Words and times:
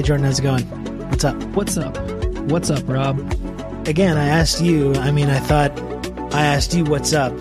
Hey, 0.00 0.06
Jordan, 0.06 0.24
how's 0.24 0.38
it 0.38 0.42
going? 0.44 0.64
What's 1.10 1.24
up? 1.26 1.36
What's 1.54 1.76
up? 1.76 1.94
What's 2.50 2.70
up, 2.70 2.82
Rob? 2.88 3.18
Again, 3.86 4.16
I 4.16 4.28
asked 4.28 4.62
you. 4.62 4.94
I 4.94 5.10
mean, 5.10 5.28
I 5.28 5.38
thought 5.40 5.78
I 6.34 6.46
asked 6.46 6.72
you 6.72 6.84
what's 6.84 7.12
up. 7.12 7.34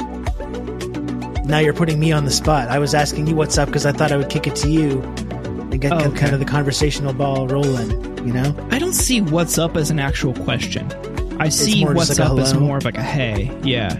Now 1.45 1.59
you're 1.59 1.73
putting 1.73 2.01
me 2.01 2.11
on 2.11 2.25
the 2.25 2.31
spot. 2.31 2.67
I 2.67 2.77
was 2.79 2.93
asking 2.93 3.27
you 3.27 3.35
what's 3.37 3.57
up 3.57 3.67
because 3.69 3.85
I 3.85 3.93
thought 3.93 4.11
I 4.11 4.17
would 4.17 4.27
kick 4.29 4.45
it 4.45 4.57
to 4.57 4.69
you 4.69 5.01
and 5.01 5.79
get 5.79 5.93
Oh, 5.93 6.11
kind 6.11 6.33
of 6.33 6.39
the 6.39 6.45
conversational 6.45 7.13
ball 7.13 7.47
rolling. 7.47 7.91
You 8.27 8.33
know? 8.33 8.53
I 8.71 8.77
don't 8.77 8.91
see 8.91 9.21
what's 9.21 9.57
up 9.57 9.77
as 9.77 9.89
an 9.89 9.97
actual 9.99 10.33
question. 10.33 10.91
I 11.39 11.47
see 11.47 11.85
what's 11.85 12.19
like 12.19 12.29
up 12.29 12.37
as 12.39 12.53
more 12.55 12.75
of 12.79 12.83
like 12.83 12.97
a 12.97 13.01
hey. 13.03 13.57
Yeah. 13.63 13.95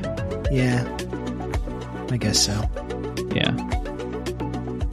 Yeah. 0.52 0.84
I 2.12 2.18
guess 2.18 2.38
so. 2.46 2.70
Yeah. 3.34 3.54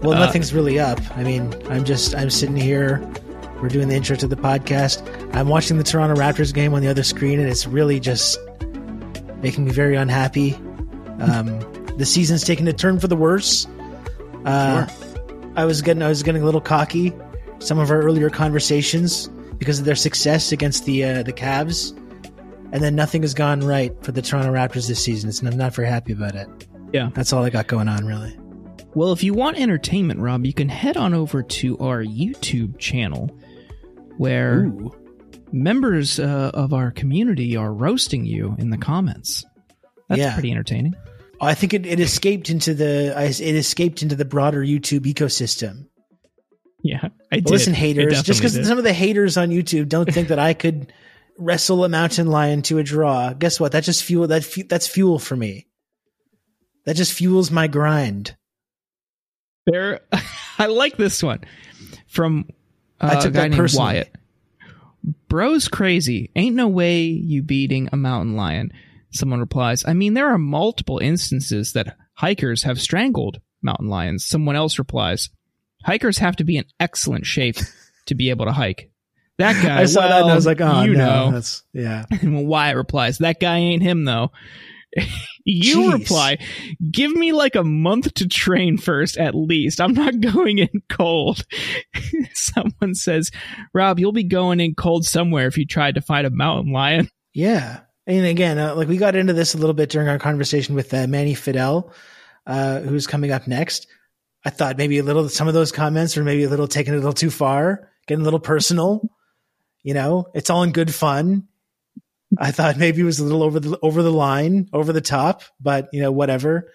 Well, 0.03 0.13
Uh, 0.15 0.21
nothing's 0.21 0.55
really 0.55 0.79
up. 0.79 1.01
I 1.17 1.25
mean, 1.25 1.53
I'm 1.69 1.83
just 1.85 2.15
I'm 2.15 2.31
sitting 2.31 2.55
here. 2.55 3.05
We're 3.61 3.69
doing 3.69 3.89
the 3.89 3.95
intro 3.95 4.17
to 4.17 4.27
the 4.27 4.37
podcast. 4.37 5.03
I'm 5.35 5.49
watching 5.49 5.79
the 5.79 5.85
Toronto 5.85 6.15
Raptors 6.15 6.53
game 6.53 6.75
on 6.75 6.83
the 6.83 6.89
other 6.89 7.03
screen, 7.03 7.41
and 7.41 7.49
it's 7.49 7.67
really 7.67 7.99
just 7.99 8.39
making 9.43 9.65
me 9.65 9.71
very 9.71 9.97
unhappy. 9.97 10.55
Um, 11.21 11.61
the 11.97 12.05
season's 12.05 12.45
taking 12.45 12.69
a 12.69 12.73
turn 12.73 12.99
for 12.99 13.09
the 13.09 13.17
worse. 13.17 13.67
Uh, 14.45 14.87
I 15.57 15.65
was 15.65 15.81
getting 15.81 16.03
I 16.03 16.09
was 16.09 16.23
getting 16.23 16.43
a 16.43 16.45
little 16.45 16.61
cocky. 16.61 17.15
Some 17.59 17.79
of 17.79 17.91
our 17.91 18.03
earlier 18.03 18.29
conversations 18.29 19.29
because 19.57 19.79
of 19.79 19.87
their 19.87 19.97
success 19.97 20.53
against 20.53 20.85
the 20.85 21.05
uh, 21.05 21.23
the 21.23 21.33
Cavs, 21.33 21.97
and 22.73 22.83
then 22.83 22.95
nothing 22.95 23.23
has 23.23 23.33
gone 23.33 23.61
right 23.61 23.93
for 24.05 24.13
the 24.13 24.21
Toronto 24.21 24.53
Raptors 24.53 24.87
this 24.87 25.03
season. 25.03 25.31
It's, 25.31 25.41
I'm 25.41 25.57
not 25.57 25.75
very 25.75 25.89
happy 25.89 26.13
about 26.13 26.35
it. 26.35 26.49
Yeah. 26.93 27.11
That's 27.15 27.33
all 27.33 27.43
I 27.43 27.51
got 27.51 27.67
going 27.67 27.89
on, 27.89 28.05
really. 28.05 28.39
Well, 28.95 29.13
if 29.13 29.23
you 29.23 29.35
want 29.35 29.59
entertainment, 29.59 30.21
Rob, 30.21 30.47
you 30.47 30.55
can 30.55 30.69
head 30.69 30.97
on 30.97 31.13
over 31.13 31.43
to 31.43 31.79
our 31.79 32.03
YouTube 32.03 32.79
channel 32.79 33.31
where 34.19 34.67
Ooh. 34.67 34.95
members 35.53 36.19
uh, 36.19 36.51
of 36.55 36.73
our 36.73 36.91
community 36.91 37.57
are 37.57 37.73
roasting 37.73 38.25
you 38.25 38.55
in 38.59 38.71
the 38.71 38.79
comments. 38.79 39.45
That's 40.09 40.21
Yeah. 40.21 40.35
pretty 40.35 40.51
entertaining. 40.51 40.95
I 41.41 41.55
think 41.55 41.75
it, 41.75 41.85
it 41.85 42.01
escaped 42.01 42.49
into 42.49 42.73
the 42.75 43.15
it 43.21 43.41
escaped 43.57 44.03
into 44.03 44.15
the 44.17 44.25
broader 44.25 44.63
YouTube 44.63 45.01
ecosystem. 45.01 45.87
Yeah, 46.83 47.09
I 47.33 47.37
did. 47.37 47.51
Listen, 47.51 47.75
haters, 47.75 48.23
just 48.23 48.41
because 48.41 48.67
some 48.67 48.79
of 48.79 48.85
the 48.85 48.93
haters 48.93 49.37
on 49.37 49.51
YouTube 49.51 49.89
don't 49.89 50.11
think 50.11 50.29
that 50.29 50.39
I 50.39 50.55
could 50.55 50.93
wrestle 51.39 51.85
a 51.85 51.89
mountain 51.89 52.29
lion 52.29 52.63
to 52.63 52.79
a 52.79 52.83
draw. 52.83 53.33
Guess 53.35 53.59
what? 53.61 53.73
That 53.73 53.83
just 53.85 54.05
fuel 54.05 54.29
that 54.29 54.45
fu- 54.45 54.63
that's 54.65 54.87
fuel 54.87 55.19
for 55.19 55.37
me. 55.37 55.67
That 56.87 56.97
just 56.97 57.13
fuels 57.13 57.51
my 57.51 57.67
grind. 57.67 58.37
There, 59.67 60.01
I 60.59 60.67
like 60.67 60.97
this 60.97 61.23
one 61.23 61.41
from 62.07 62.49
uh, 63.01 63.11
I 63.13 63.15
took 63.21 63.27
a 63.27 63.31
guy 63.31 63.49
that 63.49 63.57
named. 63.57 63.75
Wyatt. 63.75 64.15
Bro's 65.29 65.69
crazy. 65.69 66.31
Ain't 66.35 66.57
no 66.57 66.69
way 66.69 67.05
you 67.05 67.43
beating 67.43 67.89
a 67.93 67.97
mountain 67.97 68.37
lion. 68.37 68.73
Someone 69.11 69.41
replies, 69.41 69.85
I 69.87 69.95
mean, 69.95 70.15
there 70.15 70.29
are 70.29 70.39
multiple 70.39 70.99
instances 70.99 71.73
that 71.73 71.97
hikers 72.15 72.65
have 72.65 72.81
strangled 72.81 73.41
mountain 73.63 73.89
lions. 73.89 74.25
Someone 74.25 74.57
else 74.57 74.79
replies, 74.79 75.31
hikers 75.85 76.19
have 76.19 76.37
to 76.37 76.45
be 76.45 76.57
in 76.57 76.65
excellent 76.81 77.27
shape 77.27 77.57
to 78.07 78.15
be 78.15 78.31
able 78.31 78.47
to 78.47 78.53
hike. 78.53 78.91
That 79.39 79.63
guy, 79.63 79.81
I 79.83 79.85
saw 79.85 80.09
that 80.09 80.23
and 80.23 80.31
I 80.31 80.35
was 80.35 80.47
like, 80.47 80.61
oh 80.61 80.83
you 80.83 80.95
no, 80.95 81.27
know. 81.27 81.33
that's 81.33 81.63
yeah. 81.73 82.05
And 82.23 82.47
Wyatt 82.47 82.77
replies, 82.77 83.19
that 83.19 83.41
guy 83.41 83.59
ain't 83.59 83.83
him 83.83 84.05
though. 84.05 84.33
You 85.45 85.77
Jeez. 85.77 85.93
reply, 85.93 86.39
give 86.91 87.13
me 87.13 87.33
like 87.33 87.55
a 87.55 87.65
month 87.65 88.15
to 88.15 88.27
train 88.29 88.79
first 88.79 89.17
at 89.17 89.35
least. 89.35 89.81
I'm 89.81 89.95
not 89.95 90.21
going 90.33 90.59
in 90.59 90.83
cold. 90.89 91.45
Someone 92.35 92.95
says, 92.95 93.31
Rob, 93.73 93.99
you'll 93.99 94.13
be 94.13 94.25
going 94.25 94.61
in 94.61 94.75
cold 94.75 95.05
somewhere 95.05 95.47
if 95.47 95.57
you 95.57 95.67
tried 95.67 95.95
to 95.95 96.01
fight 96.01 96.25
a 96.25 96.31
mountain 96.31 96.73
lion. 96.73 97.09
Yeah. 97.39 97.81
And 98.07 98.25
again, 98.25 98.59
uh, 98.59 98.75
like 98.77 98.89
we 98.89 98.97
got 98.97 99.15
into 99.15 99.35
this 99.35 99.53
a 99.53 99.59
little 99.59 99.75
bit 99.75 99.91
during 99.91 100.09
our 100.09 100.19
conversation 100.19 100.75
with 100.75 100.95
uh, 100.95 101.07
Manny 101.07 101.35
Fidel, 101.35 101.93
uh, 102.47 102.81
who's 102.81 103.07
coming 103.07 103.31
up 103.31 103.47
next. 103.47 103.87
I 104.43 104.49
thought 104.49 104.79
maybe 104.79 104.97
a 104.97 105.03
little, 105.03 105.29
some 105.29 105.47
of 105.47 105.53
those 105.53 105.71
comments 105.71 106.17
were 106.17 106.25
maybe 106.25 106.45
a 106.45 106.49
little 106.49 106.67
taken 106.67 106.95
a 106.95 106.97
little 106.97 107.13
too 107.13 107.29
far, 107.29 107.91
getting 108.07 108.23
a 108.23 108.25
little 108.25 108.41
personal. 108.41 109.07
You 109.83 109.93
know, 109.93 110.29
it's 110.35 110.49
all 110.49 110.63
in 110.63 110.73
good 110.73 110.95
fun. 110.95 111.47
I 112.39 112.51
thought 112.51 112.77
maybe 112.77 113.01
it 113.01 113.05
was 113.05 113.19
a 113.19 113.25
little 113.25 113.43
over 113.43 113.61
the 113.61 113.79
over 113.83 114.03
the 114.03 114.13
line, 114.13 114.69
over 114.73 114.93
the 114.93 115.01
top, 115.01 115.43
but 115.61 115.89
you 115.93 116.01
know, 116.01 116.13
whatever. 116.13 116.73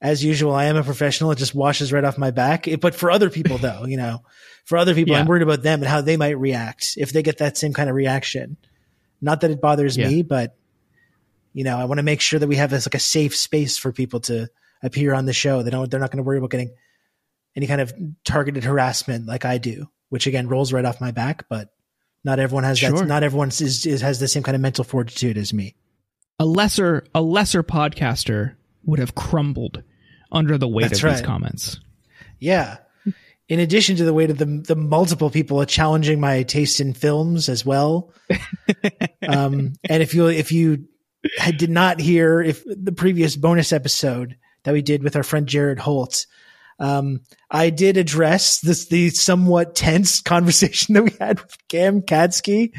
As 0.00 0.22
usual, 0.22 0.54
I 0.54 0.66
am 0.66 0.76
a 0.76 0.82
professional. 0.84 1.30
It 1.30 1.38
just 1.38 1.54
washes 1.54 1.92
right 1.92 2.04
off 2.04 2.18
my 2.18 2.30
back. 2.30 2.68
It- 2.68 2.80
but 2.82 2.94
for 2.94 3.10
other 3.10 3.30
people, 3.30 3.56
though, 3.58 3.86
you 3.86 3.96
know, 3.96 4.22
for 4.66 4.76
other 4.76 4.94
people, 4.94 5.14
Yeah. 5.14 5.20
I'm 5.20 5.26
worried 5.26 5.42
about 5.42 5.62
them 5.62 5.80
and 5.80 5.88
how 5.88 6.02
they 6.02 6.16
might 6.18 6.38
react 6.38 6.94
if 6.98 7.12
they 7.12 7.22
get 7.22 7.38
that 7.38 7.56
same 7.56 7.72
kind 7.72 7.88
of 7.88 7.96
reaction. 7.96 8.58
Not 9.22 9.40
that 9.40 9.50
it 9.50 9.60
bothers 9.60 9.96
Yeah. 9.96 10.08
me, 10.08 10.22
but 10.22 10.54
you 11.54 11.64
know, 11.64 11.78
I 11.78 11.86
want 11.86 11.98
to 11.98 12.02
make 12.04 12.20
sure 12.20 12.38
that 12.38 12.46
we 12.48 12.56
have 12.56 12.68
this 12.70 12.86
like 12.86 12.94
a 12.94 12.98
safe 12.98 13.34
space 13.34 13.78
for 13.78 13.90
people 13.90 14.20
to 14.20 14.48
appear 14.82 15.14
on 15.14 15.24
the 15.24 15.32
show. 15.32 15.62
They 15.62 15.70
don't, 15.70 15.90
they're 15.90 15.98
not 16.00 16.10
going 16.10 16.18
to 16.18 16.22
worry 16.22 16.36
about 16.36 16.50
getting 16.50 16.72
any 17.56 17.66
kind 17.66 17.80
of 17.80 17.94
targeted 18.24 18.64
harassment 18.64 19.26
like 19.26 19.46
I 19.46 19.56
do, 19.56 19.88
which 20.10 20.26
again 20.26 20.48
rolls 20.48 20.74
right 20.74 20.84
off 20.84 21.00
my 21.00 21.12
back. 21.12 21.46
But 21.48 21.70
not 22.24 22.38
everyone 22.38 22.64
has 22.64 22.78
Sure. 22.78 22.92
that. 22.92 23.06
Not 23.06 23.22
everyone 23.22 23.48
is, 23.48 23.86
is 23.86 24.00
has 24.00 24.18
the 24.18 24.28
same 24.28 24.42
kind 24.42 24.54
of 24.54 24.60
mental 24.60 24.84
fortitude 24.84 25.38
as 25.38 25.52
me. 25.52 25.74
A 26.38 26.44
lesser, 26.44 27.04
a 27.14 27.22
lesser 27.22 27.62
podcaster 27.62 28.56
would 28.84 28.98
have 28.98 29.14
crumbled 29.14 29.82
under 30.32 30.58
the 30.58 30.68
weight 30.68 30.88
That's 30.90 31.02
of 31.02 31.10
these 31.10 31.22
comments. 31.22 31.80
Yeah. 32.38 32.78
In 33.48 33.60
addition 33.60 33.96
to 33.96 34.04
the 34.04 34.12
weight 34.12 34.30
of 34.30 34.38
the 34.38 34.44
the 34.44 34.74
multiple 34.74 35.30
people 35.30 35.64
challenging 35.66 36.18
my 36.18 36.42
taste 36.42 36.80
in 36.80 36.94
films 36.94 37.48
as 37.48 37.64
well. 37.64 38.12
um, 39.28 39.74
and 39.88 40.02
if 40.02 40.14
you 40.14 40.26
if 40.26 40.50
you 40.50 40.88
had, 41.38 41.56
did 41.56 41.70
not 41.70 42.00
hear 42.00 42.42
if 42.42 42.64
the 42.64 42.92
previous 42.92 43.36
bonus 43.36 43.72
episode 43.72 44.36
that 44.64 44.72
we 44.72 44.82
did 44.82 45.04
with 45.04 45.14
our 45.14 45.22
friend 45.22 45.46
Jared 45.46 45.78
Holt, 45.78 46.26
um, 46.78 47.20
I 47.50 47.70
did 47.70 47.96
address 47.96 48.60
this 48.60 48.86
the 48.86 49.10
somewhat 49.10 49.74
tense 49.74 50.20
conversation 50.22 50.94
that 50.94 51.04
we 51.04 51.12
had 51.18 51.40
with 51.40 51.56
Cam 51.68 52.02
Katsky 52.02 52.72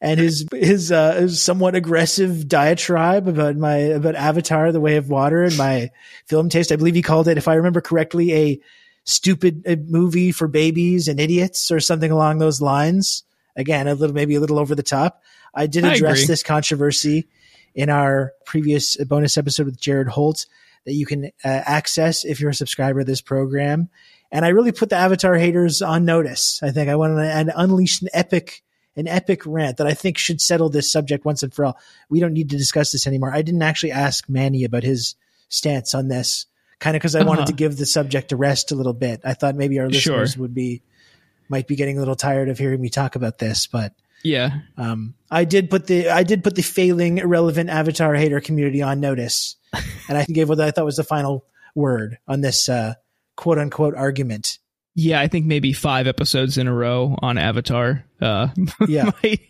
and 0.00 0.18
his 0.18 0.46
his 0.52 0.90
uh 0.90 1.14
his 1.14 1.42
somewhat 1.42 1.74
aggressive 1.74 2.48
diatribe 2.48 3.28
about 3.28 3.56
my 3.56 3.76
about 3.76 4.14
Avatar: 4.14 4.72
The 4.72 4.80
Way 4.80 4.96
of 4.96 5.10
Water 5.10 5.44
and 5.44 5.56
my 5.56 5.90
film 6.26 6.48
taste. 6.48 6.72
I 6.72 6.76
believe 6.76 6.94
he 6.94 7.02
called 7.02 7.28
it, 7.28 7.38
if 7.38 7.48
I 7.48 7.54
remember 7.54 7.80
correctly, 7.80 8.32
a 8.32 8.60
stupid 9.04 9.88
movie 9.88 10.32
for 10.32 10.48
babies 10.48 11.08
and 11.08 11.20
idiots 11.20 11.70
or 11.70 11.80
something 11.80 12.10
along 12.10 12.38
those 12.38 12.60
lines. 12.60 13.24
Again, 13.56 13.88
a 13.88 13.94
little 13.94 14.14
maybe 14.14 14.34
a 14.36 14.40
little 14.40 14.58
over 14.58 14.74
the 14.74 14.82
top. 14.82 15.22
I 15.54 15.66
did 15.66 15.84
address 15.84 16.18
agree. 16.18 16.26
this 16.26 16.42
controversy 16.42 17.28
in 17.74 17.90
our 17.90 18.32
previous 18.46 18.96
bonus 19.04 19.36
episode 19.36 19.66
with 19.66 19.80
Jared 19.80 20.08
Holt 20.08 20.46
that 20.86 20.94
you 20.94 21.06
can 21.06 21.26
uh, 21.44 21.48
access 21.48 22.24
if 22.24 22.40
you're 22.40 22.50
a 22.50 22.54
subscriber 22.54 23.00
to 23.00 23.04
this 23.04 23.20
program. 23.20 23.88
And 24.32 24.44
I 24.44 24.48
really 24.48 24.72
put 24.72 24.90
the 24.90 24.96
Avatar 24.96 25.34
haters 25.36 25.82
on 25.82 26.04
notice. 26.04 26.60
I 26.62 26.70
think 26.70 26.88
I 26.88 26.96
went 26.96 27.14
on 27.14 27.20
and 27.20 27.52
unleashed 27.54 28.02
an 28.02 28.08
epic, 28.12 28.62
an 28.96 29.08
epic 29.08 29.42
rant 29.44 29.76
that 29.78 29.86
I 29.86 29.94
think 29.94 30.18
should 30.18 30.40
settle 30.40 30.68
this 30.68 30.90
subject 30.90 31.24
once 31.24 31.42
and 31.42 31.52
for 31.52 31.64
all. 31.64 31.78
We 32.08 32.20
don't 32.20 32.32
need 32.32 32.48
to 32.50 32.56
discuss 32.56 32.92
this 32.92 33.06
anymore. 33.06 33.32
I 33.34 33.42
didn't 33.42 33.62
actually 33.62 33.92
ask 33.92 34.28
Manny 34.28 34.64
about 34.64 34.84
his 34.84 35.16
stance 35.48 35.94
on 35.94 36.08
this, 36.08 36.46
kind 36.78 36.96
of 36.96 37.00
because 37.00 37.16
I 37.16 37.24
wanted 37.24 37.40
Uh-huh. 37.42 37.46
to 37.48 37.52
give 37.54 37.76
the 37.76 37.86
subject 37.86 38.30
a 38.32 38.36
rest 38.36 38.70
a 38.70 38.76
little 38.76 38.92
bit. 38.94 39.20
I 39.24 39.34
thought 39.34 39.56
maybe 39.56 39.78
our 39.80 39.90
Sure. 39.92 40.18
listeners 40.18 40.38
would 40.38 40.54
be, 40.54 40.82
might 41.48 41.66
be 41.66 41.74
getting 41.76 41.96
a 41.96 42.00
little 42.00 42.14
tired 42.14 42.48
of 42.48 42.56
hearing 42.58 42.80
me 42.80 42.88
talk 42.88 43.16
about 43.16 43.38
this, 43.38 43.66
but 43.66 43.92
Yeah. 44.22 44.60
um, 44.76 45.14
I 45.30 45.44
did 45.44 45.70
put 45.70 45.86
the 45.86 46.08
I 46.10 46.22
did 46.24 46.42
put 46.44 46.54
the 46.56 46.62
failing 46.62 47.18
irrelevant 47.18 47.70
Avatar 47.70 48.14
hater 48.14 48.40
community 48.40 48.82
on 48.82 49.00
notice, 49.00 49.56
and 50.08 50.18
I 50.18 50.24
gave 50.24 50.48
what 50.48 50.60
I 50.60 50.70
thought 50.70 50.84
was 50.84 50.96
the 50.96 51.04
final 51.04 51.44
word 51.74 52.18
on 52.26 52.40
this 52.40 52.68
uh, 52.68 52.94
quote 53.36 53.58
unquote 53.58 53.94
argument. 53.94 54.58
Yeah, 54.96 55.20
I 55.20 55.28
think 55.28 55.46
maybe 55.46 55.72
five 55.72 56.08
episodes 56.08 56.58
in 56.58 56.66
a 56.66 56.74
row 56.74 57.16
on 57.22 57.38
Avatar 57.38 58.04
uh, 58.20 58.48
Yeah. 58.88 59.10
might, 59.22 59.40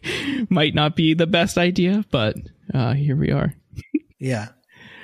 might 0.50 0.74
not 0.74 0.94
be 0.96 1.14
the 1.14 1.26
best 1.26 1.56
idea, 1.56 2.04
but 2.10 2.36
uh, 2.74 2.92
here 2.92 3.16
we 3.16 3.30
are. 3.30 3.54
Yeah, 4.22 4.48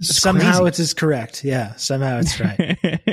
Somehow 0.00 0.60
crazy. 0.60 0.68
it 0.68 0.78
is 0.78 0.94
correct. 0.94 1.44
Yeah. 1.44 1.74
Somehow 1.74 2.20
it's 2.20 2.40
right. 2.40 2.78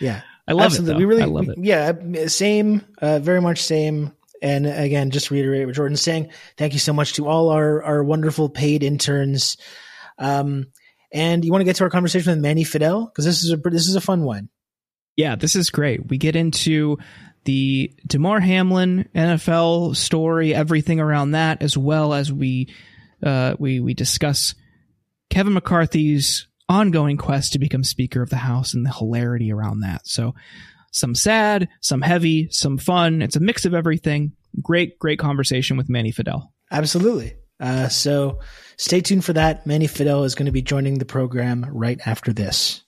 yeah. 0.00 0.22
I 0.48 0.52
love 0.52 0.66
Absolutely. 0.66 0.90
it. 0.90 0.94
Though. 0.94 0.98
We 0.98 1.04
really, 1.04 1.22
I 1.22 1.26
love 1.26 1.48
it. 1.50 1.58
Yeah. 1.58 2.26
Same, 2.26 2.84
uh, 3.00 3.20
very 3.20 3.40
much 3.40 3.62
same. 3.62 4.12
And 4.42 4.66
again, 4.66 5.10
just 5.10 5.30
reiterate 5.30 5.66
what 5.66 5.74
Jordan's 5.74 6.02
saying. 6.02 6.30
Thank 6.56 6.72
you 6.72 6.78
so 6.78 6.92
much 6.92 7.14
to 7.14 7.26
all 7.26 7.50
our, 7.50 7.82
our 7.82 8.04
wonderful 8.04 8.48
paid 8.48 8.82
interns. 8.82 9.56
Um, 10.18 10.66
and 11.12 11.44
you 11.44 11.50
want 11.50 11.60
to 11.60 11.66
get 11.66 11.76
to 11.76 11.84
our 11.84 11.90
conversation 11.90 12.30
with 12.30 12.40
Manny 12.40 12.64
Fidel? 12.64 13.08
Cause 13.14 13.24
this 13.24 13.42
is 13.42 13.52
a, 13.52 13.56
this 13.56 13.88
is 13.88 13.96
a 13.96 14.00
fun 14.00 14.22
one. 14.22 14.48
Yeah, 15.16 15.36
this 15.36 15.56
is 15.56 15.70
great. 15.70 16.08
We 16.08 16.18
get 16.18 16.36
into 16.36 16.98
the 17.44 17.92
Damar 18.06 18.40
Hamlin 18.40 19.08
NFL 19.14 19.96
story, 19.96 20.54
everything 20.54 21.00
around 21.00 21.32
that, 21.32 21.62
as 21.62 21.76
well 21.76 22.14
as 22.14 22.32
we 22.32 22.72
uh, 23.22 23.54
we 23.58 23.80
we 23.80 23.94
discuss 23.94 24.54
Kevin 25.30 25.54
McCarthy's 25.54 26.48
ongoing 26.68 27.16
quest 27.16 27.52
to 27.52 27.58
become 27.58 27.84
Speaker 27.84 28.22
of 28.22 28.30
the 28.30 28.36
House 28.36 28.74
and 28.74 28.84
the 28.86 28.92
hilarity 28.92 29.52
around 29.52 29.80
that. 29.80 30.06
So, 30.06 30.34
some 30.90 31.14
sad, 31.14 31.68
some 31.80 32.02
heavy, 32.02 32.48
some 32.50 32.78
fun. 32.78 33.22
It's 33.22 33.36
a 33.36 33.40
mix 33.40 33.64
of 33.64 33.74
everything. 33.74 34.32
Great, 34.62 34.98
great 34.98 35.18
conversation 35.18 35.76
with 35.76 35.88
Manny 35.88 36.10
Fidel. 36.10 36.52
Absolutely. 36.70 37.34
Uh, 37.60 37.88
so, 37.88 38.40
stay 38.78 39.00
tuned 39.00 39.24
for 39.24 39.34
that. 39.34 39.66
Manny 39.66 39.86
Fidel 39.86 40.24
is 40.24 40.34
going 40.34 40.46
to 40.46 40.52
be 40.52 40.62
joining 40.62 40.98
the 40.98 41.04
program 41.04 41.66
right 41.70 42.00
after 42.06 42.32
this. 42.32 42.82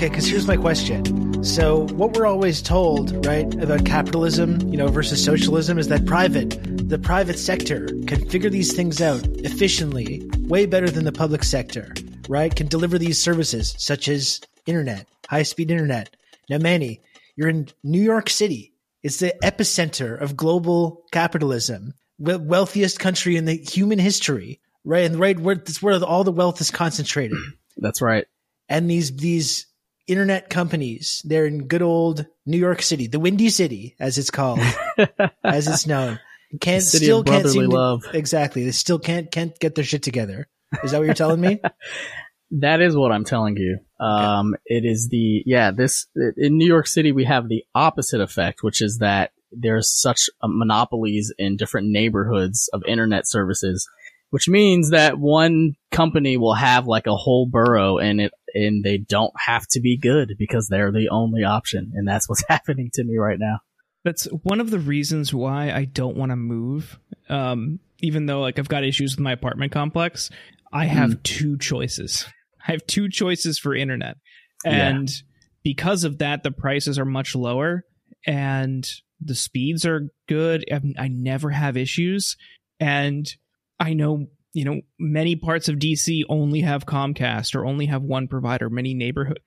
Okay, 0.00 0.08
because 0.08 0.26
here's 0.26 0.46
my 0.46 0.56
question. 0.56 1.44
So, 1.44 1.86
what 1.88 2.16
we're 2.16 2.24
always 2.24 2.62
told, 2.62 3.26
right, 3.26 3.52
about 3.62 3.84
capitalism, 3.84 4.58
you 4.62 4.78
know, 4.78 4.88
versus 4.88 5.22
socialism 5.22 5.76
is 5.76 5.88
that 5.88 6.06
private, 6.06 6.58
the 6.88 6.98
private 6.98 7.38
sector 7.38 7.86
can 8.06 8.26
figure 8.30 8.48
these 8.48 8.72
things 8.72 9.02
out 9.02 9.26
efficiently, 9.44 10.26
way 10.38 10.64
better 10.64 10.88
than 10.88 11.04
the 11.04 11.12
public 11.12 11.44
sector, 11.44 11.92
right? 12.30 12.56
Can 12.56 12.66
deliver 12.66 12.96
these 12.96 13.20
services 13.20 13.74
such 13.76 14.08
as 14.08 14.40
internet, 14.64 15.06
high 15.28 15.42
speed 15.42 15.70
internet. 15.70 16.16
Now, 16.48 16.56
Manny, 16.56 17.02
you're 17.36 17.50
in 17.50 17.68
New 17.84 18.00
York 18.00 18.30
City. 18.30 18.72
It's 19.02 19.18
the 19.18 19.34
epicenter 19.44 20.18
of 20.18 20.34
global 20.34 21.04
capitalism, 21.12 21.92
wealthiest 22.18 22.98
country 23.00 23.36
in 23.36 23.44
the 23.44 23.56
human 23.56 23.98
history, 23.98 24.60
right? 24.82 25.04
And 25.04 25.20
right 25.20 25.38
where 25.38 25.56
it's 25.56 25.82
where 25.82 26.02
all 26.02 26.24
the 26.24 26.32
wealth 26.32 26.62
is 26.62 26.70
concentrated. 26.70 27.36
That's 27.76 28.00
right. 28.00 28.24
And 28.70 28.88
these 28.88 29.14
these 29.16 29.66
internet 30.10 30.50
companies. 30.50 31.22
They're 31.24 31.46
in 31.46 31.66
good 31.66 31.82
old 31.82 32.26
New 32.46 32.58
York 32.58 32.82
City, 32.82 33.06
the 33.06 33.20
Windy 33.20 33.48
City, 33.48 33.94
as 34.00 34.18
it's 34.18 34.30
called, 34.30 34.60
as 35.44 35.68
it's 35.68 35.86
known. 35.86 36.18
Can't 36.60 36.82
still 36.82 37.22
can't 37.22 37.46
seem 37.46 37.70
love. 37.70 38.02
To, 38.02 38.16
exactly. 38.16 38.64
They 38.64 38.72
still 38.72 38.98
can't 38.98 39.30
can't 39.30 39.56
get 39.60 39.76
their 39.76 39.84
shit 39.84 40.02
together. 40.02 40.48
Is 40.82 40.90
that 40.90 40.98
what 40.98 41.04
you're 41.04 41.14
telling 41.14 41.40
me? 41.40 41.60
that 42.50 42.80
is 42.80 42.96
what 42.96 43.12
I'm 43.12 43.24
telling 43.24 43.56
you. 43.56 43.78
Um, 44.04 44.54
okay. 44.54 44.76
it 44.78 44.84
is 44.84 45.08
the 45.10 45.42
yeah. 45.46 45.70
This 45.70 46.06
in 46.36 46.58
New 46.58 46.66
York 46.66 46.88
City 46.88 47.12
we 47.12 47.24
have 47.24 47.48
the 47.48 47.62
opposite 47.74 48.20
effect, 48.20 48.62
which 48.62 48.82
is 48.82 48.98
that 48.98 49.30
there's 49.52 49.88
such 49.88 50.28
monopolies 50.42 51.32
in 51.38 51.56
different 51.56 51.88
neighborhoods 51.88 52.68
of 52.72 52.82
internet 52.86 53.28
services 53.28 53.88
which 54.30 54.48
means 54.48 54.90
that 54.90 55.18
one 55.18 55.74
company 55.90 56.36
will 56.36 56.54
have 56.54 56.86
like 56.86 57.06
a 57.06 57.16
whole 57.16 57.46
borough 57.46 57.98
and 57.98 58.20
it 58.20 58.32
and 58.54 58.84
they 58.84 58.98
don't 58.98 59.32
have 59.38 59.66
to 59.68 59.80
be 59.80 59.96
good 59.96 60.34
because 60.38 60.68
they're 60.68 60.92
the 60.92 61.08
only 61.10 61.44
option. 61.44 61.92
And 61.94 62.06
that's 62.06 62.28
what's 62.28 62.44
happening 62.48 62.90
to 62.94 63.04
me 63.04 63.16
right 63.16 63.38
now. 63.38 63.60
That's 64.04 64.24
one 64.24 64.60
of 64.60 64.70
the 64.70 64.78
reasons 64.78 65.34
why 65.34 65.70
i 65.72 65.84
don't 65.84 66.16
want 66.16 66.30
to 66.30 66.36
move. 66.36 66.98
Um, 67.28 67.80
even 68.00 68.26
though 68.26 68.40
like 68.40 68.58
i've 68.58 68.68
got 68.68 68.82
issues 68.82 69.14
with 69.14 69.20
my 69.20 69.32
apartment 69.32 69.72
complex 69.72 70.30
i 70.72 70.86
have 70.86 71.10
mm. 71.10 71.22
two 71.22 71.58
choices. 71.58 72.26
I 72.66 72.72
have 72.72 72.86
two 72.86 73.08
choices 73.08 73.58
for 73.58 73.74
internet. 73.74 74.16
And 74.64 75.08
yeah. 75.08 75.16
because 75.62 76.04
of 76.04 76.18
that 76.18 76.42
the 76.42 76.50
prices 76.50 76.98
are 76.98 77.06
much 77.06 77.34
lower 77.34 77.84
and 78.26 78.86
the 79.20 79.34
speeds 79.34 79.84
are 79.86 80.10
good. 80.28 80.64
I, 80.70 80.80
I 80.98 81.08
never 81.08 81.50
have 81.50 81.76
issues. 81.76 82.36
And 82.78 83.30
I 83.78 83.94
know, 83.94 84.26
you 84.52 84.64
know, 84.64 84.80
many 84.98 85.36
parts 85.36 85.68
of 85.68 85.76
DC 85.76 86.22
only 86.28 86.60
have 86.60 86.86
Comcast 86.86 87.54
or 87.54 87.64
only 87.64 87.86
have 87.86 88.02
one 88.02 88.28
provider. 88.28 88.68
Many 88.68 88.94
neighborhood 88.94 89.40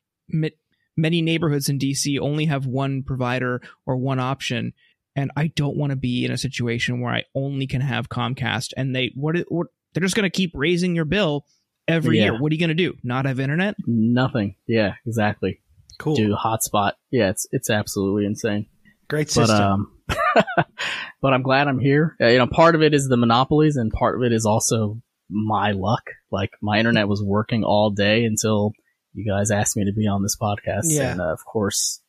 many 0.98 1.22
neighborhoods 1.22 1.70
in 1.70 1.80
DC 1.80 2.20
only 2.20 2.46
have 2.46 2.66
one 2.66 3.04
provider 3.04 3.62
or 3.86 3.98
one 3.98 4.20
option. 4.20 4.74
And 5.16 5.32
I 5.36 5.48
don't 5.48 5.78
want 5.78 5.92
to 5.92 5.96
be 5.96 6.26
in 6.26 6.32
a 6.32 6.38
situation 6.38 7.00
where 7.00 7.14
I 7.14 7.24
only 7.36 7.68
can 7.68 7.82
have 7.82 8.10
Comcast 8.10 8.74
and 8.76 8.96
they 8.96 9.12
what, 9.16 9.38
what 9.50 9.68
they're 9.94 10.02
just 10.02 10.16
going 10.16 10.30
to 10.30 10.36
keep 10.36 10.52
raising 10.56 10.96
your 10.96 11.06
bill 11.06 11.46
every 11.88 12.18
yeah. 12.18 12.24
year. 12.26 12.40
What 12.40 12.52
are 12.52 12.56
you 12.56 12.60
going 12.60 12.70
to 12.70 12.74
do? 12.76 12.96
Not 13.04 13.26
have 13.26 13.40
internet? 13.40 13.76
Nothing. 13.86 14.56
Yeah, 14.68 14.96
exactly. 15.06 15.62
Cool. 16.00 16.16
Do 16.16 16.36
hotspot. 16.36 16.94
Yeah, 17.12 17.30
it's 17.30 17.48
it's 17.52 17.70
absolutely 17.70 18.26
insane. 18.26 18.66
Great 19.10 19.30
system. 19.30 19.94
But, 20.08 20.18
um, 20.36 20.46
but 21.22 21.34
I'm 21.34 21.44
glad 21.44 21.68
I'm 21.68 21.80
here. 21.80 22.16
Uh, 22.20 22.28
you 22.28 22.38
know, 22.38 22.48
part 22.48 22.76
of 22.76 22.82
it 22.82 22.94
is 22.94 23.08
the 23.08 23.18
monopolies 23.18 23.76
and 23.76 23.92
part 23.92 24.16
of 24.16 24.24
it 24.24 24.34
is 24.34 24.46
also 24.46 25.02
my 25.30 25.72
luck. 25.72 26.04
Like 26.32 26.52
my 26.62 26.80
internet 26.80 27.08
was 27.08 27.22
working 27.24 27.64
all 27.64 27.90
day 27.90 28.26
until 28.26 28.74
you 29.14 29.30
guys 29.32 29.52
asked 29.52 29.78
me 29.78 29.86
to 29.86 29.94
be 29.94 30.08
on 30.08 30.24
this 30.24 30.38
podcast. 30.38 30.86
Yeah. 30.86 31.12
And 31.12 31.22
uh, 31.22 31.32
of 31.32 31.46
course, 31.46 32.02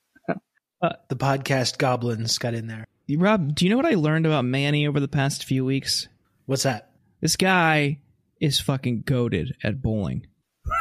uh, 0.82 0.94
the 1.08 1.16
podcast 1.16 1.78
goblins 1.78 2.38
got 2.38 2.54
in 2.54 2.66
there. 2.66 2.86
Rob, 3.16 3.54
do 3.54 3.64
you 3.64 3.70
know 3.70 3.76
what 3.76 3.86
I 3.86 3.94
learned 3.94 4.26
about 4.26 4.44
Manny 4.44 4.86
over 4.86 5.00
the 5.00 5.08
past 5.08 5.44
few 5.44 5.64
weeks? 5.64 6.08
What's 6.46 6.62
that? 6.62 6.90
This 7.20 7.36
guy 7.36 8.00
is 8.40 8.60
fucking 8.60 9.02
goaded 9.02 9.54
at 9.62 9.82
bowling. 9.82 10.26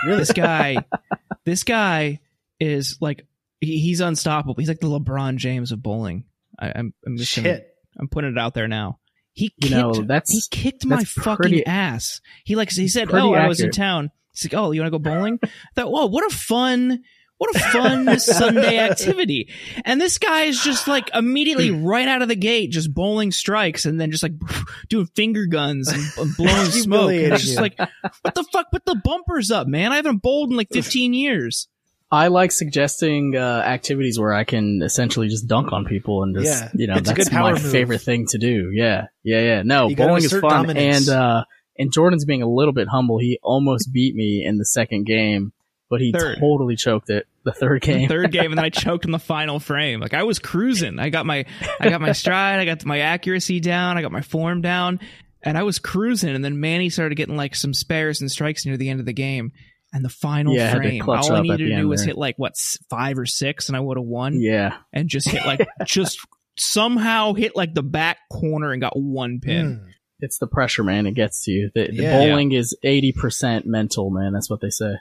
Really? 0.05 0.19
This 0.19 0.31
guy, 0.31 0.77
this 1.45 1.63
guy 1.63 2.19
is 2.59 2.97
like 3.01 3.25
he's 3.65 3.99
unstoppable. 4.01 4.55
He's 4.57 4.67
like 4.67 4.79
the 4.79 4.87
LeBron 4.87 5.37
James 5.37 5.71
of 5.71 5.81
bowling. 5.81 6.25
I, 6.59 6.67
am 6.67 6.73
I'm, 6.75 6.93
I'm 7.05 7.17
just 7.17 7.31
Shit. 7.31 7.43
Gonna, 7.43 7.59
I'm 7.99 8.07
putting 8.07 8.31
it 8.31 8.37
out 8.37 8.53
there 8.53 8.67
now. 8.67 8.99
He 9.33 9.49
kicked, 9.49 9.71
you 9.71 9.77
know, 9.77 9.93
that's, 9.93 10.31
he 10.31 10.41
kicked 10.51 10.85
my 10.85 11.03
fucking 11.03 11.35
pretty, 11.35 11.65
ass. 11.65 12.21
He 12.43 12.55
like 12.55 12.71
he 12.71 12.87
said, 12.87 13.09
"Oh, 13.11 13.33
accurate. 13.33 13.41
I 13.41 13.47
was 13.47 13.61
in 13.61 13.71
town." 13.71 14.11
He's 14.31 14.45
like, 14.45 14.59
"Oh, 14.59 14.71
you 14.71 14.81
want 14.81 14.93
to 14.93 14.99
go 14.99 14.99
bowling?" 14.99 15.39
I 15.43 15.49
thought, 15.75 15.91
"Whoa, 15.91 16.05
what 16.07 16.31
a 16.31 16.35
fun." 16.35 17.03
What 17.39 17.55
a 17.57 17.59
fun 17.59 18.19
Sunday 18.19 18.77
activity. 18.77 19.49
And 19.83 19.99
this 19.99 20.17
guy 20.17 20.43
is 20.43 20.63
just 20.63 20.87
like 20.87 21.09
immediately 21.13 21.71
right 21.83 22.07
out 22.07 22.21
of 22.21 22.29
the 22.29 22.37
gate, 22.37 22.71
just 22.71 22.93
bowling 22.93 23.31
strikes 23.31 23.85
and 23.85 23.99
then 23.99 24.11
just 24.11 24.23
like 24.23 24.33
doing 24.89 25.07
finger 25.07 25.45
guns 25.45 25.89
and, 25.89 26.03
and 26.17 26.35
blowing 26.37 26.71
smoke. 26.71 27.11
And 27.11 27.33
it's 27.33 27.43
just 27.43 27.59
like, 27.59 27.77
what 27.77 28.35
the 28.35 28.45
fuck? 28.53 28.71
Put 28.71 28.85
the 28.85 28.95
bumpers 29.03 29.51
up, 29.51 29.67
man. 29.67 29.91
I 29.91 29.97
haven't 29.97 30.21
bowled 30.21 30.51
in 30.51 30.55
like 30.57 30.69
15 30.71 31.13
years. 31.13 31.67
I 32.13 32.27
like 32.27 32.51
suggesting 32.51 33.35
uh, 33.35 33.63
activities 33.65 34.19
where 34.19 34.33
I 34.33 34.43
can 34.43 34.81
essentially 34.83 35.29
just 35.29 35.47
dunk 35.47 35.73
on 35.73 35.83
people 35.85 36.21
and 36.21 36.35
just 36.35 36.61
yeah, 36.61 36.69
you 36.75 36.85
know 36.85 36.99
that's 36.99 37.31
my 37.31 37.53
move. 37.53 37.71
favorite 37.71 38.01
thing 38.01 38.27
to 38.27 38.37
do. 38.37 38.69
Yeah, 38.71 39.07
yeah, 39.23 39.41
yeah. 39.41 39.63
No, 39.63 39.87
you 39.87 39.95
bowling 39.95 40.23
is 40.23 40.31
fun, 40.31 40.41
dominance. 40.43 41.07
and 41.07 41.17
uh, 41.17 41.45
and 41.75 41.91
Jordan's 41.91 42.23
being 42.23 42.43
a 42.43 42.47
little 42.47 42.71
bit 42.71 42.87
humble. 42.87 43.17
He 43.17 43.39
almost 43.41 43.91
beat 43.91 44.13
me 44.13 44.45
in 44.45 44.59
the 44.59 44.65
second 44.65 45.07
game, 45.07 45.53
but 45.89 46.01
he 46.01 46.11
third. 46.11 46.37
totally 46.39 46.75
choked 46.75 47.09
it. 47.09 47.25
The 47.45 47.51
third 47.51 47.81
game, 47.81 48.07
the 48.07 48.13
third 48.13 48.31
game, 48.31 48.51
and 48.51 48.59
then 48.59 48.65
I 48.65 48.69
choked 48.85 49.05
in 49.05 49.11
the 49.11 49.17
final 49.17 49.59
frame. 49.59 49.99
Like 49.99 50.13
I 50.13 50.21
was 50.21 50.37
cruising. 50.37 50.99
I 50.99 51.09
got 51.09 51.25
my 51.25 51.45
I 51.79 51.89
got 51.89 51.99
my 51.99 52.11
stride. 52.13 52.59
I 52.59 52.65
got 52.65 52.85
my 52.85 52.99
accuracy 52.99 53.59
down. 53.59 53.97
I 53.97 54.03
got 54.03 54.11
my 54.11 54.21
form 54.21 54.61
down. 54.61 54.99
and 55.41 55.57
I 55.57 55.63
was 55.63 55.79
cruising, 55.79 56.35
and 56.35 56.45
then 56.45 56.59
Manny 56.59 56.91
started 56.91 57.15
getting 57.15 57.37
like 57.37 57.55
some 57.55 57.73
spares 57.73 58.21
and 58.21 58.29
strikes 58.31 58.67
near 58.67 58.77
the 58.77 58.89
end 58.89 58.99
of 58.99 59.07
the 59.07 59.13
game. 59.13 59.51
And 59.95 60.03
the 60.03 60.09
final 60.09 60.55
Yeah, 60.55 60.75
frame, 60.75 61.01
clutch 61.03 61.29
all 61.29 61.35
I 61.35 61.41
needed 61.41 61.69
to 61.69 61.75
do 61.77 61.87
was 61.87 62.01
there. 62.01 62.07
hit 62.07 62.17
like 62.17 62.35
what 62.37 62.55
five 62.89 63.19
or 63.19 63.27
six, 63.27 63.67
and 63.69 63.77
I 63.77 63.79
would 63.79 63.97
have 63.97 64.05
won. 64.05 64.41
Yeah. 64.41 64.77
And 64.91 65.07
just 65.07 65.29
hit 65.29 65.45
like 65.45 65.67
just 65.85 66.19
somehow 66.57 67.33
hit 67.33 67.55
like 67.55 67.73
the 67.75 67.83
back 67.83 68.17
corner 68.31 68.71
and 68.71 68.81
got 68.81 68.93
one 68.97 69.39
pin. 69.39 69.81
Mm. 69.85 69.91
It's 70.19 70.39
the 70.39 70.47
pressure, 70.47 70.83
man. 70.83 71.05
It 71.05 71.13
gets 71.13 71.43
to 71.45 71.51
you. 71.51 71.69
The, 71.75 71.87
the 71.91 72.03
Yeah. 72.03 72.17
bowling 72.17 72.53
is 72.53 72.75
80% 72.83 73.65
mental, 73.65 74.09
man. 74.09 74.33
That's 74.33 74.49
what 74.49 74.61
they 74.61 74.69
say. 74.71 74.95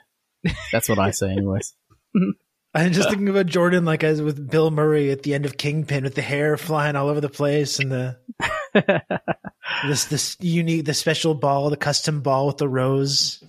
That's 0.71 0.89
what 0.89 0.99
I 0.99 1.11
say, 1.11 1.31
anyways. 1.31 1.73
I'm 2.75 2.91
just 2.91 3.07
thinking 3.09 3.29
about 3.29 3.45
Jordan, 3.45 3.85
like 3.85 4.03
as 4.03 4.21
with 4.21 4.49
Bill 4.49 4.69
Murray 4.71 5.11
at 5.11 5.23
the 5.23 5.33
end 5.33 5.45
of 5.45 5.57
Kingpin, 5.57 6.03
with 6.03 6.15
the 6.15 6.21
hair 6.23 6.57
flying 6.57 6.95
all 6.95 7.07
over 7.07 7.21
the 7.21 7.29
place 7.29 7.79
and 7.79 7.91
the 7.91 8.17
this 9.87 10.05
this 10.05 10.37
unique, 10.39 10.85
the 10.85 10.93
special 10.93 11.33
ball, 11.35 11.69
the 11.69 11.77
custom 11.77 12.21
ball 12.21 12.47
with 12.47 12.57
the 12.57 12.67
rose 12.67 13.43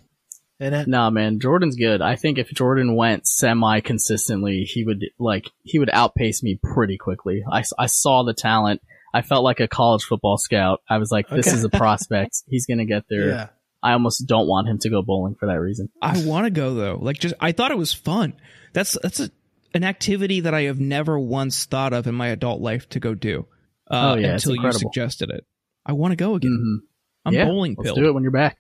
in 0.61 0.73
it. 0.75 0.89
nah, 0.89 1.11
man. 1.11 1.41
Jordan's 1.41 1.77
good. 1.77 2.01
I 2.01 2.17
think 2.17 2.39
if 2.39 2.49
Jordan 2.51 2.97
went 2.97 3.27
semi 3.27 3.81
consistently, 3.81 4.63
he 4.65 4.85
would, 4.85 5.05
like, 5.19 5.51
he 5.63 5.79
would 5.79 5.91
outpace 5.93 6.43
me 6.43 6.59
pretty 6.63 6.97
quickly. 6.99 7.43
I, 7.51 7.65
I 7.79 7.87
saw 7.87 8.23
the 8.23 8.35
talent. 8.35 8.81
I 9.13 9.23
felt 9.23 9.45
like 9.45 9.61
a 9.61 9.69
college 9.69 10.03
football 10.05 10.37
scout. 10.39 10.81
I 10.89 10.99
was 10.99 11.11
like, 11.13 11.29
this 11.29 11.47
Okay. 11.49 11.57
is 11.57 11.65
a 11.65 11.69
prospect. 11.71 12.43
He's 12.49 12.67
going 12.67 12.79
to 12.79 12.85
get 12.85 13.05
there. 13.09 13.29
Yeah, 13.29 13.49
I 13.83 13.93
almost 13.93 14.27
don't 14.27 14.49
want 14.49 14.67
him 14.69 14.79
to 14.81 14.91
go 14.91 15.03
bowling 15.03 15.35
for 15.39 15.47
that 15.47 15.61
reason. 15.61 15.89
I 16.03 16.25
want 16.25 16.47
to 16.47 16.51
go 16.51 16.75
though. 16.75 16.99
Like 17.01 17.19
just 17.19 17.35
I 17.39 17.53
thought 17.53 17.71
it 17.71 17.79
was 17.79 17.93
fun. 17.93 18.33
That's 18.73 18.97
that's 19.03 19.21
a, 19.21 19.31
an 19.73 19.85
activity 19.85 20.41
that 20.41 20.53
I 20.55 20.63
have 20.63 20.81
never 20.81 21.17
once 21.19 21.65
thought 21.67 21.93
of 21.93 22.07
in 22.09 22.15
my 22.17 22.29
adult 22.29 22.61
life 22.61 22.89
to 22.91 22.99
go 23.01 23.15
do. 23.15 23.47
Uh, 23.91 24.15
Oh, 24.15 24.19
yeah, 24.19 24.33
until 24.35 24.57
you 24.57 24.73
suggested 24.73 25.31
it. 25.31 25.45
I 25.87 25.93
want 25.93 26.13
to 26.13 26.17
go 26.17 26.35
again. 26.35 26.51
hmm 26.83 26.87
I'm 27.29 27.35
yeah, 27.35 27.45
bowling 27.45 27.75
Let's 27.79 27.89
pilled. 27.89 27.99
do 27.99 28.09
it 28.09 28.15
when 28.15 28.23
you're 28.25 28.33
back. 28.33 28.57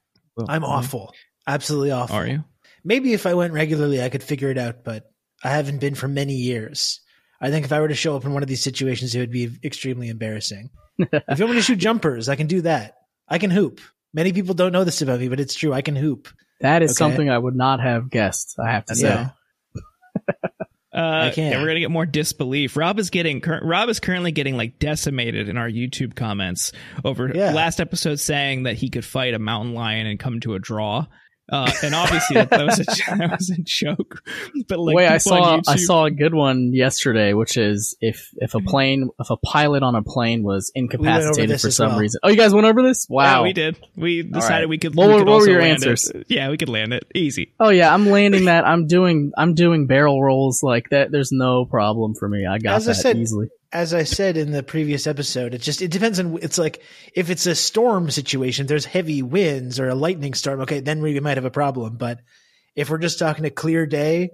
I'm 0.48 0.62
awful, 0.62 1.12
absolutely 1.46 1.90
awful. 1.90 2.16
Are 2.16 2.26
you? 2.26 2.44
Maybe 2.84 3.12
if 3.12 3.26
I 3.26 3.34
went 3.34 3.52
regularly, 3.52 4.02
I 4.02 4.08
could 4.08 4.22
figure 4.22 4.50
it 4.50 4.58
out, 4.58 4.84
but 4.84 5.10
I 5.42 5.50
haven't 5.50 5.78
been 5.80 5.94
for 5.94 6.08
many 6.08 6.34
years. 6.34 7.00
I 7.40 7.50
think 7.50 7.64
if 7.64 7.72
I 7.72 7.80
were 7.80 7.88
to 7.88 7.94
show 7.94 8.16
up 8.16 8.24
in 8.24 8.32
one 8.32 8.42
of 8.42 8.48
these 8.48 8.62
situations, 8.62 9.14
it 9.14 9.18
would 9.20 9.30
be 9.30 9.50
extremely 9.64 10.08
embarrassing. 10.08 10.70
if 10.98 11.38
you 11.38 11.44
want 11.44 11.50
me 11.50 11.56
to 11.56 11.62
shoot 11.62 11.76
jumpers, 11.76 12.28
I 12.28 12.36
can 12.36 12.46
do 12.46 12.60
that. 12.62 12.94
I 13.28 13.38
can 13.38 13.50
hoop. 13.50 13.80
Many 14.12 14.32
people 14.32 14.54
don't 14.54 14.72
know 14.72 14.84
this 14.84 15.02
about 15.02 15.20
me, 15.20 15.28
but 15.28 15.40
it's 15.40 15.54
true. 15.54 15.72
I 15.72 15.82
can 15.82 15.96
hoop. 15.96 16.28
That 16.60 16.82
is 16.82 16.90
Okay. 16.92 16.96
something 16.98 17.28
I 17.30 17.36
would 17.38 17.56
not 17.56 17.80
have 17.80 18.08
guessed. 18.10 18.56
I 18.58 18.70
have 18.70 18.84
to 18.86 18.94
say. 18.94 19.08
Yeah. 19.08 19.30
Uh, 20.92 21.32
can't. 21.32 21.54
yeah, 21.56 21.60
we're 21.60 21.66
gonna 21.66 21.80
get 21.80 21.90
more 21.90 22.06
disbelief. 22.06 22.76
Rob 22.76 23.00
is 23.00 23.10
getting 23.10 23.42
Rob 23.62 23.88
is 23.88 23.98
currently 23.98 24.30
getting 24.30 24.56
like 24.56 24.78
decimated 24.78 25.48
in 25.48 25.56
our 25.56 25.68
YouTube 25.68 26.14
comments 26.14 26.70
over 27.04 27.32
Yeah. 27.34 27.50
last 27.52 27.80
episode 27.80 28.20
saying 28.20 28.62
that 28.62 28.76
he 28.76 28.90
could 28.90 29.04
fight 29.04 29.34
a 29.34 29.40
mountain 29.40 29.74
lion 29.74 30.06
and 30.06 30.20
come 30.20 30.38
to 30.42 30.54
a 30.54 30.60
draw. 30.60 31.06
Uh, 31.52 31.70
and 31.82 31.94
obviously 31.94 32.34
that, 32.36 32.48
that 32.48 32.64
was 32.64 32.80
a 32.80 32.84
that 33.18 33.30
was 33.38 33.50
a 33.50 33.60
joke. 33.62 34.22
But 34.66 34.78
like, 34.78 34.96
Wait, 34.96 35.06
I 35.08 35.18
people 35.18 35.34
on 35.44 35.62
saw 35.64 35.72
I 35.72 35.76
saw 35.76 36.04
a 36.06 36.10
good 36.10 36.32
one 36.32 36.72
yesterday, 36.72 37.34
which 37.34 37.58
is 37.58 37.94
if 38.00 38.30
if 38.36 38.54
a 38.54 38.60
plane 38.60 39.10
if 39.20 39.28
a 39.28 39.36
pilot 39.36 39.82
on 39.82 39.94
a 39.94 40.02
plane 40.02 40.42
was 40.42 40.72
incapacitated 40.74 41.50
this 41.50 41.62
for 41.62 41.70
some 41.70 41.90
well. 41.90 41.98
reason. 42.00 42.20
Oh, 42.22 42.30
you 42.30 42.36
guys 42.36 42.54
went 42.54 42.66
over 42.66 42.82
this? 42.82 43.06
Yeah, 43.10 43.14
Wow. 43.14 43.42
we 43.42 43.52
did. 43.52 43.78
We 43.94 44.22
decided 44.22 44.54
right. 44.62 44.68
we 44.70 44.78
could. 44.78 44.94
What 44.94 45.08
we 45.08 45.18
could 45.18 45.26
what 45.28 45.40
were 45.40 45.48
your 45.50 45.60
land 45.60 45.82
it. 45.82 45.88
answers? 45.88 46.12
Yeah, 46.28 46.48
we 46.48 46.56
could 46.56 46.70
land 46.70 46.94
it 46.94 47.04
easy. 47.14 47.52
Oh 47.60 47.68
yeah, 47.68 47.92
I'm 47.92 48.08
landing 48.08 48.44
that. 48.52 48.66
I'm 48.66 48.86
doing 48.86 49.32
I'm 49.36 49.52
doing 49.54 49.86
barrel 49.86 50.22
rolls 50.22 50.62
like 50.62 50.88
that. 50.90 51.10
There's 51.12 51.30
no 51.30 51.66
problem 51.66 52.14
for 52.18 52.26
me. 52.26 52.46
I 52.46 52.56
got 52.58 52.76
As 52.76 52.88
I 52.88 52.92
that 52.92 52.94
said- 52.96 53.16
easily. 53.18 53.48
As 53.74 53.92
I 53.92 54.04
said 54.04 54.36
in 54.36 54.52
the 54.52 54.62
previous 54.62 55.06
episode, 55.08 55.52
it 55.52 55.60
just 55.60 55.82
it 55.82 55.90
depends 55.90 56.20
on. 56.20 56.38
It's 56.40 56.58
like 56.58 56.80
if 57.12 57.28
it's 57.28 57.46
a 57.46 57.56
storm 57.56 58.08
situation, 58.08 58.66
there's 58.66 58.84
heavy 58.84 59.20
winds 59.20 59.80
or 59.80 59.88
a 59.88 59.96
lightning 59.96 60.34
storm. 60.34 60.60
Okay, 60.60 60.78
then 60.78 61.02
we 61.02 61.18
might 61.18 61.36
have 61.36 61.44
a 61.44 61.50
problem. 61.50 61.96
But 61.96 62.20
if 62.76 62.88
we're 62.88 62.98
just 62.98 63.18
talking 63.18 63.44
a 63.44 63.50
clear 63.50 63.84
day, 63.84 64.30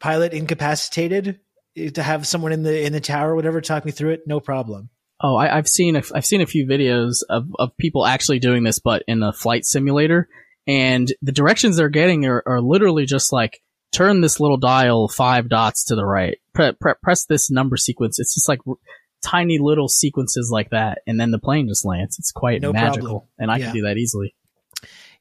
pilot 0.00 0.32
incapacitated, 0.32 1.40
eh, 1.76 1.90
to 1.90 2.02
have 2.02 2.26
someone 2.26 2.52
in 2.52 2.62
the 2.62 2.84
in 2.84 2.94
the 2.94 3.00
tower, 3.00 3.36
whatever, 3.36 3.60
talk 3.60 3.84
me 3.84 3.92
through 3.92 4.12
it, 4.12 4.22
no 4.26 4.40
problem. 4.40 4.88
Oh, 5.20 5.36
I, 5.36 5.54
I've 5.58 5.68
seen 5.68 5.96
a, 5.96 6.02
I've 6.14 6.24
seen 6.24 6.40
a 6.40 6.46
few 6.46 6.66
videos 6.66 7.16
of, 7.28 7.54
of 7.58 7.76
people 7.76 8.06
actually 8.06 8.38
doing 8.38 8.64
this, 8.64 8.78
but 8.78 9.02
in 9.06 9.22
a 9.22 9.34
flight 9.34 9.66
simulator, 9.66 10.28
and 10.66 11.12
the 11.20 11.32
directions 11.32 11.76
they're 11.76 11.90
getting 11.90 12.24
are, 12.24 12.42
are 12.46 12.62
literally 12.62 13.04
just 13.04 13.32
like 13.32 13.60
turn 13.92 14.20
this 14.20 14.40
little 14.40 14.56
dial 14.56 15.08
five 15.08 15.48
dots 15.48 15.84
to 15.86 15.94
the 15.96 16.04
right, 16.04 16.38
pre- 16.54 16.72
pre- 16.72 16.94
press 17.02 17.24
this 17.26 17.50
number 17.50 17.76
sequence. 17.76 18.18
It's 18.18 18.34
just 18.34 18.48
like 18.48 18.60
r- 18.66 18.74
tiny 19.22 19.58
little 19.58 19.88
sequences 19.88 20.50
like 20.52 20.70
that, 20.70 20.98
and 21.06 21.20
then 21.20 21.30
the 21.30 21.38
plane 21.38 21.68
just 21.68 21.84
lands. 21.84 22.18
It's 22.18 22.32
quite 22.32 22.62
No 22.62 22.72
magical, 22.72 23.00
problem. 23.08 23.22
and 23.38 23.50
I 23.50 23.56
Yeah. 23.58 23.64
can 23.66 23.74
do 23.74 23.82
that 23.82 23.96
easily, 23.98 24.34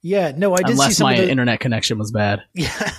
Yeah, 0.02 0.32
no, 0.36 0.54
I 0.54 0.58
did 0.60 0.68
see 0.68 0.72
unless 0.74 0.98
some 0.98 1.06
my 1.06 1.16
of 1.16 1.26
the, 1.26 1.32
internet 1.32 1.60
connection 1.60 1.98
was 1.98 2.12
bad. 2.12 2.44
Yeah, 2.54 2.92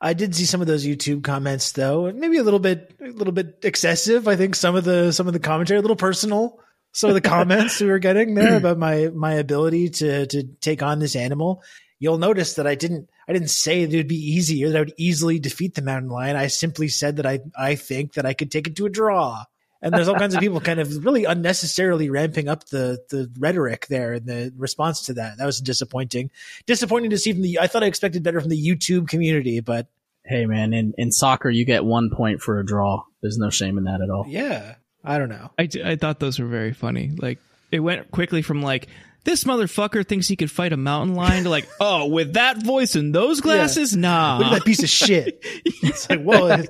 I 0.00 0.14
did 0.14 0.34
see 0.34 0.44
some 0.44 0.60
of 0.60 0.66
those 0.66 0.84
YouTube 0.86 1.22
comments 1.22 1.72
though, 1.72 2.10
maybe 2.12 2.36
a 2.38 2.42
little 2.42 2.58
bit, 2.60 2.92
a 3.00 3.08
little 3.08 3.32
bit 3.32 3.58
excessive. 3.62 4.26
I 4.28 4.36
think 4.36 4.54
some 4.56 4.74
of 4.76 4.84
the 4.84 5.12
some 5.12 5.26
of 5.28 5.32
the 5.32 5.38
commentary, 5.40 5.78
a 5.78 5.82
little 5.82 5.96
personal. 5.96 6.58
Some 6.92 7.10
of 7.10 7.14
the 7.14 7.20
comments 7.20 7.80
we 7.80 7.86
were 7.88 7.98
getting 7.98 8.34
there 8.34 8.56
about 8.56 8.78
my 8.78 9.08
my 9.08 9.34
ability 9.34 9.90
to 9.90 10.26
to 10.26 10.42
take 10.60 10.82
on 10.82 10.98
this 10.98 11.16
animal. 11.16 11.62
You'll 11.98 12.18
notice 12.18 12.54
that 12.54 12.66
I 12.66 12.74
didn't 12.74 13.08
I 13.28 13.32
didn't 13.32 13.50
say 13.50 13.84
that 13.84 13.94
it 13.94 13.96
would 13.96 14.08
be 14.08 14.16
easy 14.16 14.64
or 14.64 14.70
that 14.70 14.76
I 14.76 14.80
would 14.80 14.94
easily 14.98 15.38
defeat 15.38 15.74
the 15.74 15.82
mountain 15.82 16.10
lion. 16.10 16.36
I 16.36 16.48
simply 16.48 16.88
said 16.88 17.16
that 17.16 17.26
I 17.26 17.40
I 17.56 17.76
think 17.76 18.14
that 18.14 18.26
I 18.26 18.34
could 18.34 18.50
take 18.50 18.66
it 18.66 18.76
to 18.76 18.86
a 18.86 18.90
draw. 18.90 19.44
And 19.84 19.92
there's 19.92 20.06
all 20.06 20.14
kinds 20.14 20.34
of 20.34 20.40
people 20.40 20.60
kind 20.60 20.78
of 20.78 21.04
really 21.04 21.24
unnecessarily 21.24 22.08
ramping 22.08 22.48
up 22.48 22.68
the 22.68 22.98
the 23.10 23.30
rhetoric 23.38 23.86
there 23.88 24.14
in 24.14 24.26
the 24.26 24.52
response 24.56 25.02
to 25.06 25.14
that. 25.14 25.38
That 25.38 25.46
was 25.46 25.60
disappointing 25.60 26.30
disappointing 26.66 27.10
to 27.10 27.18
see 27.18 27.32
from 27.32 27.42
the. 27.42 27.58
I 27.58 27.66
thought 27.66 27.82
I 27.82 27.86
expected 27.86 28.22
better 28.22 28.40
from 28.40 28.50
the 28.50 28.64
YouTube 28.64 29.08
community, 29.08 29.60
but 29.60 29.88
Hey 30.24 30.46
man, 30.46 30.72
in, 30.72 30.94
in 30.98 31.10
soccer 31.10 31.50
you 31.50 31.64
get 31.64 31.84
one 31.84 32.10
point 32.10 32.40
for 32.40 32.60
a 32.60 32.64
draw. 32.64 33.02
There's 33.22 33.38
no 33.38 33.50
shame 33.50 33.76
in 33.76 33.84
that 33.84 34.00
at 34.00 34.08
all. 34.08 34.24
yeah, 34.28 34.76
I 35.04 35.18
don't 35.18 35.28
know. 35.28 35.50
I, 35.58 35.68
I 35.84 35.96
thought 35.96 36.20
those 36.20 36.38
were 36.38 36.46
very 36.46 36.72
funny. 36.72 37.10
Like 37.16 37.38
it 37.70 37.80
went 37.80 38.10
quickly 38.10 38.42
from 38.42 38.62
like 38.62 38.88
this 39.24 39.44
motherfucker 39.44 40.06
thinks 40.06 40.26
he 40.28 40.36
could 40.36 40.50
fight 40.50 40.72
a 40.72 40.76
mountain 40.76 41.14
lion 41.16 41.44
to 41.44 41.50
like 41.50 41.68
oh 41.80 42.06
with 42.08 42.34
that 42.34 42.62
voice 42.62 42.94
and 42.96 43.14
those 43.14 43.40
glasses 43.40 43.96
nah. 43.96 44.38
Look 44.38 44.46
at 44.48 44.52
that 44.54 44.64
piece 44.64 44.82
of 44.82 44.88
shit. 44.88 45.44
It's 45.64 46.08
like, 46.08 46.22
whoa, 46.22 46.62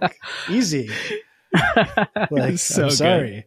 easy. 0.48 0.90
Like, 2.30 2.58
So 2.58 2.82
I'm 2.84 2.88
good. 2.88 2.92
sorry. 2.96 3.44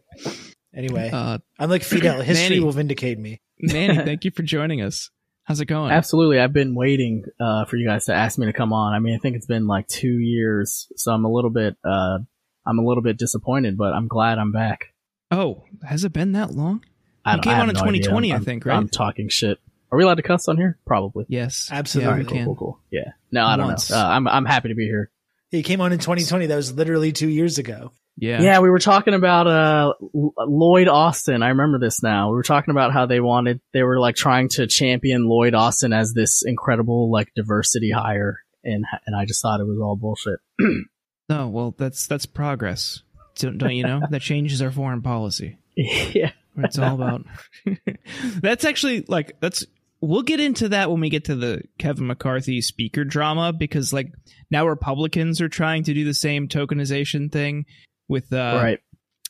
Anyway, 0.73 1.09
Uh, 1.11 1.39
I'm 1.57 1.69
like 1.69 1.83
Fidel. 1.83 2.21
History 2.21 2.49
Manny. 2.49 2.59
will 2.63 2.71
vindicate 2.71 3.17
me. 3.17 3.41
Manny, 3.59 3.95
thank 3.95 4.25
you 4.25 4.31
for 4.31 4.43
joining 4.43 4.81
us. 4.81 5.09
How's 5.45 5.61
it 5.61 5.65
going? 5.65 5.91
Absolutely. 5.91 6.39
I've 6.39 6.53
been 6.53 6.75
waiting 6.75 7.23
uh, 7.39 7.65
for 7.65 7.77
you 7.77 7.87
guys 7.87 8.05
to 8.05 8.13
ask 8.13 8.37
me 8.37 8.47
to 8.47 8.53
come 8.53 8.73
on. 8.73 8.93
I 8.93 8.99
mean, 8.99 9.15
I 9.15 9.19
think 9.19 9.35
it's 9.37 9.45
been 9.45 9.67
like 9.67 9.87
two 9.87 10.17
years, 10.19 10.87
so 10.95 11.11
I'm 11.13 11.23
a 11.23 11.31
little 11.31 11.51
bit, 11.51 11.75
uh, 11.83 12.19
I'm 12.65 12.79
a 12.79 12.83
little 12.85 13.03
bit 13.03 13.17
disappointed, 13.17 13.77
but 13.77 13.93
I'm 13.93 14.07
glad 14.07 14.37
I'm 14.39 14.51
back. 14.51 14.93
Oh, 15.31 15.63
has 15.87 16.03
it 16.03 16.13
been 16.13 16.31
that 16.33 16.51
long? 16.51 16.83
I, 17.23 17.35
You 17.35 17.41
came 17.41 17.51
I 17.51 17.55
have 17.55 17.63
on 17.63 17.69
in 17.69 17.73
no 17.75 17.79
2020, 17.81 18.31
I 18.31 18.35
I'm- 18.35 18.43
think, 18.45 18.65
right? 18.65 18.75
I'm 18.75 18.87
talking 18.89 19.29
shit. 19.29 19.59
Are 19.91 19.97
we 19.97 20.03
allowed 20.03 20.15
to 20.15 20.23
cuss 20.23 20.47
on 20.47 20.57
here? 20.57 20.77
Probably. 20.85 21.25
Yes, 21.29 21.69
Absolutely. 21.71 22.11
Yeah, 22.11 22.17
we 22.17 22.25
cool, 22.25 22.45
cool, 22.45 22.55
cool. 22.55 22.79
Yeah. 22.91 23.11
No, 23.31 23.45
I 23.45 23.55
don't 23.55 23.67
Once. 23.67 23.89
know. 23.91 23.97
Uh, 23.97 24.03
I'm 24.03 24.27
I'm 24.27 24.45
happy 24.45 24.69
to 24.69 24.75
be 24.75 24.85
here. 24.85 25.09
He 25.51 25.63
came 25.63 25.79
on 25.79 25.93
in 25.93 25.99
2020. 25.99 26.47
That 26.47 26.55
was 26.55 26.73
literally 26.73 27.11
two 27.11 27.29
years 27.29 27.59
ago. 27.59 27.91
Yeah. 28.17 28.41
Yeah, 28.41 28.59
we 28.59 28.69
were 28.69 28.79
talking 28.79 29.13
about 29.13 29.47
uh 29.47 29.93
L- 30.15 30.33
Lloyd 30.37 30.87
Austin. 30.87 31.43
I 31.43 31.49
remember 31.49 31.79
this 31.79 32.01
now. 32.01 32.29
We 32.29 32.35
were 32.35 32.43
talking 32.43 32.71
about 32.71 32.93
how 32.93 33.05
they 33.05 33.19
wanted 33.19 33.61
they 33.73 33.83
were 33.83 33.99
like 33.99 34.15
trying 34.15 34.49
to 34.49 34.67
champion 34.67 35.25
Lloyd 35.27 35.53
Austin 35.53 35.93
as 35.93 36.13
this 36.13 36.43
incredible 36.45 37.11
like 37.11 37.31
diversity 37.35 37.91
hire 37.91 38.39
and 38.63 38.85
and 39.05 39.15
I 39.15 39.25
just 39.25 39.41
thought 39.41 39.59
it 39.61 39.67
was 39.67 39.79
all 39.79 39.95
bullshit. 39.95 40.39
No, 41.29 41.47
well, 41.47 41.75
that's 41.77 42.07
that's 42.07 42.25
progress. 42.25 43.01
Don't, 43.37 43.57
don't 43.57 43.75
you 43.75 43.83
know 43.83 44.01
that 44.09 44.21
changes 44.21 44.61
our 44.61 44.71
foreign 44.71 45.01
policy? 45.01 45.57
yeah. 45.75 46.31
It's 46.57 46.79
all 46.79 46.95
about. 46.95 47.25
that's 48.41 48.63
actually 48.65 49.03
like 49.07 49.39
that's. 49.41 49.65
We'll 50.01 50.21
get 50.21 50.39
into 50.39 50.69
that 50.69 50.91
when 50.91 50.99
we 50.99 51.09
get 51.09 51.25
to 51.25 51.35
the 51.35 51.63
Kevin 51.79 52.07
McCarthy 52.07 52.61
speaker 52.61 53.03
drama 53.03 53.51
because 53.53 53.91
like 53.91 54.11
now 54.51 54.67
Republicans 54.67 55.41
are 55.41 55.49
trying 55.49 55.83
to 55.85 55.93
do 55.93 56.05
the 56.05 56.13
same 56.13 56.47
tokenization 56.47 57.31
thing 57.31 57.65
with 58.07 58.31
uh 58.31 58.59
right. 58.61 58.79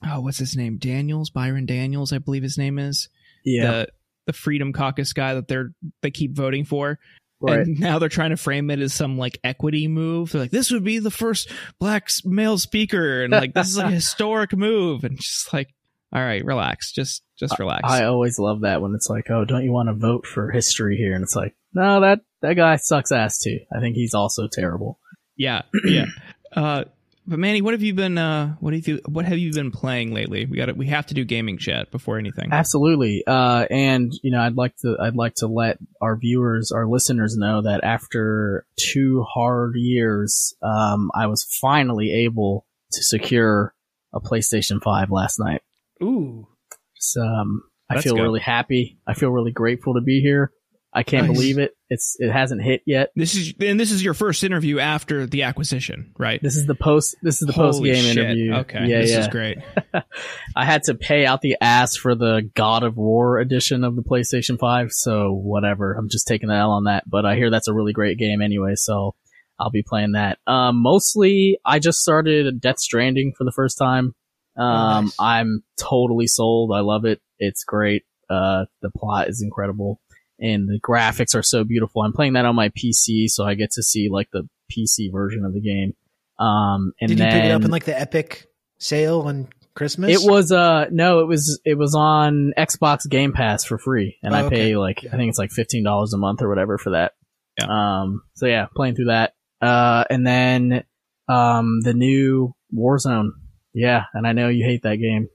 oh 0.05 0.19
what's 0.19 0.39
his 0.39 0.57
name 0.57 0.77
Daniels 0.77 1.29
Byron 1.29 1.65
Daniels 1.65 2.11
I 2.11 2.17
believe 2.17 2.43
his 2.43 2.57
name 2.57 2.77
is 2.77 3.07
Yeah. 3.45 3.71
the 3.71 3.87
the 4.27 4.33
Freedom 4.33 4.73
Caucus 4.73 5.13
guy 5.13 5.35
that 5.35 5.47
they're 5.47 5.69
they 6.01 6.11
keep 6.11 6.35
voting 6.35 6.65
for 6.65 6.99
right. 7.42 7.60
and 7.60 7.80
now 7.80 8.00
they're 8.00 8.10
trying 8.10 8.32
to 8.32 8.38
frame 8.38 8.70
it 8.70 8.80
as 8.80 8.94
some 8.94 9.18
like 9.18 9.39
equity 9.44 9.88
move. 9.88 10.32
They're 10.32 10.42
like, 10.42 10.51
this 10.51 10.72
would 10.72 10.84
be 10.84 11.00
the 11.00 11.12
first 11.12 11.51
black 11.80 12.10
male 12.24 12.58
speaker, 12.58 13.24
and 13.24 13.32
like 13.32 13.54
this 13.54 13.70
is 13.70 13.77
like 13.77 13.88
a 13.88 13.92
historic 13.96 14.54
move, 14.54 15.04
and 15.04 15.18
just 15.18 15.54
like, 15.54 15.74
all 16.13 16.22
right, 16.22 16.44
relax, 16.46 16.92
just 16.92 17.24
just 17.38 17.60
relax. 17.60 17.84
I 17.84 18.06
always 18.06 18.39
love 18.39 18.62
that 18.62 18.82
when 18.82 18.94
it's 18.96 19.10
like, 19.10 19.30
oh, 19.30 19.46
don't 19.46 19.63
you 19.63 19.72
want 19.72 19.89
to 19.89 19.94
vote 19.94 20.25
for 20.25 20.51
history 20.51 20.98
here? 20.98 21.13
And 21.13 21.24
it's 21.24 21.36
like, 21.36 21.56
no, 21.74 22.01
that 22.01 22.20
that 22.42 22.54
guy 22.56 22.77
sucks 22.77 23.12
ass 23.12 23.39
too. 23.39 23.60
I 23.75 23.80
think 23.80 23.96
he's 23.96 24.13
also 24.13 24.48
terrible. 24.51 25.00
yeah, 25.36 25.63
yeah. 25.86 26.06
Uh, 26.56 26.86
but 27.27 27.39
Manny, 27.39 27.62
what 27.62 27.74
have 27.74 27.82
you 27.82 27.94
been? 27.94 28.17
Uh, 28.17 28.55
what 28.60 28.74
have 28.74 28.88
you? 28.88 29.01
What 29.08 29.25
have 29.25 29.38
you 29.38 29.51
been 29.51 29.72
playing 29.72 30.13
lately? 30.13 30.46
We 30.46 30.58
got. 30.58 30.67
to 30.67 30.74
We 30.74 30.88
have 30.88 31.08
to 31.08 31.13
do 31.13 31.25
gaming 31.25 31.58
chat 31.58 31.91
before 31.91 32.17
anything. 32.17 32.50
Absolutely. 32.51 33.24
Uh, 33.25 33.65
and 33.70 34.12
you 34.22 34.32
know, 34.32 34.41
I'd 34.41 34.55
like 34.55 34.75
to, 34.77 34.98
I'd 35.01 35.15
like 35.15 35.34
to 35.38 35.48
let 35.48 35.77
our 36.01 36.17
viewers, 36.17 36.72
our 36.72 36.88
listeners 36.88 37.36
know 37.38 37.62
that 37.63 37.84
after 37.84 38.65
two 38.77 39.24
hard 39.27 39.74
years, 39.75 40.55
um, 40.62 41.10
I 41.15 41.27
was 41.27 41.46
finally 41.62 42.25
able 42.25 42.65
to 42.91 43.03
secure 43.03 43.74
a 44.13 44.22
PlayStation 44.22 44.82
5 44.82 45.12
last 45.12 45.39
night. 45.39 45.62
Ooh. 46.01 46.48
So, 46.96 47.22
um, 47.22 47.63
I 47.89 47.96
That's 47.96 48.05
feel 48.05 48.15
good. 48.15 48.24
really 48.24 48.39
happy. 48.39 48.98
I 49.05 49.13
feel 49.13 49.29
really 49.29 49.51
grateful 49.51 49.94
to 49.96 50.01
be 50.01 50.22
here. 50.22 50.51
I 50.97 51.03
can't 51.03 51.27
Nice. 51.27 51.35
believe 51.35 51.57
it. 51.57 51.75
It's, 51.89 52.15
it 52.19 52.31
hasn't 52.31 52.63
hit 52.63 52.81
yet. 52.85 53.09
This 53.17 53.35
is 53.35 53.53
and 53.59 53.77
this 53.77 53.91
is 53.91 54.01
your 54.01 54.13
first 54.13 54.43
interview 54.45 54.79
after 54.79 55.27
the 55.27 55.43
acquisition, 55.43 56.13
right? 56.17 56.41
This 56.41 56.55
is 56.55 56.65
the 56.65 56.73
post, 56.73 57.17
this 57.21 57.41
is 57.41 57.47
the 57.47 57.53
post 57.53 57.83
game 57.83 58.05
interview. 58.05 58.53
Okay, 58.53 58.85
Yeah, 58.87 59.01
this 59.01 59.11
yeah. 59.11 59.19
is 59.19 59.27
great. 59.27 59.57
I 60.55 60.63
had 60.65 60.83
to 60.83 60.95
pay 60.95 61.25
out 61.25 61.41
the 61.41 61.57
ass 61.59 61.97
for 61.97 62.15
the 62.15 62.49
God 62.55 62.83
of 62.83 62.95
War 62.95 63.39
edition 63.39 63.83
of 63.83 63.95
the 63.97 64.03
PlayStation 64.03 64.57
5, 64.57 64.91
so 64.91 65.33
whatever. 65.33 65.93
I'm 65.93 66.07
just 66.09 66.27
taking 66.27 66.47
the 66.49 66.55
L 66.55 66.71
on 66.71 66.85
that, 66.85 67.03
but 67.09 67.25
I 67.25 67.35
hear 67.35 67.49
that's 67.51 67.67
a 67.67 67.73
really 67.73 67.93
great 67.93 68.17
game 68.17 68.41
anyway, 68.41 68.75
so 68.75 69.15
I'll 69.59 69.71
be 69.71 69.83
playing 69.85 70.13
that. 70.13 70.39
Um, 70.47 70.81
mostly, 70.81 71.59
I 71.65 71.79
just 71.79 71.99
started 71.99 72.61
Death 72.61 72.79
Stranding 72.79 73.33
for 73.37 73.43
the 73.43 73.51
first 73.53 73.77
time. 73.77 74.15
Um, 74.57 75.05
nice. 75.05 75.15
I'm 75.19 75.63
totally 75.77 76.27
sold. 76.27 76.71
I 76.73 76.79
love 76.79 77.03
it. 77.03 77.19
It's 77.37 77.65
great. 77.65 78.03
Uh, 78.29 78.65
the 78.81 78.89
plot 78.89 79.27
is 79.27 79.41
incredible 79.43 79.99
and 80.39 80.68
the 80.68 80.80
graphics 80.80 81.36
are 81.36 81.44
so 81.44 81.63
beautiful. 81.63 82.01
I'm 82.01 82.13
playing 82.13 82.34
that 82.34 82.46
on 82.46 82.56
my 82.56 82.70
PC, 82.70 83.27
so 83.30 83.46
I 83.46 83.56
get 83.56 83.72
to 83.72 83.84
see 83.84 84.10
like 84.12 84.30
the 84.32 84.48
PC 84.72 85.12
version 85.12 85.46
of 85.46 85.54
the 85.54 85.62
game. 85.62 85.94
Um, 86.38 86.94
and 87.00 87.10
Did 87.10 87.20
you 87.20 87.25
then 87.25 87.32
pick 87.32 87.44
it 87.46 87.51
up 87.51 87.63
in 87.63 87.72
like 87.72 87.86
the 87.86 87.98
Epic 88.00 88.48
sale 88.80 89.22
on 89.22 89.48
Christmas? 89.75 90.12
it 90.24 90.30
was 90.30 90.51
uh 90.51 90.86
no, 90.92 91.20
it 91.20 91.27
was 91.27 91.60
it 91.65 91.77
was 91.77 91.96
on 91.96 92.54
Xbox 92.58 93.10
Game 93.10 93.32
Pass 93.34 93.63
for 93.63 93.77
free, 93.77 94.18
and 94.24 94.34
Oh, 94.34 94.38
I 94.38 94.44
okay. 94.44 94.56
pay 94.56 94.75
like 94.77 95.04
Yeah. 95.04 95.12
I 95.13 95.18
think 95.18 95.30
it's 95.30 95.39
like 95.39 95.51
fifteen 95.51 95.84
dollars 95.84 96.13
a 96.13 96.18
month 96.18 96.42
or 96.42 96.50
whatever 96.50 96.77
for 96.77 96.92
that. 96.92 97.13
Yeah. 97.60 97.68
Um. 98.01 98.24
So 98.34 98.48
yeah, 98.48 98.68
playing 98.75 98.96
through 98.96 99.06
that. 99.06 99.34
Uh, 99.62 100.04
and 100.10 100.27
then 100.27 100.84
um 101.30 101.80
the 101.82 101.94
new 101.94 102.54
Warzone. 102.75 103.30
Yeah, 103.74 104.04
and 104.13 104.25
I 104.27 104.34
know 104.34 104.48
you 104.50 104.65
hate 104.65 104.84
that 104.84 104.98
game, 104.98 105.27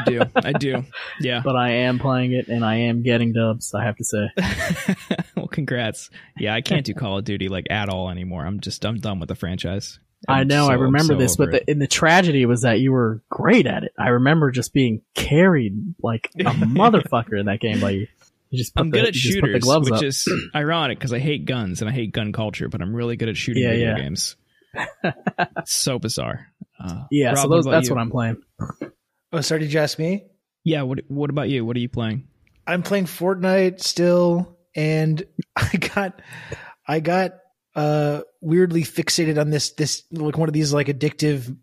I 0.00 0.04
do. 0.04 0.22
I 0.36 0.52
do. 0.52 0.84
Yeah. 1.20 1.42
but 1.44 1.56
I 1.56 1.70
am 1.70 1.98
playing 1.98 2.32
it, 2.32 2.48
and 2.48 2.64
I 2.64 2.76
am 2.76 3.02
getting 3.02 3.32
dubs. 3.32 3.74
I 3.74 3.84
have 3.84 3.96
to 3.96 4.04
say. 4.04 4.28
well, 5.36 5.48
congrats. 5.48 6.10
Yeah, 6.38 6.54
I 6.54 6.60
can't 6.62 6.84
do 6.84 6.94
Call 6.94 7.18
of 7.18 7.24
Duty 7.24 7.48
like 7.48 7.66
at 7.70 7.88
all 7.88 8.08
anymore. 8.10 8.44
I'm 8.46 8.60
just 8.60 8.84
I'm 8.84 8.98
done 8.98 9.20
with 9.20 9.28
the 9.28 9.34
franchise. 9.34 9.98
I 10.28 10.40
I'm 10.40 10.48
know, 10.48 10.66
so- 10.66 10.72
I 10.72 10.74
remember 10.74 11.14
so 11.14 11.18
this, 11.18 11.36
but 11.36 11.50
the, 11.50 11.70
and 11.70 11.82
the 11.82 11.86
tragedy 11.88 12.46
was 12.46 12.62
that 12.62 12.80
you 12.80 12.92
were 12.92 13.22
great 13.28 13.66
at 13.66 13.82
it. 13.84 13.92
I 13.98 14.08
remember 14.08 14.50
just 14.52 14.72
being 14.72 15.02
carried 15.14 15.94
like 16.02 16.30
a 16.38 16.44
motherfucker 16.44 17.38
in 17.38 17.46
that 17.46 17.60
game 17.60 17.80
by 17.80 17.90
you. 17.90 18.06
You 18.50 18.58
just 18.58 18.74
put 18.74 18.82
I'm 18.82 18.90
the, 18.90 18.98
good 18.98 19.08
at 19.08 19.14
you 19.14 19.20
just 19.20 19.40
put 19.40 19.46
the 19.52 19.60
shooters, 19.60 19.90
which 19.90 19.98
up. 19.98 20.02
is 20.04 20.28
ironic 20.54 20.98
because 20.98 21.12
I 21.12 21.18
hate 21.18 21.44
guns 21.46 21.80
and 21.80 21.90
I 21.90 21.92
hate 21.92 22.12
gun 22.12 22.32
culture, 22.32 22.68
but 22.68 22.80
I'm 22.82 22.94
really 22.94 23.16
good 23.16 23.30
at 23.30 23.36
shooting 23.36 23.62
Yeah, 23.62 23.70
video 23.70 23.88
yeah. 23.90 23.98
games. 23.98 24.36
So 25.64 25.98
bizarre. 25.98 26.46
Uh, 26.82 27.04
yeah, 27.10 27.28
Rob, 27.30 27.38
so 27.38 27.48
those, 27.48 27.64
that's 27.64 27.88
you? 27.88 27.94
what 27.94 28.00
I'm 28.00 28.10
playing. 28.10 28.42
Oh, 29.32 29.40
sorry, 29.40 29.60
did 29.60 29.72
you 29.72 29.80
ask 29.80 29.98
me? 29.98 30.26
Yeah. 30.64 30.82
What 30.82 31.00
What 31.08 31.30
about 31.30 31.48
you? 31.48 31.64
What 31.64 31.76
are 31.76 31.80
you 31.80 31.88
playing? 31.88 32.28
I'm 32.66 32.82
playing 32.82 33.06
Fortnite 33.06 33.80
still, 33.80 34.56
and 34.76 35.22
I 35.56 35.76
got, 35.76 36.20
I 36.86 37.00
got 37.00 37.32
uh 37.74 38.20
weirdly 38.42 38.82
fixated 38.82 39.40
on 39.40 39.48
this 39.48 39.70
this 39.72 40.02
like 40.12 40.36
one 40.36 40.48
of 40.48 40.52
these 40.52 40.74
like 40.74 40.88
addictive 40.88 41.56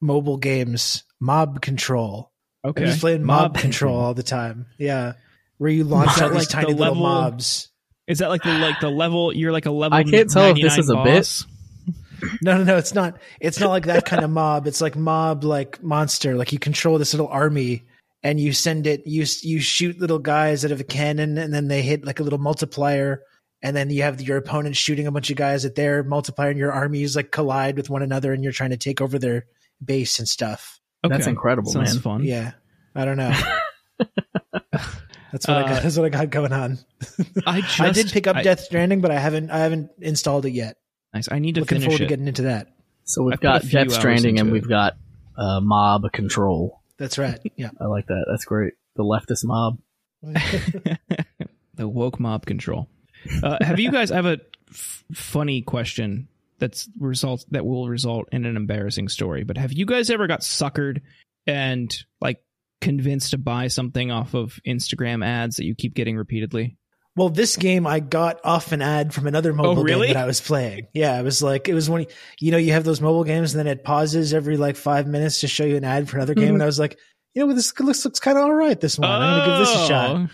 mobile 0.00 0.36
games, 0.36 1.04
Mob 1.20 1.60
Control. 1.60 2.30
Okay. 2.64 2.82
I'm 2.82 2.88
just 2.88 3.00
playing 3.00 3.24
Mob, 3.24 3.56
Control 3.56 3.96
all 3.96 4.14
the 4.14 4.22
time. 4.22 4.66
Yeah, 4.78 5.14
where 5.58 5.70
you 5.70 5.84
launch 5.84 6.14
that 6.16 6.24
all 6.24 6.28
these 6.30 6.38
like 6.40 6.48
the 6.48 6.52
tiny 6.52 6.66
little 6.74 6.94
level- 6.94 7.02
mobs. 7.02 7.68
Is 8.08 8.18
that 8.18 8.28
like 8.30 8.42
the 8.42 8.52
like 8.58 8.80
the 8.80 8.90
level? 8.90 9.32
You're 9.32 9.52
like 9.52 9.66
a 9.66 9.70
level. 9.70 9.96
I 9.96 10.02
can't 10.02 10.28
tell 10.28 10.50
if 10.50 10.56
this 10.56 10.76
99 10.76 10.80
is 10.80 10.90
a 10.90 11.04
bit. 11.04 11.51
Boss? 12.30 12.38
No, 12.42 12.58
no, 12.58 12.64
no. 12.64 12.76
It's 12.78 12.94
not. 12.94 13.18
It's 13.40 13.58
not 13.60 13.70
like 13.70 13.86
that 13.86 14.04
kind 14.06 14.24
of 14.24 14.30
mob. 14.30 14.66
It's 14.66 14.80
like 14.80 14.96
mob, 14.96 15.44
like 15.44 15.82
monster. 15.82 16.34
Like 16.36 16.52
you 16.52 16.58
control 16.58 16.98
this 16.98 17.12
little 17.14 17.28
army, 17.28 17.84
and 18.22 18.40
you 18.40 18.52
send 18.52 18.86
it. 18.86 19.06
You 19.06 19.24
you 19.42 19.60
shoot 19.60 19.98
little 20.00 20.18
guys 20.18 20.64
out 20.64 20.70
of 20.70 20.80
a 20.80 20.84
cannon, 20.84 21.38
and 21.38 21.52
then 21.52 21.68
they 21.68 21.82
hit 21.82 22.04
like 22.04 22.20
a 22.20 22.22
little 22.22 22.38
multiplier, 22.38 23.22
and 23.62 23.76
then 23.76 23.90
you 23.90 24.02
have 24.02 24.20
your 24.20 24.36
opponent 24.38 24.76
shooting 24.76 25.06
a 25.06 25.12
bunch 25.12 25.30
of 25.30 25.36
guys 25.36 25.64
at 25.64 25.74
their 25.74 26.02
multiplier, 26.02 26.50
and 26.50 26.58
your 26.58 26.72
armies 26.72 27.14
like 27.16 27.30
collide 27.30 27.76
with 27.76 27.90
one 27.90 28.02
another, 28.02 28.32
and 28.32 28.42
you're 28.42 28.52
trying 28.52 28.70
to 28.70 28.76
take 28.76 29.00
over 29.00 29.18
their 29.18 29.46
base 29.84 30.18
and 30.18 30.28
stuff. 30.28 30.80
That's 31.02 31.26
incredible, 31.26 31.72
Sounds 31.72 31.94
man. 31.94 32.02
fun. 32.02 32.24
Yeah, 32.24 32.52
I 32.94 33.04
don't 33.04 33.16
know. 33.16 33.32
That's 35.32 35.48
what 35.48 35.56
I 35.56 35.62
Uh, 35.62 35.68
got. 35.68 35.82
That's 35.82 35.96
what 35.96 36.04
I 36.06 36.08
got 36.10 36.30
going 36.30 36.52
on. 36.52 36.78
I 37.46 37.62
just 37.62 37.80
I 37.80 37.90
did 37.90 38.10
pick 38.12 38.26
up 38.26 38.36
I, 38.36 38.42
Death 38.42 38.60
Stranding, 38.60 39.00
but 39.00 39.10
I 39.10 39.18
haven't. 39.18 39.50
I 39.50 39.58
haven't 39.60 39.90
installed 39.98 40.44
it 40.46 40.52
yet. 40.52 40.76
Nice. 41.14 41.28
I 41.30 41.38
need 41.38 41.56
to 41.56 41.62
Looking 41.62 41.80
finish 41.80 41.86
forward 41.86 41.98
to 41.98 42.06
getting 42.06 42.28
into 42.28 42.42
that. 42.42 42.68
So 43.04 43.22
we've 43.22 43.32
put 43.32 43.42
got 43.42 43.64
a 43.64 43.68
Death 43.68 43.92
Stranding 43.92 44.38
and 44.38 44.48
it. 44.48 44.52
we've 44.52 44.68
got 44.68 44.96
uh, 45.36 45.60
Mob 45.60 46.10
Control. 46.12 46.80
That's 46.98 47.18
right. 47.18 47.38
Yeah. 47.56 47.70
I 47.80 47.86
like 47.86 48.06
that. 48.06 48.26
That's 48.30 48.44
great. 48.44 48.74
The 48.96 49.02
leftist 49.02 49.44
mob. 49.44 49.78
the 51.74 51.88
woke 51.88 52.20
mob 52.20 52.46
control. 52.46 52.88
Uh, 53.42 53.56
have 53.60 53.80
you 53.80 53.90
guys? 53.90 54.10
I 54.10 54.16
have 54.16 54.26
a 54.26 54.38
f- 54.70 55.04
funny 55.12 55.62
question 55.62 56.28
that's 56.58 56.88
results 56.98 57.44
that 57.50 57.66
will 57.66 57.88
result 57.88 58.28
in 58.30 58.44
an 58.44 58.56
embarrassing 58.56 59.08
story. 59.08 59.42
But 59.42 59.56
have 59.56 59.72
you 59.72 59.84
guys 59.84 60.10
ever 60.10 60.26
got 60.28 60.40
suckered 60.40 61.00
and 61.46 61.92
like 62.20 62.40
convinced 62.80 63.30
to 63.32 63.38
buy 63.38 63.66
something 63.66 64.10
off 64.12 64.34
of 64.34 64.60
Instagram 64.66 65.24
ads 65.24 65.56
that 65.56 65.64
you 65.64 65.74
keep 65.74 65.94
getting 65.94 66.16
repeatedly? 66.16 66.76
Well, 67.14 67.28
this 67.28 67.56
game 67.56 67.86
I 67.86 68.00
got 68.00 68.40
off 68.42 68.72
an 68.72 68.80
ad 68.80 69.12
from 69.12 69.26
another 69.26 69.52
mobile 69.52 69.80
Oh, 69.80 69.84
really? 69.84 70.06
game 70.08 70.14
that 70.14 70.22
I 70.24 70.26
was 70.26 70.40
playing. 70.40 70.86
Yeah, 70.94 71.18
it 71.20 71.22
was 71.22 71.42
like 71.42 71.68
it 71.68 71.74
was 71.74 71.90
when 71.90 72.06
you 72.40 72.50
know 72.52 72.56
you 72.58 72.72
have 72.72 72.84
those 72.84 73.00
mobile 73.02 73.24
games 73.24 73.54
and 73.54 73.58
then 73.58 73.66
it 73.70 73.84
pauses 73.84 74.32
every 74.32 74.56
like 74.56 74.76
five 74.76 75.06
minutes 75.06 75.40
to 75.40 75.48
show 75.48 75.64
you 75.64 75.76
an 75.76 75.84
ad 75.84 76.08
for 76.08 76.16
another 76.16 76.34
game, 76.34 76.50
Mhm. 76.52 76.54
and 76.54 76.62
I 76.62 76.66
was 76.66 76.78
like, 76.78 76.98
you 77.34 77.46
know, 77.46 77.52
this 77.52 77.78
looks 77.78 78.04
looks 78.04 78.18
kind 78.20 78.38
of 78.38 78.44
all 78.44 78.54
right. 78.54 78.80
This 78.80 78.98
one, 78.98 79.10
I'm 79.10 79.40
gonna 79.40 79.50
give 79.58 79.66
this 79.66 79.84
a 79.84 79.86
shot. 79.88 80.16
Oh. 80.16 80.28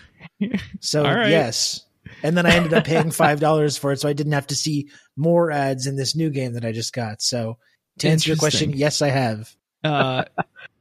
So 0.79 1.05
all 1.05 1.13
right. 1.13 1.29
yes, 1.29 1.85
and 2.23 2.37
then 2.37 2.45
I 2.45 2.51
ended 2.55 2.73
up 2.73 2.85
paying 2.85 3.11
five 3.11 3.39
dollars 3.41 3.77
for 3.77 3.91
it, 3.91 3.99
so 3.99 4.07
I 4.07 4.13
didn't 4.13 4.31
have 4.33 4.47
to 4.47 4.55
see 4.55 4.89
more 5.17 5.51
ads 5.51 5.85
in 5.85 5.97
this 5.97 6.15
new 6.15 6.29
game 6.29 6.53
that 6.53 6.63
I 6.65 6.71
just 6.71 6.93
got. 6.93 7.21
So 7.21 7.57
to 7.99 8.09
answer 8.09 8.29
your 8.29 8.37
question, 8.37 8.71
yes, 8.71 9.01
I 9.01 9.09
have. 9.09 9.53
Uh, 9.83 10.23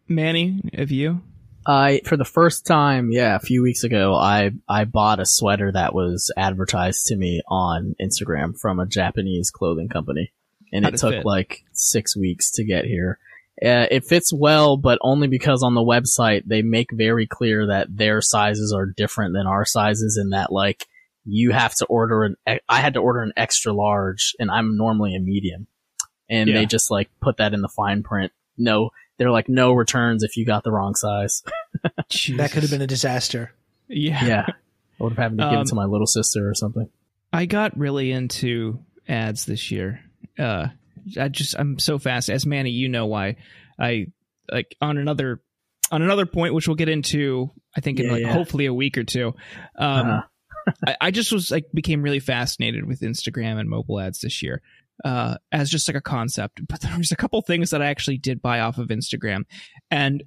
Manny, 0.07 0.61
have 0.75 0.91
you? 0.93 1.21
I 1.69 2.01
for 2.07 2.17
the 2.17 2.25
first 2.25 2.67
time, 2.67 3.11
yeah, 3.13 3.37
a 3.37 3.41
few 3.41 3.63
weeks 3.63 3.85
ago, 3.85 4.15
I 4.15 4.53
I 4.69 4.85
bought 4.87 5.21
a 5.21 5.27
sweater 5.27 5.71
that 5.71 5.95
was 5.95 6.33
advertised 6.37 7.07
to 7.07 7.17
me 7.17 7.43
on 7.47 7.95
Instagram 8.01 8.59
from 8.59 8.81
a 8.81 8.87
Japanese 8.87 9.51
clothing 9.51 9.91
company, 9.91 10.33
and 10.73 10.87
How'd 10.87 10.95
it 10.95 10.99
took 10.99 11.25
like 11.27 11.65
six 11.73 12.17
weeks 12.17 12.51
to 12.53 12.65
get 12.65 12.87
here. 12.87 13.19
Uh, 13.63 13.87
it 13.91 14.07
fits 14.07 14.33
well, 14.33 14.79
but 14.79 14.99
only 15.03 15.29
because 15.29 15.63
on 15.63 15.75
the 15.75 15.83
website 15.83 16.45
they 16.47 16.63
make 16.63 16.91
very 16.91 17.27
clear 17.27 17.67
that 17.67 17.95
their 17.95 18.23
sizes 18.23 18.73
are 18.73 18.87
different 18.87 19.35
than 19.35 19.47
our 19.47 19.67
sizes, 19.67 20.17
and 20.17 20.33
that 20.33 20.51
like 20.51 20.87
you 21.27 21.51
have 21.51 21.75
to 21.75 21.85
order 21.87 22.25
an. 22.25 22.37
I 22.67 22.81
had 22.81 22.95
to 22.95 23.01
order 23.01 23.21
an 23.21 23.35
extra 23.37 23.75
large, 23.75 24.35
and 24.39 24.51
I'm 24.51 24.79
normally 24.79 25.15
a 25.15 25.21
medium, 25.21 25.67
and 26.31 26.49
Yeah. 26.49 26.55
they 26.61 26.67
just 26.67 26.91
like 26.91 27.11
put 27.21 27.37
that 27.37 27.53
in 27.53 27.61
the 27.61 27.69
fine 27.69 28.03
print. 28.03 28.33
No, 28.59 28.91
they're 29.17 29.31
like 29.31 29.49
no 29.49 29.73
returns 29.73 30.23
if 30.23 30.37
you 30.37 30.45
got 30.45 30.65
the 30.65 30.73
wrong 30.73 30.95
size. 30.95 31.43
That 31.83 32.51
could 32.53 32.63
have 32.63 32.71
been 32.71 32.83
a 32.83 32.87
disaster. 32.87 33.53
Yeah. 33.89 34.25
Yeah. 34.25 34.47
I 34.49 35.03
would 35.05 35.13
have 35.13 35.19
had 35.19 35.31
to 35.39 35.45
give 35.45 35.53
Um, 35.59 35.63
it 35.63 35.67
to 35.69 35.75
my 35.75 35.85
little 35.85 36.07
sister 36.07 36.49
or 36.49 36.55
something. 36.55 36.89
I 37.33 37.47
got 37.47 37.79
really 37.79 38.11
into 38.11 38.81
ads 39.09 39.45
this 39.47 39.71
year. 39.71 40.01
Uh, 40.39 40.69
I 41.19 41.29
just 41.29 41.55
I'm 41.59 41.79
so 41.79 41.99
fast. 41.99 42.29
As 42.31 42.45
Manny, 42.47 42.71
you 42.71 42.89
know 42.89 43.07
why. 43.07 43.37
I 43.79 44.09
like 44.51 44.75
on 44.81 44.99
another 44.99 45.41
on 45.93 46.03
another 46.03 46.27
point, 46.27 46.53
which 46.55 46.67
we'll 46.67 46.75
get 46.77 46.89
into. 46.89 47.51
I 47.77 47.81
think 47.81 48.01
in 48.01 48.07
Yeah, 48.07 48.13
like 48.13 48.23
yeah. 48.23 48.33
hopefully 48.33 48.67
a 48.67 48.75
week 48.75 48.99
or 48.99 49.05
two. 49.05 49.35
Um, 49.77 50.09
Uh-huh. 50.09 50.23
I, 50.87 50.97
I 51.01 51.11
just 51.13 51.33
was 51.33 51.51
like 51.51 51.67
became 51.73 52.03
really 52.03 52.21
fascinated 52.21 52.85
with 52.87 53.01
Instagram 53.01 53.59
and 53.61 53.69
mobile 53.71 54.01
ads 54.01 54.21
this 54.21 54.43
year. 54.43 54.61
Uh, 55.05 55.37
as 55.53 55.71
just 55.71 55.89
like 55.89 55.97
a 55.97 56.01
concept, 56.01 56.67
but 56.67 56.81
there 56.81 56.99
was 56.99 57.13
a 57.13 57.17
couple 57.17 57.41
things 57.41 57.71
that 57.71 57.81
I 57.81 57.87
actually 57.87 58.19
did 58.19 58.43
buy 58.43 58.59
off 58.59 58.79
of 58.79 58.89
Instagram, 58.89 59.45
and 59.93 60.25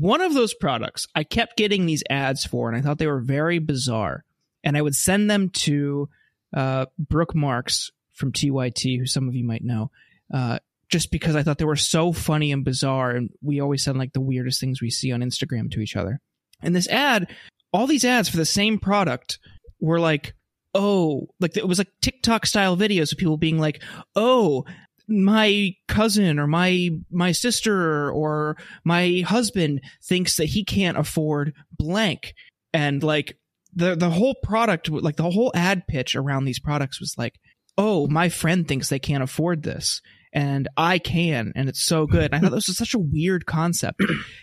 one 0.00 0.20
of 0.20 0.34
those 0.34 0.54
products 0.54 1.06
I 1.14 1.24
kept 1.24 1.56
getting 1.56 1.86
these 1.86 2.02
ads 2.10 2.44
for, 2.44 2.68
and 2.68 2.76
I 2.76 2.80
thought 2.80 2.98
they 2.98 3.06
were 3.06 3.20
very 3.20 3.58
bizarre. 3.58 4.24
And 4.62 4.76
I 4.76 4.82
would 4.82 4.94
send 4.94 5.30
them 5.30 5.50
to 5.50 6.08
uh, 6.54 6.86
Brooke 6.98 7.34
Marks 7.34 7.90
from 8.12 8.32
TYT, 8.32 8.98
who 8.98 9.06
some 9.06 9.28
of 9.28 9.34
you 9.34 9.44
might 9.44 9.62
know, 9.62 9.90
uh, 10.32 10.58
just 10.88 11.10
because 11.10 11.36
I 11.36 11.42
thought 11.42 11.58
they 11.58 11.64
were 11.64 11.76
so 11.76 12.12
funny 12.12 12.50
and 12.50 12.64
bizarre. 12.64 13.10
And 13.10 13.30
we 13.42 13.60
always 13.60 13.84
send 13.84 13.98
like 13.98 14.12
the 14.12 14.20
weirdest 14.20 14.60
things 14.60 14.80
we 14.80 14.90
see 14.90 15.12
on 15.12 15.20
Instagram 15.20 15.70
to 15.72 15.80
each 15.80 15.96
other. 15.96 16.20
And 16.62 16.74
this 16.74 16.88
ad, 16.88 17.28
all 17.72 17.86
these 17.86 18.04
ads 18.04 18.28
for 18.28 18.36
the 18.36 18.46
same 18.46 18.78
product 18.78 19.38
were 19.80 20.00
like, 20.00 20.34
oh, 20.74 21.28
like 21.40 21.56
it 21.56 21.68
was 21.68 21.78
like 21.78 21.92
TikTok 22.00 22.46
style 22.46 22.76
videos 22.76 23.12
of 23.12 23.18
people 23.18 23.36
being 23.36 23.58
like, 23.58 23.82
oh, 24.16 24.64
my 25.06 25.74
cousin 25.86 26.38
or 26.38 26.46
my 26.46 26.88
my 27.10 27.32
sister 27.32 28.10
or 28.10 28.56
my 28.84 29.22
husband 29.26 29.82
thinks 30.02 30.36
that 30.36 30.46
he 30.46 30.64
can't 30.64 30.98
afford 30.98 31.54
blank. 31.76 32.34
And 32.72 33.02
like 33.02 33.36
the 33.74 33.94
the 33.94 34.10
whole 34.10 34.34
product 34.42 34.90
like 34.90 35.16
the 35.16 35.30
whole 35.30 35.52
ad 35.54 35.86
pitch 35.86 36.16
around 36.16 36.44
these 36.44 36.60
products 36.60 37.00
was 37.00 37.14
like 37.18 37.34
oh 37.76 38.06
my 38.06 38.28
friend 38.28 38.66
thinks 38.66 38.88
they 38.88 39.00
can't 39.00 39.22
afford 39.22 39.62
this 39.62 40.00
and 40.32 40.68
I 40.76 40.98
can 40.98 41.52
and 41.54 41.68
it's 41.68 41.84
so 41.84 42.06
good. 42.06 42.32
And 42.32 42.34
I 42.34 42.38
thought 42.40 42.54
this 42.54 42.68
was 42.68 42.76
such 42.76 42.94
a 42.94 42.98
weird 42.98 43.46
concept. 43.46 44.00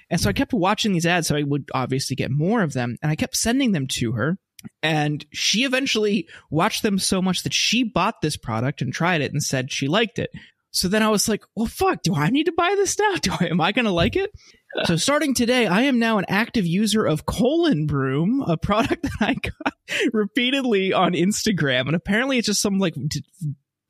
And 0.10 0.20
so 0.20 0.30
I 0.30 0.34
kept 0.34 0.54
watching 0.54 0.94
these 0.94 1.06
ads 1.06 1.28
so 1.28 1.36
I 1.36 1.44
would 1.44 1.70
obviously 1.74 2.15
get 2.15 2.30
more 2.30 2.62
of 2.62 2.74
them 2.74 2.98
and 3.02 3.12
I 3.12 3.15
kept 3.15 3.36
sending 3.36 3.72
them 3.72 3.88
to 3.91 4.12
her 4.12 4.38
and 4.84 5.26
she 5.32 5.63
eventually 5.63 6.28
watched 6.50 6.84
them 6.84 7.00
so 7.00 7.21
much 7.21 7.43
that 7.43 7.54
she 7.54 7.84
bought 7.84 8.21
this 8.21 8.38
product 8.38 8.82
and 8.82 8.93
tried 8.93 9.21
it 9.21 9.32
and 9.32 9.41
said 9.41 9.71
she 9.71 9.88
liked 9.88 10.19
it. 10.19 10.32
So 10.71 10.88
then 10.88 11.04
I 11.04 11.10
was 11.10 11.28
like, 11.28 11.43
well, 11.56 11.67
fuck, 11.67 12.02
do 12.02 12.15
I 12.15 12.30
need 12.30 12.45
to 12.45 12.54
buy 12.54 12.74
this 12.78 12.97
now? 12.97 13.15
Do 13.21 13.32
I, 13.39 13.47
am 13.47 13.62
I 13.62 13.71
going 13.74 13.86
to 13.86 13.91
like 13.91 14.15
it? 14.15 14.32
So 14.86 14.95
starting 14.95 15.34
today, 15.34 15.67
I 15.67 15.82
am 15.82 16.00
now 16.00 16.17
an 16.17 16.24
active 16.30 16.65
user 16.65 17.06
of 17.06 17.26
Colon 17.26 17.88
Broom, 17.88 18.41
a 18.47 18.56
product 18.62 19.04
that 19.04 19.12
I 19.19 19.34
got 19.34 19.74
repeatedly 20.13 20.93
on 20.93 21.12
Instagram. 21.12 21.88
And 21.88 21.95
apparently 21.95 22.38
it's 22.38 22.45
just 22.47 22.62
some 22.62 22.80
like 22.80 22.93
d- 22.93 23.26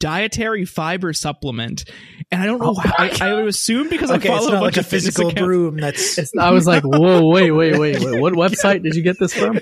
dietary 0.01 0.65
fiber 0.65 1.13
supplement. 1.13 1.85
And 2.31 2.41
I 2.41 2.45
don't 2.45 2.59
know 2.59 2.75
Oh 2.75 2.79
how, 2.79 2.93
I, 2.97 3.17
I 3.21 3.33
would 3.35 3.47
assume 3.47 3.87
because 3.89 4.11
okay, 4.11 4.27
I 4.29 4.31
follow 4.31 4.37
it's 4.37 4.51
not 4.51 4.57
a 4.57 4.59
bunch 4.59 4.75
like 4.75 4.77
a 4.77 4.79
of 4.81 4.87
physical 4.87 5.27
accounts. 5.29 5.45
broom. 5.47 5.77
That's 5.77 6.17
It's, 6.17 6.31
I 6.37 6.51
was 6.51 6.67
like, 6.67 6.83
whoa, 6.83 7.27
wait, 7.29 7.51
wait, 7.51 7.77
wait, 7.79 7.99
wait. 8.03 8.19
What 8.21 8.33
website 8.51 8.83
did 8.83 8.95
you 8.95 9.03
get 9.03 9.17
this 9.19 9.33
from? 9.33 9.59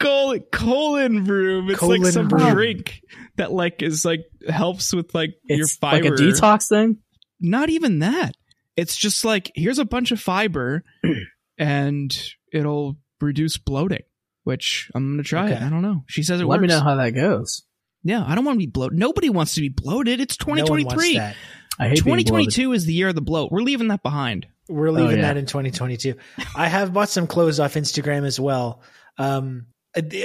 colon, 0.00 0.40
colon 0.52 1.24
broom. 1.24 1.70
It's 1.70 1.78
Colon 1.78 2.02
like 2.02 2.12
some 2.12 2.28
broom. 2.28 2.50
drink 2.52 3.00
that 3.36 3.52
like 3.52 3.82
is 3.82 4.04
like 4.04 4.20
helps 4.48 4.92
with 4.94 5.14
like 5.14 5.30
your 5.44 5.60
It's 5.60 5.78
like 5.82 6.02
fiber. 6.02 6.14
a 6.14 6.18
detox 6.18 6.68
thing. 6.68 6.98
Not 7.40 7.70
even 7.70 8.00
that. 8.00 8.34
It's 8.76 8.96
just 8.96 9.24
like 9.24 9.50
here's 9.54 9.78
a 9.78 9.84
bunch 9.84 10.12
of 10.12 10.20
fiber, 10.20 10.82
and 11.58 12.16
it'll 12.52 12.96
reduce 13.20 13.58
bloating. 13.58 14.02
Which 14.44 14.90
I'm 14.94 15.12
gonna 15.12 15.22
try 15.22 15.50
it. 15.50 15.62
I 15.62 15.68
don't 15.70 15.82
know. 15.82 16.04
She 16.08 16.22
says 16.22 16.40
it 16.40 16.44
works. 16.44 16.60
Let 16.60 16.60
works. 16.62 16.72
me 16.72 16.78
know 16.78 16.84
how 16.84 16.96
that 16.96 17.10
goes. 17.10 17.62
yeah, 18.02 18.24
I 18.26 18.34
don't 18.34 18.44
want 18.44 18.56
to 18.56 18.66
be 18.66 18.70
bloated. 18.70 18.98
Nobody 18.98 19.30
wants 19.30 19.54
to 19.54 19.60
be 19.60 19.68
bloated. 19.68 20.20
It's 20.20 20.38
no 20.40 20.50
one 20.50 20.58
wants 20.58 20.68
2023. 20.70 21.18
that. 21.18 21.36
I 21.78 21.88
hate 21.88 21.98
2022 21.98 22.72
is 22.72 22.84
the 22.84 22.92
year 22.92 23.08
of 23.08 23.14
the 23.14 23.22
bloat. 23.22 23.50
We're 23.50 23.62
leaving 23.62 23.88
that 23.88 24.02
behind. 24.02 24.46
We're 24.68 24.90
leaving 24.90 25.16
yeah. 25.16 25.22
that 25.22 25.36
in 25.36 25.46
2022. 25.46 26.14
I 26.56 26.68
have 26.68 26.92
bought 26.92 27.08
some 27.08 27.26
clothes 27.26 27.60
off 27.60 27.74
Instagram 27.74 28.24
as 28.26 28.38
well. 28.38 28.82
Um, 29.18 29.66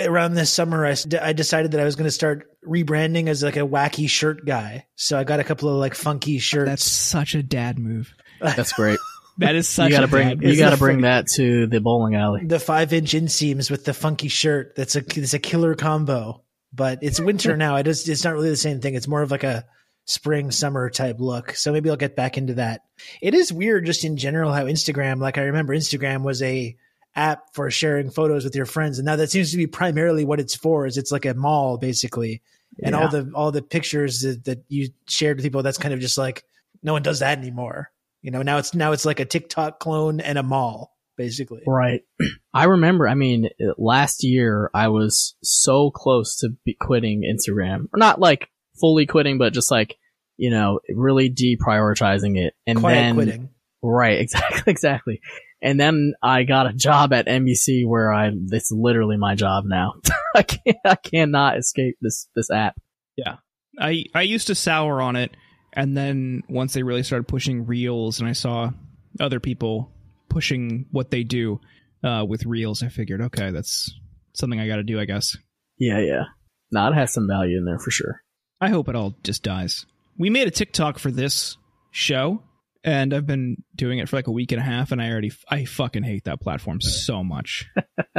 around 0.05 0.33
this 0.33 0.51
summer, 0.51 0.85
I, 0.85 0.95
I 1.21 1.33
decided 1.33 1.71
that 1.71 1.81
I 1.81 1.83
was 1.83 1.95
going 1.95 2.05
to 2.05 2.11
start 2.11 2.47
rebranding 2.65 3.27
as 3.27 3.43
like 3.43 3.57
a 3.57 3.61
wacky 3.61 4.09
shirt 4.09 4.45
guy. 4.45 4.85
So 4.95 5.17
I 5.17 5.23
got 5.23 5.39
a 5.39 5.43
couple 5.43 5.69
of 5.69 5.75
like 5.75 5.95
funky 5.95 6.39
shirts. 6.39 6.69
That's 6.69 6.83
such 6.83 7.35
a 7.35 7.43
dad 7.43 7.79
move. 7.79 8.13
That's 8.41 8.73
great. 8.73 8.99
That 9.39 9.55
is 9.55 9.67
such 9.67 9.91
you 9.91 9.95
gotta 9.95 10.05
a 10.05 10.09
bring 10.09 10.39
dad 10.39 10.43
you 10.43 10.57
gotta 10.57 10.77
bring 10.77 11.01
that 11.01 11.27
to 11.35 11.67
the 11.67 11.79
bowling 11.79 12.15
alley. 12.15 12.45
the 12.45 12.59
five 12.59 12.91
inch 12.93 13.13
inseams 13.13 13.69
with 13.69 13.85
the 13.85 13.93
funky 13.93 14.29
shirt. 14.29 14.75
That's 14.75 14.95
a 14.95 15.03
it's 15.15 15.33
a 15.33 15.39
killer 15.39 15.75
combo. 15.75 16.43
But 16.73 16.99
it's 17.01 17.19
winter 17.19 17.55
now. 17.55 17.77
It 17.77 17.87
is 17.87 18.07
it's 18.09 18.23
not 18.23 18.33
really 18.33 18.49
the 18.49 18.57
same 18.57 18.81
thing. 18.81 18.95
It's 18.95 19.07
more 19.07 19.21
of 19.21 19.31
like 19.31 19.43
a 19.43 19.65
spring 20.05 20.51
summer 20.51 20.89
type 20.89 21.17
look. 21.19 21.51
So 21.51 21.71
maybe 21.71 21.89
I'll 21.89 21.97
get 21.97 22.15
back 22.15 22.37
into 22.37 22.55
that. 22.55 22.81
It 23.21 23.33
is 23.33 23.53
weird 23.53 23.85
just 23.85 24.03
in 24.03 24.17
general 24.17 24.53
how 24.53 24.65
Instagram, 24.65 25.19
like 25.19 25.37
I 25.37 25.43
remember 25.43 25.75
Instagram 25.75 26.23
was 26.23 26.41
a 26.41 26.75
app 27.15 27.53
for 27.53 27.69
sharing 27.71 28.11
photos 28.11 28.43
with 28.43 28.55
your 28.55 28.65
friends 28.67 28.99
and 28.99 29.05
now 29.05 29.15
that 29.15 29.31
seems 29.31 29.49
to 29.49 29.57
be 29.57 29.65
primarily 29.65 30.23
what 30.23 30.39
it's 30.39 30.55
for 30.55 30.85
is 30.85 30.97
it's 30.97 31.11
like 31.11 31.25
a 31.25 31.33
mall 31.33 31.77
basically. 31.77 32.41
And 32.83 32.93
all 32.93 33.09
the 33.09 33.31
all 33.33 33.51
the 33.51 33.63
pictures 33.63 34.21
that, 34.21 34.43
that 34.45 34.63
you 34.67 34.89
shared 35.07 35.37
with 35.37 35.43
people 35.45 35.63
that's 35.63 35.79
kind 35.79 35.93
of 35.93 35.99
just 35.99 36.17
like 36.17 36.43
no 36.83 36.93
one 36.93 37.01
does 37.01 37.19
that 37.19 37.37
anymore. 37.37 37.91
You 38.21 38.31
know, 38.31 38.41
now 38.41 38.57
it's 38.57 38.73
now 38.73 38.91
it's 38.91 39.05
like 39.05 39.19
a 39.19 39.25
TikTok 39.25 39.79
clone 39.79 40.19
and 40.19 40.37
a 40.37 40.43
mall 40.43 40.97
basically. 41.17 41.63
Right. 41.67 42.01
I 42.53 42.65
remember, 42.65 43.07
I 43.07 43.15
mean, 43.15 43.49
last 43.77 44.23
year 44.23 44.69
I 44.73 44.87
was 44.87 45.35
so 45.43 45.91
close 45.91 46.37
to 46.37 46.49
be 46.63 46.77
quitting 46.79 47.23
Instagram. 47.23 47.87
Or 47.93 47.97
not 47.97 48.19
like 48.19 48.49
fully 48.79 49.05
quitting, 49.05 49.37
but 49.37 49.53
just 49.53 49.71
like, 49.71 49.97
you 50.37 50.51
know, 50.51 50.79
really 50.87 51.29
deprioritizing 51.29 52.37
it. 52.37 52.53
And 52.65 52.79
Quiet 52.79 52.95
then, 52.95 53.15
quitting. 53.15 53.49
right, 53.81 54.19
exactly, 54.21 54.71
exactly. 54.71 55.21
And 55.61 55.79
then 55.79 56.13
I 56.21 56.43
got 56.43 56.67
a 56.67 56.73
job 56.73 57.11
at 57.13 57.25
NBC 57.25 57.87
where 57.87 58.13
I, 58.13 58.31
it's 58.51 58.71
literally 58.71 59.17
my 59.17 59.33
job 59.33 59.63
now. 59.65 59.95
I 60.35 60.43
can't, 60.43 60.77
I 60.85 60.95
cannot 60.95 61.57
escape 61.57 61.97
this, 61.99 62.29
this 62.35 62.51
app. 62.51 62.79
Yeah. 63.17 63.37
I 63.79 64.05
I 64.15 64.23
used 64.23 64.47
to 64.47 64.55
sour 64.55 65.01
on 65.01 65.15
it, 65.15 65.35
and 65.77 65.95
then 65.95 66.41
once 66.49 66.73
they 66.73 66.81
really 66.81 67.03
started 67.03 67.27
pushing 67.27 67.67
reels, 67.67 68.19
and 68.19 68.27
I 68.27 68.33
saw 68.33 68.71
other 69.19 69.39
people 69.39 69.91
pushing 70.27 70.87
what 70.89 71.11
they 71.11 71.23
do 71.23 71.61
uh, 72.03 72.25
with 72.27 72.47
reels, 72.47 72.81
I 72.81 72.89
figured, 72.89 73.21
okay, 73.21 73.51
that's 73.51 73.93
something 74.33 74.59
I 74.59 74.67
got 74.67 74.77
to 74.77 74.83
do, 74.83 74.99
I 74.99 75.05
guess. 75.05 75.37
Yeah, 75.77 75.99
yeah. 75.99 76.23
No, 76.71 76.87
it 76.87 76.95
has 76.95 77.13
some 77.13 77.27
value 77.27 77.59
in 77.59 77.65
there 77.65 77.77
for 77.77 77.91
sure. 77.91 78.23
I 78.59 78.69
hope 78.69 78.89
it 78.89 78.95
all 78.95 79.13
just 79.23 79.43
dies. 79.43 79.85
We 80.17 80.31
made 80.31 80.47
a 80.47 80.51
TikTok 80.51 80.97
for 80.97 81.11
this 81.11 81.57
show, 81.91 82.41
and 82.83 83.13
I've 83.13 83.27
been 83.27 83.57
doing 83.75 83.99
it 83.99 84.09
for 84.09 84.15
like 84.15 84.25
a 84.25 84.31
week 84.31 84.51
and 84.51 84.59
a 84.59 84.65
half, 84.65 84.91
and 84.91 84.99
I 84.99 85.11
already 85.11 85.31
I 85.47 85.65
fucking 85.65 86.03
hate 86.03 86.23
that 86.23 86.41
platform 86.41 86.81
so 86.81 87.23
much. 87.23 87.67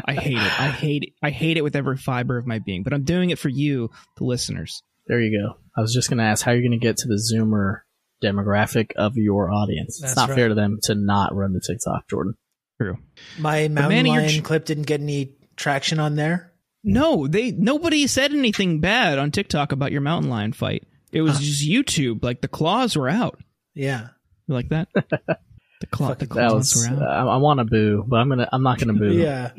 I 0.04 0.14
hate 0.14 0.38
it. 0.38 0.60
I 0.60 0.68
hate 0.68 1.02
it. 1.02 1.12
I 1.24 1.30
hate 1.30 1.56
it 1.56 1.64
with 1.64 1.74
every 1.74 1.96
fiber 1.96 2.38
of 2.38 2.46
my 2.46 2.60
being. 2.60 2.84
But 2.84 2.92
I'm 2.92 3.02
doing 3.02 3.30
it 3.30 3.38
for 3.40 3.48
you, 3.48 3.90
the 4.16 4.24
listeners. 4.24 4.80
There 5.08 5.20
you 5.20 5.38
go. 5.40 5.56
I 5.76 5.80
was 5.80 5.92
just 5.92 6.08
going 6.08 6.18
to 6.18 6.24
ask 6.24 6.44
how 6.44 6.52
you're 6.52 6.60
going 6.62 6.72
to 6.72 6.78
get 6.78 6.98
to 6.98 7.08
the 7.08 7.14
Zoomer 7.14 7.80
demographic 8.22 8.92
of 8.96 9.16
your 9.16 9.50
audience. 9.50 9.98
That's 10.00 10.12
it's 10.12 10.16
not 10.16 10.28
right. 10.28 10.34
fair 10.36 10.48
to 10.48 10.54
them 10.54 10.78
to 10.84 10.94
not 10.94 11.34
run 11.34 11.52
the 11.52 11.60
TikTok, 11.66 12.08
Jordan. 12.08 12.34
True. 12.80 12.96
My 13.38 13.68
mountain 13.68 13.88
Manny, 13.90 14.10
lion 14.10 14.28
ch- 14.28 14.42
clip 14.42 14.64
didn't 14.64 14.86
get 14.86 15.00
any 15.00 15.34
traction 15.56 15.98
on 15.98 16.14
there. 16.16 16.52
No, 16.84 17.26
they 17.26 17.50
nobody 17.50 18.06
said 18.06 18.32
anything 18.32 18.80
bad 18.80 19.18
on 19.18 19.30
TikTok 19.32 19.72
about 19.72 19.90
your 19.92 20.00
mountain 20.00 20.30
lion 20.30 20.52
fight. 20.52 20.84
It 21.10 21.22
was 21.22 21.32
Huh. 21.34 21.40
just 21.42 21.66
YouTube. 21.68 22.22
Like 22.22 22.40
the 22.40 22.48
claws 22.48 22.96
were 22.96 23.08
out. 23.08 23.40
Yeah. 23.74 24.08
You 24.46 24.54
like 24.54 24.68
that? 24.70 24.88
The 25.80 25.86
claw, 25.86 26.08
the 26.08 26.26
Fucking- 26.26 26.28
That 26.36 26.48
claws 26.50 26.74
was. 26.74 26.88
were 26.90 26.96
uh, 26.96 27.08
I, 27.08 27.18
out. 27.20 27.28
I 27.28 27.36
want 27.36 27.58
to 27.60 27.64
boo, 27.64 28.04
but 28.04 28.16
I'm 28.16 28.28
gonna. 28.28 28.48
I'm 28.52 28.64
not 28.64 28.80
gonna 28.80 28.94
boo. 28.94 29.12
Yeah. 29.12 29.52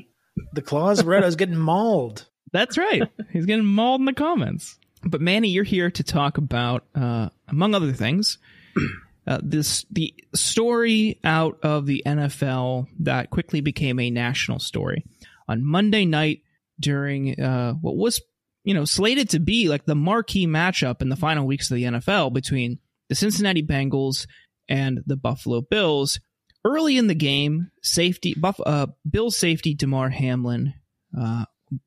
The 0.52 0.62
claws 0.62 1.02
were 1.02 1.16
out. 1.16 1.24
I 1.24 1.26
was 1.26 1.38
getting 1.38 1.56
mauled. 1.56 2.26
That's 2.52 2.78
right. 2.78 3.04
He's 3.32 3.46
getting 3.46 3.64
mauled 3.64 4.02
in 4.02 4.06
the 4.06 4.12
comments. 4.12 4.78
But 5.04 5.22
Manny, 5.22 5.50
you're 5.50 5.64
here 5.64 5.90
to 5.92 6.04
talk 6.04 6.38
about, 6.38 6.86
uh, 6.94 7.30
among 7.48 7.74
other 7.74 7.94
things, 7.94 8.38
uh, 9.28 9.40
this 9.42 9.86
the 9.92 10.14
story 10.34 11.20
out 11.24 11.60
of 11.64 11.86
the 11.86 12.04
NFL 12.06 12.88
that 13.00 13.30
quickly 13.30 13.62
became 13.62 14.00
a 14.00 14.10
national 14.10 14.60
story 14.60 15.06
on 15.48 15.64
Monday 15.64 16.06
night 16.06 16.42
during 16.80 17.40
uh, 17.40 17.74
what 17.74 17.96
was 17.96 18.22
you 18.64 18.74
know 18.74 18.86
slated 18.86 19.30
to 19.30 19.40
be 19.40 19.70
like 19.70 19.86
the 19.86 19.96
marquee 19.96 20.48
matchup 20.48 21.02
in 21.02 21.10
the 21.10 21.16
final 21.16 21.46
weeks 21.46 21.70
of 21.72 21.76
the 21.76 21.84
NFL 21.84 22.34
between 22.34 22.80
the 23.08 23.16
Cincinnati 23.16 23.64
Bengals 23.64 24.28
and 24.68 25.02
the 25.06 25.18
Buffalo 25.18 25.62
Bills. 25.62 26.20
Early 26.66 26.98
in 26.98 27.08
the 27.08 27.16
game, 27.16 27.72
safety 27.82 28.36
Buff, 28.38 28.60
uh, 28.66 28.88
Bill 29.10 29.32
safety 29.32 29.74
Damar 29.74 30.10
Hamlin, 30.10 30.74
uh, 31.18 31.46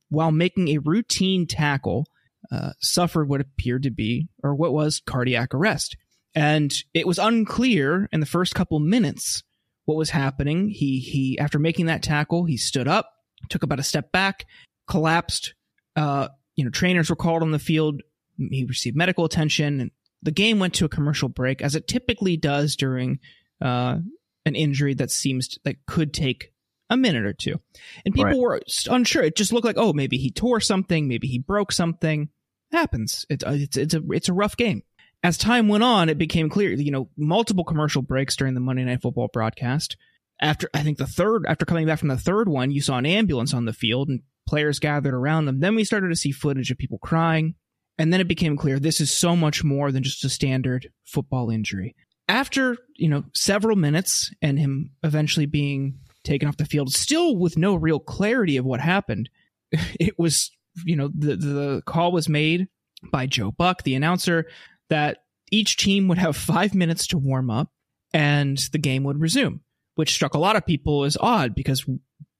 while 0.09 0.33
making 0.33 0.68
a 0.68 0.79
routine 0.79 1.46
tackle, 1.46 2.07
uh, 2.51 2.73
suffered 2.81 3.29
what 3.29 3.41
appeared 3.41 3.85
to 3.85 3.91
be 3.91 4.29
or 4.43 4.55
what 4.55 4.73
was 4.73 5.01
cardiac 5.07 5.55
arrest, 5.55 5.97
and 6.35 6.73
it 6.95 7.07
was 7.07 7.19
unclear 7.19 8.09
in 8.13 8.21
the 8.21 8.27
first 8.27 8.55
couple 8.55 8.79
minutes 8.81 9.43
what 9.85 9.97
was 9.97 10.11
happening. 10.11 10.69
He 10.69 10.99
he 10.99 11.39
after 11.39 11.59
making 11.59 11.87
that 11.87 12.03
tackle, 12.03 12.45
he 12.45 12.57
stood 12.57 12.89
up, 12.89 13.11
took 13.49 13.63
about 13.63 13.81
a 13.81 13.85
step 13.85 14.13
back, 14.13 14.47
collapsed. 14.89 15.55
Uh, 15.95 16.29
you 16.57 16.65
know, 16.65 16.71
trainers 16.71 17.11
were 17.11 17.17
called 17.17 17.43
on 17.43 17.51
the 17.51 17.59
field. 17.59 18.03
He 18.39 18.65
received 18.65 18.97
medical 18.97 19.25
attention, 19.25 19.81
and 19.81 19.91
the 20.23 20.31
game 20.31 20.59
went 20.59 20.75
to 20.75 20.85
a 20.85 20.91
commercial 20.91 21.29
break, 21.29 21.63
as 21.63 21.75
it 21.75 21.89
typically 21.89 22.37
does 22.37 22.77
during 22.77 23.19
uh, 23.61 23.99
an 24.45 24.55
injury 24.55 24.95
that 24.95 25.11
seems 25.11 25.49
to, 25.49 25.61
that 25.65 25.87
could 25.87 26.13
take 26.15 26.53
a 26.93 26.97
minute 26.97 27.25
or 27.25 27.33
two. 27.33 27.61
And 28.05 28.15
people 28.15 28.31
Right. 28.31 28.39
were 28.39 28.61
unsure. 28.91 29.23
It 29.23 29.37
just 29.37 29.53
looked 29.53 29.65
like, 29.65 29.77
oh, 29.79 29.93
maybe 29.93 30.17
he 30.19 30.31
tore 30.31 30.61
something, 30.61 31.09
maybe 31.09 31.27
he 31.27 31.39
broke 31.39 31.73
something. 31.73 32.29
Happens. 32.71 33.27
It, 33.29 33.45
uh, 33.45 33.53
it's 33.53 33.77
it's 33.77 33.95
a 33.95 34.03
it's 34.13 34.29
a 34.29 34.33
rough 34.33 34.57
game. 34.57 34.83
As 35.23 35.37
time 35.37 35.69
went 35.69 35.85
on, 35.85 36.09
it 36.09 36.17
became 36.19 36.49
clear. 36.49 36.73
You 36.73 36.91
know, 36.91 37.09
multiple 37.17 37.65
commercial 37.65 38.03
breaks 38.03 38.35
during 38.35 38.55
the 38.55 38.61
Monday 38.61 38.85
Night 38.85 39.03
Football 39.03 39.29
broadcast. 39.33 39.97
After 40.41 40.69
I 40.73 40.83
think 40.83 40.99
the 40.99 41.07
third, 41.07 41.45
after 41.47 41.65
coming 41.67 41.87
back 41.87 41.99
from 41.99 42.09
the 42.09 42.17
third 42.17 42.49
one, 42.49 42.71
you 42.71 42.81
saw 42.81 42.97
an 42.97 43.07
ambulance 43.07 43.53
on 43.55 43.67
the 43.67 43.73
field 43.73 44.09
and 44.09 44.21
players 44.49 44.79
gathered 44.79 45.15
around 45.15 45.45
them. 45.45 45.61
Then 45.61 45.75
we 45.75 45.85
started 45.85 46.09
to 46.09 46.17
see 46.17 46.33
footage 46.33 46.71
of 46.71 46.79
people 46.79 46.99
crying, 46.99 47.55
and 47.99 48.13
then 48.13 48.21
it 48.21 48.27
became 48.27 48.57
clear 48.57 48.79
this 48.81 49.01
is 49.01 49.13
so 49.13 49.37
much 49.37 49.63
more 49.63 49.93
than 49.93 50.03
just 50.03 50.25
a 50.25 50.29
standard 50.31 50.89
football 51.05 51.51
injury. 51.51 51.95
After 52.27 52.79
you 52.97 53.09
know 53.11 53.25
several 53.35 53.77
minutes 53.77 54.33
and 54.41 54.59
him 54.59 54.93
eventually 55.03 55.47
being 55.47 55.99
taken 56.25 56.49
off 56.49 56.57
the 56.57 56.65
field, 56.65 56.93
still 56.93 57.37
with 57.37 57.57
no 57.57 57.75
real 57.75 57.99
clarity 57.99 58.57
of 58.57 58.65
what 58.65 58.81
happened, 58.81 59.29
it 59.73 60.19
was 60.19 60.51
you 60.85 60.97
know 60.97 61.11
the 61.15 61.37
the 61.37 61.83
call 61.87 62.13
was 62.13 62.29
made 62.29 62.69
by 63.11 63.27
Joe 63.27 63.51
Buck, 63.51 63.83
the 63.83 63.95
announcer, 63.95 64.47
that 64.89 65.25
each 65.51 65.77
team 65.77 66.09
would 66.09 66.19
have 66.19 66.37
five 66.37 66.75
minutes 66.75 67.07
to 67.09 67.19
warm 67.19 67.51
up 67.51 67.71
and 68.15 68.59
the 68.73 68.79
game 68.79 69.05
would 69.05 69.21
resume, 69.21 69.61
which 69.97 70.13
struck 70.13 70.35
a 70.35 70.39
lot 70.39 70.57
of 70.57 70.67
people 70.67 71.05
as 71.05 71.17
odd 71.21 71.55
because 71.55 71.85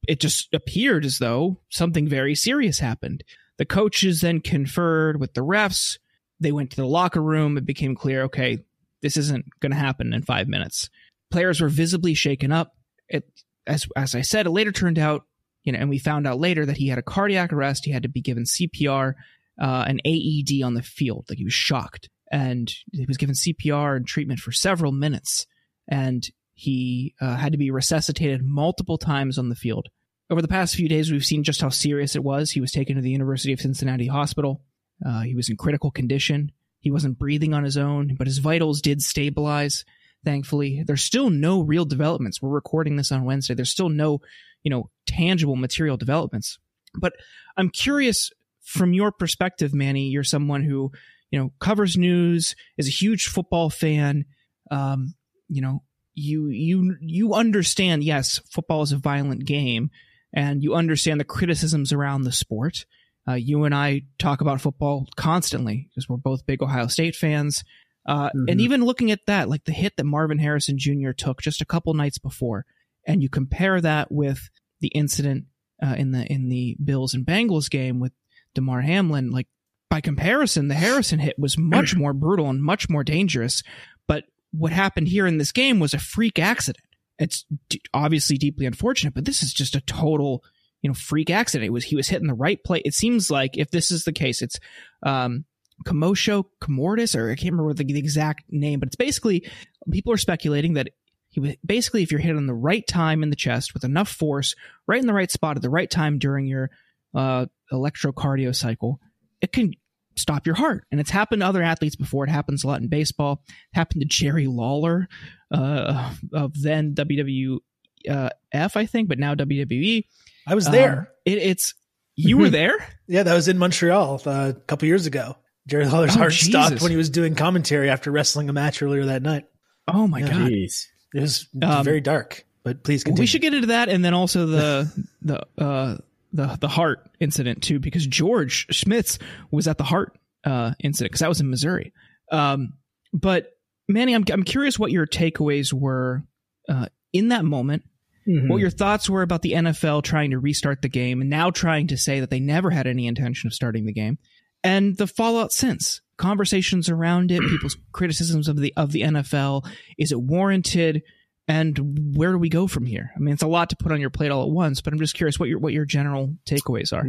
it 0.09 0.21
just 0.21 0.53
appeared 0.53 1.05
as 1.05 1.19
though 1.19 1.61
something 1.69 2.09
very 2.09 2.35
serious 2.35 2.79
happened. 2.79 3.25
The 3.59 3.65
coaches 3.65 4.21
then 4.21 4.41
conferred 4.41 5.21
with 5.21 5.35
the 5.35 5.43
refs. 5.43 5.99
They 6.41 6.53
went 6.53 6.71
to 6.71 6.77
the 6.77 6.87
locker 6.87 7.23
room. 7.23 7.57
It 7.57 7.67
became 7.67 7.95
clear, 7.95 8.25
okay, 8.25 8.65
this 9.03 9.17
isn't 9.17 9.47
going 9.61 9.73
to 9.73 9.79
happen 9.79 10.13
in 10.13 10.23
five 10.23 10.49
minutes. 10.49 10.91
Players 11.31 11.61
were 11.61 11.69
visibly 11.69 12.15
shaken 12.15 12.51
up. 12.51 12.75
It, 13.09 13.25
as 13.67 13.87
as 13.97 14.15
I 14.15 14.23
said, 14.23 14.47
it 14.47 14.51
later 14.51 14.73
turned 14.73 14.99
out, 14.99 15.25
you 15.65 15.73
know, 15.73 15.79
and 15.79 15.91
we 15.91 15.99
found 15.99 16.27
out 16.27 16.39
later 16.39 16.67
that 16.67 16.77
he 16.77 16.89
had 16.89 16.99
a 16.99 17.03
cardiac 17.03 17.53
arrest. 17.53 17.85
He 17.85 17.93
had 17.93 18.03
to 18.03 18.09
be 18.09 18.21
given 18.21 18.45
CPR, 18.45 19.15
uh, 19.61 19.85
an 19.87 20.01
AED 20.05 20.63
on 20.65 20.75
the 20.75 20.83
field. 20.83 21.27
Like 21.29 21.39
he 21.39 21.45
was 21.45 21.55
shocked, 21.55 22.09
and 22.31 22.73
he 22.93 23.07
was 23.07 23.17
given 23.17 23.35
CPR 23.35 23.97
and 23.97 24.07
treatment 24.07 24.41
for 24.41 24.53
several 24.53 24.93
minutes, 24.93 25.47
and 25.89 26.25
he 26.55 27.15
uh, 27.21 27.37
had 27.37 27.53
to 27.53 27.59
be 27.59 27.71
resuscitated 27.71 28.45
multiple 28.45 28.99
times 28.99 29.39
on 29.39 29.49
the 29.49 29.55
field. 29.55 29.89
Over 30.31 30.43
the 30.43 30.49
past 30.49 30.77
few 30.77 30.89
days, 30.89 31.11
we've 31.11 31.25
seen 31.25 31.45
just 31.45 31.61
how 31.61 31.69
serious 31.69 32.17
it 32.17 32.25
was. 32.25 32.51
He 32.51 32.61
was 32.61 32.73
taken 32.73 32.97
to 32.97 33.03
the 33.03 33.11
University 33.11 33.53
of 33.53 33.61
Cincinnati 33.61 34.07
Hospital. 34.07 34.63
Uh, 35.05 35.23
he 35.23 35.35
was 35.35 35.49
in 35.49 35.57
critical 35.57 35.91
condition. 35.91 36.53
He 36.79 36.91
wasn't 36.91 37.19
breathing 37.19 37.55
on 37.55 37.65
his 37.65 37.77
own, 37.77 38.17
but 38.17 38.27
his 38.27 38.39
vitals 38.39 38.81
did 38.81 39.03
stabilize 39.03 39.85
thankfully. 40.25 40.83
There's 40.87 41.03
still 41.03 41.31
no 41.31 41.61
real 41.63 41.85
developments. 41.85 42.41
We're 42.41 42.51
recording 42.51 42.97
this 42.97 43.13
on 43.13 43.25
Wednesday. 43.25 43.55
There's 43.55 43.71
still 43.71 43.89
no, 43.89 44.21
you 44.63 44.71
know, 44.71 44.91
tangible 45.07 45.57
material 45.57 45.97
developments. 45.97 46.59
But 46.95 47.15
I'm 47.57 47.71
curious 47.71 48.31
from 48.63 48.93
your 48.93 49.13
perspective, 49.13 49.75
Manny, 49.75 50.09
you're 50.09 50.25
someone 50.25 50.63
who, 50.63 50.93
you 51.31 51.39
know, 51.39 51.53
covers 51.59 51.97
news, 51.97 52.55
is 52.77 52.89
a 52.89 52.93
huge 52.93 53.27
football 53.27 53.71
fan. 53.71 54.25
Um, 54.71 55.15
you 55.49 55.63
know, 55.63 55.83
you 56.15 56.49
you 56.49 56.97
you 57.01 57.35
understand, 57.35 58.05
yes, 58.05 58.41
football 58.51 58.83
is 58.83 58.93
a 58.93 58.99
violent 58.99 59.45
game, 59.45 59.91
and 60.33 60.63
you 60.63 60.75
understand 60.75 61.21
the 61.21 61.25
criticisms 61.25 61.93
around 61.93 62.23
the 62.23 62.33
sport. 62.33 62.85
Uh, 63.27 63.35
you 63.35 63.65
and 63.65 63.75
I 63.75 64.03
talk 64.19 64.41
about 64.41 64.61
football 64.61 65.07
constantly 65.17 65.89
because 65.89 66.09
we're 66.09 66.17
both 66.17 66.47
big 66.47 66.63
Ohio 66.63 66.89
State 66.89 67.15
fans. 67.15 67.65
Uh, 68.07 68.27
mm-hmm. 68.27 68.45
And 68.49 68.61
even 68.61 68.85
looking 68.85 69.11
at 69.11 69.27
that, 69.27 69.49
like 69.49 69.65
the 69.65 69.73
hit 69.73 69.97
that 69.97 70.05
Marvin 70.05 70.39
Harrison 70.39 70.79
Jr. 70.79 71.13
took 71.13 71.41
just 71.41 71.61
a 71.61 71.67
couple 71.67 71.95
nights 71.95 72.19
before, 72.19 72.65
and 73.07 73.23
you 73.23 73.29
compare 73.29 73.81
that 73.81 74.11
with 74.11 74.49
the 74.81 74.89
incident 74.89 75.45
uh, 75.83 75.95
in 75.97 76.13
the 76.13 76.25
in 76.31 76.49
the 76.49 76.77
Bills 76.83 77.15
and 77.15 77.27
Bengals 77.27 77.71
game 77.71 78.01
with 78.01 78.13
Damar 78.55 78.81
Hamlin, 78.81 79.31
like 79.31 79.47
by 79.89 80.01
comparison, 80.01 80.69
the 80.69 80.75
Harrison 80.75 81.19
hit 81.19 81.39
was 81.39 81.59
much 81.59 81.95
more 81.95 82.13
brutal 82.13 82.49
and 82.49 82.63
much 82.63 82.89
more 82.89 83.05
dangerous. 83.05 83.63
But 84.09 84.25
what 84.51 84.73
happened 84.73 85.09
here 85.09 85.27
in 85.27 85.39
this 85.39 85.53
game 85.53 85.81
was 85.81 85.95
a 85.95 85.99
freak 85.99 86.39
accident. 86.39 86.85
It's 87.19 87.45
d- 87.69 87.81
obviously 87.95 88.37
deeply 88.37 88.67
unfortunate, 88.67 89.15
but 89.15 89.25
this 89.25 89.43
is 89.43 89.53
just 89.53 89.77
a 89.77 89.81
total, 89.83 90.43
you 90.81 90.89
know, 90.89 90.95
freak 90.95 91.31
accident. 91.31 91.67
It 91.67 91.73
was 91.73 91.85
he 91.85 91.97
was 91.97 92.09
hitting 92.09 92.27
the 92.27 92.35
right 92.35 92.63
place. 92.65 92.83
It 92.85 92.95
seems 92.95 93.31
like 93.31 93.57
if 93.57 93.71
this 93.71 93.91
is 93.91 94.05
the 94.05 94.13
case, 94.13 94.43
it's 94.43 94.59
um, 95.05 95.45
Commotio 95.83 96.45
Cordis, 96.61 97.15
or 97.15 97.31
I 97.31 97.35
can't 97.35 97.53
remember 97.53 97.75
the, 97.75 97.85
the 97.85 97.99
exact 97.99 98.45
name, 98.51 98.81
but 98.81 98.89
it's 98.89 98.97
basically 98.97 99.49
people 99.91 100.13
are 100.13 100.19
speculating 100.19 100.75
that 100.75 100.89
he 101.31 101.41
was 101.41 101.57
basically 101.65 102.03
if 102.03 102.11
you're 102.11 102.21
hit 102.21 102.37
on 102.37 102.47
the 102.47 102.55
right 102.55 102.87
time 102.87 103.23
in 103.23 103.31
the 103.31 103.37
chest 103.37 103.75
with 103.75 103.85
enough 103.85 104.09
force, 104.09 104.55
right 104.87 105.01
in 105.01 105.07
the 105.07 105.15
right 105.15 105.31
spot 105.31 105.57
at 105.57 105.63
the 105.63 105.71
right 105.71 105.91
time 105.91 106.19
during 106.19 106.47
your 106.47 106.71
uh, 107.15 107.47
electrocardio 107.73 108.55
cycle, 108.55 109.01
it 109.41 109.53
can 109.53 109.73
stop 110.17 110.47
your 110.47 110.55
heart. 110.55 110.85
And 110.91 111.01
it's 111.01 111.11
happened 111.11 111.41
to 111.41 111.47
other 111.47 111.63
athletes 111.63 111.97
before. 111.97 112.25
It 112.25 112.31
happens 112.31 112.65
a 112.65 112.67
lot 112.67 112.81
in 112.81 112.89
baseball. 112.89 113.43
It 113.49 113.77
happened 113.77 114.03
to 114.03 114.07
Jerry 114.07 114.47
Lawler 114.47 115.09
uh, 115.51 116.13
of 116.33 116.61
then 116.61 116.95
WWF, 116.95 117.61
I 118.07 118.87
think, 118.87 119.09
but 119.09 119.19
now 119.19 119.35
WWE. 119.35 120.05
I 120.47 120.55
was 120.55 120.69
there. 120.69 120.99
Um, 120.99 121.07
it, 121.25 121.39
it's 121.39 121.75
you 122.15 122.37
were 122.37 122.51
there. 122.51 122.77
yeah, 123.07 123.23
that 123.23 123.35
was 123.35 123.49
in 123.49 123.59
Montreal 123.59 124.21
uh, 124.27 124.53
a 124.55 124.61
couple 124.67 124.87
years 124.87 125.07
ago. 125.07 125.37
Jerry 125.67 125.87
Lawler's 125.87 126.17
oh, 126.17 126.21
heart 126.21 126.33
Jesus. 126.33 126.49
stopped 126.49 126.83
when 126.83 126.91
he 126.91 126.97
was 126.97 127.11
doing 127.11 127.35
commentary 127.35 127.89
after 127.89 128.11
wrestling 128.11 128.49
a 128.49 128.53
match 128.53 128.83
earlier 128.83 129.07
that 129.07 129.23
night. 129.23 129.47
Oh 129.87 130.07
my 130.07 130.21
yeah. 130.21 130.29
god, 130.29 130.51
Jeez. 130.51 130.87
it 131.15 131.21
was 131.21 131.49
um, 131.63 131.85
very 131.85 132.01
dark. 132.01 132.45
But 132.65 132.85
please 132.85 133.05
continue. 133.05 133.23
We 133.23 133.27
should 133.27 133.43
get 133.43 133.55
into 133.55 133.69
that, 133.69 133.89
and 133.89 134.05
then 134.05 134.15
also 134.15 134.47
the 134.47 135.07
the 135.23 135.47
uh, 135.59 135.99
the 136.33 136.59
the 136.61 136.69
heart 136.69 137.11
incident 137.21 137.63
too, 137.63 137.79
because 137.79 138.07
George 138.07 138.67
Schmitz 138.71 139.19
was 139.51 139.69
at 139.69 139.79
the 139.79 139.85
heart 139.85 140.17
uh, 140.45 140.73
incident 140.81 141.13
because 141.13 141.21
that 141.21 141.29
was 141.29 141.41
in 141.41 141.51
Missouri. 141.51 141.93
Um, 142.31 142.75
but 143.13 143.53
Manny, 143.89 144.15
I'm 144.15 144.25
I'm 144.33 144.45
curious 144.45 144.79
what 144.79 144.93
your 144.93 145.07
takeaways 145.07 145.73
were 145.73 146.25
uh, 146.69 146.87
in 147.13 147.29
that 147.29 147.45
moment. 147.45 147.85
Mm-hmm. 148.29 148.49
What 148.49 148.61
your 148.61 148.71
thoughts 148.71 149.11
were 149.11 149.23
about 149.23 149.43
the 149.43 149.53
NFL 149.53 150.05
trying 150.05 150.31
to 150.31 150.39
restart 150.39 150.81
the 150.81 150.89
game 150.89 151.21
and 151.21 151.29
now 151.29 151.51
trying 151.51 151.89
to 151.89 151.97
say 151.97 152.21
that 152.21 152.31
they 152.31 152.39
never 152.39 152.71
had 152.71 152.87
any 152.87 153.09
intention 153.09 153.49
of 153.49 153.53
starting 153.53 153.85
the 153.85 153.93
game 153.93 154.17
and 154.65 154.97
the 154.97 155.07
fallout 155.07 155.53
since. 155.53 156.01
Conversations 156.17 156.89
around 156.89 157.33
it 157.33 157.41
people's 157.41 157.77
criticisms 157.93 158.49
of 158.49 158.57
the 158.57 158.73
of 158.77 158.93
the 158.93 159.03
NFL 159.03 159.67
is 159.99 160.13
it 160.13 160.21
warranted? 160.21 161.03
And 161.49 162.17
where 162.17 162.31
do 162.31 162.39
we 162.39 162.49
go 162.49 162.69
from 162.69 162.87
here? 162.87 163.11
I 163.17 163.19
mean 163.19 163.35
it's 163.35 163.43
a 163.43 163.49
lot 163.49 163.71
to 163.71 163.77
put 163.77 163.91
on 163.91 164.01
your 164.01 164.11
plate 164.11 164.31
all 164.31 164.45
at 164.45 164.51
once 164.51 164.81
but 164.81 164.93
i'm 164.93 165.01
just 165.01 165.15
curious 165.15 165.39
what 165.39 165.49
your 165.49 165.59
what 165.59 165.73
your 165.73 165.85
general 165.85 166.35
takeaways 166.47 166.93
are. 166.93 167.07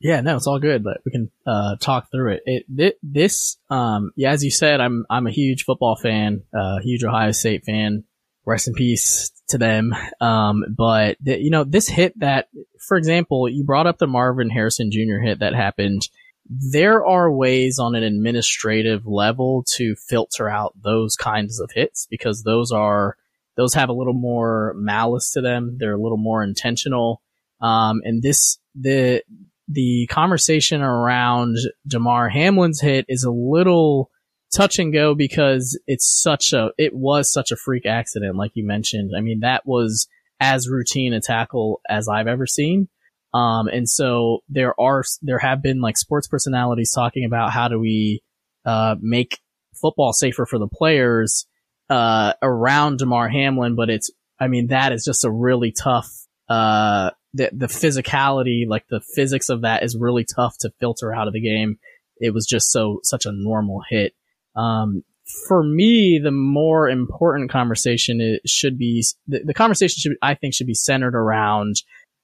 Yeah 0.00 0.20
no 0.20 0.36
it's 0.36 0.46
all 0.48 0.58
good 0.58 0.82
but 0.82 0.98
we 1.04 1.12
can 1.12 1.30
uh, 1.46 1.76
talk 1.76 2.10
through 2.10 2.32
it. 2.32 2.42
It 2.44 2.64
th- 2.76 2.96
this 3.02 3.56
um 3.70 4.10
yeah 4.16 4.32
as 4.32 4.42
you 4.42 4.50
said 4.50 4.80
i'm 4.80 5.06
i'm 5.08 5.26
a 5.28 5.32
huge 5.32 5.64
football 5.64 5.94
fan 5.94 6.42
uh 6.52 6.78
huge 6.82 7.04
ohio 7.04 7.30
state 7.30 7.64
fan. 7.64 8.04
Rest 8.44 8.68
in 8.68 8.74
peace 8.74 9.30
to 9.50 9.58
them. 9.58 9.94
Um 10.20 10.64
but 10.76 11.18
th- 11.24 11.40
you 11.40 11.50
know 11.50 11.62
this 11.62 11.88
hit 11.88 12.18
that 12.18 12.48
for 12.88 12.96
example 12.96 13.48
you 13.48 13.62
brought 13.62 13.86
up 13.86 13.98
the 13.98 14.08
marvin 14.08 14.50
harrison 14.50 14.90
jr 14.90 15.18
hit 15.22 15.38
that 15.38 15.54
happened 15.54 16.08
there 16.48 17.04
are 17.04 17.30
ways 17.32 17.78
on 17.78 17.94
an 17.94 18.02
administrative 18.02 19.06
level 19.06 19.64
to 19.76 19.94
filter 19.96 20.48
out 20.48 20.74
those 20.82 21.16
kinds 21.16 21.60
of 21.60 21.70
hits 21.74 22.06
because 22.10 22.42
those 22.42 22.72
are 22.72 23.16
those 23.56 23.74
have 23.74 23.88
a 23.88 23.94
little 23.94 24.14
more 24.14 24.74
malice 24.76 25.32
to 25.32 25.40
them. 25.40 25.76
They're 25.78 25.94
a 25.94 26.02
little 26.02 26.18
more 26.18 26.42
intentional. 26.42 27.22
Um, 27.60 28.00
and 28.04 28.22
this 28.22 28.58
the 28.74 29.22
the 29.68 30.06
conversation 30.10 30.82
around 30.82 31.56
Damar 31.86 32.28
Hamlin's 32.28 32.80
hit 32.80 33.06
is 33.08 33.24
a 33.24 33.30
little 33.30 34.10
touch 34.54 34.78
and 34.78 34.92
go 34.92 35.14
because 35.14 35.78
it's 35.86 36.06
such 36.06 36.52
a 36.52 36.70
it 36.78 36.94
was 36.94 37.32
such 37.32 37.50
a 37.50 37.56
freak 37.56 37.86
accident, 37.86 38.36
like 38.36 38.52
you 38.54 38.66
mentioned. 38.66 39.12
I 39.16 39.20
mean, 39.20 39.40
that 39.40 39.66
was 39.66 40.06
as 40.38 40.68
routine 40.68 41.14
a 41.14 41.20
tackle 41.20 41.80
as 41.88 42.08
I've 42.08 42.26
ever 42.26 42.46
seen. 42.46 42.88
Um, 43.36 43.68
and 43.68 43.86
so 43.88 44.40
there 44.48 44.74
are, 44.80 45.02
there 45.20 45.38
have 45.38 45.60
been 45.62 45.80
like 45.80 45.98
sports 45.98 46.26
personalities 46.26 46.92
talking 46.94 47.24
about 47.26 47.52
how 47.52 47.68
do 47.68 47.78
we, 47.78 48.22
uh, 48.64 48.94
make 49.00 49.40
football 49.74 50.12
safer 50.12 50.46
for 50.46 50.58
the 50.58 50.68
players, 50.68 51.46
uh, 51.90 52.32
around 52.40 52.98
Damar 52.98 53.28
Hamlin, 53.28 53.76
but 53.76 53.90
it's, 53.90 54.10
I 54.40 54.48
mean, 54.48 54.68
that 54.68 54.92
is 54.92 55.04
just 55.04 55.24
a 55.24 55.30
really 55.30 55.72
tough, 55.72 56.08
uh, 56.48 57.10
the, 57.34 57.50
the 57.52 57.66
physicality, 57.66 58.64
like 58.66 58.86
the 58.88 59.02
physics 59.14 59.50
of 59.50 59.62
that 59.62 59.82
is 59.82 59.98
really 60.00 60.24
tough 60.24 60.56
to 60.60 60.70
filter 60.80 61.14
out 61.14 61.28
of 61.28 61.34
the 61.34 61.40
game. 61.40 61.78
It 62.18 62.32
was 62.32 62.46
just 62.46 62.70
so, 62.70 63.00
such 63.02 63.26
a 63.26 63.32
normal 63.32 63.82
hit. 63.90 64.14
Um, 64.54 65.02
for 65.48 65.62
me, 65.62 66.20
the 66.22 66.30
more 66.30 66.88
important 66.88 67.50
conversation 67.50 68.38
should 68.46 68.78
be, 68.78 69.04
the, 69.26 69.40
the 69.44 69.54
conversation 69.54 69.96
should, 69.98 70.16
I 70.22 70.34
think 70.34 70.54
should 70.54 70.68
be 70.68 70.74
centered 70.74 71.14
around 71.14 71.76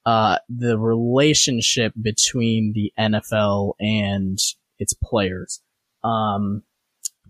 uh, 0.05 0.37
the 0.49 0.77
relationship 0.77 1.93
between 1.99 2.73
the 2.73 2.91
NFL 2.99 3.73
and 3.79 4.37
its 4.79 4.93
players. 4.93 5.61
Um, 6.03 6.63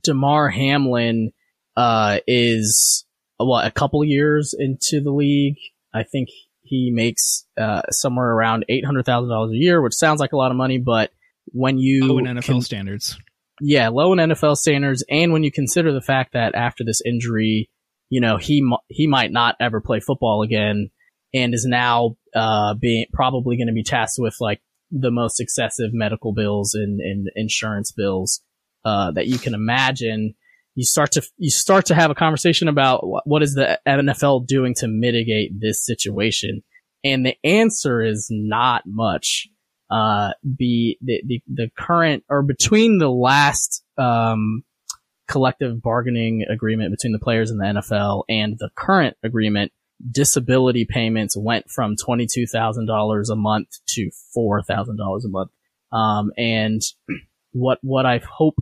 Damar 0.01 0.49
Hamlin, 0.49 1.31
uh, 1.75 2.19
is 2.27 3.05
what 3.37 3.65
a 3.65 3.71
couple 3.71 4.03
years 4.03 4.55
into 4.57 5.01
the 5.01 5.11
league. 5.11 5.57
I 5.93 6.03
think 6.03 6.29
he 6.61 6.91
makes, 6.91 7.45
uh, 7.59 7.83
somewhere 7.91 8.29
around 8.29 8.65
$800,000 8.69 9.51
a 9.51 9.55
year, 9.55 9.81
which 9.81 9.93
sounds 9.93 10.19
like 10.19 10.33
a 10.33 10.37
lot 10.37 10.51
of 10.51 10.57
money, 10.57 10.79
but 10.79 11.11
when 11.47 11.77
you. 11.77 12.07
Low 12.07 12.17
in 12.17 12.25
NFL 12.25 12.43
can, 12.43 12.61
standards. 12.61 13.17
Yeah, 13.61 13.89
low 13.89 14.13
in 14.13 14.19
NFL 14.19 14.55
standards. 14.55 15.03
And 15.09 15.31
when 15.31 15.43
you 15.43 15.51
consider 15.51 15.91
the 15.91 16.01
fact 16.01 16.33
that 16.33 16.55
after 16.55 16.83
this 16.83 17.01
injury, 17.05 17.69
you 18.09 18.21
know, 18.21 18.37
he, 18.37 18.67
he 18.87 19.07
might 19.07 19.31
not 19.31 19.55
ever 19.59 19.81
play 19.81 19.99
football 19.99 20.41
again 20.41 20.89
and 21.33 21.53
is 21.53 21.65
now 21.65 22.15
uh, 22.35 22.73
being 22.75 23.05
probably 23.13 23.57
going 23.57 23.67
to 23.67 23.73
be 23.73 23.83
tasked 23.83 24.17
with 24.19 24.35
like 24.39 24.61
the 24.91 25.11
most 25.11 25.39
excessive 25.39 25.89
medical 25.93 26.33
bills 26.33 26.73
and, 26.73 26.99
and 26.99 27.29
insurance 27.35 27.91
bills 27.91 28.41
uh, 28.85 29.11
that 29.11 29.27
you 29.27 29.39
can 29.39 29.53
imagine. 29.53 30.35
You 30.75 30.85
start 30.85 31.11
to 31.13 31.21
you 31.37 31.51
start 31.51 31.85
to 31.87 31.95
have 31.95 32.11
a 32.11 32.15
conversation 32.15 32.67
about 32.67 33.01
what, 33.03 33.43
is 33.43 33.53
the 33.53 33.79
NFL 33.87 34.47
doing 34.47 34.73
to 34.75 34.87
mitigate 34.87 35.51
this 35.59 35.85
situation, 35.85 36.63
and 37.03 37.25
the 37.25 37.35
answer 37.43 38.01
is 38.01 38.27
not 38.31 38.83
much. 38.85 39.47
uh, 39.93 40.31
be 40.57 40.97
the, 41.01 41.21
the, 41.27 41.41
the 41.47 41.69
current 41.77 42.23
or 42.27 42.41
between 42.41 42.97
the 42.97 43.09
last, 43.09 43.83
um, 43.97 44.63
collective 45.27 45.81
bargaining 45.81 46.45
agreement 46.49 46.91
between 46.91 47.13
the 47.13 47.19
players 47.19 47.49
in 47.51 47.57
the 47.57 47.65
NFL 47.65 48.23
and 48.27 48.55
the 48.59 48.69
current 48.75 49.15
agreement, 49.23 49.71
disability 50.11 50.85
payments 50.85 51.37
went 51.37 51.69
from 51.69 51.95
$22,000 51.95 53.29
a 53.29 53.35
month 53.35 53.67
to 53.87 54.11
$4,000 54.35 55.25
a 55.25 55.27
month. 55.27 55.51
Um, 55.91 56.31
and 56.37 56.81
what, 57.51 57.79
what 57.81 58.05
I 58.05 58.19
hope, 58.19 58.55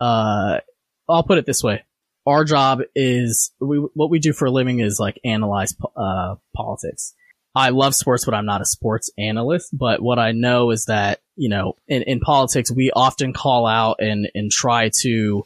uh, 0.00 0.58
I'll 1.08 1.22
put 1.22 1.38
it 1.38 1.46
this 1.46 1.62
way. 1.62 1.84
Our 2.26 2.44
job 2.44 2.80
is, 2.94 3.52
we, 3.60 3.78
what 3.94 4.10
we 4.10 4.18
do 4.18 4.32
for 4.32 4.46
a 4.46 4.50
living 4.50 4.80
is 4.80 4.98
like 4.98 5.20
analyze, 5.24 5.74
uh, 5.96 6.36
politics. 6.54 7.14
I 7.54 7.68
love 7.68 7.94
sports, 7.94 8.24
but 8.24 8.34
I'm 8.34 8.46
not 8.46 8.62
a 8.62 8.66
sports 8.66 9.10
analyst. 9.18 9.76
But 9.76 10.02
what 10.02 10.18
I 10.18 10.32
know 10.32 10.70
is 10.70 10.86
that, 10.86 11.20
you 11.36 11.48
know, 11.48 11.76
in, 11.86 12.02
in 12.02 12.20
politics, 12.20 12.70
we 12.70 12.90
often 12.94 13.32
call 13.32 13.66
out 13.66 13.96
and, 14.00 14.28
and 14.34 14.50
try 14.50 14.90
to, 15.00 15.44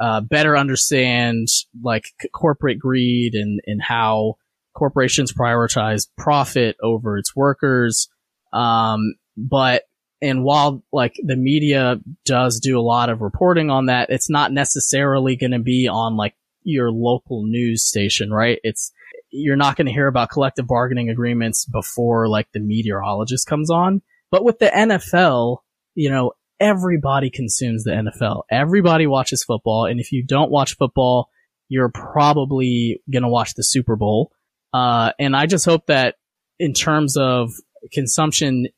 uh, 0.00 0.20
better 0.22 0.56
understand 0.56 1.48
like 1.82 2.04
corporate 2.32 2.78
greed 2.78 3.34
and, 3.34 3.60
and 3.66 3.82
how 3.82 4.36
corporations 4.74 5.32
prioritize 5.32 6.08
profit 6.16 6.76
over 6.82 7.18
its 7.18 7.34
workers. 7.34 8.08
Um, 8.52 9.14
but, 9.36 9.84
and 10.22 10.44
while 10.44 10.82
like 10.92 11.14
the 11.22 11.36
media 11.36 11.98
does 12.24 12.60
do 12.60 12.78
a 12.78 12.82
lot 12.82 13.08
of 13.08 13.22
reporting 13.22 13.70
on 13.70 13.86
that, 13.86 14.10
it's 14.10 14.28
not 14.28 14.52
necessarily 14.52 15.36
going 15.36 15.52
to 15.52 15.58
be 15.58 15.88
on 15.88 16.16
like 16.16 16.34
your 16.62 16.90
local 16.90 17.44
news 17.46 17.84
station, 17.86 18.30
right? 18.30 18.58
It's, 18.62 18.92
you're 19.30 19.56
not 19.56 19.76
going 19.76 19.86
to 19.86 19.92
hear 19.92 20.08
about 20.08 20.30
collective 20.30 20.66
bargaining 20.66 21.08
agreements 21.08 21.64
before 21.64 22.28
like 22.28 22.48
the 22.52 22.60
meteorologist 22.60 23.46
comes 23.46 23.70
on. 23.70 24.02
But 24.30 24.44
with 24.44 24.58
the 24.58 24.66
NFL, 24.66 25.58
you 25.94 26.10
know, 26.10 26.32
everybody 26.60 27.30
consumes 27.30 27.84
the 27.84 27.90
NFL. 27.90 28.42
Everybody 28.50 29.06
watches 29.06 29.42
football. 29.42 29.86
And 29.86 29.98
if 29.98 30.12
you 30.12 30.24
don't 30.24 30.50
watch 30.50 30.76
football, 30.76 31.30
you're 31.68 31.90
probably 31.90 33.00
going 33.10 33.22
to 33.22 33.28
watch 33.28 33.54
the 33.54 33.64
Super 33.64 33.96
Bowl. 33.96 34.32
Uh, 34.72 35.12
and 35.18 35.36
I 35.36 35.46
just 35.46 35.64
hope 35.64 35.86
that 35.86 36.16
in 36.58 36.72
terms 36.72 37.16
of 37.16 37.52
consumption, 37.92 38.68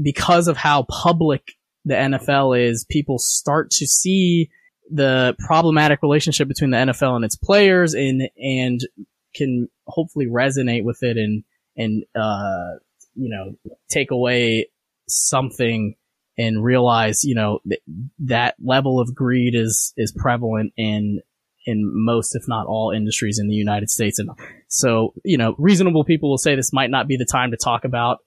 because 0.00 0.48
of 0.48 0.56
how 0.56 0.84
public 0.88 1.52
the 1.84 1.94
NFL 1.94 2.58
is, 2.58 2.86
people 2.88 3.18
start 3.18 3.70
to 3.72 3.86
see 3.86 4.50
the 4.90 5.34
problematic 5.38 6.02
relationship 6.02 6.48
between 6.48 6.70
the 6.70 6.76
NFL 6.76 7.16
and 7.16 7.24
its 7.24 7.36
players 7.36 7.94
and, 7.94 8.28
and 8.36 8.80
can 9.34 9.68
hopefully 9.86 10.26
resonate 10.26 10.84
with 10.84 11.02
it 11.02 11.16
and, 11.16 11.44
and, 11.76 12.04
uh, 12.14 12.78
you 13.14 13.28
know, 13.28 13.74
take 13.90 14.10
away 14.10 14.68
something 15.08 15.94
and 16.38 16.62
realize, 16.62 17.24
you 17.24 17.34
know, 17.34 17.60
th- 17.68 17.82
that 18.20 18.54
level 18.62 19.00
of 19.00 19.14
greed 19.14 19.54
is, 19.54 19.92
is 19.96 20.12
prevalent 20.16 20.72
in, 20.76 21.20
in 21.66 21.82
most, 21.84 22.34
if 22.34 22.42
not 22.48 22.66
all 22.66 22.90
industries 22.90 23.38
in 23.38 23.48
the 23.48 23.54
United 23.54 23.90
States. 23.90 24.18
And 24.18 24.30
so, 24.68 25.14
you 25.24 25.38
know, 25.38 25.54
reasonable 25.58 26.04
people 26.04 26.30
will 26.30 26.38
say 26.38 26.54
this 26.54 26.72
might 26.72 26.90
not 26.90 27.08
be 27.08 27.16
the 27.16 27.24
time 27.24 27.50
to 27.52 27.56
talk 27.56 27.84
about 27.84 28.18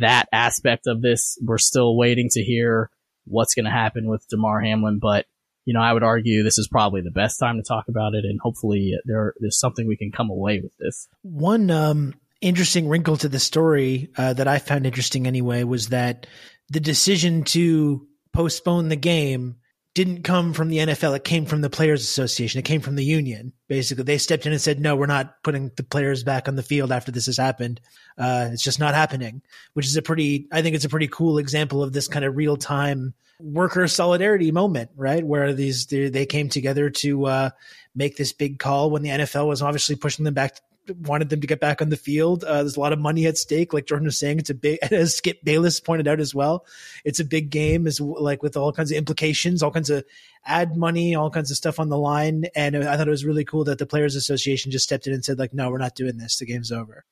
that 0.00 0.26
aspect 0.32 0.86
of 0.86 1.02
this. 1.02 1.38
We're 1.42 1.58
still 1.58 1.96
waiting 1.96 2.28
to 2.32 2.42
hear 2.42 2.90
what's 3.24 3.54
going 3.54 3.66
to 3.66 3.70
happen 3.70 4.08
with 4.08 4.26
Damar 4.28 4.60
Hamlin, 4.60 4.98
but 5.00 5.26
you 5.66 5.74
know, 5.74 5.80
I 5.80 5.92
would 5.92 6.02
argue 6.02 6.42
this 6.42 6.58
is 6.58 6.68
probably 6.68 7.00
the 7.02 7.10
best 7.10 7.38
time 7.38 7.56
to 7.58 7.62
talk 7.62 7.84
about 7.88 8.14
it, 8.14 8.24
and 8.24 8.40
hopefully 8.40 8.94
there 9.04 9.34
there's 9.38 9.60
something 9.60 9.86
we 9.86 9.96
can 9.96 10.10
come 10.10 10.30
away 10.30 10.60
with 10.60 10.76
this. 10.78 11.06
One 11.22 11.70
um, 11.70 12.14
interesting 12.40 12.88
wrinkle 12.88 13.16
to 13.18 13.28
the 13.28 13.38
story 13.38 14.10
uh, 14.16 14.32
that 14.32 14.48
I 14.48 14.58
found 14.58 14.86
interesting 14.86 15.26
anyway 15.26 15.62
was 15.64 15.88
that 15.88 16.26
the 16.70 16.80
decision 16.80 17.44
to 17.44 18.06
postpone 18.32 18.88
the 18.88 18.96
game 18.96 19.56
didn't 19.94 20.22
come 20.22 20.52
from 20.52 20.68
the 20.68 20.78
NFL. 20.78 21.16
It 21.16 21.24
came 21.24 21.46
from 21.46 21.62
the 21.62 21.70
Players 21.70 22.02
Association. 22.02 22.60
It 22.60 22.64
came 22.64 22.80
from 22.80 22.94
the 22.94 23.04
union. 23.04 23.52
Basically, 23.68 24.04
they 24.04 24.18
stepped 24.18 24.46
in 24.46 24.52
and 24.52 24.60
said, 24.60 24.80
"No, 24.80 24.94
we're 24.94 25.06
not 25.06 25.42
putting 25.42 25.70
the 25.76 25.82
players 25.82 26.22
back 26.22 26.46
on 26.46 26.56
the 26.56 26.62
field 26.62 26.92
after 26.92 27.10
this 27.10 27.26
has 27.26 27.36
happened. 27.36 27.80
Uh, 28.16 28.50
it's 28.52 28.62
just 28.62 28.78
not 28.78 28.94
happening." 28.94 29.42
Which 29.72 29.86
is 29.86 29.96
a 29.96 30.02
pretty, 30.02 30.46
I 30.52 30.62
think, 30.62 30.76
it's 30.76 30.84
a 30.84 30.90
pretty 30.90 31.08
cool 31.08 31.38
example 31.38 31.82
of 31.82 31.92
this 31.92 32.06
kind 32.06 32.24
of 32.24 32.36
real 32.36 32.56
time 32.56 33.14
worker 33.40 33.88
solidarity 33.88 34.52
moment, 34.52 34.90
right? 34.96 35.24
Where 35.24 35.52
these 35.52 35.86
they, 35.86 36.26
came 36.26 36.48
together 36.48 36.90
to 36.90 37.26
uh, 37.26 37.50
make 37.94 38.16
this 38.16 38.32
big 38.32 38.58
call 38.58 38.90
when 38.90 39.02
the 39.02 39.10
NFL 39.10 39.48
was 39.48 39.62
obviously 39.62 39.96
pushing 39.96 40.24
them 40.24 40.34
back, 40.34 40.60
wanted 40.90 41.28
them 41.30 41.40
to 41.40 41.46
get 41.46 41.60
back 41.60 41.80
on 41.82 41.88
the 41.88 41.96
field. 41.96 42.44
Uh, 42.44 42.62
there's 42.62 42.76
a 42.76 42.80
lot 42.80 42.92
of 42.92 42.98
money 42.98 43.26
at 43.26 43.38
stake, 43.38 43.72
like 43.72 43.86
Jordan 43.86 44.06
was 44.06 44.18
saying. 44.18 44.38
It's 44.38 44.50
a 44.50 44.54
big, 44.54 44.78
as 44.90 45.16
Skip 45.16 45.42
Bayless 45.44 45.80
pointed 45.80 46.08
out 46.08 46.20
as 46.20 46.34
well. 46.34 46.64
It's 47.04 47.20
a 47.20 47.24
big 47.24 47.50
game, 47.50 47.86
is 47.86 48.00
like 48.00 48.42
with 48.42 48.56
all 48.56 48.72
kinds 48.72 48.90
of 48.90 48.96
implications, 48.96 49.62
all 49.62 49.70
kinds 49.70 49.90
of 49.90 50.04
ad 50.44 50.76
money, 50.76 51.14
all 51.14 51.30
kinds 51.30 51.50
of 51.50 51.56
stuff 51.56 51.78
on 51.80 51.88
the 51.88 51.98
line. 51.98 52.44
And 52.54 52.76
I 52.76 52.96
thought 52.96 53.08
it 53.08 53.10
was 53.10 53.24
really 53.24 53.44
cool 53.44 53.64
that 53.64 53.78
the 53.78 53.86
Players 53.86 54.14
Association 54.16 54.70
just 54.72 54.84
stepped 54.84 55.06
in 55.06 55.12
and 55.12 55.24
said, 55.24 55.38
like, 55.38 55.54
no, 55.54 55.70
we're 55.70 55.78
not 55.78 55.94
doing 55.94 56.16
this. 56.16 56.38
The 56.38 56.46
game's 56.46 56.72
over. 56.72 57.04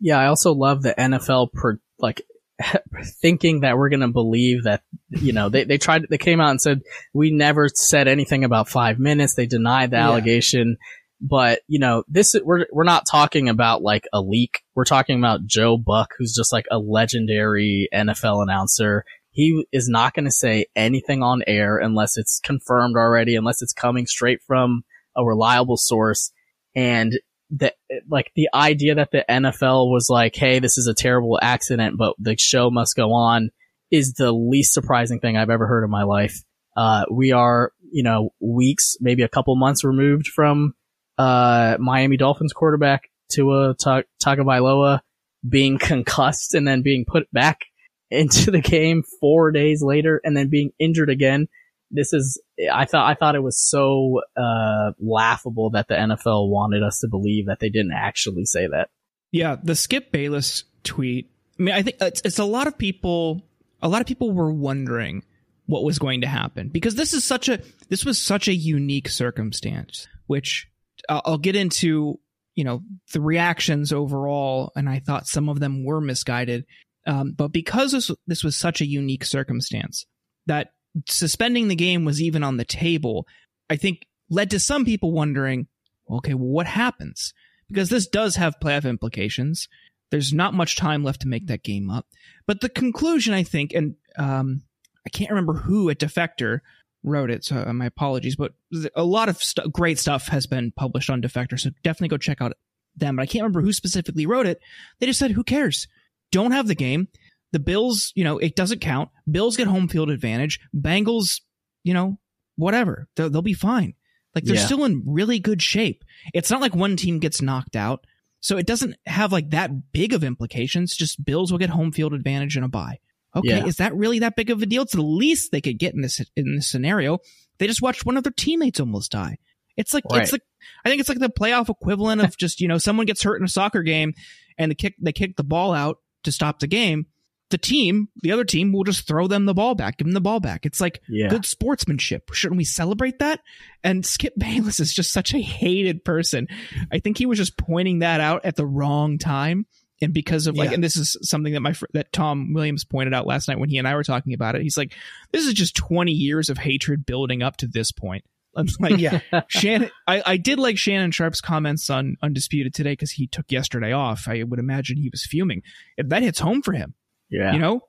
Yeah, 0.00 0.18
I 0.18 0.26
also 0.26 0.52
love 0.52 0.82
the 0.82 0.94
NFL 0.96 1.52
per 1.52 1.80
like 1.98 2.22
thinking 3.20 3.60
that 3.60 3.76
we're 3.78 3.88
going 3.88 4.00
to 4.00 4.08
believe 4.08 4.64
that, 4.64 4.82
you 5.10 5.32
know, 5.32 5.48
they, 5.48 5.64
they 5.64 5.78
tried, 5.78 6.06
they 6.10 6.18
came 6.18 6.40
out 6.40 6.50
and 6.50 6.60
said, 6.60 6.82
we 7.12 7.30
never 7.30 7.68
said 7.68 8.08
anything 8.08 8.44
about 8.44 8.68
five 8.68 8.98
minutes. 8.98 9.34
They 9.34 9.46
denied 9.46 9.90
the 9.90 9.96
Yeah. 9.96 10.06
allegation. 10.08 10.76
But, 11.20 11.60
you 11.66 11.80
know, 11.80 12.04
this, 12.06 12.36
we're, 12.44 12.66
we're 12.72 12.84
not 12.84 13.06
talking 13.10 13.48
about 13.48 13.82
like 13.82 14.06
a 14.12 14.20
leak. 14.20 14.60
We're 14.74 14.84
talking 14.84 15.18
about 15.18 15.46
Joe 15.46 15.76
Buck, 15.76 16.14
who's 16.16 16.34
just 16.34 16.52
like 16.52 16.66
a 16.70 16.78
legendary 16.78 17.88
NFL 17.92 18.42
announcer. 18.42 19.04
He 19.30 19.66
is 19.72 19.88
not 19.88 20.14
going 20.14 20.26
to 20.26 20.30
say 20.30 20.66
anything 20.76 21.22
on 21.22 21.42
air 21.46 21.78
unless 21.78 22.16
it's 22.16 22.40
confirmed 22.40 22.96
already, 22.96 23.36
unless 23.36 23.62
it's 23.62 23.72
coming 23.72 24.06
straight 24.06 24.40
from 24.46 24.84
a 25.16 25.24
reliable 25.24 25.76
source. 25.76 26.32
And 26.74 27.18
the 27.50 27.72
like 28.08 28.30
the 28.36 28.48
idea 28.52 28.94
that 28.96 29.10
the 29.10 29.24
NFL 29.28 29.90
was 29.90 30.08
like, 30.10 30.36
"Hey, 30.36 30.58
this 30.58 30.76
is 30.76 30.86
a 30.86 30.94
terrible 30.94 31.38
accident, 31.40 31.96
but 31.96 32.14
the 32.18 32.36
show 32.36 32.70
must 32.70 32.96
go 32.96 33.12
on," 33.12 33.50
is 33.90 34.14
the 34.14 34.32
least 34.32 34.74
surprising 34.74 35.20
thing 35.20 35.36
I've 35.36 35.50
ever 35.50 35.66
heard 35.66 35.84
in 35.84 35.90
my 35.90 36.02
life. 36.02 36.42
Uh, 36.76 37.04
we 37.10 37.32
are, 37.32 37.72
you 37.90 38.02
know, 38.02 38.30
weeks, 38.40 38.96
maybe 39.00 39.22
a 39.22 39.28
couple 39.28 39.56
months 39.56 39.82
removed 39.82 40.28
from 40.28 40.74
uh, 41.18 41.76
Miami 41.78 42.16
Dolphins 42.16 42.52
quarterback 42.52 43.10
Tua 43.28 43.74
Ta- 43.74 44.04
Tagovailoa 44.22 45.00
being 45.48 45.78
concussed 45.80 46.54
and 46.54 46.66
then 46.66 46.82
being 46.82 47.04
put 47.04 47.30
back 47.32 47.60
into 48.10 48.50
the 48.50 48.60
game 48.60 49.02
four 49.20 49.50
days 49.50 49.82
later 49.82 50.20
and 50.24 50.36
then 50.36 50.48
being 50.48 50.70
injured 50.78 51.10
again. 51.10 51.48
This 51.90 52.12
is, 52.12 52.40
I 52.72 52.84
thought, 52.84 53.08
I 53.08 53.14
thought 53.14 53.34
it 53.34 53.42
was 53.42 53.58
so, 53.58 54.20
uh, 54.36 54.92
laughable 55.00 55.70
that 55.70 55.88
the 55.88 55.94
NFL 55.94 56.50
wanted 56.50 56.82
us 56.82 57.00
to 57.00 57.08
believe 57.08 57.46
that 57.46 57.60
they 57.60 57.70
didn't 57.70 57.92
actually 57.92 58.44
say 58.44 58.66
that. 58.66 58.90
Yeah, 59.32 59.56
the 59.62 59.74
Skip 59.74 60.12
Bayless 60.12 60.64
tweet. 60.84 61.30
I 61.58 61.62
mean, 61.62 61.74
I 61.74 61.82
think 61.82 61.96
it's, 62.00 62.20
it's 62.24 62.38
a 62.38 62.44
lot 62.44 62.66
of 62.66 62.78
people. 62.78 63.42
A 63.82 63.88
lot 63.88 64.00
of 64.00 64.06
people 64.06 64.32
were 64.32 64.52
wondering 64.52 65.22
what 65.66 65.84
was 65.84 65.98
going 65.98 66.22
to 66.22 66.26
happen 66.26 66.68
because 66.68 66.94
this 66.94 67.12
is 67.12 67.24
such 67.24 67.48
a 67.48 67.60
this 67.88 68.04
was 68.04 68.20
such 68.20 68.48
a 68.48 68.54
unique 68.54 69.08
circumstance. 69.08 70.08
Which 70.26 70.68
I'll, 71.08 71.38
get 71.38 71.56
into. 71.56 72.18
You 72.54 72.64
know 72.64 72.82
the 73.12 73.20
reactions 73.20 73.92
overall, 73.92 74.72
and 74.74 74.88
I 74.88 74.98
thought 74.98 75.28
some 75.28 75.48
of 75.48 75.60
them 75.60 75.84
were 75.84 76.00
misguided. 76.00 76.66
Um, 77.06 77.32
but 77.36 77.52
because 77.52 77.92
this, 77.92 78.10
this 78.26 78.42
was 78.42 78.56
such 78.56 78.80
a 78.80 78.86
unique 78.86 79.24
circumstance 79.24 80.06
that 80.46 80.72
suspending 81.06 81.68
the 81.68 81.76
game 81.76 82.04
was 82.04 82.20
even 82.20 82.42
on 82.42 82.56
the 82.56 82.64
table, 82.64 83.26
I 83.70 83.76
think 83.76 84.06
led 84.28 84.50
to 84.50 84.58
some 84.58 84.84
people 84.84 85.12
wondering, 85.12 85.68
okay, 86.10 86.34
well, 86.34 86.48
what 86.48 86.66
happens? 86.66 87.32
Because 87.68 87.88
this 87.90 88.06
does 88.06 88.36
have 88.36 88.60
playoff 88.62 88.88
implications. 88.88 89.68
There's 90.10 90.32
not 90.32 90.54
much 90.54 90.76
time 90.76 91.04
left 91.04 91.20
to 91.22 91.28
make 91.28 91.46
that 91.46 91.62
game 91.62 91.90
up. 91.90 92.06
But 92.46 92.60
the 92.60 92.68
conclusion, 92.68 93.34
I 93.34 93.42
think, 93.42 93.74
and 93.74 93.94
um, 94.16 94.62
I 95.06 95.10
can't 95.10 95.30
remember 95.30 95.54
who 95.54 95.90
at 95.90 95.98
Defector 95.98 96.60
wrote 97.08 97.30
it, 97.30 97.44
so 97.44 97.64
uh, 97.66 97.72
my 97.72 97.86
apologies, 97.86 98.36
but 98.36 98.52
a 98.94 99.04
lot 99.04 99.28
of 99.28 99.42
st- 99.42 99.72
great 99.72 99.98
stuff 99.98 100.28
has 100.28 100.46
been 100.46 100.70
published 100.72 101.10
on 101.10 101.20
Defector, 101.22 101.58
so 101.58 101.70
definitely 101.82 102.08
go 102.08 102.18
check 102.18 102.40
out 102.40 102.52
them. 102.96 103.16
But 103.16 103.22
I 103.22 103.26
can't 103.26 103.42
remember 103.42 103.62
who 103.62 103.72
specifically 103.72 104.26
wrote 104.26 104.46
it. 104.46 104.60
They 105.00 105.06
just 105.06 105.18
said, 105.18 105.32
who 105.32 105.44
cares? 105.44 105.88
Don't 106.30 106.52
have 106.52 106.66
the 106.68 106.74
game. 106.74 107.08
The 107.52 107.58
Bills, 107.58 108.12
you 108.14 108.24
know, 108.24 108.38
it 108.38 108.54
doesn't 108.56 108.80
count. 108.80 109.08
Bills 109.30 109.56
get 109.56 109.66
home 109.66 109.88
field 109.88 110.10
advantage. 110.10 110.60
Bengals, 110.76 111.40
you 111.82 111.94
know, 111.94 112.18
whatever. 112.56 113.08
They'll, 113.16 113.30
they'll 113.30 113.42
be 113.42 113.54
fine. 113.54 113.94
Like 114.34 114.44
they're 114.44 114.56
Yeah. 114.56 114.66
still 114.66 114.84
in 114.84 115.02
really 115.06 115.38
good 115.38 115.62
shape. 115.62 116.04
It's 116.34 116.50
not 116.50 116.60
like 116.60 116.74
one 116.74 116.96
team 116.96 117.18
gets 117.18 117.40
knocked 117.40 117.74
out. 117.76 118.04
So 118.40 118.56
it 118.58 118.66
doesn't 118.66 118.94
have 119.06 119.32
like 119.32 119.50
that 119.50 119.92
big 119.92 120.12
of 120.12 120.22
implications. 120.22 120.94
Just 120.94 121.24
Bills 121.24 121.50
will 121.50 121.58
get 121.58 121.70
home 121.70 121.90
field 121.90 122.12
advantage 122.12 122.54
and 122.56 122.64
a 122.64 122.68
bye. 122.68 122.98
Okay, 123.38 123.48
Yeah. 123.58 123.66
is 123.66 123.76
that 123.76 123.94
really 123.94 124.18
that 124.20 124.36
big 124.36 124.50
of 124.50 124.62
a 124.62 124.66
deal? 124.66 124.82
It's 124.82 124.94
the 124.94 125.02
least 125.02 125.50
they 125.52 125.60
could 125.60 125.78
get 125.78 125.94
in 125.94 126.00
this 126.02 126.20
in 126.36 126.56
this 126.56 126.70
scenario. 126.70 127.18
They 127.58 127.66
just 127.66 127.82
watched 127.82 128.06
one 128.06 128.16
of 128.16 128.22
their 128.24 128.32
teammates 128.36 128.80
almost 128.80 129.12
die. 129.12 129.38
It's 129.76 129.92
like 129.94 130.04
Right. 130.10 130.22
it's 130.22 130.32
like 130.32 130.42
I 130.84 130.88
think 130.88 131.00
it's 131.00 131.08
like 131.08 131.18
the 131.20 131.28
playoff 131.30 131.68
equivalent 131.68 132.20
of 132.22 132.36
just 132.38 132.60
you 132.60 132.68
know 132.68 132.78
someone 132.78 133.06
gets 133.06 133.22
hurt 133.22 133.40
in 133.40 133.44
a 133.44 133.48
soccer 133.48 133.82
game 133.82 134.14
and 134.56 134.70
the 134.70 134.74
kick 134.74 134.94
they 135.00 135.12
kick 135.12 135.36
the 135.36 135.44
ball 135.44 135.72
out 135.72 135.98
to 136.24 136.32
stop 136.32 136.58
the 136.60 136.66
game. 136.66 137.06
the 137.50 137.56
team, 137.56 138.08
the 138.22 138.30
other 138.30 138.44
team 138.44 138.72
will 138.74 138.84
just 138.84 139.06
throw 139.08 139.26
them 139.26 139.46
the 139.46 139.54
ball 139.54 139.74
back, 139.74 139.96
give 139.96 140.04
them 140.04 140.12
the 140.12 140.20
ball 140.20 140.38
back. 140.38 140.66
It's 140.66 140.82
like 140.82 141.00
Yeah. 141.08 141.28
good 141.28 141.46
sportsmanship. 141.46 142.28
Shouldn't 142.34 142.58
we 142.58 142.64
celebrate 142.64 143.20
that? 143.20 143.40
And 143.82 144.04
Skip 144.04 144.34
Bayless 144.36 144.80
is 144.80 144.92
just 144.92 145.12
such 145.12 145.32
a 145.32 145.38
hated 145.40 146.04
person. 146.04 146.46
I 146.92 146.98
think 146.98 147.16
he 147.16 147.24
was 147.24 147.38
just 147.38 147.56
pointing 147.56 148.00
that 148.00 148.20
out 148.20 148.44
at 148.44 148.56
the 148.56 148.66
wrong 148.66 149.16
time. 149.16 149.64
And 150.00 150.14
because 150.14 150.46
of 150.46 150.56
like, 150.56 150.68
Yeah. 150.70 150.74
and 150.74 150.84
this 150.84 150.96
is 150.96 151.16
something 151.22 151.52
that 151.54 151.60
my 151.60 151.72
fr- 151.72 151.86
that 151.92 152.12
Tom 152.12 152.52
Williams 152.52 152.84
pointed 152.84 153.14
out 153.14 153.26
last 153.26 153.48
night 153.48 153.58
when 153.58 153.68
he 153.68 153.78
and 153.78 153.88
I 153.88 153.94
were 153.96 154.04
talking 154.04 154.32
about 154.32 154.54
it. 154.54 154.62
He's 154.62 154.76
like, 154.76 154.94
"This 155.32 155.46
is 155.46 155.54
just 155.54 155.74
twenty 155.74 156.12
years 156.12 156.48
of 156.48 156.58
hatred 156.58 157.04
building 157.04 157.42
up 157.42 157.56
to 157.58 157.66
this 157.66 157.90
point." 157.90 158.24
I'm 158.56 158.66
like, 158.80 158.98
yeah, 158.98 159.20
Shannon, 159.48 159.90
I, 160.06 160.22
I 160.24 160.36
did 160.36 160.58
like 160.58 160.78
Shannon 160.78 161.10
Sharpe's 161.10 161.40
comments 161.40 161.90
on 161.90 162.16
Undisputed 162.22 162.74
today 162.74 162.92
because 162.92 163.10
he 163.12 163.26
took 163.26 163.50
yesterday 163.52 163.92
off. 163.92 164.26
I 164.28 164.42
would 164.42 164.58
imagine 164.58 164.96
he 164.96 165.10
was 165.10 165.24
fuming. 165.24 165.62
That 165.98 166.22
hits 166.22 166.38
home 166.40 166.62
for 166.62 166.72
him. 166.72 166.94
Yeah. 167.28 167.52
You 167.52 167.58
know, 167.58 167.80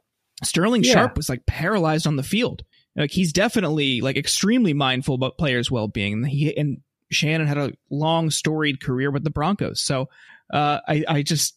Sterling 0.44 0.84
Yeah. 0.84 0.94
Sharpe 0.94 1.16
was 1.18 1.30
like 1.30 1.46
paralyzed 1.46 2.06
on 2.08 2.18
the 2.18 2.24
field. 2.24 2.64
Like 2.96 3.12
he's 3.12 3.32
definitely 3.34 4.02
like 4.02 4.18
extremely 4.18 4.74
mindful 4.74 5.16
about 5.16 5.38
players' 5.38 5.72
well 5.72 5.88
being. 5.88 6.14
And 6.14 6.28
he 6.28 6.56
and 6.58 6.82
Shannon 7.12 7.48
had 7.48 7.58
a 7.58 7.72
long 7.90 8.30
storied 8.30 8.82
career 8.82 9.10
with 9.12 9.24
the 9.24 9.30
Broncos. 9.32 9.82
So 9.82 10.10
uh, 10.54 10.80
I 10.88 11.04
I 11.08 11.22
just 11.24 11.56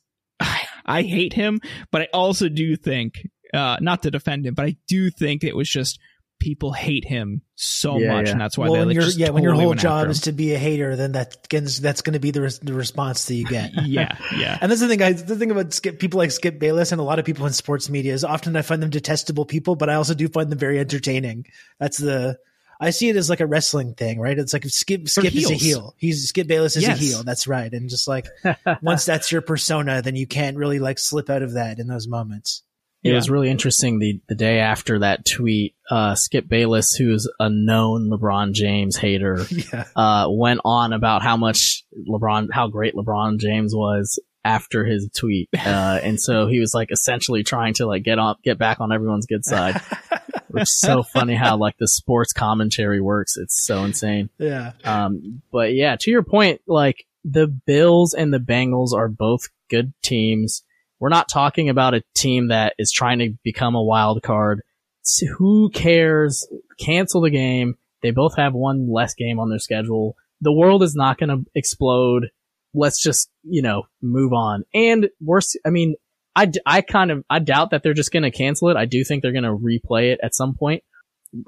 I 0.85 1.03
hate 1.03 1.33
him, 1.33 1.61
but 1.91 2.03
I 2.03 2.09
also 2.13 2.49
do 2.49 2.77
think 2.77 3.29
uh, 3.55 3.79
not 3.81 4.03
to 4.03 4.11
defend 4.11 4.47
him, 4.47 4.55
but 4.55 4.67
I 4.67 4.77
do 4.89 5.11
think 5.11 5.45
it 5.45 5.57
was 5.57 5.69
just 5.69 5.99
people 6.43 6.73
hate 6.73 7.05
him 7.05 7.41
so 7.55 7.99
Yeah, 7.99 8.15
much, 8.15 8.27
yeah. 8.27 8.33
and 8.33 8.41
that's 8.41 8.59
why 8.59 8.65
well, 8.65 8.73
they 8.73 8.79
when 8.81 8.89
like, 8.89 8.95
your 8.97 9.05
just 9.05 9.19
yeah, 9.19 9.31
when 9.31 9.45
your 9.45 9.55
whole 9.55 9.75
job 9.75 10.09
is 10.09 10.23
to 10.23 10.33
be 10.33 10.55
a 10.55 10.59
hater, 10.59 10.97
then 10.97 11.13
that 11.13 11.47
that's 11.49 12.03
going 12.03 12.15
to 12.15 12.19
be 12.19 12.33
the 12.33 12.43
res- 12.43 12.59
the 12.59 12.75
response 12.75 13.27
that 13.27 13.35
you 13.35 13.45
get. 13.45 13.71
yeah, 13.87 14.17
yeah. 14.37 14.59
And 14.61 14.71
that's 14.71 14.81
the 14.81 14.89
thing. 14.89 15.03
I 15.03 15.13
the 15.13 15.37
thing 15.37 15.53
about 15.53 15.73
Skip, 15.73 16.01
people 16.01 16.19
like 16.19 16.33
Skip 16.33 16.59
Bayless 16.59 16.91
and 16.91 17.01
a 17.01 17.05
lot 17.05 17.21
of 17.21 17.25
people 17.25 17.47
in 17.47 17.53
sports 17.53 17.89
media 17.89 18.13
is 18.13 18.25
often 18.25 18.57
I 18.57 18.63
find 18.63 18.83
them 18.83 18.91
detestable 18.91 19.45
people, 19.45 19.77
but 19.77 19.89
I 19.89 19.95
also 19.95 20.15
do 20.15 20.29
find 20.29 20.51
them 20.51 20.59
very 20.59 20.81
entertaining. 20.81 21.47
That's 21.79 21.99
the 21.99 22.39
I 22.83 22.91
see 22.91 23.09
it 23.09 23.17
as 23.17 23.31
like 23.31 23.41
a 23.41 23.47
wrestling 23.47 23.95
thing, 23.95 24.19
right? 24.21 24.39
It's 24.39 24.53
like 24.53 24.65
if 24.65 24.73
Skip 24.73 25.09
Skip 25.09 25.35
is 25.35 25.51
a 25.51 25.55
heel. 25.55 25.95
He's 25.99 26.29
Skip 26.29 26.47
Bayless 26.49 26.77
is 26.77 26.83
Yes. 26.83 26.99
a 27.01 27.03
heel. 27.03 27.23
That's 27.23 27.47
right. 27.47 27.73
And 27.73 27.89
just 27.89 28.09
like 28.09 28.27
once 28.83 29.05
that's 29.05 29.31
your 29.33 29.41
persona, 29.43 30.03
then 30.03 30.17
you 30.17 30.27
can't 30.27 30.57
really 30.57 30.79
like 30.81 30.99
slip 30.99 31.31
out 31.31 31.43
of 31.43 31.55
that 31.55 31.79
in 31.79 31.87
those 31.87 32.09
moments. 32.09 32.63
It 33.05 33.11
Yeah. 33.11 33.15
was 33.17 33.31
really 33.31 33.51
interesting 33.51 33.99
the, 33.99 34.21
the 34.29 34.35
day 34.35 34.59
after 34.61 34.99
that 35.01 35.25
tweet, 35.25 35.75
uh, 35.91 36.15
Skip 36.15 36.49
Bayless, 36.49 36.93
who's 36.95 37.29
a 37.41 37.49
known 37.49 38.09
LeBron 38.11 38.53
James 38.53 38.97
hater, 38.97 39.45
Yeah. 39.51 39.85
uh, 39.97 40.27
went 40.31 40.61
on 40.65 40.93
about 40.93 41.23
how 41.23 41.37
much 41.37 41.85
LeBron, 42.09 42.49
how 42.53 42.69
great 42.69 42.95
LeBron 42.95 43.39
James 43.41 43.75
was 43.75 44.21
after 44.45 44.85
his 44.85 45.09
tweet. 45.17 45.49
Uh, 45.55 46.01
and 46.03 46.21
so 46.21 46.47
he 46.49 46.59
was 46.61 46.75
like 46.75 46.91
essentially 46.93 47.43
trying 47.45 47.75
to 47.75 47.87
like 47.87 48.03
get 48.03 48.19
on, 48.19 48.37
get 48.45 48.59
back 48.59 48.81
on 48.81 48.93
everyone's 48.93 49.27
good 49.27 49.45
side, 49.45 49.81
is 50.57 50.79
so 50.79 51.03
funny 51.03 51.35
how 51.35 51.57
like 51.57 51.77
the 51.79 51.89
sports 51.89 52.33
commentary 52.33 53.01
works. 53.01 53.37
It's 53.37 53.65
so 53.65 53.85
insane. 53.85 54.29
Yeah. 54.39 54.73
Um, 54.85 55.43
but 55.53 55.75
yeah, 55.75 55.97
to 55.97 56.11
your 56.11 56.23
point, 56.23 56.61
like 56.67 57.07
the 57.25 57.47
Bills 57.47 58.13
and 58.15 58.33
the 58.35 58.39
Bengals 58.39 58.93
are 58.93 59.09
both 59.09 59.49
good 59.71 59.93
teams. 60.03 60.63
We're 60.99 61.09
not 61.09 61.29
talking 61.29 61.69
about 61.69 61.95
a 61.95 62.03
team 62.15 62.49
that 62.49 62.75
is 62.79 62.91
trying 62.93 63.21
to 63.21 63.35
become 63.45 63.75
a 63.75 63.83
wild 63.83 64.23
card. 64.23 64.63
So 65.03 65.27
who 65.27 65.71
cares? 65.71 66.47
Cancel 66.79 67.21
the 67.21 67.31
game. 67.31 67.77
They 68.03 68.11
both 68.11 68.37
have 68.37 68.55
one 68.55 68.93
less 68.93 69.15
game 69.15 69.39
on 69.39 69.49
their 69.49 69.59
schedule. 69.59 70.17
The 70.41 70.53
world 70.53 70.83
is 70.83 70.95
not 70.95 71.19
going 71.19 71.31
to 71.31 71.51
explode. 71.55 72.31
Let's 72.75 73.01
just, 73.01 73.31
you 73.43 73.63
know, 73.63 73.85
move 74.01 74.33
on. 74.33 74.65
And 74.75 75.09
worse, 75.21 75.57
I 75.65 75.71
mean, 75.71 75.95
I, 76.35 76.51
I 76.65 76.81
kind 76.81 77.11
of, 77.11 77.25
I 77.29 77.39
doubt 77.39 77.71
that 77.71 77.83
they're 77.83 77.95
just 77.95 78.13
going 78.13 78.23
to 78.23 78.31
cancel 78.31 78.69
it. 78.69 78.77
I 78.77 78.87
do 78.87 79.05
think 79.05 79.23
they're 79.23 79.33
going 79.33 79.45
to 79.45 79.51
replay 79.51 80.13
it 80.13 80.21
at 80.23 80.35
some 80.35 80.55
point. 80.55 80.83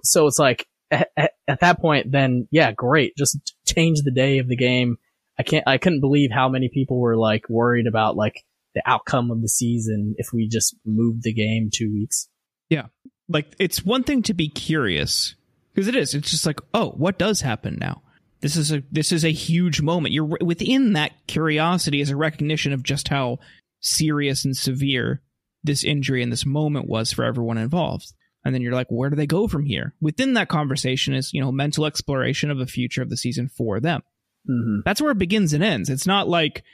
So 0.02 0.26
it's 0.26 0.38
like, 0.38 0.66
at, 0.90 1.08
at, 1.16 1.32
at 1.48 1.60
that 1.60 1.80
point, 1.80 2.12
then 2.12 2.48
yeah, 2.50 2.72
great. 2.72 3.16
Just 3.16 3.54
change 3.66 4.02
the 4.02 4.12
day 4.12 4.38
of 4.38 4.48
the 4.48 4.56
game. 4.56 4.96
I 5.38 5.42
can't, 5.42 5.64
I 5.66 5.78
couldn't 5.78 6.00
believe 6.00 6.30
how 6.32 6.48
many 6.48 6.68
people 6.72 7.00
were 7.00 7.16
like 7.16 7.48
worried 7.48 7.86
about 7.86 8.16
like 8.16 8.44
the 8.74 8.82
outcome 8.86 9.30
of 9.30 9.40
the 9.40 9.48
season 9.48 10.14
if 10.18 10.28
we 10.32 10.48
just 10.48 10.76
moved 10.84 11.22
the 11.22 11.32
game 11.32 11.70
two 11.72 11.92
weeks. 11.92 12.28
Yeah. 12.68 12.86
Like 13.28 13.54
it's 13.58 13.84
one 13.84 14.04
thing 14.04 14.22
to 14.22 14.34
be 14.34 14.48
curious 14.48 15.34
because 15.74 15.88
it 15.88 15.96
is 15.96 16.14
it's 16.14 16.30
just 16.30 16.46
like 16.46 16.60
oh 16.72 16.90
what 16.90 17.18
does 17.18 17.40
happen 17.40 17.76
now 17.80 18.02
this 18.40 18.56
is 18.56 18.72
a 18.72 18.82
this 18.92 19.12
is 19.12 19.24
a 19.24 19.32
huge 19.32 19.80
moment 19.80 20.14
you're 20.14 20.38
within 20.40 20.92
that 20.94 21.12
curiosity 21.26 22.00
is 22.00 22.10
a 22.10 22.16
recognition 22.16 22.72
of 22.72 22.82
just 22.82 23.08
how 23.08 23.38
serious 23.84 24.44
and 24.44 24.56
severe 24.56 25.20
this 25.62 25.84
injury 25.84 26.22
and 26.22 26.32
this 26.32 26.44
moment 26.46 26.88
was 26.88 27.12
for 27.12 27.24
everyone 27.24 27.58
involved 27.58 28.12
and 28.44 28.54
then 28.54 28.62
you're 28.62 28.72
like 28.72 28.86
where 28.88 29.10
do 29.10 29.16
they 29.16 29.26
go 29.26 29.46
from 29.46 29.64
here 29.64 29.94
within 30.00 30.34
that 30.34 30.48
conversation 30.48 31.14
is 31.14 31.32
you 31.32 31.40
know 31.40 31.52
mental 31.52 31.86
exploration 31.86 32.50
of 32.50 32.58
the 32.58 32.66
future 32.66 33.02
of 33.02 33.10
the 33.10 33.16
season 33.16 33.48
for 33.48 33.80
them 33.80 34.02
Mm-hmm. 34.46 34.80
that's 34.84 35.00
where 35.00 35.12
it 35.12 35.16
begins 35.16 35.54
and 35.54 35.64
ends. 35.64 35.88
It's 35.88 36.06
not 36.06 36.28
like 36.28 36.64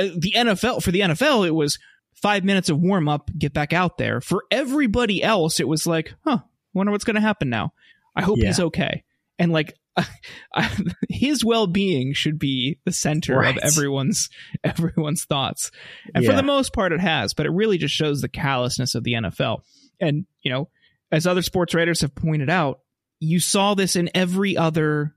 uh, 0.00 0.08
the 0.16 0.34
NFL 0.36 0.82
for 0.82 0.90
the 0.90 0.98
NFL. 0.98 1.46
It 1.46 1.54
was 1.54 1.78
five 2.14 2.42
minutes 2.42 2.70
of 2.70 2.80
warm 2.80 3.08
up, 3.08 3.30
get 3.38 3.52
back 3.52 3.72
out 3.72 3.98
there. 3.98 4.20
For 4.20 4.42
everybody 4.50 5.22
else, 5.22 5.60
it 5.60 5.68
was 5.68 5.86
like, 5.86 6.12
huh, 6.24 6.38
wonder 6.74 6.90
what's 6.90 7.04
going 7.04 7.14
to 7.14 7.20
happen 7.20 7.50
now. 7.50 7.72
I 8.16 8.22
hope 8.22 8.38
he's 8.38 8.58
okay. 8.58 9.04
And 9.38 9.52
like 9.52 9.74
his 11.08 11.44
well 11.44 11.66
being 11.66 12.12
should 12.12 12.38
be 12.38 12.78
the 12.84 12.92
center 12.92 13.36
Right. 13.38 13.56
of 13.56 13.62
everyone's 13.62 14.28
everyone's 14.64 15.24
thoughts. 15.24 15.70
And 16.14 16.24
for 16.24 16.32
the 16.34 16.42
most 16.42 16.72
part, 16.72 16.92
it 16.92 17.00
has. 17.00 17.34
But 17.34 17.46
it 17.46 17.50
really 17.52 17.78
just 17.78 17.94
shows 17.94 18.20
the 18.20 18.28
callousness 18.28 18.94
of 18.94 19.04
the 19.04 19.14
NFL. 19.14 19.62
And 20.00 20.26
you 20.42 20.50
know, 20.52 20.68
as 21.10 21.26
other 21.26 21.42
sports 21.42 21.74
writers 21.74 22.00
have 22.02 22.14
pointed 22.14 22.50
out, 22.50 22.80
you 23.20 23.40
saw 23.40 23.74
this 23.74 23.96
in 23.96 24.10
every 24.14 24.56
other 24.56 25.14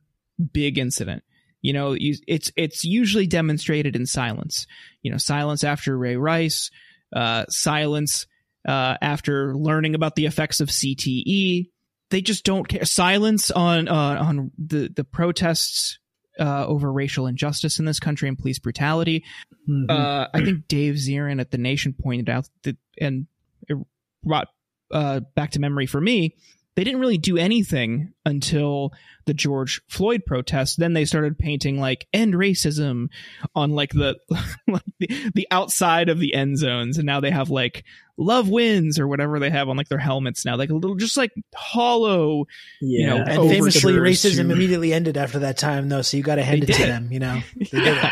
big 0.53 0.77
incident. 0.77 1.23
You 1.61 1.73
know, 1.73 1.93
you, 1.93 2.15
it's 2.27 2.51
it's 2.55 2.83
usually 2.83 3.27
demonstrated 3.27 3.95
in 3.95 4.05
silence. 4.07 4.65
You 5.03 5.11
know, 5.11 5.17
silence 5.17 5.63
after 5.63 5.95
Ray 5.95 6.15
Rice, 6.15 6.71
uh, 7.15 7.45
silence 7.49 8.25
uh, 8.67 8.97
after 9.01 9.55
learning 9.55 9.93
about 9.93 10.15
the 10.15 10.25
effects 10.25 10.59
of 10.59 10.69
CTE. 10.69 11.69
They 12.11 12.21
just 12.21 12.43
don't 12.43 12.67
care. 12.67 12.85
Silence 12.85 13.49
on 13.49 13.87
uh, 13.87 13.93
on 13.93 14.51
the 14.57 14.91
the 14.95 15.03
protests 15.03 15.97
uh, 16.39 16.65
over 16.65 16.91
racial 16.91 17.25
injustice 17.27 17.79
in 17.79 17.85
this 17.85 17.99
country 17.99 18.27
and 18.27 18.37
police 18.37 18.59
brutality. 18.59 19.23
Mhm. 19.69 19.89
Uh, 19.89 20.27
I 20.33 20.43
think 20.43 20.67
Dave 20.67 20.95
Zirin 20.95 21.39
at 21.41 21.51
the 21.51 21.57
Nation 21.57 21.93
pointed 21.99 22.29
out 22.29 22.47
that, 22.63 22.77
and 22.99 23.27
it 23.67 23.77
brought 24.23 24.47
uh, 24.91 25.21
back 25.35 25.51
to 25.51 25.59
memory 25.59 25.85
for 25.87 26.01
me. 26.01 26.35
They 26.75 26.85
didn't 26.85 27.01
really 27.01 27.17
do 27.17 27.37
anything 27.37 28.13
until 28.25 28.93
the 29.25 29.33
George 29.33 29.81
Floyd 29.89 30.23
protests. 30.25 30.77
Then 30.77 30.93
they 30.93 31.03
started 31.05 31.37
painting 31.37 31.79
like 31.79 32.07
"end 32.13 32.33
racism" 32.33 33.07
on 33.55 33.71
like 33.71 33.91
the 33.91 34.17
like 34.67 34.83
the, 34.99 35.31
the 35.35 35.47
outside 35.51 36.09
of 36.09 36.19
the 36.19 36.33
end 36.33 36.57
zones, 36.57 36.97
and 36.97 37.05
now 37.05 37.19
they 37.19 37.31
have 37.31 37.49
like 37.49 37.83
"love 38.21 38.47
wins" 38.49 38.99
or 38.99 39.07
whatever 39.07 39.39
they 39.39 39.49
have 39.49 39.67
on 39.69 39.75
like 39.77 39.89
their 39.89 39.97
helmets 39.97 40.45
now, 40.45 40.55
like 40.55 40.69
a 40.69 40.73
little 40.73 40.95
just 40.95 41.17
like 41.17 41.31
hollow. 41.55 42.45
yeah. 42.81 43.07
know, 43.07 43.17
And 43.27 43.49
famously, 43.49 43.93
racism 43.93 44.47
to- 44.47 44.51
immediately 44.53 44.93
ended 44.93 45.17
after 45.17 45.39
that 45.39 45.57
time, 45.57 45.89
though. 45.89 46.01
So 46.01 46.17
you 46.17 46.23
got 46.23 46.35
to 46.35 46.43
hand 46.43 46.61
They 46.61 46.65
it 46.65 46.73
to 46.73 46.77
did. 46.79 46.87
them. 46.89 47.11
You 47.11 47.19
know, 47.19 47.41
they 47.57 47.65
did 47.79 47.97
it. 47.97 48.11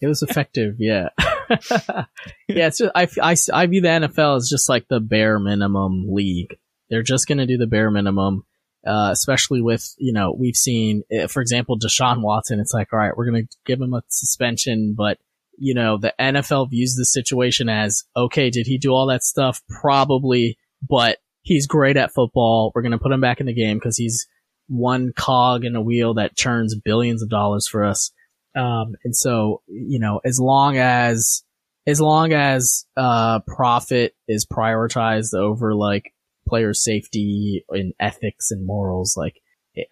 it 0.00 0.06
was 0.06 0.22
effective. 0.22 0.76
Yeah. 0.78 1.10
yeah. 1.48 2.04
It's 2.48 2.78
just, 2.78 2.92
I, 2.94 3.06
I, 3.22 3.36
I 3.52 3.66
view 3.66 3.80
the 3.80 3.88
NFL 3.88 4.36
as 4.36 4.48
just 4.48 4.68
like 4.68 4.88
the 4.88 5.00
bare 5.00 5.38
minimum 5.38 6.06
league. 6.08 6.56
They're 6.88 7.02
just 7.02 7.26
going 7.28 7.38
to 7.38 7.46
do 7.46 7.56
the 7.58 7.66
bare 7.66 7.90
minimum. 7.90 8.44
Uh, 8.86 9.10
especially 9.12 9.60
with, 9.60 9.94
you 9.98 10.10
know, 10.10 10.32
we've 10.32 10.56
seen, 10.56 11.02
uh, 11.14 11.26
for 11.26 11.42
example, 11.42 11.78
Deshaun 11.78 12.22
Watson. 12.22 12.60
It's 12.60 12.72
like, 12.72 12.94
all 12.94 12.98
right, 12.98 13.14
we're 13.14 13.30
going 13.30 13.46
to 13.46 13.56
give 13.66 13.78
him 13.78 13.92
a 13.92 14.02
suspension, 14.08 14.94
but 14.96 15.18
you 15.60 15.74
know, 15.74 15.98
the 15.98 16.14
NFL 16.18 16.70
views 16.70 16.96
the 16.96 17.04
situation 17.04 17.68
as, 17.68 18.02
okay, 18.16 18.48
did 18.48 18.66
he 18.66 18.78
do 18.78 18.92
all 18.92 19.06
that 19.08 19.22
stuff? 19.22 19.60
Probably, 19.68 20.58
but 20.88 21.18
he's 21.42 21.66
great 21.66 21.98
at 21.98 22.14
football. 22.14 22.72
We're 22.74 22.82
going 22.82 22.92
to 22.92 22.98
put 22.98 23.12
him 23.12 23.20
back 23.20 23.40
in 23.40 23.46
the 23.46 23.52
game 23.52 23.76
because 23.76 23.98
he's 23.98 24.26
one 24.68 25.12
cog 25.14 25.66
in 25.66 25.76
a 25.76 25.82
wheel 25.82 26.14
that 26.14 26.34
churns 26.34 26.74
billions 26.74 27.22
of 27.22 27.28
dollars 27.28 27.68
for 27.68 27.84
us. 27.84 28.10
Um, 28.56 28.94
and 29.04 29.14
so, 29.14 29.60
you 29.66 30.00
know, 30.00 30.20
as 30.24 30.40
long 30.40 30.78
as, 30.78 31.44
as 31.86 32.00
long 32.00 32.32
as, 32.32 32.86
uh, 32.96 33.40
profit 33.46 34.14
is 34.26 34.46
prioritized 34.46 35.34
over 35.34 35.74
like 35.74 36.14
player 36.48 36.72
safety 36.72 37.64
and 37.68 37.92
ethics 38.00 38.50
and 38.50 38.66
morals, 38.66 39.14
like 39.14 39.34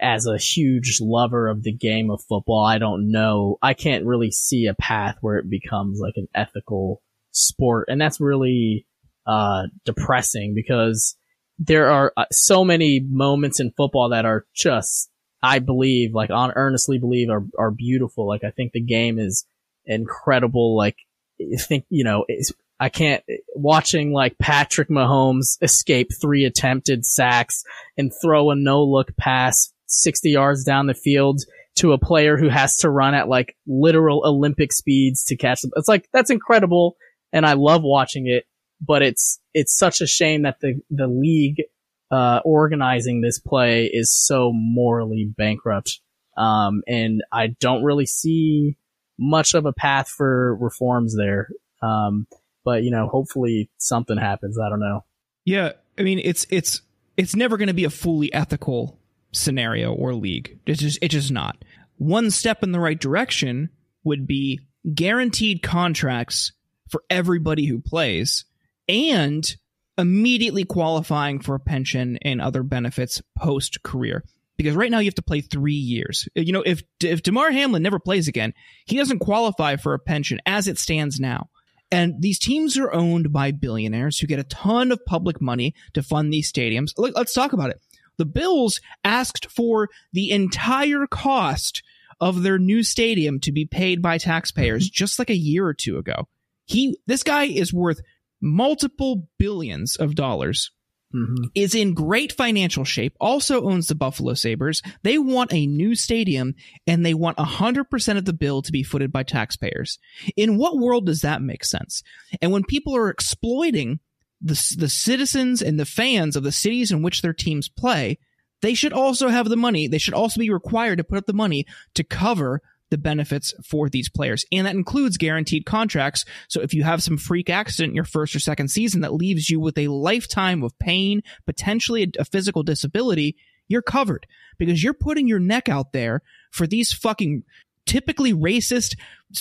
as 0.01 0.26
a 0.26 0.39
huge 0.39 0.99
lover 1.01 1.49
of 1.49 1.62
the 1.62 1.72
game 1.72 2.11
of 2.11 2.22
football, 2.29 2.64
I 2.64 2.79
don't 2.79 3.11
know. 3.11 3.59
I 3.62 3.74
can't 3.74 4.05
really 4.05 4.31
see 4.31 4.66
a 4.66 4.74
path 4.74 5.16
where 5.20 5.37
it 5.37 5.49
becomes 5.49 6.01
like 6.01 6.14
an 6.16 6.29
ethical 6.35 7.03
sport. 7.31 7.89
And 7.89 8.01
that's 8.01 8.20
really, 8.20 8.87
uh, 9.26 9.64
depressing 9.85 10.55
because 10.55 11.16
there 11.59 11.91
are 11.91 12.12
uh, 12.16 12.24
so 12.33 12.64
many 12.64 13.01
moments 13.01 13.61
in 13.61 13.72
football 13.76 14.09
that 14.11 14.24
are 14.24 14.47
just, 14.55 15.11
I 15.43 15.59
believe, 15.59 16.14
like 16.14 16.31
on 16.31 16.53
earnestly 16.55 16.99
believe 16.99 17.29
are, 17.31 17.45
are 17.59 17.70
beautiful. 17.70 18.26
Like 18.26 18.45
I 18.45 18.51
think 18.51 18.72
the 18.72 18.81
game 18.81 19.18
is 19.18 19.47
incredible. 19.87 20.76
Like 20.76 20.97
I 21.41 21.57
think, 21.57 21.85
you 21.89 22.05
know, 22.05 22.24
it's, 22.29 22.53
I 22.81 22.89
can't 22.89 23.24
watching 23.55 24.12
like 24.12 24.39
Patrick 24.39 24.89
Mahomes 24.89 25.59
escape 25.62 26.11
three 26.20 26.45
attempted 26.45 27.05
sacks 27.05 27.64
and 27.97 28.12
throw 28.22 28.51
a 28.51 28.57
no 28.57 28.85
look 28.85 29.16
pass 29.16 29.72
60 29.87 30.31
yards 30.31 30.64
down 30.64 30.87
the 30.87 30.95
field 30.95 31.41
to 31.76 31.93
a 31.93 31.99
player 31.99 32.37
who 32.37 32.49
has 32.49 32.76
to 32.79 32.91
run 32.91 33.14
at 33.14 33.29
like 33.29 33.57
literal 33.66 34.22
Olympic 34.24 34.72
speeds 34.72 35.24
to 35.24 35.37
catch 35.37 35.61
them. 35.61 35.70
It's 35.76 35.89
like, 35.89 36.09
that's 36.12 36.31
incredible. 36.31 36.97
And 37.33 37.47
I 37.47 37.55
love 37.55 37.83
watching 37.83 38.26
it, 38.26 38.45
but 38.81 39.03
it's, 39.03 39.41
it's 39.55 39.76
such 39.76 40.01
a 40.01 40.07
shame 40.07 40.43
that 40.43 40.61
the, 40.61 40.81
the 40.91 41.07
league, 41.07 41.62
uh, 42.11 42.41
organizing 42.45 43.20
this 43.20 43.39
play 43.39 43.85
is 43.93 44.12
so 44.12 44.51
morally 44.53 45.31
bankrupt. 45.37 46.01
Um, 46.37 46.83
and 46.87 47.22
I 47.33 47.49
don't 47.61 47.85
really 47.85 48.07
see 48.07 48.76
much 49.18 49.55
of 49.55 49.66
a 49.66 49.72
path 49.72 50.09
for 50.09 50.57
reforms 50.57 51.16
there. 51.16 51.49
Um, 51.83 52.26
but 52.69 52.85
you 52.85 52.91
know, 52.91 53.09
hopefully 53.09 53.71
something 53.79 54.19
happens. 54.19 54.59
I 54.59 54.69
don't 54.69 54.81
know. 54.81 55.03
Yeah. 55.47 55.73
I 55.99 56.03
mean, 56.03 56.21
it's, 56.23 56.45
it's, 56.51 56.83
it's 57.16 57.35
never 57.35 57.57
going 57.57 57.69
to 57.69 57.75
be 57.75 57.85
a 57.85 57.91
fully 57.91 58.31
ethical 58.31 58.99
scenario 59.33 59.95
or 59.95 60.12
league. 60.12 60.59
It's 60.66 60.81
just 60.81 60.99
it's 61.01 61.14
just 61.14 61.33
not. 61.33 61.64
One 61.97 62.31
step 62.31 62.62
in 62.62 62.73
the 62.73 62.79
right 62.79 63.01
direction 63.01 63.71
would 64.05 64.27
be 64.27 64.61
guaranteed 64.95 65.62
contracts 65.62 66.53
for 66.91 67.03
everybody 67.09 67.64
who 67.64 67.81
plays 67.81 68.45
and 68.87 69.51
immediately 69.97 70.64
qualifying 70.64 71.41
for 71.41 71.55
a 71.55 71.61
pension 71.61 72.19
and 72.21 72.39
other 72.39 72.62
benefits 72.62 73.23
post 73.39 73.83
career. 73.83 74.25
Because 74.59 74.75
right 74.75 74.91
now 74.91 74.99
you 74.99 75.07
have 75.07 75.14
to 75.14 75.23
play 75.23 75.41
three 75.41 75.73
years. 75.73 76.29
You 76.35 76.53
know, 76.53 76.62
if 76.66 76.83
if 77.03 77.23
Damar 77.23 77.51
Hamlin 77.51 77.83
never 77.83 77.99
plays 77.99 78.29
again, 78.29 78.53
he 78.85 78.99
doesn't 78.99 79.21
qualify 79.21 79.77
for 79.77 79.95
a 79.95 79.99
pension 79.99 80.39
as 80.45 80.69
it 80.69 80.79
stands 80.79 81.19
now. 81.19 81.49
And 81.91 82.20
these 82.20 82.39
teams 82.39 82.76
are 82.76 82.93
owned 82.93 83.32
by 83.32 83.51
billionaires 83.51 84.18
who 84.18 84.26
get 84.26 84.39
a 84.39 84.45
ton 84.45 84.93
of 84.93 85.05
public 85.07 85.41
money 85.41 85.74
to 85.95 86.03
fund 86.03 86.32
these 86.32 86.53
stadiums. 86.53 86.93
Let's 86.97 87.32
talk 87.32 87.53
about 87.53 87.70
it. 87.70 87.80
The 88.18 88.26
Bills 88.26 88.80
asked 89.05 89.51
for 89.51 89.89
the 90.12 90.30
entire 90.30 91.07
cost 91.07 91.82
of 92.20 92.43
their 92.43 92.59
new 92.59 92.82
stadium 92.82 93.41
to 93.41 93.53
be 93.53 93.64
paid 93.64 94.03
by 94.03 94.18
taxpayers 94.18 94.86
mm-hmm. 94.86 94.95
just 94.95 95.18
like 95.18 95.30
a 95.30 95.36
year 95.36 95.64
or 95.66 95.74
two 95.74 95.99
ago. 95.99 96.28
He, 96.66 96.99
this 97.07 97.22
guy 97.22 97.45
is 97.45 97.72
worth 97.72 98.01
multiple 98.41 99.28
billions 99.39 99.97
of 99.97 100.14
dollars. 100.14 100.70
Mm-hmm. 101.14 101.44
Is 101.54 101.74
in 101.74 101.94
great 101.94 102.32
financial 102.32 102.84
shape, 102.84 103.16
also 103.18 103.62
owns 103.62 103.86
the 103.86 103.94
Buffalo 103.94 104.34
Sabres. 104.34 104.82
They 105.02 105.16
want 105.16 105.54
a 105.54 105.66
new 105.66 105.94
stadium 105.94 106.54
and 106.86 107.04
they 107.04 107.14
want 107.14 107.38
100% 107.38 108.18
of 108.18 108.26
the 108.26 108.32
bill 108.34 108.61
to 108.61 108.70
be 108.70 108.82
footed 108.82 109.11
by 109.11 109.22
taxpayers. 109.22 109.98
In 110.36 110.59
what 110.59 110.76
world 110.76 111.06
does 111.06 111.22
that 111.22 111.40
make 111.40 111.64
sense? 111.64 112.02
And 112.42 112.52
when 112.52 112.62
people 112.62 112.94
are 112.94 113.09
exploiting 113.09 114.00
the, 114.42 114.61
the 114.76 114.90
citizens 114.90 115.62
and 115.62 115.80
the 115.80 115.86
fans 115.86 116.36
of 116.36 116.42
the 116.42 116.52
cities 116.52 116.92
in 116.92 117.00
which 117.00 117.22
their 117.22 117.32
teams 117.32 117.70
play, 117.70 118.18
they 118.61 118.74
should 118.74 118.92
also 118.92 119.28
have 119.28 119.48
the 119.48 119.56
money. 119.56 119.88
They 119.88 119.98
should 119.98 120.14
also 120.14 120.38
be 120.38 120.50
required 120.50 120.98
to 120.98 121.04
put 121.04 121.18
up 121.18 121.26
the 121.26 121.32
money 121.32 121.64
to 121.94 122.04
cover 122.04 122.61
the 122.91 122.99
benefits 122.99 123.55
for 123.64 123.89
these 123.89 124.09
players. 124.09 124.45
And 124.53 124.66
that 124.66 124.74
includes 124.74 125.16
guaranteed 125.16 125.66
contracts. 125.66 126.24
So 126.49 126.61
if 126.61 126.72
you 126.74 126.84
have 126.84 127.03
some 127.03 127.18
freak 127.18 127.51
accident 127.51 127.91
in 127.91 127.97
your 127.97 128.05
first 128.05 128.34
or 128.34 128.41
second 128.41 128.68
season 128.68 129.03
that 129.03 129.14
leaves 129.14 129.51
you 129.51 129.61
with 129.61 129.78
a 129.78 129.89
lifetime 129.89 130.62
of 130.62 130.78
pain, 130.78 131.22
potentially 131.47 132.05
a, 132.05 132.20
a 132.20 132.24
physical 132.24 132.62
disability, 132.62 133.36
you're 133.68 133.82
covered 133.82 134.26
because 134.59 134.82
you're 134.82 134.95
putting 134.95 135.28
your 135.28 135.39
neck 135.39 135.68
out 135.68 135.93
there 135.93 136.22
for 136.51 136.66
these 136.66 136.93
fucking 136.93 137.45
typically 137.86 138.32
racist 138.32 138.97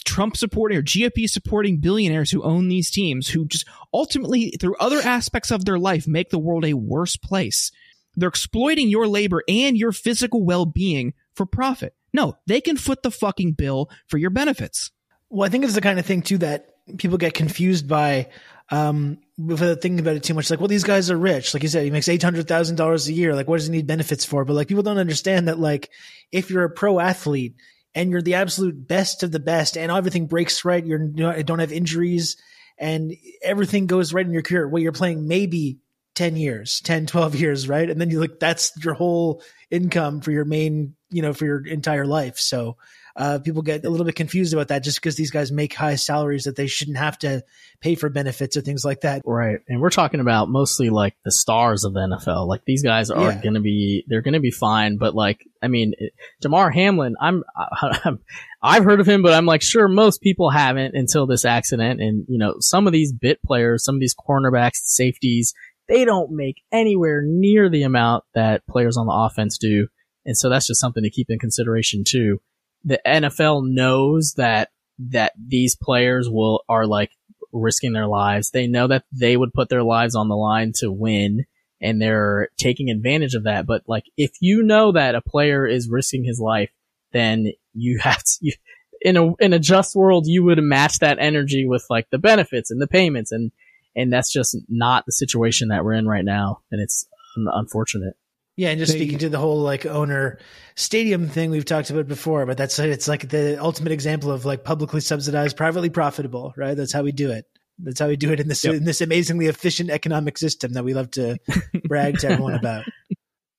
Trump 0.06 0.36
supporting 0.36 0.78
or 0.78 0.82
GOP 0.82 1.30
supporting 1.30 1.80
billionaires 1.80 2.32
who 2.32 2.44
own 2.44 2.68
these 2.68 2.90
teams 2.90 3.30
who 3.30 3.46
just 3.46 3.68
ultimately 3.94 4.52
through 4.60 4.76
other 4.80 5.00
aspects 5.00 5.52
of 5.52 5.66
their 5.66 5.80
life 5.80 6.08
make 6.08 6.30
the 6.30 6.40
world 6.40 6.66
a 6.66 6.74
worse 6.74 7.18
place. 7.18 7.72
They're 8.16 8.30
exploiting 8.30 8.90
your 8.90 9.08
labor 9.08 9.44
and 9.48 9.78
your 9.78 9.92
physical 9.92 10.44
well-being 10.44 11.14
for 11.36 11.46
profit. 11.46 11.94
No, 12.14 12.38
they 12.48 12.62
can 12.62 12.78
foot 12.78 13.04
the 13.04 13.12
fucking 13.12 13.54
bill 13.54 13.90
for 14.08 14.18
your 14.18 14.30
benefits. 14.30 14.92
Well, 15.30 15.46
I 15.46 15.50
think 15.50 15.64
it's 15.64 15.76
the 15.76 15.82
kind 15.82 16.00
of 16.00 16.06
thing 16.06 16.22
too 16.22 16.38
that 16.40 16.70
people 16.98 17.18
get 17.18 17.34
confused 17.34 17.88
by 17.88 18.30
um 18.70 19.18
without 19.38 19.82
thinking 19.82 20.00
about 20.00 20.16
it 20.16 20.24
too 20.24 20.34
much. 20.34 20.50
Like, 20.50 20.60
well, 20.60 20.68
these 20.68 20.84
guys 20.84 21.12
are 21.12 21.18
rich. 21.18 21.54
Like 21.54 21.64
you 21.64 21.70
said, 21.70 21.84
he 21.84 21.92
makes 21.92 22.08
eight 22.08 22.24
hundred 22.24 22.48
thousand 22.48 22.78
dollars 22.78 23.08
a 23.08 23.14
year. 23.14 23.36
Like, 23.36 23.48
what 23.48 23.58
does 23.58 23.68
he 23.68 23.72
need 23.72 23.88
benefits 23.88 24.26
for? 24.26 24.46
But 24.46 24.54
like 24.54 24.68
people 24.68 24.84
don't 24.84 24.98
understand 24.98 25.48
that 25.48 25.60
like 25.60 25.90
if 26.32 26.50
you're 26.50 26.64
a 26.64 26.70
pro 26.70 27.00
athlete 27.00 27.56
and 27.98 28.12
you're 28.12 28.22
the 28.22 28.36
absolute 28.36 28.88
best 28.88 29.24
of 29.24 29.32
the 29.32 29.40
best 29.40 29.76
and 29.76 29.92
everything 29.92 30.28
breaks 30.28 30.64
right. 30.64 30.86
You're, 30.86 31.04
you 31.04 31.44
don't 31.44 31.58
have 31.58 31.72
injuries 31.72 32.38
and 32.78 33.16
everything 33.42 33.88
goes 33.88 34.14
right 34.14 34.26
in 34.26 34.32
your 34.32 34.44
career. 34.44 34.68
Well, 34.68 34.84
you're 34.84 34.92
playing 34.92 35.28
maybe 35.28 35.80
10 36.14 36.36
years, 36.36 36.80
10, 36.82 37.08
12 37.08 37.36
years, 37.36 37.68
right? 37.68 37.90
And 37.90 38.00
then 38.00 38.12
you 38.12 38.20
look, 38.20 38.40
that's 38.40 38.72
your 38.84 38.94
whole 38.94 39.42
income 39.72 40.22
for 40.22 40.32
your 40.32 40.46
main, 40.46 40.96
you 41.10 41.22
know, 41.22 41.34
for 41.34 41.46
your 41.46 41.66
entire 41.66 42.06
life. 42.06 42.38
So 42.38 42.78
uh, 43.18 43.40
people 43.40 43.64
get 43.64 43.84
a 43.84 43.90
little 43.90 44.06
bit 44.06 44.16
confused 44.16 44.54
about 44.54 44.68
that 44.68 44.84
just 44.84 44.98
because 44.98 45.16
these 45.16 45.32
guys 45.32 45.52
make 45.52 45.74
high 45.74 45.96
salaries 45.96 46.44
that 46.44 46.56
they 46.56 46.68
shouldn't 46.68 46.98
have 46.98 47.18
to 47.18 47.44
pay 47.82 47.96
for 47.96 48.10
benefits 48.10 48.56
or 48.56 48.62
things 48.62 48.86
like 48.86 49.02
that. 49.02 49.24
Right. 49.26 49.58
And 49.68 49.82
we're 49.82 49.90
talking 49.90 50.20
about 50.20 50.50
mostly 50.50 50.92
like 50.92 51.16
the 51.26 51.32
stars 51.32 51.84
of 51.84 51.94
the 51.94 52.00
NFL. 52.02 52.48
Like 52.48 52.62
these 52.66 52.84
guys 52.84 53.10
are 53.10 53.32
yeah. 53.32 53.42
going 53.42 53.56
to 53.56 53.60
be, 53.60 54.06
they're 54.08 54.22
going 54.22 54.36
to 54.36 54.40
be 54.40 54.52
fine. 54.52 54.98
But 54.98 55.16
like, 55.16 55.44
I 55.64 55.68
mean, 55.68 55.94
Damar 56.42 56.70
Hamlin, 56.70 57.16
I'm, 57.20 57.44
I'm, 57.82 58.20
I've 58.62 58.84
heard 58.84 59.00
of 59.00 59.08
him, 59.08 59.24
but 59.24 59.34
I'm 59.34 59.48
like, 59.48 59.64
sure, 59.64 59.88
most 59.88 60.22
people 60.22 60.52
haven't 60.52 60.96
until 60.96 61.26
this 61.26 61.44
accident. 61.44 62.00
And, 62.00 62.26
you 62.28 62.38
know, 62.38 62.58
some 62.60 62.86
of 62.86 62.94
these 62.94 63.14
bit 63.14 63.42
players, 63.42 63.84
some 63.84 63.96
of 63.96 64.02
these 64.02 64.16
cornerbacks, 64.16 64.78
safeties, 64.84 65.56
they 65.88 66.06
don't 66.06 66.32
make 66.32 66.62
anywhere 66.72 67.24
near 67.26 67.68
the 67.70 67.84
amount 67.84 68.26
that 68.36 68.68
players 68.68 68.98
on 68.98 69.08
the 69.08 69.14
offense 69.14 69.58
do. 69.58 69.88
And 70.28 70.38
so 70.38 70.50
that's 70.50 70.68
just 70.68 70.80
something 70.80 71.04
to 71.04 71.10
keep 71.10 71.28
in 71.30 71.40
consideration 71.40 72.04
too 72.06 72.40
the 72.84 73.00
NFL 73.06 73.64
knows 73.68 74.34
that 74.38 74.70
that 75.00 75.34
these 75.38 75.76
players 75.76 76.30
will 76.30 76.64
are 76.68 76.88
like 76.88 77.12
risking 77.52 77.94
their 77.94 78.08
lives. 78.08 78.52
They 78.52 78.68
know 78.68 78.88
that 78.88 79.04
they 79.12 79.38
would 79.38 79.54
put 79.54 79.70
their 79.70 79.84
lives 79.84 80.16
on 80.16 80.30
the 80.30 80.36
line 80.36 80.72
to 80.78 80.92
win 80.92 81.46
and 81.80 82.02
they're 82.02 82.50
taking 82.58 82.90
advantage 82.90 83.36
of 83.36 83.44
that. 83.44 83.68
But 83.68 83.84
like 83.88 84.06
if 84.16 84.32
you 84.42 84.64
know 84.64 84.94
that 84.94 85.16
a 85.16 85.22
player 85.22 85.68
is 85.68 85.90
risking 85.90 86.24
his 86.24 86.40
life, 86.40 86.72
then 87.12 87.52
you 87.74 88.00
have 88.02 88.24
to 88.24 88.38
you, 88.42 88.54
in 89.02 89.18
a 89.18 89.36
in 89.36 89.54
a 89.54 89.60
just 89.60 89.96
world 89.96 90.26
you 90.26 90.44
would 90.44 90.58
match 90.60 91.00
that 91.00 91.20
energy 91.20 91.68
with 91.68 91.86
like 91.90 92.10
the 92.10 92.18
benefits 92.18 92.72
and 92.72 92.82
the 92.82 92.88
payments 92.88 93.32
and 93.32 93.52
and 93.96 94.12
that's 94.12 94.32
just 94.32 94.58
not 94.68 95.06
the 95.06 95.12
situation 95.12 95.68
that 95.68 95.84
we're 95.84 95.94
in 95.94 96.08
right 96.08 96.26
now 96.26 96.62
and 96.72 96.82
it's 96.82 97.08
unfortunate. 97.36 98.16
Yeah, 98.58 98.70
and 98.70 98.80
just 98.80 98.92
they, 98.92 98.98
speaking 98.98 99.20
to 99.20 99.30
the 99.30 99.38
whole 99.38 99.62
like 99.62 99.86
owner 99.86 100.40
stadium 100.76 101.30
thing 101.30 101.52
we've 101.52 101.64
talked 101.64 101.92
about 101.92 102.08
before, 102.08 102.46
but 102.48 102.58
that's 102.58 102.80
it's 102.80 103.08
like 103.08 103.30
the 103.30 103.62
ultimate 103.62 103.92
example 103.92 104.32
of 104.32 104.46
like 104.46 104.64
publicly 104.64 105.00
subsidized, 105.00 105.56
privately 105.56 105.92
profitable, 105.92 106.54
right? 106.58 106.76
That's 106.76 106.92
how 106.92 107.04
we 107.04 107.12
do 107.12 107.30
it. 107.30 107.46
That's 107.78 108.00
how 108.00 108.08
we 108.08 108.16
do 108.16 108.32
it 108.32 108.40
in 108.40 108.48
this 108.48 108.66
yep. 108.66 108.74
in 108.74 108.84
this 108.84 109.00
amazingly 109.00 109.46
efficient 109.46 109.92
economic 109.92 110.40
system 110.40 110.74
that 110.74 110.84
we 110.84 110.96
love 110.96 111.12
to 111.12 111.38
brag 111.86 112.18
to 112.20 112.30
everyone 112.30 112.56
about. 112.56 112.86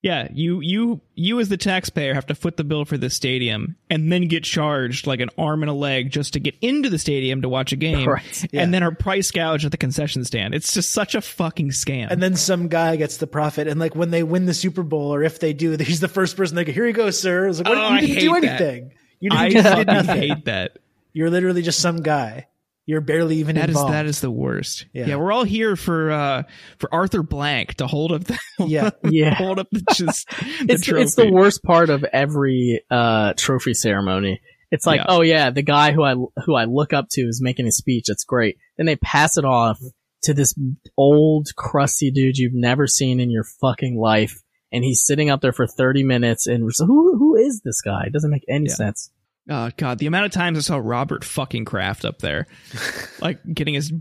Yeah, 0.08 0.28
you 0.32 0.60
you 0.60 1.02
you 1.16 1.38
as 1.38 1.50
the 1.50 1.58
taxpayer 1.58 2.14
have 2.14 2.24
to 2.28 2.34
foot 2.34 2.56
the 2.56 2.64
bill 2.64 2.86
for 2.86 2.96
the 2.96 3.10
stadium 3.10 3.76
and 3.90 4.10
then 4.10 4.26
get 4.26 4.42
charged 4.42 5.06
like 5.06 5.20
an 5.20 5.28
arm 5.36 5.62
and 5.62 5.68
a 5.68 5.74
leg 5.74 6.10
just 6.10 6.32
to 6.32 6.40
get 6.40 6.54
into 6.62 6.88
the 6.88 6.98
stadium 6.98 7.42
to 7.42 7.48
watch 7.50 7.72
a 7.72 7.76
game. 7.76 7.98
Right. 8.08 8.46
Yeah. 8.50 8.62
And 8.62 8.72
then 8.72 8.82
are 8.82 8.90
price 8.90 9.30
gouged 9.30 9.66
at 9.66 9.70
the 9.70 9.76
concession 9.76 10.24
stand. 10.24 10.54
It's 10.54 10.72
just 10.72 10.92
such 10.92 11.14
a 11.14 11.20
fucking 11.20 11.70
scam. 11.70 12.10
And 12.10 12.22
then 12.22 12.36
some 12.36 12.68
guy 12.68 12.96
gets 12.96 13.18
the 13.18 13.26
profit 13.26 13.68
and 13.68 13.78
like 13.78 13.94
when 13.94 14.10
they 14.10 14.22
win 14.22 14.46
the 14.46 14.54
Super 14.54 14.82
Bowl 14.82 15.12
or 15.12 15.22
if 15.22 15.40
they 15.40 15.52
do, 15.52 15.76
he's 15.80 16.00
the 16.00 16.08
first 16.08 16.38
person 16.38 16.56
they 16.56 16.64
go, 16.64 16.72
Here 16.72 16.86
you 16.86 16.94
go, 16.94 17.10
sir. 17.10 17.48
It's 17.48 17.58
like, 17.58 17.68
oh, 17.68 17.96
you 17.96 18.06
didn't 18.06 18.20
do 18.20 18.34
anything. 18.34 18.84
That. 18.88 18.94
You 19.20 19.30
didn't 19.30 19.42
I 19.42 19.48
do 19.50 19.90
anything. 19.90 20.08
I 20.08 20.16
hate 20.16 20.44
that. 20.46 20.78
You're 21.12 21.28
literally 21.28 21.60
just 21.60 21.80
some 21.80 22.00
guy. 22.00 22.46
You're 22.88 23.02
barely 23.02 23.36
even 23.36 23.56
that 23.56 23.68
involved. 23.68 23.90
Is, 23.90 23.92
that 23.92 24.06
is 24.06 24.20
the 24.22 24.30
worst. 24.30 24.86
Yeah. 24.94 25.08
yeah. 25.08 25.16
we're 25.16 25.30
all 25.30 25.44
here 25.44 25.76
for 25.76 26.10
uh 26.10 26.44
for 26.78 26.88
Arthur 26.90 27.22
Blank 27.22 27.74
to 27.74 27.86
hold 27.86 28.12
up 28.12 28.24
the 28.24 28.38
yeah 28.60 28.88
yeah 29.04 29.34
hold 29.34 29.58
up 29.58 29.68
the 29.70 29.84
just 29.92 30.26
the 30.30 30.66
it's 30.70 30.86
trophy. 30.86 31.02
it's 31.02 31.14
the 31.14 31.30
worst 31.30 31.62
part 31.62 31.90
of 31.90 32.02
every 32.04 32.80
uh 32.90 33.34
trophy 33.36 33.74
ceremony. 33.74 34.40
It's 34.70 34.86
like, 34.86 35.00
yeah. 35.00 35.06
oh 35.08 35.20
yeah, 35.20 35.50
the 35.50 35.60
guy 35.60 35.92
who 35.92 36.02
I 36.02 36.14
who 36.46 36.54
I 36.54 36.64
look 36.64 36.94
up 36.94 37.08
to 37.10 37.20
is 37.20 37.42
making 37.42 37.66
a 37.66 37.72
speech. 37.72 38.06
It's 38.08 38.24
great. 38.24 38.56
Then 38.78 38.86
they 38.86 38.96
pass 38.96 39.36
it 39.36 39.44
off 39.44 39.78
to 40.22 40.32
this 40.32 40.54
old 40.96 41.48
crusty 41.56 42.10
dude 42.10 42.38
you've 42.38 42.54
never 42.54 42.86
seen 42.86 43.20
in 43.20 43.30
your 43.30 43.44
fucking 43.60 44.00
life, 44.00 44.40
and 44.72 44.82
he's 44.82 45.04
sitting 45.04 45.28
up 45.28 45.42
there 45.42 45.52
for 45.52 45.66
thirty 45.66 46.04
minutes. 46.04 46.46
And 46.46 46.70
who 46.78 47.18
who 47.18 47.36
is 47.36 47.60
this 47.62 47.82
guy? 47.82 48.04
It 48.06 48.14
doesn't 48.14 48.30
make 48.30 48.46
any 48.48 48.68
yeah. 48.68 48.74
sense. 48.76 49.10
Oh 49.48 49.70
god, 49.76 49.98
the 49.98 50.06
amount 50.06 50.26
of 50.26 50.32
times 50.32 50.58
I 50.58 50.60
saw 50.60 50.76
Robert 50.82 51.24
fucking 51.24 51.64
Kraft 51.64 52.04
up 52.04 52.18
there, 52.18 52.46
like 53.20 53.40
getting 53.52 53.74
his 53.74 53.92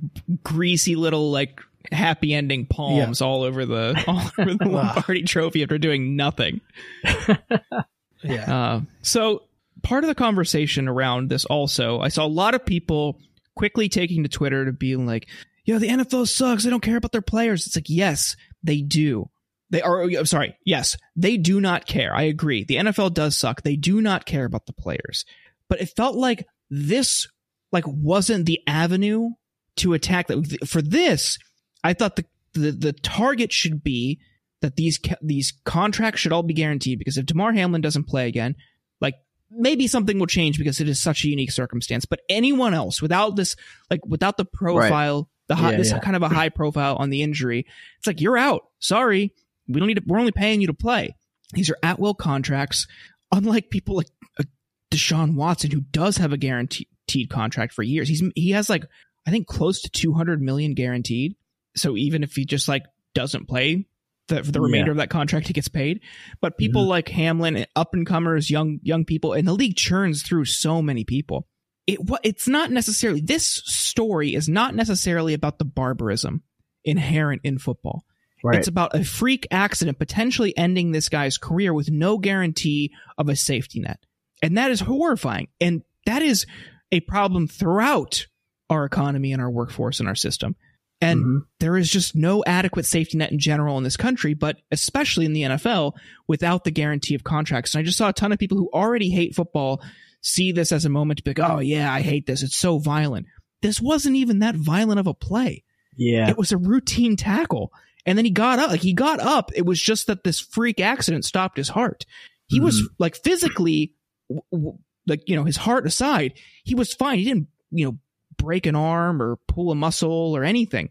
greasy 0.43 0.95
little 0.95 1.31
like 1.31 1.61
happy 1.91 2.33
ending 2.33 2.65
palms 2.65 3.21
yeah. 3.21 3.27
all 3.27 3.43
over 3.43 3.65
the 3.65 4.03
all 4.07 4.29
over 4.37 4.53
the 4.53 4.67
Lombardi 4.67 5.23
Trophy 5.23 5.63
after 5.63 5.77
doing 5.77 6.15
nothing. 6.15 6.59
yeah. 8.23 8.55
Uh, 8.55 8.81
so 9.01 9.43
part 9.83 10.03
of 10.03 10.09
the 10.09 10.15
conversation 10.15 10.87
around 10.87 11.29
this 11.29 11.45
also, 11.45 11.99
I 12.01 12.09
saw 12.09 12.25
a 12.25 12.27
lot 12.27 12.53
of 12.53 12.65
people 12.65 13.19
quickly 13.55 13.87
taking 13.87 14.23
to 14.23 14.29
Twitter 14.29 14.65
to 14.65 14.73
be 14.73 14.97
like, 14.97 15.27
"Yo, 15.63 15.79
the 15.79 15.87
NFL 15.87 16.27
sucks. 16.27 16.65
They 16.65 16.69
don't 16.69 16.81
care 16.81 16.97
about 16.97 17.13
their 17.13 17.21
players. 17.21 17.67
It's 17.67 17.75
like, 17.77 17.89
yes, 17.89 18.35
they 18.63 18.81
do. 18.81 19.29
They 19.70 19.82
are, 19.82 20.01
oh, 20.01 20.07
I'm 20.07 20.26
sorry. 20.26 20.57
Yes, 20.65 20.95
they 21.15 21.38
do 21.38 21.59
not 21.59 21.86
care. 21.86 22.15
I 22.15 22.24
agree. 22.24 22.63
The 22.63 22.78
NFL 22.78 23.13
does 23.13 23.36
suck. 23.36 23.63
They 23.63 23.76
do 23.76 24.01
not 24.01 24.26
care 24.26 24.45
about 24.45 24.65
the 24.65 24.74
players. 24.74 25.26
But 25.68 25.82
it 25.82 25.89
felt 25.95 26.15
like 26.15 26.47
this, 26.70 27.28
like, 27.72 27.84
wasn't 27.86 28.45
the 28.45 28.61
avenue 28.65 29.32
to 29.78 29.93
attack 29.93 30.28
that. 30.28 30.65
For 30.65 30.82
this, 30.82 31.38
I 31.84 31.93
thought 31.93 32.15
the, 32.15 32.26
the, 32.53 32.72
the 32.72 32.93
target 32.93 33.51
should 33.51 33.84
be 33.84 34.20
that 34.61 34.78
these, 34.78 34.99
these 35.22 35.53
contracts 35.65 36.22
should 36.22 36.32
all 36.32 36.43
be 36.43 36.53
guaranteed 36.53 36.97
because 36.97 37.18
if 37.18 37.26
Damar 37.26 37.51
Hamlin 37.51 37.82
doesn't 37.82 38.07
play 38.07 38.28
again, 38.28 38.55
like, 39.01 39.15
maybe 39.51 39.88
something 39.88 40.18
will 40.18 40.28
change 40.28 40.57
because 40.57 40.80
it 40.80 40.88
is 40.88 40.99
such 40.99 41.26
a 41.26 41.30
unique 41.30 41.51
circumstance. 41.51 42.05
But 42.05 42.22
anyone 42.30 42.74
else 42.74 43.01
without 43.01 43.36
this, 43.36 43.57
like, 43.91 44.05
without 44.05 44.38
the 44.38 44.45
profile, 44.45 45.18
right. 45.18 45.28
the 45.47 45.55
high, 45.55 45.72
yeah, 45.72 45.78
this 45.78 45.91
yeah. 45.91 45.99
kind 45.99 46.15
of 46.15 46.24
a 46.24 46.30
high 46.30 46.49
profile 46.49 46.95
on 46.95 47.09
the 47.09 47.22
injury, 47.22 47.65
it's 47.97 48.07
like, 48.07 48.22
you're 48.22 48.38
out. 48.38 48.63
Sorry 48.80 49.34
we 49.68 49.80
don't 49.80 49.88
need 49.88 49.97
to, 49.97 50.03
we're 50.05 50.20
only 50.20 50.32
paying 50.32 50.61
you 50.61 50.68
to 50.68 50.74
play. 50.74 51.15
These 51.53 51.70
are 51.70 51.78
at 51.84 51.99
will 51.99 52.13
contracts, 52.13 52.88
unlike 53.32 53.70
people 53.70 53.95
like 53.95 54.09
uh, 54.39 54.43
Deshaun 54.91 55.36
Watson, 55.36 55.72
who 55.72 55.82
does 55.82 56.18
have 56.18 56.34
a 56.34 56.38
guaranteed 56.38 56.88
contract 57.30 57.74
for 57.74 57.84
years. 57.84 58.07
He's, 58.07 58.24
he 58.36 58.51
has 58.51 58.70
like, 58.70 58.86
I 59.26 59.32
think 59.32 59.47
close 59.47 59.82
to 59.82 59.89
200 59.89 60.41
million 60.41 60.74
guaranteed. 60.74 61.36
So 61.76 61.95
even 61.95 62.24
if 62.24 62.34
he 62.34 62.45
just 62.45 62.68
like 62.68 62.84
doesn't 63.13 63.47
play 63.47 63.86
the, 64.28 64.43
for 64.43 64.51
the 64.51 64.61
remainder 64.61 64.88
yeah. 64.88 64.91
of 64.91 64.97
that 64.97 65.09
contract, 65.09 65.47
he 65.47 65.53
gets 65.53 65.68
paid. 65.68 66.01
But 66.41 66.57
people 66.57 66.84
mm-hmm. 66.84 66.89
like 66.89 67.09
Hamlin, 67.09 67.65
up 67.76 67.93
and 67.93 68.05
comers, 68.05 68.49
young, 68.49 68.80
young 68.84 69.05
people, 69.05 69.34
and 69.34 69.47
the 69.47 69.53
league 69.53 69.76
churns 69.76 70.24
through 70.24 70.45
so 70.45 70.82
many 70.82 71.03
people. 71.03 71.47
It, 71.86 71.99
it's 72.24 72.47
not 72.47 72.72
necessarily, 72.72 73.22
this 73.22 73.61
story 73.65 74.36
is 74.36 74.49
not 74.49 74.76
necessarily 74.76 75.34
about 75.34 75.59
the 75.59 75.65
barbarism 75.65 76.43
inherent 76.84 77.41
in 77.43 77.57
football. 77.57 78.03
Right. 78.43 78.59
It's 78.59 78.67
about 78.67 78.95
a 78.95 79.03
freak 79.03 79.47
accident 79.51 79.97
potentially 79.97 80.55
ending 80.57 80.91
this 80.91 81.09
guy's 81.09 81.38
career 81.38 81.73
with 81.73 81.89
no 81.89 82.17
guarantee 82.17 82.91
of 83.17 83.29
a 83.29 83.35
safety 83.35 83.79
net. 83.79 83.99
And 84.41 84.57
that 84.57 84.71
is 84.71 84.81
horrifying. 84.81 85.47
And 85.59 85.83
that 86.05 86.21
is 86.21 86.45
a 86.91 86.99
problem 87.01 87.47
throughout 87.47 88.27
our 88.69 88.85
economy 88.85 89.33
and 89.33 89.41
our 89.41 89.49
workforce 89.49 89.99
and 89.99 90.07
our 90.07 90.15
system. 90.15 90.55
And 90.99 91.19
mm-hmm. 91.19 91.38
there 91.59 91.77
is 91.77 91.91
just 91.91 92.15
no 92.15 92.43
adequate 92.45 92.85
safety 92.85 93.17
net 93.17 93.31
in 93.31 93.39
general 93.39 93.77
in 93.77 93.83
this 93.83 93.97
country, 93.97 94.33
but 94.33 94.57
especially 94.71 95.25
in 95.25 95.33
the 95.33 95.43
NFL 95.43 95.93
without 96.27 96.63
the 96.63 96.71
guarantee 96.71 97.15
of 97.15 97.23
contracts. 97.23 97.73
And 97.73 97.81
I 97.81 97.83
just 97.83 97.97
saw 97.97 98.09
a 98.09 98.13
ton 98.13 98.31
of 98.31 98.39
people 98.39 98.57
who 98.57 98.69
already 98.73 99.09
hate 99.09 99.35
football 99.35 99.81
see 100.21 100.51
this 100.51 100.71
as 100.71 100.85
a 100.85 100.89
moment 100.89 101.17
to 101.17 101.23
be 101.23 101.31
like, 101.31 101.51
oh, 101.51 101.59
yeah, 101.59 101.91
I 101.91 102.01
hate 102.01 102.25
this. 102.25 102.41
It's 102.41 102.57
so 102.57 102.79
violent. 102.79 103.27
This 103.61 103.79
wasn't 103.79 104.15
even 104.15 104.39
that 104.39 104.55
violent 104.55 104.99
of 104.99 105.07
a 105.07 105.13
play. 105.13 105.63
Yeah. 105.95 106.29
It 106.29 106.38
was 106.38 106.51
a 106.51 106.57
routine 106.57 107.15
tackle. 107.15 107.71
And 108.07 108.17
then 108.17 108.23
he 108.23 108.31
got 108.31 108.57
up, 108.57 108.71
like 108.71 108.81
he 108.81 108.93
got 108.93 109.19
up. 109.19 109.51
It 109.53 109.65
was 109.65 109.81
just 109.81 110.07
that 110.07 110.23
this 110.23 110.39
freak 110.39 110.79
accident 110.79 111.25
stopped 111.25 111.57
his 111.57 111.67
heart. 111.67 112.05
He 112.47 112.57
mm-hmm. 112.57 112.65
was 112.65 112.89
like 112.97 113.17
physically, 113.17 113.93
w- 114.29 114.41
w- 114.51 114.77
like, 115.05 115.27
you 115.27 115.35
know, 115.35 115.43
his 115.43 115.57
heart 115.57 115.85
aside, 115.85 116.33
he 116.63 116.73
was 116.73 116.93
fine. 116.93 117.19
He 117.19 117.25
didn't, 117.25 117.49
you 117.69 117.85
know, 117.85 117.97
break 118.37 118.65
an 118.65 118.75
arm 118.75 119.21
or 119.21 119.35
pull 119.47 119.71
a 119.71 119.75
muscle 119.75 120.35
or 120.35 120.45
anything. 120.45 120.89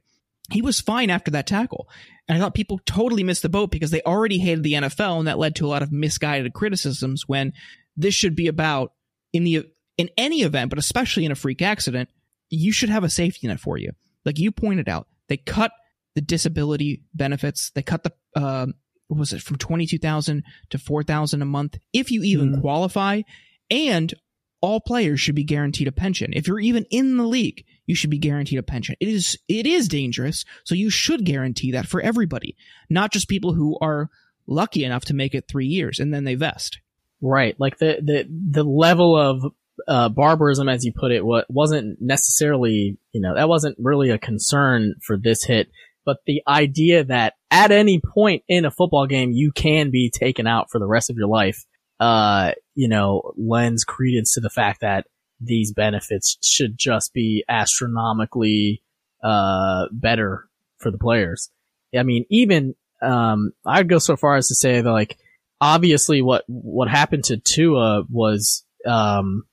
He 0.50 0.60
was 0.60 0.80
fine 0.80 1.08
after 1.08 1.30
that 1.32 1.46
tackle. 1.46 1.88
And 2.28 2.36
I 2.36 2.40
thought 2.40 2.54
people 2.54 2.80
totally 2.84 3.24
missed 3.24 3.42
the 3.42 3.48
boat 3.48 3.70
because 3.70 3.90
they 3.90 4.02
already 4.02 4.38
hated 4.38 4.62
the 4.62 4.74
NFL 4.74 5.18
and 5.18 5.26
that 5.26 5.38
led 5.38 5.56
to 5.56 5.66
a 5.66 5.68
lot 5.68 5.82
of 5.82 5.90
misguided 5.90 6.52
criticisms 6.52 7.26
when 7.26 7.54
this 7.96 8.14
should 8.14 8.36
be 8.36 8.46
about 8.46 8.92
in 9.32 9.44
the, 9.44 9.64
in 9.96 10.10
any 10.18 10.42
event, 10.42 10.68
but 10.68 10.78
especially 10.78 11.24
in 11.24 11.32
a 11.32 11.36
freak 11.36 11.62
accident, 11.62 12.10
you 12.50 12.72
should 12.72 12.90
have 12.90 13.04
a 13.04 13.10
safety 13.10 13.46
net 13.46 13.58
for 13.58 13.78
you. 13.78 13.92
Like 14.26 14.38
you 14.38 14.52
pointed 14.52 14.88
out, 14.88 15.08
they 15.28 15.38
cut 15.38 15.72
the 16.16 16.22
disability 16.22 17.02
benefits. 17.14 17.70
They 17.70 17.82
cut 17.82 18.02
the 18.02 18.12
uh, 18.34 18.66
what 19.06 19.20
was 19.20 19.32
it 19.32 19.42
from 19.42 19.58
twenty 19.58 19.86
two 19.86 19.98
thousand 19.98 20.42
to 20.70 20.78
four 20.78 21.04
thousand 21.04 21.42
a 21.42 21.44
month 21.44 21.78
if 21.92 22.10
you 22.10 22.22
even 22.24 22.56
mm. 22.56 22.60
qualify, 22.60 23.22
and 23.70 24.12
all 24.60 24.80
players 24.80 25.20
should 25.20 25.34
be 25.34 25.44
guaranteed 25.44 25.86
a 25.86 25.92
pension. 25.92 26.32
If 26.32 26.48
you're 26.48 26.58
even 26.58 26.86
in 26.90 27.18
the 27.18 27.26
league, 27.26 27.64
you 27.84 27.94
should 27.94 28.10
be 28.10 28.18
guaranteed 28.18 28.58
a 28.58 28.64
pension. 28.64 28.96
It 28.98 29.08
is 29.08 29.38
it 29.46 29.66
is 29.66 29.88
dangerous, 29.88 30.44
so 30.64 30.74
you 30.74 30.90
should 30.90 31.24
guarantee 31.24 31.72
that 31.72 31.86
for 31.86 32.00
everybody, 32.00 32.56
not 32.90 33.12
just 33.12 33.28
people 33.28 33.52
who 33.52 33.78
are 33.80 34.08
lucky 34.46 34.84
enough 34.84 35.04
to 35.04 35.14
make 35.14 35.34
it 35.34 35.46
three 35.46 35.66
years 35.66 35.98
and 35.98 36.12
then 36.12 36.24
they 36.24 36.34
vest. 36.34 36.80
Right, 37.20 37.54
like 37.60 37.76
the 37.78 37.98
the 38.02 38.26
the 38.50 38.64
level 38.64 39.18
of 39.18 39.52
uh, 39.86 40.08
barbarism, 40.08 40.68
as 40.70 40.84
you 40.84 40.92
put 40.98 41.12
it, 41.12 41.24
what 41.24 41.44
wasn't 41.50 41.98
necessarily 42.00 42.96
you 43.12 43.20
know 43.20 43.34
that 43.34 43.50
wasn't 43.50 43.76
really 43.78 44.08
a 44.08 44.18
concern 44.18 44.94
for 45.02 45.18
this 45.18 45.44
hit 45.44 45.68
but 46.07 46.18
the 46.24 46.40
idea 46.48 47.04
that 47.04 47.34
at 47.50 47.72
any 47.72 48.00
point 48.00 48.44
in 48.48 48.64
a 48.64 48.70
football 48.70 49.07
game 49.07 49.32
you 49.32 49.52
can 49.52 49.90
be 49.90 50.11
taken 50.11 50.46
out 50.46 50.68
for 50.70 50.78
the 50.78 50.86
rest 50.86 51.11
of 51.11 51.16
your 51.16 51.28
life, 51.28 51.64
uh, 52.00 52.52
you 52.74 52.88
know, 52.88 53.32
lends 53.36 53.84
credence 53.84 54.34
to 54.34 54.40
the 54.40 54.48
fact 54.48 54.80
that 54.80 55.07
these 55.40 55.74
benefits 55.74 56.38
should 56.42 56.78
just 56.78 57.12
be 57.12 57.44
astronomically 57.48 58.82
uh, 59.22 59.86
better 59.92 60.48
for 60.78 60.90
the 60.90 60.98
players. 60.98 61.50
I 61.94 62.02
mean, 62.02 62.24
even 62.30 62.74
um, 63.02 63.52
I'd 63.64 63.88
go 63.88 63.98
so 63.98 64.16
far 64.16 64.36
as 64.36 64.48
to 64.48 64.54
say 64.54 64.80
that, 64.80 64.90
like, 64.90 65.18
obviously, 65.61 66.22
what 66.22 66.44
what 66.46 66.88
happened 66.88 67.24
to 67.24 67.38
Tua 67.38 68.04
was 68.11 68.64
um, 68.86 69.44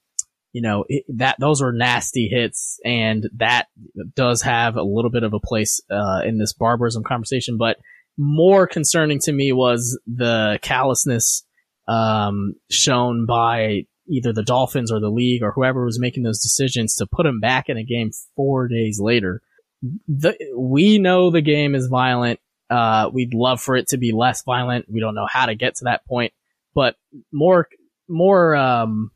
you 0.54 0.62
know, 0.62 0.86
it, 0.88 1.04
that 1.10 1.36
those 1.40 1.62
were 1.62 1.74
nasty 1.74 2.30
hits, 2.30 2.80
and 2.86 3.28
that 3.36 3.68
does 4.16 4.44
have 4.44 4.78
a 4.78 4.84
little 4.84 5.12
bit 5.12 5.24
of 5.24 5.34
a 5.34 5.40
place 5.40 5.82
uh, 5.92 6.22
in 6.24 6.38
this 6.38 6.54
barbarism 6.54 7.04
conversation. 7.04 7.58
But 7.58 7.78
more 8.18 8.68
concerning 8.68 9.20
to 9.22 9.34
me 9.34 9.52
was 9.52 10.00
the 10.06 10.60
callousness 10.62 11.44
um, 11.88 12.54
shown 12.70 13.26
by 13.26 13.88
either 14.08 14.32
the 14.32 14.44
Dolphins 14.44 14.92
or 14.92 15.00
the 15.00 15.10
league 15.10 15.42
or 15.42 15.52
whoever 15.52 15.86
was 15.86 16.00
making 16.00 16.24
those 16.24 16.42
decisions 16.42 16.96
to 16.96 17.08
put 17.08 17.26
him 17.26 17.40
back 17.40 17.68
in 17.68 17.78
a 17.78 17.84
game 17.84 18.12
four 18.36 18.68
days 18.68 19.00
later. 19.02 19.42
The, 20.08 20.38
we 20.56 21.00
know 21.00 21.32
the 21.32 21.42
game 21.42 21.74
is 21.74 21.88
violent. 21.88 22.40
Uh, 22.70 23.10
we'd 23.12 23.34
love 23.34 23.60
for 23.60 23.76
it 23.76 23.88
to 23.88 23.98
be 23.98 24.12
less 24.12 24.44
violent. 24.44 24.86
We 24.88 25.00
don't 25.00 25.16
know 25.16 25.28
how 25.28 25.48
to 25.48 25.56
get 25.56 25.76
to 25.76 25.86
that 25.86 26.06
point, 26.06 26.34
but 26.76 26.96
more, 27.32 27.68
more, 28.08 28.56
um, 28.56 29.12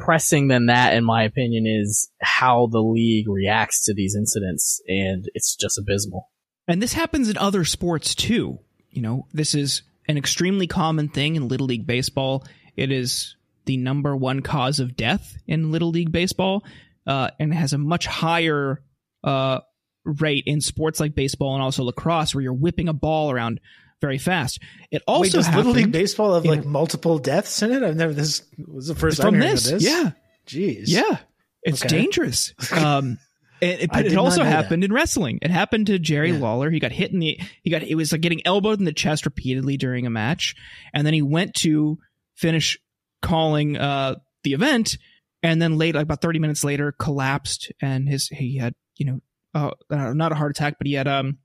pressing 0.00 0.48
than 0.48 0.66
that, 0.66 0.94
in 0.94 1.04
my 1.04 1.22
opinion, 1.22 1.66
is 1.66 2.10
how 2.20 2.66
the 2.66 2.80
league 2.80 3.28
reacts 3.28 3.84
to 3.84 3.94
these 3.94 4.16
incidents, 4.16 4.80
and 4.88 5.30
it's 5.34 5.54
just 5.54 5.78
abysmal. 5.78 6.28
And 6.66 6.82
this 6.82 6.94
happens 6.94 7.28
in 7.28 7.36
other 7.36 7.64
sports 7.64 8.14
too. 8.14 8.58
You 8.90 9.02
know, 9.02 9.26
this 9.32 9.54
is 9.54 9.82
an 10.08 10.16
extremely 10.16 10.66
common 10.66 11.08
thing 11.08 11.36
in 11.36 11.48
Little 11.48 11.66
League 11.66 11.86
Baseball. 11.86 12.44
It 12.76 12.90
is 12.90 13.36
the 13.66 13.76
number 13.76 14.16
one 14.16 14.40
cause 14.40 14.80
of 14.80 14.96
death 14.96 15.36
in 15.46 15.70
Little 15.70 15.90
League 15.90 16.10
Baseball, 16.10 16.64
uh, 17.06 17.30
and 17.38 17.54
has 17.54 17.72
a 17.72 17.78
much 17.78 18.06
higher 18.06 18.82
uh, 19.22 19.60
rate 20.04 20.44
in 20.46 20.60
sports 20.60 20.98
like 20.98 21.14
baseball 21.14 21.54
and 21.54 21.62
also 21.62 21.84
lacrosse, 21.84 22.34
where 22.34 22.42
you're 22.42 22.52
whipping 22.52 22.88
a 22.88 22.94
ball 22.94 23.30
around 23.30 23.60
very 24.00 24.18
fast. 24.18 24.60
It 24.90 25.02
also 25.06 25.22
Wait, 25.22 25.32
does 25.32 25.54
Little 25.54 25.72
League 25.72 25.92
Baseball 25.92 26.34
have 26.34 26.44
like 26.44 26.64
multiple 26.64 27.18
deaths 27.18 27.62
in 27.62 27.72
it? 27.72 27.82
I've 27.82 27.96
never. 27.96 28.12
This 28.12 28.42
was 28.66 28.88
the 28.88 28.94
first 28.94 29.20
from 29.20 29.34
time 29.34 29.40
this. 29.40 29.70
this. 29.70 29.82
Yeah. 29.82 30.12
Jeez. 30.46 30.84
Yeah. 30.86 31.18
It's 31.62 31.84
okay. 31.84 31.96
dangerous. 31.96 32.54
Um, 32.72 33.18
it, 33.60 33.82
it, 33.82 34.06
it 34.06 34.16
also 34.16 34.42
happened 34.42 34.82
that. 34.82 34.86
in 34.86 34.92
wrestling. 34.92 35.38
It 35.42 35.50
happened 35.50 35.86
to 35.88 35.98
Jerry 35.98 36.32
yeah. 36.32 36.38
Lawler. 36.38 36.70
He 36.70 36.80
got 36.80 36.92
hit 36.92 37.12
in 37.12 37.18
the. 37.18 37.38
He 37.62 37.70
got. 37.70 37.82
It 37.82 37.94
was 37.94 38.12
like 38.12 38.20
getting 38.20 38.40
elbowed 38.46 38.78
in 38.78 38.84
the 38.84 38.92
chest 38.92 39.26
repeatedly 39.26 39.76
during 39.76 40.06
a 40.06 40.10
match, 40.10 40.54
and 40.94 41.06
then 41.06 41.14
he 41.14 41.22
went 41.22 41.54
to 41.56 41.98
finish 42.34 42.78
calling 43.22 43.76
uh, 43.76 44.16
the 44.44 44.54
event, 44.54 44.96
and 45.42 45.60
then 45.60 45.76
late, 45.76 45.94
like 45.94 46.04
about 46.04 46.22
thirty 46.22 46.38
minutes 46.38 46.64
later, 46.64 46.92
collapsed, 46.92 47.72
and 47.80 48.08
his 48.08 48.28
he 48.28 48.56
had 48.56 48.74
you 48.96 49.06
know 49.06 49.20
uh 49.54 49.70
not 49.90 50.32
a 50.32 50.36
heart 50.36 50.52
attack, 50.52 50.76
but 50.78 50.86
he 50.86 50.94
had 50.94 51.08
um 51.08 51.38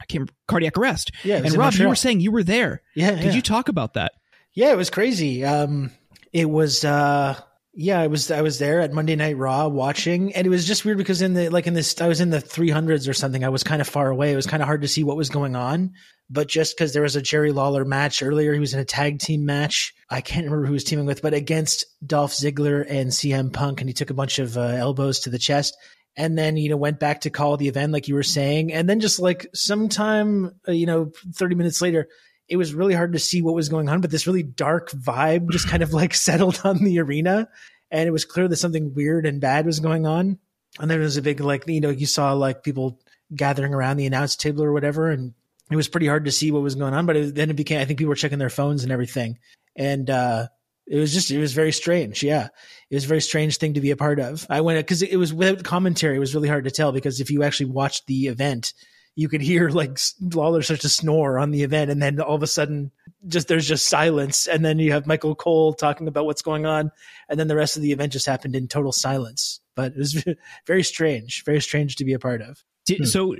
I 0.00 0.04
can't 0.06 0.30
cardiac 0.46 0.76
arrest. 0.78 1.12
Yeah. 1.24 1.36
And 1.36 1.52
Rob, 1.54 1.74
you 1.74 1.88
were 1.88 1.94
saying 1.94 2.20
you 2.20 2.32
were 2.32 2.44
there. 2.44 2.82
Yeah. 2.94 3.16
Could 3.16 3.24
yeah. 3.24 3.32
you 3.32 3.42
talk 3.42 3.68
about 3.68 3.94
that? 3.94 4.12
Yeah, 4.54 4.72
it 4.72 4.76
was 4.76 4.90
crazy. 4.90 5.44
Um, 5.44 5.92
it 6.32 6.48
was, 6.48 6.84
uh, 6.84 7.40
yeah, 7.80 8.00
I 8.00 8.08
was 8.08 8.32
I 8.32 8.42
was 8.42 8.58
there 8.58 8.80
at 8.80 8.92
Monday 8.92 9.14
Night 9.14 9.36
Raw 9.36 9.68
watching, 9.68 10.34
and 10.34 10.44
it 10.44 10.50
was 10.50 10.66
just 10.66 10.84
weird 10.84 10.98
because 10.98 11.22
in 11.22 11.34
the 11.34 11.48
like 11.48 11.68
in 11.68 11.74
this 11.74 12.00
I 12.00 12.08
was 12.08 12.20
in 12.20 12.30
the 12.30 12.38
300s 12.38 13.08
or 13.08 13.12
something. 13.12 13.44
I 13.44 13.50
was 13.50 13.62
kind 13.62 13.80
of 13.80 13.86
far 13.86 14.10
away. 14.10 14.32
It 14.32 14.36
was 14.36 14.48
kind 14.48 14.62
of 14.62 14.66
hard 14.66 14.82
to 14.82 14.88
see 14.88 15.04
what 15.04 15.16
was 15.16 15.28
going 15.28 15.54
on. 15.54 15.92
But 16.28 16.48
just 16.48 16.76
because 16.76 16.92
there 16.92 17.02
was 17.02 17.14
a 17.14 17.22
Jerry 17.22 17.52
Lawler 17.52 17.84
match 17.84 18.20
earlier, 18.20 18.52
he 18.52 18.58
was 18.58 18.74
in 18.74 18.80
a 18.80 18.84
tag 18.84 19.20
team 19.20 19.46
match. 19.46 19.94
I 20.10 20.20
can't 20.20 20.44
remember 20.44 20.66
who 20.66 20.72
he 20.72 20.74
was 20.74 20.84
teaming 20.84 21.06
with, 21.06 21.22
but 21.22 21.34
against 21.34 21.84
Dolph 22.04 22.32
Ziggler 22.32 22.84
and 22.86 23.10
CM 23.10 23.52
Punk, 23.52 23.80
and 23.80 23.88
he 23.88 23.94
took 23.94 24.10
a 24.10 24.14
bunch 24.14 24.40
of 24.40 24.58
uh, 24.58 24.62
elbows 24.62 25.20
to 25.20 25.30
the 25.30 25.38
chest 25.38 25.76
and 26.18 26.36
then 26.36 26.56
you 26.56 26.68
know 26.68 26.76
went 26.76 26.98
back 26.98 27.22
to 27.22 27.30
call 27.30 27.56
the 27.56 27.68
event 27.68 27.92
like 27.92 28.08
you 28.08 28.14
were 28.14 28.22
saying. 28.22 28.72
And 28.72 28.88
then 28.88 29.00
just 29.00 29.20
like 29.20 29.46
sometime 29.54 30.54
uh, 30.68 30.72
you 30.72 30.84
know 30.84 31.12
30 31.34 31.54
minutes 31.54 31.80
later 31.80 32.08
it 32.48 32.56
was 32.56 32.74
really 32.74 32.94
hard 32.94 33.12
to 33.12 33.18
see 33.18 33.40
what 33.40 33.54
was 33.54 33.68
going 33.68 33.88
on 33.88 34.00
but 34.00 34.10
this 34.10 34.26
really 34.26 34.42
dark 34.42 34.90
vibe 34.90 35.50
just 35.50 35.68
kind 35.68 35.82
of 35.82 35.92
like 35.92 36.14
settled 36.28 36.60
on 36.64 36.82
the 36.84 36.98
arena. 36.98 37.48
And 37.90 38.06
it 38.06 38.12
was 38.12 38.26
clear 38.26 38.48
that 38.48 38.56
something 38.56 38.92
weird 38.94 39.24
and 39.24 39.40
bad 39.40 39.64
was 39.64 39.80
going 39.80 40.06
on. 40.06 40.38
And 40.78 40.90
then 40.90 40.98
there 40.98 41.04
was 41.04 41.16
a 41.16 41.22
big 41.22 41.40
like 41.40 41.66
you 41.66 41.80
know 41.80 41.90
you 41.90 42.06
saw 42.06 42.32
like 42.34 42.62
people 42.62 43.00
gathering 43.34 43.74
around 43.74 43.96
the 43.96 44.06
announce 44.06 44.36
table 44.36 44.64
or 44.64 44.72
whatever, 44.72 45.10
and 45.10 45.34
it 45.70 45.76
was 45.76 45.88
pretty 45.88 46.06
hard 46.06 46.24
to 46.24 46.32
see 46.32 46.50
what 46.50 46.62
was 46.62 46.74
going 46.74 46.94
on. 46.94 47.06
But 47.06 47.16
it, 47.16 47.34
then 47.34 47.50
it 47.50 47.56
became, 47.56 47.80
I 47.80 47.84
think 47.84 47.98
people 47.98 48.10
were 48.10 48.16
checking 48.16 48.38
their 48.38 48.50
phones 48.50 48.82
and 48.82 48.92
everything, 48.92 49.38
and 49.76 50.08
uh, 50.08 50.48
it 50.90 50.98
was 50.98 51.12
just, 51.12 51.30
it 51.30 51.38
was 51.38 51.52
very 51.52 51.72
strange. 51.72 52.22
Yeah, 52.22 52.48
it 52.90 52.94
was 52.94 53.04
a 53.04 53.08
very 53.08 53.20
strange 53.20 53.58
thing 53.58 53.74
to 53.74 53.80
be 53.80 53.90
a 53.90 53.96
part 53.96 54.18
of. 54.18 54.46
I 54.48 54.60
went 54.60 54.78
because 54.78 55.02
it 55.02 55.16
was 55.16 55.32
without 55.34 55.64
commentary. 55.64 56.16
It 56.16 56.20
was 56.20 56.34
really 56.34 56.48
hard 56.48 56.64
to 56.64 56.70
tell 56.70 56.92
because 56.92 57.20
if 57.20 57.30
you 57.30 57.42
actually 57.42 57.70
watched 57.70 58.06
the 58.06 58.26
event, 58.26 58.72
you 59.18 59.28
could 59.28 59.42
hear 59.42 59.68
like 59.68 59.98
Lawler 60.20 60.62
start 60.62 60.80
to 60.82 60.88
snore 60.88 61.40
on 61.40 61.50
the 61.50 61.64
event, 61.64 61.90
and 61.90 62.00
then 62.00 62.20
all 62.20 62.36
of 62.36 62.42
a 62.42 62.46
sudden, 62.46 62.92
just 63.26 63.48
there's 63.48 63.66
just 63.66 63.88
silence, 63.88 64.46
and 64.46 64.64
then 64.64 64.78
you 64.78 64.92
have 64.92 65.08
Michael 65.08 65.34
Cole 65.34 65.74
talking 65.74 66.06
about 66.06 66.24
what's 66.24 66.40
going 66.40 66.66
on, 66.66 66.92
and 67.28 67.38
then 67.38 67.48
the 67.48 67.56
rest 67.56 67.76
of 67.76 67.82
the 67.82 67.90
event 67.90 68.12
just 68.12 68.26
happened 68.26 68.54
in 68.54 68.68
total 68.68 68.92
silence. 68.92 69.60
But 69.74 69.92
it 69.92 69.98
was 69.98 70.24
very 70.66 70.84
strange, 70.84 71.44
very 71.44 71.60
strange 71.60 71.96
to 71.96 72.04
be 72.04 72.12
a 72.12 72.18
part 72.20 72.42
of. 72.42 72.62
Did, 72.88 72.98
hmm. 73.00 73.04
so 73.04 73.36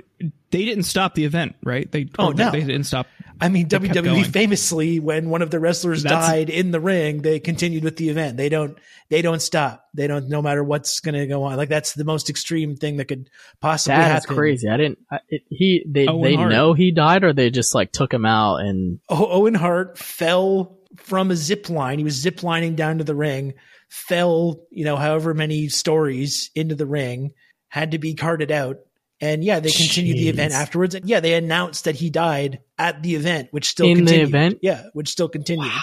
they 0.51 0.65
didn't 0.65 0.83
stop 0.83 1.15
the 1.15 1.25
event, 1.25 1.55
right? 1.63 1.91
They 1.91 2.07
oh 2.19 2.29
no, 2.29 2.51
they 2.51 2.61
didn't 2.61 2.85
stop. 2.85 3.07
I 3.41 3.49
mean, 3.49 3.67
WWE 3.67 4.25
famously, 4.25 4.99
when 4.99 5.29
one 5.29 5.41
of 5.41 5.49
the 5.49 5.59
wrestlers 5.59 6.03
That's, 6.03 6.27
died 6.27 6.49
in 6.49 6.71
the 6.71 6.79
ring, 6.79 7.21
they 7.21 7.39
continued 7.39 7.83
with 7.83 7.95
the 7.95 8.09
event. 8.09 8.37
They 8.37 8.49
don't 8.49 8.77
they 9.09 9.21
don't 9.21 9.41
stop. 9.41 9.87
They 9.93 10.07
don't 10.07 10.29
no 10.29 10.41
matter 10.41 10.63
what's 10.63 10.99
going 10.99 11.15
to 11.15 11.25
go 11.25 11.43
on. 11.43 11.57
Like 11.57 11.69
that's 11.69 11.93
the 11.93 12.03
most 12.03 12.29
extreme 12.29 12.75
thing 12.75 12.97
that 12.97 13.05
could 13.05 13.29
possibly 13.61 13.95
that 13.95 14.03
happen. 14.03 14.13
That's 14.13 14.25
crazy. 14.25 14.69
I 14.69 14.77
didn't. 14.77 14.99
I, 15.11 15.19
it, 15.29 15.41
he 15.49 15.85
they 15.87 16.07
Owen 16.07 16.21
they 16.21 16.35
Hart. 16.35 16.51
know 16.51 16.73
he 16.73 16.91
died, 16.91 17.23
or 17.23 17.33
they 17.33 17.49
just 17.49 17.73
like 17.73 17.91
took 17.91 18.13
him 18.13 18.25
out 18.25 18.57
and. 18.57 18.99
Owen 19.09 19.55
Hart 19.55 19.97
fell 19.97 20.77
from 20.97 21.31
a 21.31 21.35
zip 21.35 21.69
line. 21.69 21.97
He 21.97 22.03
was 22.03 22.15
zip 22.15 22.43
lining 22.43 22.75
down 22.75 22.97
to 22.97 23.03
the 23.03 23.15
ring, 23.15 23.53
fell 23.89 24.59
you 24.69 24.85
know 24.85 24.97
however 24.97 25.33
many 25.33 25.69
stories 25.69 26.51
into 26.55 26.75
the 26.75 26.85
ring, 26.85 27.31
had 27.69 27.91
to 27.91 27.97
be 27.97 28.15
carted 28.15 28.51
out 28.51 28.79
and 29.21 29.43
yeah, 29.43 29.59
they 29.59 29.71
continued 29.71 30.15
Jeez. 30.15 30.19
the 30.19 30.29
event 30.29 30.53
afterwards. 30.53 30.95
And 30.95 31.05
yeah, 31.05 31.19
they 31.19 31.33
announced 31.33 31.85
that 31.85 31.95
he 31.95 32.09
died 32.09 32.61
at 32.77 33.03
the 33.03 33.15
event, 33.15 33.49
which 33.51 33.67
still 33.67 33.87
in 33.87 33.97
continued. 33.97 34.27
the 34.27 34.29
event. 34.29 34.59
Yeah, 34.61 34.83
which 34.93 35.09
still 35.09 35.29
continued. 35.29 35.67
Wow. 35.67 35.81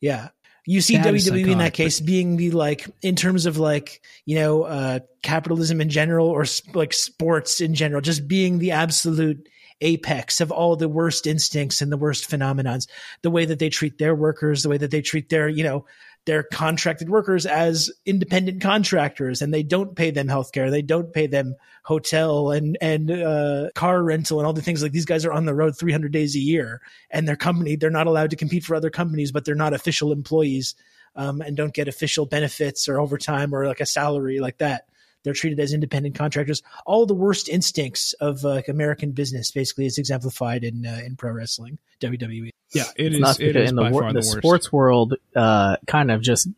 Yeah. 0.00 0.28
You 0.66 0.80
see 0.80 0.96
that 0.96 1.06
WWE 1.06 1.52
in 1.52 1.58
that 1.58 1.74
case 1.74 2.00
being 2.00 2.36
the 2.36 2.50
like 2.50 2.86
in 3.02 3.16
terms 3.16 3.44
of 3.44 3.58
like 3.58 4.02
you 4.24 4.36
know 4.36 4.62
uh, 4.62 5.00
capitalism 5.22 5.80
in 5.80 5.90
general 5.90 6.28
or 6.28 6.46
sp- 6.48 6.74
like 6.74 6.92
sports 6.94 7.60
in 7.60 7.74
general, 7.74 8.00
just 8.00 8.26
being 8.26 8.58
the 8.58 8.70
absolute 8.70 9.46
apex 9.82 10.40
of 10.40 10.50
all 10.50 10.76
the 10.76 10.88
worst 10.88 11.26
instincts 11.26 11.82
and 11.82 11.92
the 11.92 11.98
worst 11.98 12.30
phenomenons. 12.30 12.86
The 13.20 13.30
way 13.30 13.44
that 13.44 13.58
they 13.58 13.68
treat 13.68 13.98
their 13.98 14.14
workers, 14.14 14.62
the 14.62 14.70
way 14.70 14.78
that 14.78 14.90
they 14.90 15.02
treat 15.02 15.28
their 15.28 15.48
you 15.48 15.64
know 15.64 15.84
their 16.26 16.42
contracted 16.42 17.10
workers 17.10 17.44
as 17.44 17.90
independent 18.06 18.62
contractors 18.62 19.42
and 19.42 19.52
they 19.52 19.62
don't 19.62 19.94
pay 19.94 20.10
them 20.10 20.26
healthcare. 20.26 20.70
They 20.70 20.82
don't 20.82 21.12
pay 21.12 21.26
them 21.26 21.56
hotel 21.82 22.50
and, 22.50 22.78
and, 22.80 23.10
uh, 23.10 23.68
car 23.74 24.02
rental 24.02 24.38
and 24.38 24.46
all 24.46 24.54
the 24.54 24.62
things 24.62 24.82
like 24.82 24.92
these 24.92 25.04
guys 25.04 25.26
are 25.26 25.32
on 25.32 25.44
the 25.44 25.54
road 25.54 25.76
300 25.76 26.12
days 26.12 26.34
a 26.34 26.40
year 26.40 26.80
and 27.10 27.28
their 27.28 27.36
company, 27.36 27.76
they're 27.76 27.90
not 27.90 28.06
allowed 28.06 28.30
to 28.30 28.36
compete 28.36 28.64
for 28.64 28.74
other 28.74 28.90
companies, 28.90 29.32
but 29.32 29.44
they're 29.44 29.54
not 29.54 29.74
official 29.74 30.12
employees, 30.12 30.74
um, 31.16 31.40
and 31.40 31.56
don't 31.56 31.74
get 31.74 31.88
official 31.88 32.26
benefits 32.26 32.88
or 32.88 32.98
overtime 32.98 33.54
or 33.54 33.66
like 33.66 33.80
a 33.80 33.86
salary 33.86 34.40
like 34.40 34.58
that. 34.58 34.88
They're 35.24 35.32
treated 35.32 35.58
as 35.58 35.72
independent 35.72 36.14
contractors. 36.14 36.62
All 36.86 37.06
the 37.06 37.14
worst 37.14 37.48
instincts 37.48 38.12
of 38.20 38.44
uh, 38.44 38.62
American 38.68 39.12
business 39.12 39.50
basically 39.50 39.86
is 39.86 39.98
exemplified 39.98 40.64
in 40.64 40.86
uh, 40.86 41.00
in 41.04 41.16
pro 41.16 41.32
wrestling, 41.32 41.78
WWE. 42.00 42.50
Yeah, 42.72 42.84
it 42.96 43.14
is. 43.14 43.40
It 43.40 43.56
is 43.56 43.70
in 43.70 43.76
the, 43.76 43.84
the, 43.84 44.12
the 44.14 44.22
sports 44.22 44.72
world, 44.72 45.14
uh, 45.34 45.76
kind 45.86 46.10
of 46.10 46.20
just 46.20 46.48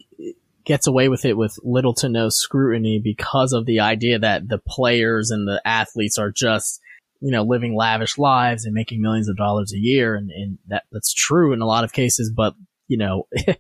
gets 0.64 0.88
away 0.88 1.08
with 1.08 1.24
it 1.24 1.36
with 1.36 1.56
little 1.62 1.94
to 1.94 2.08
no 2.08 2.28
scrutiny 2.28 2.98
because 2.98 3.52
of 3.52 3.66
the 3.66 3.80
idea 3.80 4.18
that 4.18 4.48
the 4.48 4.58
players 4.58 5.30
and 5.30 5.46
the 5.46 5.62
athletes 5.64 6.18
are 6.18 6.32
just 6.32 6.80
you 7.20 7.30
know 7.30 7.44
living 7.44 7.76
lavish 7.76 8.18
lives 8.18 8.64
and 8.64 8.74
making 8.74 9.00
millions 9.00 9.28
of 9.28 9.36
dollars 9.36 9.72
a 9.72 9.78
year, 9.78 10.16
and, 10.16 10.30
and 10.30 10.58
that 10.66 10.84
that's 10.90 11.14
true 11.14 11.52
in 11.52 11.60
a 11.60 11.66
lot 11.66 11.84
of 11.84 11.92
cases, 11.92 12.32
but 12.34 12.54
you 12.88 12.98
know. 12.98 13.28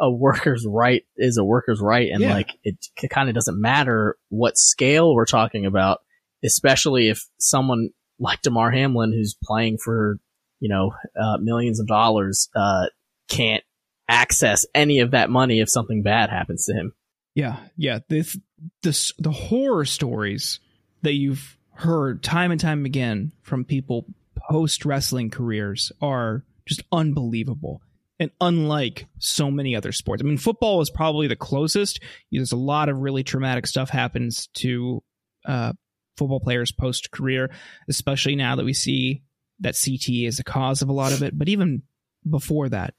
a 0.00 0.10
worker's 0.10 0.66
right 0.68 1.04
is 1.16 1.36
a 1.36 1.44
worker's 1.44 1.80
right 1.80 2.10
and 2.10 2.20
yeah. 2.20 2.34
like 2.34 2.50
it, 2.64 2.76
it 3.02 3.08
kind 3.08 3.28
of 3.28 3.34
doesn't 3.34 3.60
matter 3.60 4.16
what 4.28 4.58
scale 4.58 5.14
we're 5.14 5.24
talking 5.24 5.66
about 5.66 6.00
especially 6.44 7.08
if 7.08 7.24
someone 7.38 7.90
like 8.18 8.42
Damar 8.42 8.72
Hamlin 8.72 9.12
who's 9.12 9.36
playing 9.40 9.78
for 9.78 10.18
you 10.62 10.68
know, 10.68 10.94
uh, 11.20 11.38
millions 11.38 11.80
of 11.80 11.88
dollars, 11.88 12.48
uh, 12.54 12.86
can't 13.28 13.64
access 14.08 14.64
any 14.76 15.00
of 15.00 15.10
that 15.10 15.28
money 15.28 15.58
if 15.58 15.68
something 15.68 16.04
bad 16.04 16.30
happens 16.30 16.66
to 16.66 16.72
him. 16.72 16.94
Yeah, 17.34 17.56
yeah. 17.76 17.98
This, 18.08 18.38
this, 18.80 19.12
the 19.18 19.32
horror 19.32 19.84
stories 19.84 20.60
that 21.02 21.14
you've 21.14 21.58
heard 21.74 22.22
time 22.22 22.52
and 22.52 22.60
time 22.60 22.84
again 22.84 23.32
from 23.42 23.64
people 23.64 24.06
post 24.48 24.84
wrestling 24.84 25.30
careers 25.30 25.90
are 26.00 26.44
just 26.64 26.84
unbelievable 26.92 27.82
and 28.18 28.30
unlike 28.40 29.06
so 29.18 29.50
many 29.50 29.74
other 29.74 29.92
sports. 29.92 30.22
I 30.22 30.26
mean, 30.26 30.38
football 30.38 30.80
is 30.80 30.90
probably 30.90 31.26
the 31.26 31.36
closest. 31.36 32.00
There's 32.30 32.52
a 32.52 32.56
lot 32.56 32.88
of 32.88 32.98
really 32.98 33.24
traumatic 33.24 33.66
stuff 33.66 33.90
happens 33.90 34.48
to 34.54 35.02
uh, 35.46 35.72
football 36.16 36.40
players 36.40 36.72
post 36.72 37.10
career, 37.10 37.50
especially 37.88 38.36
now 38.36 38.56
that 38.56 38.64
we 38.64 38.74
see 38.74 39.22
that 39.60 39.74
CTE 39.74 40.26
is 40.26 40.36
the 40.36 40.44
cause 40.44 40.82
of 40.82 40.88
a 40.88 40.92
lot 40.92 41.12
of 41.12 41.22
it. 41.22 41.36
But 41.36 41.48
even 41.48 41.82
before 42.28 42.68
that, 42.68 42.94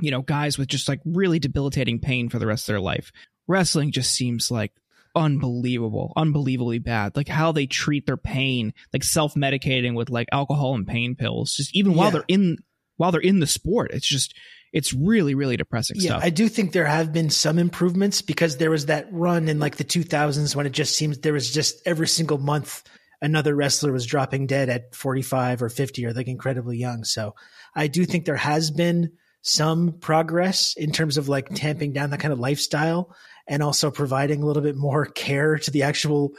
you 0.00 0.10
know, 0.10 0.22
guys 0.22 0.58
with 0.58 0.68
just 0.68 0.88
like 0.88 1.00
really 1.04 1.38
debilitating 1.38 2.00
pain 2.00 2.28
for 2.28 2.38
the 2.38 2.46
rest 2.46 2.68
of 2.68 2.72
their 2.72 2.80
life. 2.80 3.12
Wrestling 3.46 3.92
just 3.92 4.12
seems 4.12 4.50
like 4.50 4.72
unbelievable, 5.14 6.12
unbelievably 6.16 6.78
bad. 6.78 7.16
Like 7.16 7.28
how 7.28 7.52
they 7.52 7.66
treat 7.66 8.06
their 8.06 8.16
pain, 8.16 8.72
like 8.92 9.04
self 9.04 9.34
medicating 9.34 9.94
with 9.94 10.10
like 10.10 10.28
alcohol 10.32 10.74
and 10.74 10.86
pain 10.86 11.16
pills, 11.16 11.54
just 11.54 11.74
even 11.74 11.94
while 11.94 12.10
they're 12.10 12.24
in 12.28 12.58
while 13.00 13.12
they're 13.12 13.20
in 13.20 13.40
the 13.40 13.46
sport. 13.46 13.92
It's 13.92 14.06
just 14.06 14.34
it's 14.72 14.92
really 14.92 15.34
really 15.34 15.56
depressing 15.56 15.96
yeah, 15.98 16.10
stuff. 16.10 16.24
I 16.24 16.30
do 16.30 16.48
think 16.48 16.72
there 16.72 16.84
have 16.84 17.12
been 17.12 17.30
some 17.30 17.58
improvements 17.58 18.20
because 18.20 18.58
there 18.58 18.70
was 18.70 18.86
that 18.86 19.08
run 19.10 19.48
in 19.48 19.58
like 19.58 19.76
the 19.76 19.84
2000s 19.84 20.54
when 20.54 20.66
it 20.66 20.72
just 20.72 20.94
seems 20.94 21.18
there 21.18 21.32
was 21.32 21.50
just 21.50 21.80
every 21.86 22.06
single 22.06 22.38
month 22.38 22.84
another 23.22 23.54
wrestler 23.54 23.92
was 23.92 24.06
dropping 24.06 24.46
dead 24.46 24.68
at 24.68 24.94
45 24.94 25.62
or 25.62 25.68
50 25.68 26.06
or 26.06 26.12
like 26.12 26.28
incredibly 26.28 26.76
young. 26.76 27.04
So 27.04 27.34
I 27.74 27.86
do 27.86 28.04
think 28.04 28.24
there 28.24 28.36
has 28.36 28.70
been 28.70 29.12
some 29.42 29.92
progress 30.00 30.74
in 30.76 30.92
terms 30.92 31.16
of 31.16 31.28
like 31.28 31.48
tamping 31.54 31.92
down 31.92 32.10
that 32.10 32.20
kind 32.20 32.32
of 32.32 32.38
lifestyle 32.38 33.14
and 33.48 33.62
also 33.62 33.90
providing 33.90 34.42
a 34.42 34.46
little 34.46 34.62
bit 34.62 34.76
more 34.76 35.06
care 35.14 35.58
to 35.58 35.70
the 35.70 35.82
actual 35.82 36.32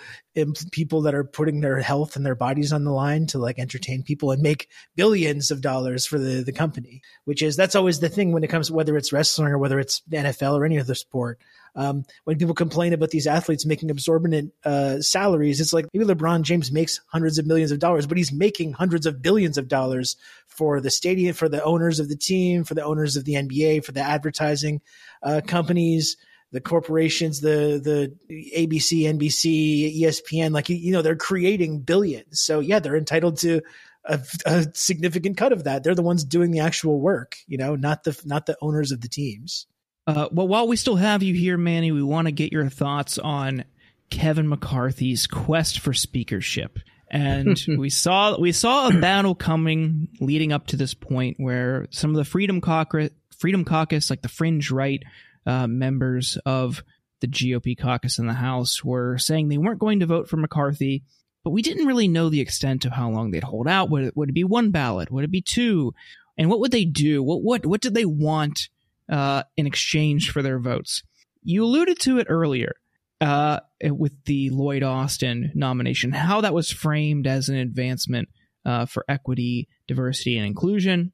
people 0.72 1.02
that 1.02 1.14
are 1.14 1.26
putting 1.26 1.60
their 1.60 1.82
health 1.82 2.16
and 2.16 2.26
their 2.26 2.36
bodies 2.36 2.72
on 2.72 2.86
the 2.86 2.92
line 2.92 3.26
to 3.28 3.38
like 3.38 3.60
entertain 3.60 4.02
people 4.02 4.32
and 4.32 4.42
make 4.42 4.70
billions 4.96 5.52
of 5.52 5.62
dollars 5.62 6.06
for 6.06 6.18
the, 6.18 6.42
the 6.42 6.54
company, 6.54 7.02
which 7.26 7.42
is, 7.42 7.58
that's 7.58 7.76
always 7.76 8.00
the 8.00 8.08
thing 8.08 8.32
when 8.32 8.44
it 8.44 8.50
comes, 8.50 8.72
whether 8.72 8.96
it's 8.96 9.12
wrestling 9.12 9.52
or 9.52 9.58
whether 9.58 9.80
it's 9.80 10.02
NFL 10.10 10.58
or 10.58 10.66
any 10.66 10.80
other 10.80 10.96
sport. 10.96 11.40
Um, 11.76 12.04
when 12.26 12.38
people 12.38 12.54
complain 12.54 12.94
about 12.94 13.12
these 13.12 13.28
athletes 13.28 13.66
making 13.66 13.92
absorbent 13.92 14.54
uh, 14.66 15.00
salaries, 15.00 15.62
it's 15.62 15.74
like 15.74 15.86
maybe 15.94 16.06
LeBron 16.06 16.42
James 16.42 16.72
makes 16.72 17.00
hundreds 17.08 17.38
of 17.38 17.46
millions 17.46 17.72
of 17.72 17.80
dollars, 17.80 18.08
but 18.08 18.18
he's 18.18 18.32
making 18.32 18.74
hundreds 18.74 19.06
of 19.06 19.22
billions 19.22 19.58
of 19.58 19.68
dollars 19.68 20.18
for 20.48 20.82
the 20.82 20.90
stadium, 20.90 21.34
for 21.34 21.48
the 21.48 21.64
owners 21.64 22.00
of 22.00 22.10
the 22.10 22.18
team, 22.18 22.64
for 22.64 22.74
the 22.74 22.84
owners 22.84 23.16
of 23.16 23.26
the 23.26 23.34
NBA, 23.34 23.86
for 23.86 23.94
the 23.94 24.02
advertising 24.02 24.82
uh, 25.24 25.42
companies, 25.46 26.18
the 26.52 26.62
corporations, 26.62 27.42
the 27.42 27.80
the 27.82 28.16
ABC, 28.30 29.04
NBC, 29.04 30.02
ESPN. 30.02 30.52
Like 30.52 30.70
you 30.70 30.92
know, 30.92 31.02
they're 31.02 31.16
creating 31.16 31.82
billions. 31.82 32.42
So 32.42 32.60
yeah, 32.60 32.80
they're 32.80 32.98
entitled 32.98 33.38
to 33.40 33.62
a, 34.06 34.20
a, 34.46 34.66
significant 34.74 35.38
cut 35.38 35.52
of 35.52 35.64
that. 35.66 35.84
They're 35.84 35.96
the 35.96 36.02
ones 36.02 36.24
doing 36.24 36.52
the 36.52 36.60
actual 36.60 37.00
work, 37.00 37.38
you 37.48 37.58
know, 37.58 37.76
not 37.76 38.04
the 38.04 38.20
not 38.26 38.46
the 38.46 38.58
owners 38.62 38.92
of 38.92 39.02
the 39.02 39.08
teams. 39.08 39.68
Uh, 40.08 40.28
well, 40.32 40.48
while 40.48 40.68
we 40.68 40.76
still 40.76 40.96
have 40.96 41.24
you 41.24 41.34
here, 41.34 41.58
Manny, 41.58 41.92
we 41.92 42.04
want 42.04 42.28
to 42.28 42.32
get 42.32 42.52
your 42.52 42.68
thoughts 42.70 43.18
on 43.18 43.64
Kevin 44.10 44.50
McCarthy's 44.50 45.28
quest 45.28 45.80
for 45.80 45.94
speakership. 45.94 46.80
And 47.10 47.60
we 47.78 47.90
saw 47.90 48.40
we 48.40 48.52
saw 48.52 48.88
a 48.88 49.00
battle 49.00 49.36
coming 49.36 50.10
leading 50.20 50.52
up 50.52 50.68
to 50.68 50.76
this 50.76 50.94
point 50.94 51.38
where 51.40 51.88
some 51.92 52.10
of 52.10 52.18
the 52.18 52.26
Freedom 52.26 52.62
Caucus, 52.62 53.12
Freedom 53.38 53.64
Caucus, 53.64 54.10
like 54.10 54.22
the 54.22 54.30
fringe 54.30 54.72
right 54.72 55.04
uh, 55.46 55.68
members 55.68 56.38
of 56.46 56.84
the 57.20 57.28
GOP 57.28 57.78
caucus 57.78 58.20
in 58.20 58.28
the 58.28 58.34
House, 58.34 58.84
were 58.84 59.18
saying 59.18 59.48
they 59.48 59.58
weren't 59.58 59.80
going 59.80 60.00
to 60.00 60.06
vote 60.06 60.28
for 60.28 60.38
McCarthy. 60.38 61.04
But 61.44 61.52
we 61.52 61.62
didn't 61.62 61.88
really 61.88 62.08
know 62.08 62.30
the 62.30 62.40
extent 62.40 62.86
of 62.86 62.92
how 62.92 63.10
long 63.10 63.32
they'd 63.32 63.44
hold 63.44 63.68
out. 63.68 63.90
Would 63.90 64.04
it, 64.04 64.18
would 64.18 64.30
it 64.30 64.34
be 64.34 64.44
one 64.44 64.70
ballot? 64.72 65.12
Would 65.12 65.24
it 65.24 65.32
be 65.32 65.42
two? 65.42 65.94
And 66.38 66.50
what 66.50 66.60
would 66.60 66.72
they 66.72 66.86
do? 66.86 67.24
What 67.24 67.42
what 67.42 67.66
what 67.66 67.82
did 67.82 67.94
they 67.96 68.06
want? 68.06 68.70
uh, 69.12 69.44
in 69.58 69.68
exchange 69.68 70.32
for 70.32 70.42
their 70.42 70.60
votes. 70.60 71.04
You 71.44 71.64
alluded 71.64 72.00
to 72.02 72.20
it 72.20 72.28
earlier 72.30 72.76
uh, 73.20 73.60
with 73.84 74.14
the 74.26 74.50
Lloyd 74.50 74.84
Austin 74.84 75.52
nomination, 75.54 76.12
how 76.12 76.42
that 76.42 76.54
was 76.54 76.72
framed 76.72 77.28
as 77.28 77.50
an 77.50 77.56
advancement 77.56 78.30
uh, 78.66 78.86
for 78.86 79.04
equity, 79.10 79.68
diversity, 79.88 80.38
and 80.38 80.46
inclusion. 80.46 81.12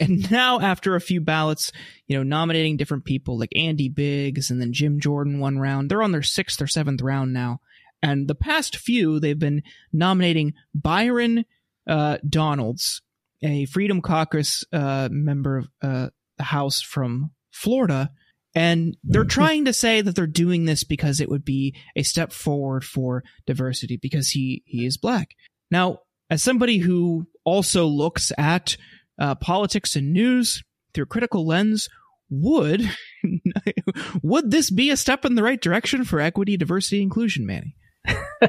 And 0.00 0.30
now, 0.30 0.60
after 0.60 0.94
a 0.94 1.00
few 1.00 1.20
ballots, 1.20 1.72
you 2.06 2.16
know, 2.16 2.22
nominating 2.22 2.76
different 2.76 3.04
people 3.04 3.38
like 3.38 3.50
Andy 3.56 3.88
Biggs 3.88 4.50
and 4.50 4.60
then 4.60 4.72
Jim 4.72 5.00
Jordan 5.00 5.40
one 5.40 5.58
round, 5.58 5.90
they're 5.90 6.02
on 6.02 6.12
their 6.12 6.22
sixth 6.22 6.62
or 6.62 6.66
seventh 6.66 7.02
round 7.02 7.32
now. 7.32 7.60
And 8.02 8.28
the 8.28 8.34
past 8.34 8.76
few, 8.76 9.18
they've 9.18 9.38
been 9.38 9.62
nominating 9.92 10.54
Byron 10.74 11.44
uh, 11.88 12.18
Donalds, 12.28 13.02
a 13.42 13.64
Freedom 13.66 14.00
Caucus 14.00 14.64
uh, 14.72 15.08
member 15.10 15.58
of 15.58 15.68
uh, 15.82 16.08
the 16.36 16.44
House 16.44 16.80
from 16.80 17.32
Florida. 17.50 18.10
And 18.54 18.96
they're 19.04 19.24
trying 19.24 19.66
to 19.66 19.72
say 19.72 20.00
that 20.00 20.14
they're 20.14 20.26
doing 20.26 20.64
this 20.64 20.84
because 20.84 21.20
it 21.20 21.28
would 21.28 21.44
be 21.44 21.76
a 21.94 22.02
step 22.02 22.32
forward 22.32 22.84
for 22.84 23.22
diversity 23.46 23.96
because 23.96 24.30
he, 24.30 24.62
he 24.64 24.86
is 24.86 24.96
black. 24.96 25.34
Now, 25.70 26.00
as 26.30 26.42
somebody 26.42 26.78
who 26.78 27.26
also 27.44 27.86
looks 27.86 28.32
at 28.36 28.76
uh, 29.18 29.34
politics 29.34 29.96
and 29.96 30.12
news 30.12 30.62
through 30.94 31.04
a 31.04 31.06
critical 31.06 31.46
lens, 31.46 31.88
would 32.30 32.88
would 34.22 34.50
this 34.50 34.70
be 34.70 34.90
a 34.90 34.96
step 34.96 35.24
in 35.24 35.34
the 35.34 35.42
right 35.42 35.60
direction 35.60 36.04
for 36.04 36.20
equity, 36.20 36.56
diversity, 36.56 37.02
inclusion, 37.02 37.46
Manny? 37.46 37.74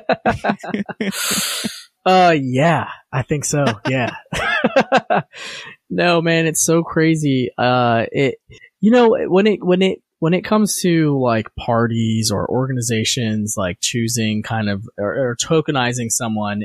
uh, 2.05 2.35
yeah, 2.39 2.87
I 3.11 3.23
think 3.23 3.45
so. 3.45 3.65
Yeah. 3.87 4.15
no, 5.89 6.21
man, 6.21 6.45
it's 6.45 6.63
so 6.63 6.83
crazy. 6.83 7.49
Uh, 7.57 8.05
it, 8.11 8.35
you 8.79 8.91
know, 8.91 9.15
when 9.27 9.47
it, 9.47 9.63
when 9.63 9.81
it, 9.81 10.01
when 10.19 10.33
it 10.33 10.43
comes 10.43 10.81
to 10.81 11.19
like 11.19 11.53
parties 11.55 12.31
or 12.31 12.49
organizations 12.49 13.55
like 13.57 13.79
choosing 13.79 14.43
kind 14.43 14.69
of 14.69 14.87
or, 14.97 15.29
or 15.29 15.35
tokenizing 15.35 16.09
someone, 16.09 16.63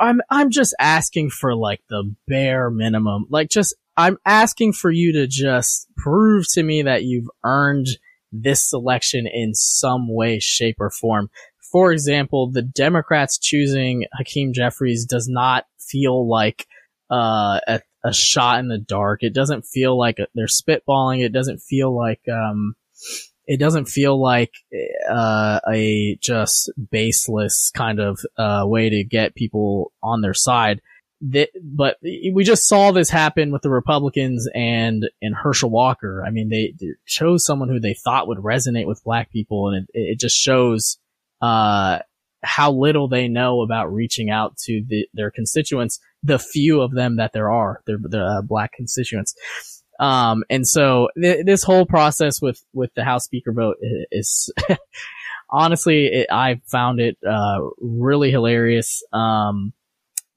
I'm 0.00 0.20
I'm 0.30 0.50
just 0.50 0.74
asking 0.78 1.30
for 1.30 1.54
like 1.54 1.80
the 1.88 2.14
bare 2.26 2.70
minimum. 2.70 3.26
Like 3.30 3.48
just 3.50 3.74
I'm 3.96 4.18
asking 4.24 4.74
for 4.74 4.90
you 4.90 5.12
to 5.14 5.26
just 5.26 5.88
prove 5.96 6.44
to 6.52 6.62
me 6.62 6.82
that 6.82 7.04
you've 7.04 7.28
earned 7.44 7.88
this 8.30 8.68
selection 8.68 9.26
in 9.26 9.54
some 9.54 10.06
way, 10.08 10.38
shape, 10.38 10.76
or 10.78 10.90
form. 10.90 11.30
For 11.72 11.92
example, 11.92 12.50
the 12.50 12.62
Democrats 12.62 13.38
choosing 13.38 14.06
Hakeem 14.16 14.52
Jeffries 14.52 15.04
does 15.04 15.28
not 15.28 15.66
feel 15.78 16.28
like 16.28 16.66
uh, 17.10 17.60
a, 17.66 17.80
a 18.04 18.12
shot 18.12 18.60
in 18.60 18.68
the 18.68 18.78
dark. 18.78 19.22
It 19.22 19.34
doesn't 19.34 19.62
feel 19.66 19.98
like 19.98 20.18
they're 20.34 20.46
spitballing. 20.46 21.24
It 21.24 21.32
doesn't 21.32 21.58
feel 21.58 21.94
like 21.94 22.20
um, 22.30 22.74
it 23.48 23.58
doesn't 23.58 23.86
feel 23.86 24.20
like 24.20 24.52
uh, 25.10 25.58
a 25.68 26.18
just 26.20 26.70
baseless 26.90 27.72
kind 27.74 27.98
of 27.98 28.20
uh, 28.36 28.62
way 28.64 28.90
to 28.90 29.02
get 29.02 29.34
people 29.34 29.90
on 30.02 30.20
their 30.20 30.34
side. 30.34 30.82
That, 31.20 31.48
but 31.60 31.96
we 32.02 32.44
just 32.44 32.68
saw 32.68 32.92
this 32.92 33.10
happen 33.10 33.50
with 33.50 33.62
the 33.62 33.70
Republicans 33.70 34.48
and 34.54 35.08
and 35.20 35.34
Herschel 35.34 35.70
Walker. 35.70 36.22
I 36.24 36.30
mean, 36.30 36.50
they, 36.50 36.74
they 36.78 36.92
chose 37.06 37.44
someone 37.44 37.70
who 37.70 37.80
they 37.80 37.94
thought 37.94 38.28
would 38.28 38.38
resonate 38.38 38.86
with 38.86 39.02
black 39.02 39.32
people, 39.32 39.70
and 39.70 39.88
it, 39.94 40.00
it 40.12 40.20
just 40.20 40.36
shows 40.36 40.98
uh, 41.40 42.00
how 42.44 42.70
little 42.70 43.08
they 43.08 43.28
know 43.28 43.62
about 43.62 43.92
reaching 43.92 44.30
out 44.30 44.58
to 44.58 44.84
the, 44.86 45.08
their 45.14 45.30
constituents, 45.30 45.98
the 46.22 46.38
few 46.38 46.82
of 46.82 46.92
them 46.92 47.16
that 47.16 47.32
there 47.32 47.50
are, 47.50 47.80
their 47.86 47.96
the 48.00 48.20
uh, 48.20 48.42
black 48.42 48.72
constituents. 48.74 49.34
Um, 49.98 50.44
and 50.48 50.66
so 50.66 51.08
th- 51.20 51.44
this 51.44 51.62
whole 51.62 51.84
process 51.84 52.40
with, 52.40 52.62
with 52.72 52.92
the 52.94 53.04
House 53.04 53.24
Speaker 53.24 53.52
vote 53.52 53.76
is, 54.12 54.52
honestly, 55.50 56.06
it, 56.06 56.28
I 56.30 56.60
found 56.66 57.00
it, 57.00 57.18
uh, 57.28 57.58
really 57.80 58.30
hilarious. 58.30 59.02
Um, 59.12 59.72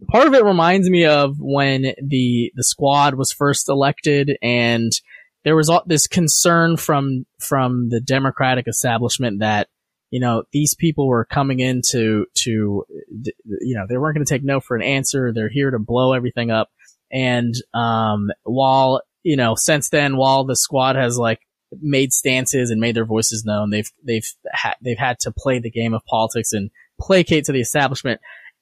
part 0.07 0.28
of 0.28 0.34
it 0.34 0.43
reminds 0.43 0.89
me 0.89 1.05
of 1.05 1.36
when 1.39 1.93
the, 2.01 2.51
the 2.55 2.64
squad 2.64 3.16
was 3.16 3.32
first 3.32 3.70
elected 3.70 4.38
and 4.41 4.91
there 5.43 5.55
was 5.55 5.70
all 5.70 5.84
this 5.86 6.07
concern 6.07 6.78
from, 6.78 7.26
from 7.39 7.89
the 7.89 8.01
Democratic 8.01 8.68
establishment 8.68 9.39
that, 9.39 9.68
you 10.09 10.20
know, 10.20 10.43
these 10.51 10.76
people 10.76 11.07
were 11.07 11.26
coming 11.26 11.59
in 11.59 11.82
to, 11.89 12.26
to, 12.36 12.86
you 13.62 13.76
know, 13.76 13.86
they 13.88 13.97
weren't 13.97 14.16
going 14.16 14.26
to 14.26 14.30
take 14.30 14.43
no 14.43 14.59
for 14.59 14.76
an 14.76 14.84
answer. 14.84 15.32
They're 15.32 15.49
here 15.49 15.72
to 15.72 15.80
blow 15.80 16.14
everything 16.14 16.51
up. 16.51 16.70
And, 17.12 17.53
um, 17.74 18.30
while 18.43 19.01
you 19.24 19.36
know, 19.36 19.56
since 19.56 19.90
then, 19.90 20.18
while 20.18 20.44
the 20.44 20.56
squad 20.56 20.96
has 20.96 21.18
like 21.18 21.40
made 21.80 22.12
stances 22.12 22.70
and 22.70 22.82
made 22.82 22.96
their 22.96 23.06
voices 23.06 23.46
known, 23.46 23.70
they've 23.70 23.92
they've 24.06 24.28
ha- 24.54 24.76
they've 24.82 24.98
had 24.98 25.20
to 25.20 25.32
play 25.32 25.60
the 25.60 25.72
game 25.72 25.94
of 25.94 26.06
politics 26.06 26.54
and 26.54 26.70
placate 27.00 27.46
to 27.46 27.52
the 27.52 27.62
establishment. 27.62 28.20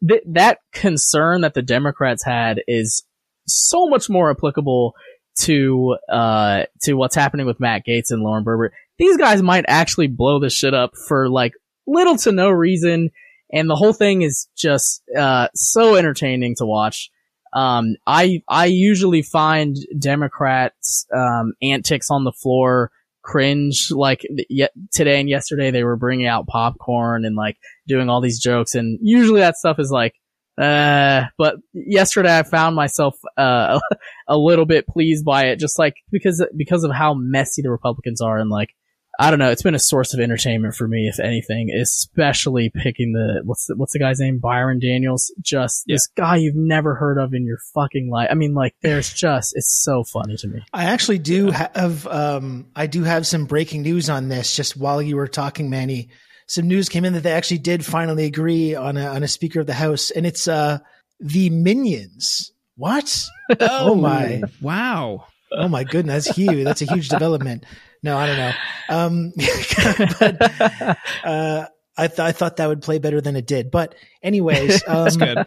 Th- 0.08 0.24
that 0.28 0.60
concern 0.72 1.42
that 1.42 1.54
the 1.54 1.62
Democrats 1.62 2.24
had 2.24 2.62
is 2.68 3.04
so 3.48 3.88
much 3.88 4.10
more 4.10 4.30
applicable 4.30 4.94
to 5.42 5.96
uh 6.12 6.64
to 6.82 6.94
what's 6.94 7.16
happening 7.16 7.46
with 7.46 7.60
Matt 7.60 7.84
Gaetz 7.88 8.12
and 8.12 8.22
Lauren 8.22 8.44
Boebert. 8.44 8.72
These 8.98 9.18
guys 9.18 9.42
might 9.42 9.66
actually 9.68 10.08
blow 10.08 10.40
this 10.40 10.54
shit 10.54 10.74
up 10.74 10.92
for 11.08 11.30
like 11.30 11.54
little 11.88 12.18
to 12.18 12.32
no 12.32 12.50
reason, 12.50 13.12
and 13.52 13.70
the 13.70 13.76
whole 13.76 13.94
thing 13.94 14.22
is 14.22 14.48
just 14.58 15.02
uh 15.18 15.48
so 15.56 15.96
entertaining 15.96 16.56
to 16.58 16.66
watch. 16.66 17.10
Um, 17.54 17.96
I, 18.06 18.42
I 18.48 18.66
usually 18.66 19.22
find 19.22 19.76
Democrats, 19.98 21.06
um, 21.14 21.54
antics 21.62 22.10
on 22.12 22.24
the 22.24 22.32
floor 22.32 22.92
cringe. 23.22 23.90
Like 23.92 24.26
yet 24.50 24.72
today 24.92 25.20
and 25.20 25.30
yesterday, 25.30 25.72
they 25.72 25.84
were 25.84 25.96
bringing 25.96 26.28
out 26.28 26.48
popcorn 26.48 27.26
and 27.26 27.36
like 27.36 27.58
doing 27.88 28.10
all 28.10 28.22
these 28.22 28.40
jokes. 28.40 28.76
And 28.76 29.00
usually 29.02 29.42
that 29.42 29.56
stuff 29.56 29.80
is 29.80 29.92
like, 29.92 30.16
uh, 30.60 31.26
but 31.38 31.56
yesterday 31.74 32.38
I 32.38 32.44
found 32.44 32.76
myself, 32.76 33.16
uh, 33.38 33.80
a 34.28 34.38
little 34.38 34.66
bit 34.66 34.88
pleased 34.88 35.24
by 35.24 35.46
it, 35.48 35.60
just 35.60 35.80
like 35.80 35.96
because, 36.12 36.46
because 36.56 36.84
of 36.84 36.92
how 36.92 37.14
messy 37.14 37.62
the 37.62 37.72
Republicans 37.72 38.22
are 38.22 38.38
and 38.38 38.50
like, 38.50 38.76
I 39.22 39.30
don't 39.30 39.40
know. 39.40 39.52
It's 39.52 39.62
been 39.62 39.76
a 39.76 39.80
source 39.80 40.14
of 40.14 40.22
entertainment 40.22 40.76
for 40.76 40.88
me, 40.88 41.10
if 41.10 41.20
anything, 41.20 41.72
especially 41.72 42.70
picking 42.74 43.12
the, 43.12 43.42
what's 43.44 43.66
the, 43.66 43.76
what's 43.76 43.92
the 43.92 44.00
guy's 44.00 44.18
name? 44.18 44.40
Byron 44.40 44.80
Daniels. 44.80 45.34
Just 45.42 45.84
yeah. 45.86 45.96
this 45.96 46.08
guy 46.08 46.38
you've 46.38 46.56
never 46.56 46.96
heard 46.96 47.18
of 47.18 47.34
in 47.34 47.46
your 47.46 47.58
fucking 47.74 48.10
life. 48.10 48.30
I 48.32 48.36
mean, 48.36 48.54
like, 48.54 48.76
there's 48.82 49.14
just, 49.14 49.58
it's 49.58 49.84
so 49.84 50.06
funny 50.06 50.38
to 50.38 50.48
me. 50.48 50.64
I 50.72 50.86
actually 50.86 51.18
do 51.18 51.48
yeah. 51.48 51.68
have, 51.76 52.08
um, 52.08 52.68
I 52.78 52.88
do 52.88 53.04
have 53.04 53.28
some 53.28 53.44
breaking 53.44 53.82
news 53.82 54.10
on 54.10 54.30
this 54.30 54.56
just 54.56 54.78
while 54.78 55.02
you 55.02 55.18
were 55.18 55.28
talking, 55.28 55.70
Manny. 55.70 56.08
Some 56.48 56.70
news 56.70 56.88
came 56.88 57.04
in 57.04 57.12
that 57.12 57.24
they 57.24 57.34
actually 57.34 57.60
did 57.60 57.86
finally 57.86 58.24
agree 58.24 58.74
on 58.74 58.96
a, 58.96 59.06
on 59.06 59.24
a 59.24 59.28
Speaker 59.28 59.60
of 59.60 59.68
the 59.68 59.74
House, 59.74 60.12
and 60.12 60.26
it's, 60.26 60.48
uh, 60.48 60.80
the 61.20 61.50
Minions. 61.50 62.54
What? 62.78 63.26
oh, 63.60 63.92
oh 63.92 63.96
my. 63.96 64.44
Wow. 64.62 65.26
Oh 65.52 65.68
my 65.68 65.84
goodness, 65.84 66.26
that's 66.26 66.38
huge. 66.38 66.64
That's 66.64 66.82
a 66.82 66.94
huge 66.94 67.10
development. 67.10 67.66
No, 68.02 68.18
I 68.18 68.28
don't 68.28 68.38
know. 68.38 68.54
Um, 68.90 69.34
but, 70.20 70.98
uh, 71.24 71.66
I, 71.98 72.08
th- 72.08 72.20
I 72.20 72.32
thought 72.32 72.58
that 72.58 72.68
would 72.68 72.82
play 72.82 73.00
better 73.00 73.20
than 73.20 73.36
it 73.36 73.46
did. 73.46 73.72
But 73.72 73.96
anyways, 74.24 74.84
um, 74.88 75.04
that's 75.04 75.18
good. 75.18 75.46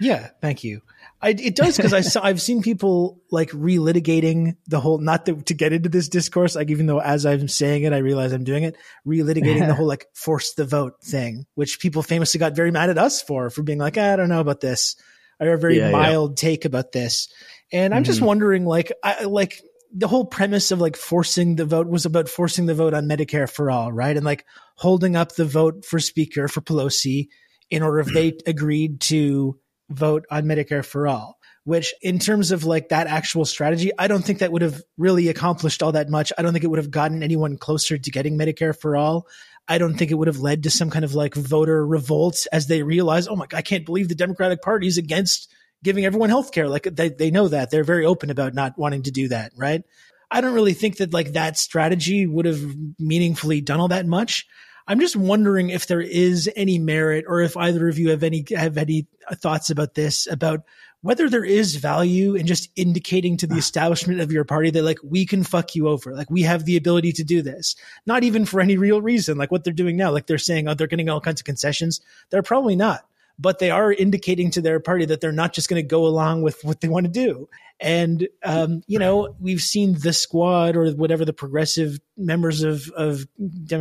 Yeah, 0.00 0.30
thank 0.40 0.64
you. 0.64 0.82
I, 1.20 1.28
it 1.30 1.54
does 1.54 1.76
because 1.76 1.92
I 1.92 2.00
saw, 2.00 2.24
I've 2.24 2.42
seen 2.42 2.62
people 2.62 3.20
like 3.30 3.50
relitigating 3.50 4.56
the 4.66 4.80
whole, 4.80 4.98
not 4.98 5.26
to, 5.26 5.36
to 5.42 5.54
get 5.54 5.72
into 5.72 5.88
this 5.88 6.08
discourse, 6.08 6.56
like 6.56 6.70
even 6.70 6.86
though 6.86 7.00
as 7.00 7.24
I'm 7.24 7.46
saying 7.46 7.84
it, 7.84 7.92
I 7.92 7.98
realize 7.98 8.32
I'm 8.32 8.42
doing 8.42 8.64
it, 8.64 8.76
relitigating 9.06 9.68
the 9.68 9.74
whole 9.76 9.86
like 9.86 10.08
force 10.14 10.54
the 10.54 10.64
vote 10.64 10.94
thing, 11.04 11.46
which 11.54 11.78
people 11.78 12.02
famously 12.02 12.40
got 12.40 12.56
very 12.56 12.72
mad 12.72 12.90
at 12.90 12.98
us 12.98 13.22
for, 13.22 13.50
for 13.50 13.62
being 13.62 13.78
like, 13.78 13.96
I 13.96 14.16
don't 14.16 14.28
know 14.28 14.40
about 14.40 14.60
this. 14.60 14.96
I 15.40 15.44
have 15.44 15.54
a 15.54 15.58
very 15.58 15.78
yeah, 15.78 15.92
mild 15.92 16.32
yeah. 16.32 16.48
take 16.48 16.64
about 16.64 16.90
this. 16.90 17.28
And 17.70 17.94
I'm 17.94 18.02
mm-hmm. 18.02 18.06
just 18.10 18.20
wondering, 18.20 18.66
like, 18.66 18.92
I, 19.02 19.24
like 19.24 19.62
the 19.94 20.08
whole 20.08 20.24
premise 20.24 20.70
of 20.70 20.80
like 20.80 20.96
forcing 20.96 21.56
the 21.56 21.66
vote 21.66 21.86
was 21.86 22.06
about 22.06 22.28
forcing 22.28 22.66
the 22.66 22.74
vote 22.74 22.94
on 22.94 23.08
Medicare 23.08 23.50
for 23.50 23.70
all, 23.70 23.92
right? 23.92 24.16
And 24.16 24.24
like 24.24 24.46
holding 24.76 25.16
up 25.16 25.34
the 25.34 25.44
vote 25.44 25.84
for 25.84 25.98
Speaker 25.98 26.48
for 26.48 26.60
Pelosi 26.60 27.28
in 27.70 27.82
order 27.82 28.00
if 28.00 28.08
they 28.08 28.38
agreed 28.46 29.00
to 29.02 29.58
vote 29.90 30.24
on 30.30 30.44
Medicare 30.44 30.84
for 30.84 31.06
all. 31.06 31.38
Which, 31.64 31.94
in 32.02 32.18
terms 32.18 32.50
of 32.50 32.64
like 32.64 32.88
that 32.88 33.06
actual 33.06 33.44
strategy, 33.44 33.92
I 33.96 34.08
don't 34.08 34.24
think 34.24 34.40
that 34.40 34.50
would 34.50 34.62
have 34.62 34.82
really 34.98 35.28
accomplished 35.28 35.80
all 35.80 35.92
that 35.92 36.10
much. 36.10 36.32
I 36.36 36.42
don't 36.42 36.52
think 36.52 36.64
it 36.64 36.70
would 36.70 36.80
have 36.80 36.90
gotten 36.90 37.22
anyone 37.22 37.56
closer 37.56 37.96
to 37.96 38.10
getting 38.10 38.36
Medicare 38.36 38.76
for 38.76 38.96
all. 38.96 39.28
I 39.68 39.78
don't 39.78 39.94
think 39.94 40.10
it 40.10 40.14
would 40.14 40.26
have 40.26 40.40
led 40.40 40.64
to 40.64 40.70
some 40.70 40.90
kind 40.90 41.04
of 41.04 41.14
like 41.14 41.36
voter 41.36 41.86
revolt 41.86 42.48
as 42.52 42.66
they 42.66 42.82
realize, 42.82 43.28
oh 43.28 43.36
my 43.36 43.46
God, 43.46 43.58
I 43.58 43.62
can't 43.62 43.86
believe 43.86 44.08
the 44.08 44.16
Democratic 44.16 44.60
Party 44.60 44.88
is 44.88 44.98
against 44.98 45.52
giving 45.82 46.04
everyone 46.04 46.30
health 46.30 46.52
care. 46.52 46.68
Like 46.68 46.84
they, 46.84 47.08
they 47.08 47.30
know 47.30 47.48
that 47.48 47.70
they're 47.70 47.84
very 47.84 48.06
open 48.06 48.30
about 48.30 48.54
not 48.54 48.78
wanting 48.78 49.02
to 49.04 49.10
do 49.10 49.28
that. 49.28 49.52
Right. 49.56 49.82
I 50.30 50.40
don't 50.40 50.54
really 50.54 50.74
think 50.74 50.96
that 50.96 51.12
like 51.12 51.32
that 51.32 51.58
strategy 51.58 52.26
would 52.26 52.46
have 52.46 52.62
meaningfully 52.98 53.60
done 53.60 53.80
all 53.80 53.88
that 53.88 54.06
much. 54.06 54.46
I'm 54.88 54.98
just 54.98 55.14
wondering 55.14 55.70
if 55.70 55.86
there 55.86 56.00
is 56.00 56.50
any 56.56 56.78
merit 56.78 57.24
or 57.28 57.40
if 57.40 57.56
either 57.56 57.88
of 57.88 57.98
you 57.98 58.10
have 58.10 58.22
any, 58.22 58.44
have 58.56 58.76
any 58.78 59.06
thoughts 59.34 59.70
about 59.70 59.94
this, 59.94 60.26
about 60.26 60.62
whether 61.02 61.28
there 61.28 61.44
is 61.44 61.76
value 61.76 62.34
in 62.34 62.46
just 62.46 62.70
indicating 62.76 63.36
to 63.36 63.46
the 63.46 63.56
ah. 63.56 63.58
establishment 63.58 64.20
of 64.20 64.32
your 64.32 64.44
party 64.44 64.70
that 64.70 64.82
like 64.82 64.98
we 65.04 65.26
can 65.26 65.44
fuck 65.44 65.74
you 65.74 65.88
over 65.88 66.14
like 66.14 66.30
we 66.30 66.42
have 66.42 66.64
the 66.64 66.76
ability 66.76 67.12
to 67.12 67.24
do 67.24 67.42
this 67.42 67.76
not 68.06 68.24
even 68.24 68.46
for 68.46 68.60
any 68.60 68.76
real 68.76 69.02
reason 69.02 69.36
like 69.36 69.50
what 69.50 69.64
they're 69.64 69.72
doing 69.72 69.96
now 69.96 70.10
like 70.10 70.26
they're 70.26 70.38
saying 70.38 70.66
oh 70.66 70.74
they're 70.74 70.86
getting 70.86 71.08
all 71.08 71.20
kinds 71.20 71.40
of 71.40 71.44
concessions 71.44 72.00
they're 72.30 72.42
probably 72.42 72.76
not 72.76 73.04
but 73.38 73.58
they 73.58 73.70
are 73.70 73.92
indicating 73.92 74.50
to 74.52 74.60
their 74.60 74.80
party 74.80 75.04
that 75.06 75.20
they're 75.20 75.32
not 75.32 75.52
just 75.52 75.68
going 75.68 75.82
to 75.82 75.86
go 75.86 76.06
along 76.06 76.42
with 76.42 76.62
what 76.62 76.80
they 76.80 76.88
want 76.88 77.06
to 77.06 77.12
do. 77.12 77.48
And, 77.80 78.28
um, 78.44 78.82
you 78.86 78.98
know, 78.98 79.34
we've 79.40 79.60
seen 79.60 79.94
the 79.98 80.12
squad 80.12 80.76
or 80.76 80.90
whatever 80.92 81.24
the 81.24 81.32
progressive 81.32 81.98
members 82.16 82.62
of, 82.62 82.88
of 82.90 83.26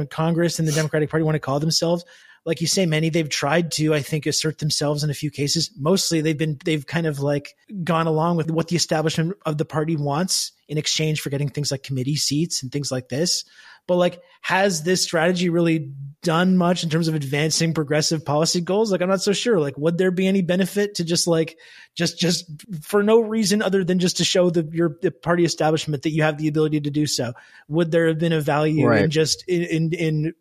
Congress 0.10 0.58
and 0.58 0.68
the 0.68 0.72
Democratic 0.72 1.10
Party 1.12 1.24
want 1.24 1.36
to 1.36 1.40
call 1.40 1.60
themselves. 1.60 2.04
like 2.46 2.62
you 2.62 2.68
say, 2.68 2.86
Manny 2.86 3.10
they've 3.10 3.30
tried 3.30 3.72
to, 3.74 3.94
I 3.94 4.02
think, 4.02 4.26
assert 4.26 4.60
themselves 4.60 5.04
in 5.04 5.10
a 5.10 5.16
few 5.16 5.30
cases. 5.30 5.72
Mostly 5.78 6.22
they've 6.22 6.38
been, 6.38 6.58
they've 6.66 6.86
kind 6.86 7.06
of 7.06 7.20
like 7.20 7.56
gone 7.84 8.08
along 8.08 8.38
with 8.38 8.50
what 8.50 8.68
the 8.70 8.76
establishment 8.76 9.38
of 9.46 9.58
the 9.58 9.66
party 9.66 9.96
wants 9.96 10.52
in 10.68 10.78
exchange 10.78 11.22
for 11.22 11.30
getting 11.30 11.50
things 11.50 11.72
like 11.72 11.84
committee 11.84 12.16
seats 12.16 12.64
and 12.64 12.72
things 12.72 12.92
like 12.92 13.10
this. 13.10 13.44
But 13.92 13.98
like, 13.98 14.22
has 14.40 14.84
this 14.84 15.04
strategy 15.04 15.50
really 15.50 15.92
done 16.24 16.56
much 16.56 16.82
in 16.86 16.90
terms 16.90 17.10
of 17.10 17.14
advancing 17.14 17.74
progressive 17.74 18.24
policy 18.24 18.62
goals? 18.62 18.90
Like, 18.90 19.02
I'm 19.02 19.10
not 19.10 19.22
so 19.22 19.34
sure. 19.34 19.60
Like, 19.60 19.78
would 19.78 19.98
there 19.98 20.12
be 20.12 20.28
any 20.28 20.42
benefit 20.42 20.96
to 20.96 21.04
just 21.04 21.28
like, 21.28 21.58
just, 21.94 22.18
just 22.18 22.50
for 22.82 23.04
no 23.04 23.20
reason 23.20 23.62
other 23.62 23.84
than 23.84 24.00
just 24.00 24.16
to 24.16 24.24
show 24.24 24.50
the, 24.50 24.66
your 24.72 24.96
the 25.02 25.12
party 25.12 25.44
establishment 25.44 26.04
that 26.04 26.12
you 26.12 26.24
have 26.24 26.38
the 26.38 26.48
ability 26.48 26.80
to 26.80 26.90
do 26.90 27.06
so? 27.06 27.34
Would 27.68 27.92
there 27.92 28.08
have 28.08 28.18
been 28.18 28.32
a 28.32 28.40
value 28.40 28.88
Right. 28.88 29.04
in 29.04 29.10
just 29.10 29.44
in, 29.50 29.64
in, 29.64 29.94
in 29.94 30.34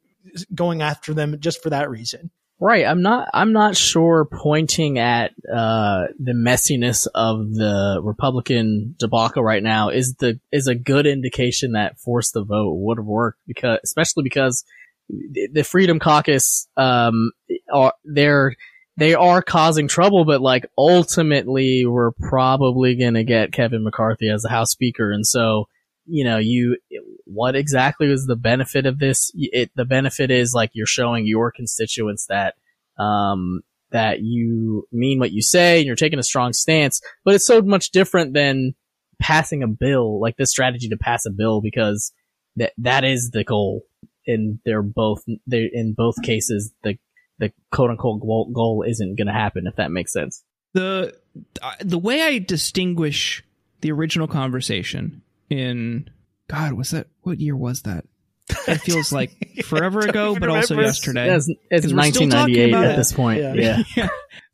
going 0.54 0.80
after 0.80 1.12
them 1.12 1.40
just 1.40 1.60
for 1.60 1.70
that 1.70 1.90
reason? 1.90 2.30
Right. 2.62 2.84
I'm 2.84 3.00
not. 3.00 3.28
I'm 3.32 3.52
not 3.52 3.74
sure. 3.74 4.26
Pointing 4.30 4.98
at 4.98 5.30
uh, 5.50 6.08
the 6.18 6.32
messiness 6.32 7.06
of 7.14 7.54
the 7.54 8.00
Republican 8.02 8.96
debacle 8.98 9.42
right 9.42 9.62
now 9.62 9.88
is 9.88 10.16
the 10.16 10.38
is 10.52 10.66
a 10.66 10.74
good 10.74 11.06
indication 11.06 11.72
that 11.72 11.98
force 11.98 12.32
the 12.32 12.44
vote 12.44 12.74
would 12.74 12.98
have 12.98 13.06
worked 13.06 13.38
because, 13.46 13.78
especially 13.82 14.24
because 14.24 14.62
the 15.08 15.64
Freedom 15.64 15.98
Caucus, 15.98 16.68
um, 16.76 17.32
are 17.72 17.94
they're 18.04 18.54
they 18.98 19.14
are 19.14 19.40
causing 19.40 19.88
trouble, 19.88 20.26
but 20.26 20.42
like 20.42 20.66
ultimately, 20.76 21.86
we're 21.86 22.10
probably 22.10 22.94
gonna 22.94 23.24
get 23.24 23.52
Kevin 23.52 23.84
McCarthy 23.84 24.28
as 24.28 24.42
the 24.42 24.50
House 24.50 24.70
Speaker, 24.70 25.10
and 25.10 25.26
so 25.26 25.66
you 26.06 26.24
know, 26.24 26.38
you 26.38 26.76
what 27.24 27.54
exactly 27.54 28.08
was 28.08 28.26
the 28.26 28.36
benefit 28.36 28.86
of 28.86 28.98
this? 28.98 29.30
It 29.34 29.70
the 29.74 29.84
benefit 29.84 30.30
is 30.30 30.52
like 30.54 30.70
you're 30.72 30.86
showing 30.86 31.26
your 31.26 31.50
constituents 31.50 32.26
that 32.28 32.54
um 32.98 33.60
that 33.90 34.20
you 34.20 34.86
mean 34.92 35.18
what 35.18 35.32
you 35.32 35.42
say 35.42 35.78
and 35.78 35.86
you're 35.86 35.96
taking 35.96 36.18
a 36.18 36.24
strong 36.24 36.52
stance, 36.52 37.00
but 37.24 37.34
it's 37.34 37.46
so 37.46 37.60
much 37.60 37.90
different 37.90 38.34
than 38.34 38.74
passing 39.20 39.62
a 39.62 39.68
bill, 39.68 40.20
like 40.20 40.36
this 40.36 40.50
strategy 40.50 40.88
to 40.88 40.96
pass 40.96 41.26
a 41.26 41.30
bill 41.30 41.60
because 41.60 42.12
that 42.56 42.72
that 42.78 43.04
is 43.04 43.30
the 43.30 43.44
goal. 43.44 43.82
And 44.26 44.60
they're 44.64 44.82
both 44.82 45.24
they're 45.46 45.68
in 45.72 45.94
both 45.94 46.22
cases 46.22 46.72
the 46.82 46.98
the 47.38 47.52
quote 47.72 47.90
unquote 47.90 48.20
goal, 48.20 48.50
goal 48.52 48.84
isn't 48.86 49.16
going 49.16 49.26
to 49.26 49.32
happen 49.32 49.66
if 49.66 49.76
that 49.76 49.90
makes 49.90 50.12
sense. 50.12 50.44
the 50.74 51.14
the 51.80 51.98
way 51.98 52.22
I 52.22 52.38
distinguish 52.38 53.42
the 53.80 53.92
original 53.92 54.28
conversation 54.28 55.22
in 55.50 56.08
God 56.48 56.72
was 56.72 56.90
that 56.90 57.08
what 57.22 57.38
year 57.40 57.56
was 57.56 57.82
that? 57.82 58.04
It 58.66 58.78
feels 58.82 59.12
like 59.12 59.30
forever 59.64 60.00
ago, 60.00 60.30
even 60.30 60.40
but 60.40 60.48
also 60.48 60.74
remember. 60.74 60.88
yesterday. 60.88 61.26
Yeah, 61.26 61.36
it's, 61.36 61.48
it's 61.70 61.86
'Cause 61.86 61.94
we're 61.94 62.02
still 62.10 62.28
talking 62.30 62.56
1998 62.56 62.68
about 62.70 62.84
at 62.84 62.94
it. 62.94 62.96
this 62.96 63.12
point. 63.12 63.40
Yeah. 63.40 63.82
yeah. 63.96 64.08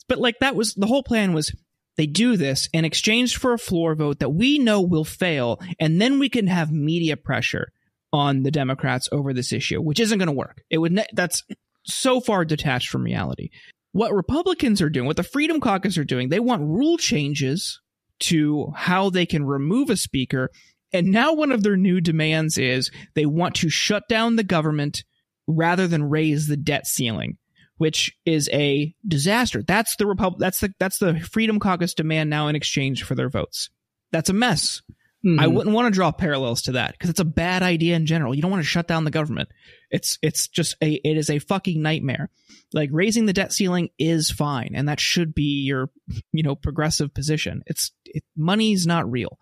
But 0.08 0.18
like 0.18 0.38
that 0.40 0.54
was 0.56 0.74
the 0.74 0.86
whole 0.86 1.02
plan 1.02 1.32
was 1.32 1.52
they 1.96 2.06
do 2.06 2.36
this 2.36 2.68
in 2.74 2.84
exchange 2.84 3.36
for 3.38 3.54
a 3.54 3.58
floor 3.58 3.94
vote 3.94 4.18
that 4.18 4.28
we 4.30 4.58
know 4.58 4.82
will 4.82 5.04
fail, 5.04 5.60
and 5.80 6.00
then 6.00 6.18
we 6.18 6.28
can 6.28 6.46
have 6.46 6.70
media 6.70 7.16
pressure 7.16 7.72
on 8.12 8.42
the 8.42 8.50
Democrats 8.50 9.08
over 9.12 9.32
this 9.32 9.52
issue, 9.52 9.80
which 9.80 9.98
isn't 10.00 10.18
going 10.18 10.28
to 10.28 10.32
work. 10.34 10.62
It 10.70 10.78
would 10.78 10.92
ne- 10.92 11.06
that's 11.14 11.42
so 11.84 12.20
far 12.20 12.44
detached 12.44 12.88
from 12.90 13.02
reality. 13.04 13.48
What 13.92 14.12
Republicans 14.12 14.82
are 14.82 14.90
doing, 14.90 15.06
what 15.06 15.16
the 15.16 15.22
Freedom 15.22 15.58
Caucus 15.58 15.96
are 15.96 16.04
doing, 16.04 16.28
they 16.28 16.40
want 16.40 16.62
rule 16.62 16.98
changes 16.98 17.80
to 18.20 18.72
how 18.76 19.08
they 19.08 19.24
can 19.24 19.44
remove 19.46 19.88
a 19.88 19.96
speaker. 19.96 20.50
And 20.92 21.08
now 21.08 21.34
one 21.34 21.52
of 21.52 21.62
their 21.62 21.76
new 21.76 22.00
demands 22.00 22.58
is 22.58 22.90
they 23.14 23.26
want 23.26 23.56
to 23.56 23.68
shut 23.68 24.04
down 24.08 24.36
the 24.36 24.44
government 24.44 25.04
rather 25.46 25.86
than 25.86 26.08
raise 26.10 26.46
the 26.46 26.56
debt 26.56 26.86
ceiling 26.86 27.38
which 27.78 28.16
is 28.24 28.48
a 28.52 28.94
disaster. 29.06 29.62
That's 29.62 29.96
the 29.96 30.06
Repub- 30.06 30.38
that's 30.38 30.60
the 30.60 30.72
that's 30.78 30.98
the 30.98 31.20
Freedom 31.20 31.58
Caucus 31.58 31.94
demand 31.94 32.30
now 32.30 32.48
in 32.48 32.56
exchange 32.56 33.02
for 33.04 33.14
their 33.14 33.28
votes. 33.28 33.70
That's 34.12 34.30
a 34.30 34.34
mess. 34.34 34.82
Mhm. 35.24 35.40
I 35.40 35.46
wouldn't 35.46 35.74
want 35.74 35.92
to 35.92 35.96
draw 35.96 36.12
parallels 36.12 36.62
to 36.62 36.72
that 36.72 36.92
because 36.92 37.10
it's 37.10 37.20
a 37.20 37.24
bad 37.24 37.62
idea 37.62 37.96
in 37.96 38.06
general. 38.06 38.34
You 38.34 38.42
don't 38.42 38.50
want 38.50 38.62
to 38.62 38.68
shut 38.68 38.86
down 38.86 39.04
the 39.04 39.10
government. 39.10 39.48
It's 39.90 40.18
it's 40.22 40.46
just 40.48 40.76
a 40.82 40.94
it 40.94 41.16
is 41.16 41.30
a 41.30 41.38
fucking 41.38 41.82
nightmare. 41.82 42.30
Like 42.72 42.90
raising 42.92 43.26
the 43.26 43.32
debt 43.32 43.52
ceiling 43.52 43.90
is 43.98 44.30
fine, 44.30 44.72
and 44.74 44.88
that 44.88 45.00
should 45.00 45.34
be 45.34 45.64
your 45.64 45.90
you 46.32 46.42
know 46.42 46.54
progressive 46.54 47.12
position. 47.12 47.62
It's 47.66 47.92
it, 48.04 48.22
money's 48.36 48.86
not 48.86 49.10
real, 49.10 49.38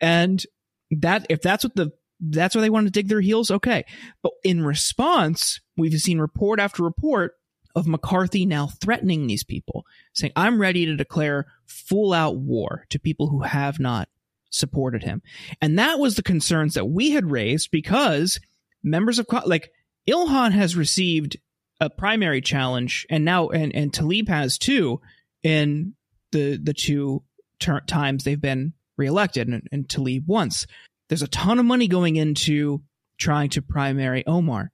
and 0.00 0.42
that 0.90 1.26
if 1.28 1.42
that's 1.42 1.64
what 1.64 1.74
the 1.74 1.90
that's 2.20 2.54
where 2.54 2.62
they 2.62 2.70
want 2.70 2.86
to 2.86 2.92
dig 2.92 3.08
their 3.08 3.20
heels, 3.20 3.50
okay. 3.50 3.84
But 4.22 4.32
in 4.42 4.64
response, 4.64 5.60
we've 5.76 5.92
seen 6.00 6.18
report 6.18 6.60
after 6.60 6.82
report 6.82 7.32
of 7.74 7.86
McCarthy 7.86 8.46
now 8.46 8.68
threatening 8.68 9.26
these 9.26 9.44
people, 9.44 9.84
saying, 10.14 10.32
I'm 10.34 10.58
ready 10.58 10.86
to 10.86 10.96
declare 10.96 11.46
full 11.66 12.14
out 12.14 12.38
war 12.38 12.86
to 12.88 12.98
people 12.98 13.28
who 13.28 13.42
have 13.42 13.78
not 13.78 14.08
supported 14.48 15.02
him. 15.02 15.20
And 15.60 15.78
that 15.78 15.98
was 15.98 16.16
the 16.16 16.22
concerns 16.22 16.74
that 16.74 16.86
we 16.86 17.10
had 17.10 17.30
raised 17.30 17.70
because 17.70 18.40
members 18.82 19.18
of, 19.18 19.26
like, 19.44 19.70
Ilhan 20.08 20.52
has 20.52 20.74
received 20.74 21.36
a 21.78 21.90
primary 21.90 22.40
challenge 22.40 23.06
and 23.10 23.26
now, 23.26 23.48
and, 23.48 23.74
and 23.74 23.92
Tlaib 23.92 24.28
has 24.28 24.56
too 24.56 25.02
in 25.42 25.94
the, 26.32 26.56
the 26.56 26.72
two 26.72 27.24
ter- 27.60 27.80
times 27.80 28.24
they've 28.24 28.40
been 28.40 28.72
reelected 28.96 29.48
and, 29.48 29.66
and 29.72 29.88
Tlaib 29.88 30.26
once. 30.26 30.66
There's 31.08 31.22
a 31.22 31.28
ton 31.28 31.58
of 31.58 31.64
money 31.64 31.88
going 31.88 32.16
into 32.16 32.82
trying 33.18 33.50
to 33.50 33.62
primary 33.62 34.26
Omar. 34.26 34.70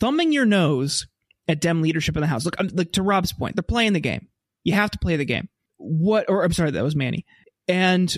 Thumbing 0.00 0.32
your 0.32 0.46
nose 0.46 1.06
at 1.48 1.60
Dem 1.60 1.82
leadership 1.82 2.16
in 2.16 2.20
the 2.20 2.26
House. 2.26 2.44
Look, 2.44 2.56
like 2.72 2.92
to 2.92 3.02
Rob's 3.02 3.32
point, 3.32 3.56
they're 3.56 3.62
playing 3.62 3.92
the 3.92 4.00
game. 4.00 4.28
You 4.64 4.74
have 4.74 4.90
to 4.92 4.98
play 4.98 5.16
the 5.16 5.24
game. 5.24 5.48
What? 5.76 6.26
Or 6.28 6.44
I'm 6.44 6.52
sorry, 6.52 6.70
that 6.70 6.84
was 6.84 6.96
Manny. 6.96 7.26
And 7.68 8.16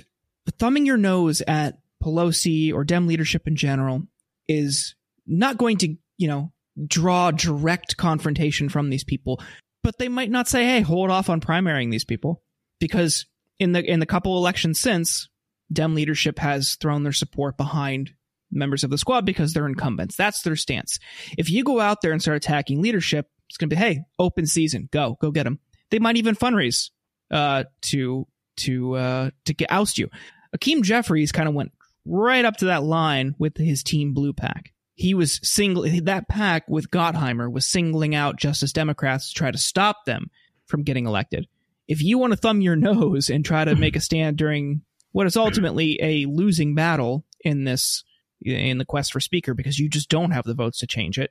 thumbing 0.59 0.87
your 0.87 0.97
nose 0.97 1.43
at 1.47 1.78
Pelosi 2.03 2.72
or 2.72 2.85
Dem 2.85 3.07
leadership 3.07 3.47
in 3.47 3.57
general 3.57 4.03
is 4.49 4.95
not 5.26 5.57
going 5.57 5.78
to, 5.78 5.97
you 6.18 6.28
know, 6.28 6.53
draw 6.87 7.30
direct 7.30 7.97
confrontation 7.97 8.68
from 8.68 8.91
these 8.91 9.05
people. 9.05 9.41
But 9.83 9.99
they 9.99 10.09
might 10.09 10.30
not 10.30 10.49
say, 10.49 10.64
"Hey, 10.64 10.80
hold 10.80 11.11
off 11.11 11.28
on 11.28 11.41
primarying 11.41 11.91
these 11.91 12.05
people," 12.05 12.43
because 12.80 13.26
in 13.59 13.72
the 13.72 13.84
in 13.84 14.00
the 14.00 14.07
couple 14.07 14.36
elections 14.36 14.80
since, 14.80 15.28
Dem 15.72 15.94
leadership 15.94 16.38
has 16.38 16.76
thrown 16.76 17.03
their 17.03 17.12
support 17.12 17.57
behind 17.57 18.12
members 18.50 18.84
of 18.84 18.90
the 18.90 18.98
squad 18.98 19.24
because 19.24 19.53
they're 19.53 19.66
incumbents. 19.66 20.16
That's 20.16 20.42
their 20.42 20.57
stance. 20.57 20.98
If 21.38 21.50
you 21.50 21.64
go 21.64 21.80
out 21.80 22.03
there 22.03 22.12
and 22.12 22.20
start 22.20 22.36
attacking 22.36 22.82
leadership, 22.82 23.28
it's 23.48 23.57
going 23.57 23.70
to 23.70 23.76
be, 23.76 23.80
hey, 23.80 24.05
open 24.18 24.46
season, 24.46 24.88
go, 24.92 25.16
go 25.20 25.30
get 25.30 25.44
them. 25.44 25.59
They 25.90 25.98
might 25.98 26.16
even 26.16 26.36
fundraise 26.36 26.90
uh, 27.30 27.64
to 27.82 28.26
to 28.59 28.94
uh, 28.94 29.30
to 29.46 29.55
get 29.55 29.70
oust 29.70 29.98
you. 29.98 30.09
Hakeem 30.53 30.82
Jeffries 30.82 31.32
kind 31.32 31.48
of 31.48 31.55
went 31.55 31.72
right 32.05 32.44
up 32.44 32.59
to 32.59 32.66
that 32.66 32.82
line 32.82 33.34
with 33.38 33.57
his 33.57 33.82
team 33.82 34.12
Blue 34.14 34.32
PAC. 34.32 34.72
He 34.94 35.14
was 35.14 35.40
single 35.42 35.84
that 36.03 36.28
PAC 36.28 36.68
with 36.68 36.90
Gottheimer 36.90 37.50
was 37.50 37.66
singling 37.66 38.14
out 38.14 38.38
Justice 38.38 38.72
Democrats 38.72 39.28
to 39.28 39.34
try 39.34 39.50
to 39.50 39.59
stop 39.59 40.05
them 40.05 40.30
from 40.66 40.82
getting 40.82 41.07
elected. 41.07 41.46
If 41.89 42.03
you 42.03 42.18
want 42.18 42.33
to 42.33 42.37
thumb 42.37 42.61
your 42.61 42.76
nose 42.76 43.28
and 43.28 43.45
try 43.45 43.64
to 43.64 43.74
make 43.74 43.97
a 43.97 44.01
stand 44.09 44.37
during 44.37 44.83
what 45.12 45.26
is 45.26 45.37
ultimately 45.37 45.99
a 46.03 46.26
losing 46.26 46.74
battle 46.74 47.24
in 47.45 47.64
this 47.64 48.05
in 48.45 48.78
the 48.78 48.85
quest 48.85 49.12
for 49.12 49.20
speaker 49.20 49.55
because 49.55 49.78
you 49.78 49.89
just 49.89 50.09
don't 50.09 50.33
have 50.33 50.45
the 50.45 50.55
votes 50.55 50.78
to 50.78 50.87
change 50.87 51.18
it. 51.18 51.30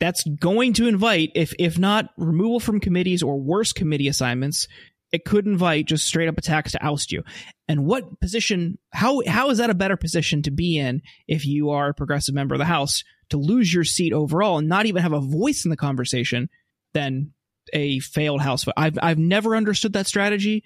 That's 0.00 0.24
going 0.24 0.74
to 0.74 0.86
invite, 0.86 1.32
if 1.34 1.54
if 1.58 1.78
not 1.78 2.10
removal 2.16 2.60
from 2.60 2.80
committees 2.80 3.22
or 3.22 3.40
worse 3.40 3.72
committee 3.72 4.08
assignments, 4.08 4.68
it 5.10 5.24
could 5.24 5.46
invite 5.46 5.86
just 5.86 6.06
straight 6.06 6.28
up 6.28 6.38
attacks 6.38 6.72
to 6.72 6.84
oust 6.84 7.10
you. 7.10 7.24
And 7.66 7.84
what 7.84 8.20
position? 8.20 8.78
How 8.92 9.22
how 9.26 9.50
is 9.50 9.58
that 9.58 9.70
a 9.70 9.74
better 9.74 9.96
position 9.96 10.42
to 10.42 10.50
be 10.50 10.78
in 10.78 11.02
if 11.26 11.44
you 11.46 11.70
are 11.70 11.88
a 11.88 11.94
progressive 11.94 12.34
member 12.34 12.54
of 12.54 12.60
the 12.60 12.64
House 12.64 13.02
to 13.30 13.38
lose 13.38 13.72
your 13.72 13.84
seat 13.84 14.12
overall 14.12 14.58
and 14.58 14.68
not 14.68 14.86
even 14.86 15.02
have 15.02 15.12
a 15.12 15.20
voice 15.20 15.64
in 15.64 15.70
the 15.70 15.76
conversation 15.76 16.48
than 16.94 17.32
a 17.72 17.98
failed 18.00 18.40
House? 18.40 18.64
I've 18.76 18.98
I've 19.00 19.18
never 19.18 19.56
understood 19.56 19.94
that 19.94 20.06
strategy, 20.06 20.64